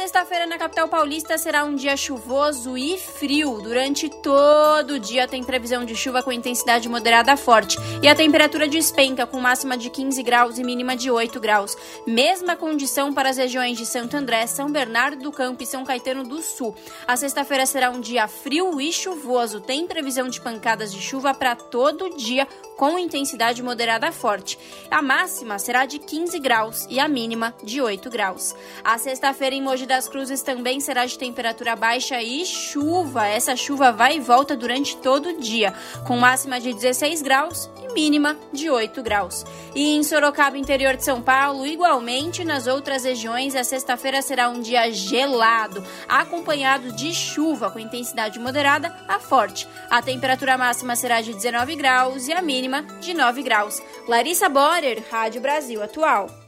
Sexta-feira 0.00 0.46
na 0.46 0.56
capital 0.56 0.88
paulista 0.88 1.36
será 1.36 1.62
um 1.62 1.74
dia 1.74 1.94
chuvoso 1.94 2.74
e 2.74 2.96
frio. 2.96 3.60
Durante 3.60 4.08
todo 4.08 4.94
o 4.94 4.98
dia 4.98 5.28
tem 5.28 5.44
previsão 5.44 5.84
de 5.84 5.94
chuva 5.94 6.22
com 6.22 6.32
intensidade 6.32 6.88
moderada 6.88 7.36
forte. 7.36 7.76
E 8.02 8.08
a 8.08 8.14
temperatura 8.14 8.66
despenca 8.66 9.26
com 9.26 9.38
máxima 9.38 9.76
de 9.76 9.90
15 9.90 10.22
graus 10.22 10.58
e 10.58 10.64
mínima 10.64 10.96
de 10.96 11.10
8 11.10 11.38
graus. 11.38 11.76
Mesma 12.06 12.56
condição 12.56 13.12
para 13.12 13.28
as 13.28 13.36
regiões 13.36 13.76
de 13.76 13.84
Santo 13.84 14.16
André, 14.16 14.46
São 14.46 14.72
Bernardo 14.72 15.22
do 15.22 15.30
Campo 15.30 15.62
e 15.62 15.66
São 15.66 15.84
Caetano 15.84 16.24
do 16.24 16.40
Sul. 16.40 16.74
A 17.06 17.14
sexta-feira 17.14 17.66
será 17.66 17.90
um 17.90 18.00
dia 18.00 18.26
frio 18.26 18.80
e 18.80 18.90
chuvoso. 18.94 19.60
Tem 19.60 19.86
previsão 19.86 20.30
de 20.30 20.40
pancadas 20.40 20.90
de 20.90 21.00
chuva 21.02 21.34
para 21.34 21.54
todo 21.54 22.06
o 22.06 22.16
dia 22.16 22.48
com 22.78 22.98
intensidade 22.98 23.62
moderada 23.62 24.10
forte. 24.10 24.58
A 24.90 25.02
máxima 25.02 25.58
será 25.58 25.84
de 25.84 25.98
15 25.98 26.38
graus 26.38 26.86
e 26.88 26.98
a 26.98 27.06
mínima 27.06 27.54
de 27.62 27.82
8 27.82 28.08
graus. 28.08 28.56
A 28.82 28.96
sexta-feira 28.96 29.54
em 29.54 29.60
Mogi 29.60 29.89
das 29.90 30.08
Cruzes 30.08 30.40
também 30.40 30.78
será 30.78 31.04
de 31.04 31.18
temperatura 31.18 31.74
baixa 31.74 32.22
e 32.22 32.46
chuva. 32.46 33.26
Essa 33.26 33.56
chuva 33.56 33.90
vai 33.90 34.18
e 34.18 34.20
volta 34.20 34.56
durante 34.56 34.96
todo 34.96 35.30
o 35.30 35.40
dia, 35.40 35.74
com 36.06 36.16
máxima 36.16 36.60
de 36.60 36.72
16 36.72 37.20
graus 37.22 37.68
e 37.82 37.92
mínima 37.92 38.36
de 38.52 38.70
8 38.70 39.02
graus. 39.02 39.44
E 39.74 39.96
em 39.96 40.04
Sorocaba, 40.04 40.56
interior 40.56 40.96
de 40.96 41.04
São 41.04 41.20
Paulo, 41.20 41.66
igualmente 41.66 42.44
nas 42.44 42.68
outras 42.68 43.02
regiões, 43.02 43.56
a 43.56 43.64
sexta-feira 43.64 44.22
será 44.22 44.48
um 44.48 44.60
dia 44.60 44.92
gelado, 44.92 45.82
acompanhado 46.08 46.92
de 46.92 47.12
chuva 47.12 47.68
com 47.68 47.80
intensidade 47.80 48.38
moderada 48.38 48.96
a 49.08 49.18
forte. 49.18 49.66
A 49.90 50.00
temperatura 50.00 50.56
máxima 50.56 50.94
será 50.94 51.20
de 51.20 51.34
19 51.34 51.74
graus 51.74 52.28
e 52.28 52.32
a 52.32 52.40
mínima 52.40 52.82
de 53.00 53.12
9 53.12 53.42
graus. 53.42 53.82
Larissa 54.06 54.48
Borer, 54.48 55.02
Rádio 55.10 55.40
Brasil 55.40 55.82
Atual. 55.82 56.39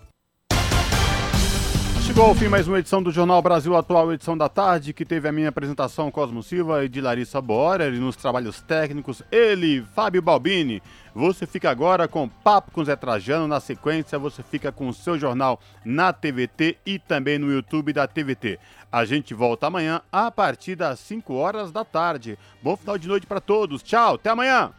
Chegou 2.13 2.27
ao 2.27 2.35
fim 2.35 2.49
mais 2.49 2.69
uma 2.69 2.79
edição 2.79 3.03
do 3.03 3.11
Jornal 3.11 3.41
Brasil 3.41 3.75
Atual, 3.75 4.13
edição 4.13 4.37
da 4.37 4.47
tarde, 4.47 4.93
que 4.93 5.03
teve 5.03 5.27
a 5.27 5.33
minha 5.33 5.49
apresentação 5.49 6.11
Cosmo 6.11 6.43
Silva 6.43 6.85
e 6.85 6.89
de 6.89 7.01
Larissa 7.01 7.41
Borer, 7.41 7.95
e 7.95 7.99
nos 7.99 8.17
trabalhos 8.17 8.61
técnicos, 8.61 9.23
ele, 9.33 9.83
Fábio 9.95 10.21
Balbini. 10.21 10.83
Você 11.15 11.47
fica 11.47 11.71
agora 11.71 12.07
com 12.07 12.29
Papo 12.29 12.71
com 12.71 12.85
Zé 12.85 12.97
Trajano, 12.97 13.49
na 13.49 13.61
sequência 13.61 14.19
você 14.19 14.43
fica 14.43 14.71
com 14.71 14.89
o 14.89 14.93
seu 14.93 15.19
jornal 15.19 15.59
na 15.87 16.13
TVT 16.13 16.77
e 16.85 16.99
também 16.99 17.39
no 17.39 17.51
YouTube 17.51 17.95
da 17.95 18.07
TVT. 18.07 18.59
A 18.93 19.07
gente 19.07 19.33
volta 19.33 19.69
amanhã 19.69 20.03
a 20.13 20.31
partir 20.31 20.77
das 20.77 21.01
5 21.01 21.33
horas 21.33 21.73
da 21.73 21.83
tarde. 21.83 22.39
Bom 22.63 22.77
final 22.77 22.99
de 22.99 23.09
noite 23.09 23.27
para 23.27 23.41
todos. 23.41 23.83
Tchau, 23.83 24.17
até 24.17 24.29
amanhã. 24.29 24.75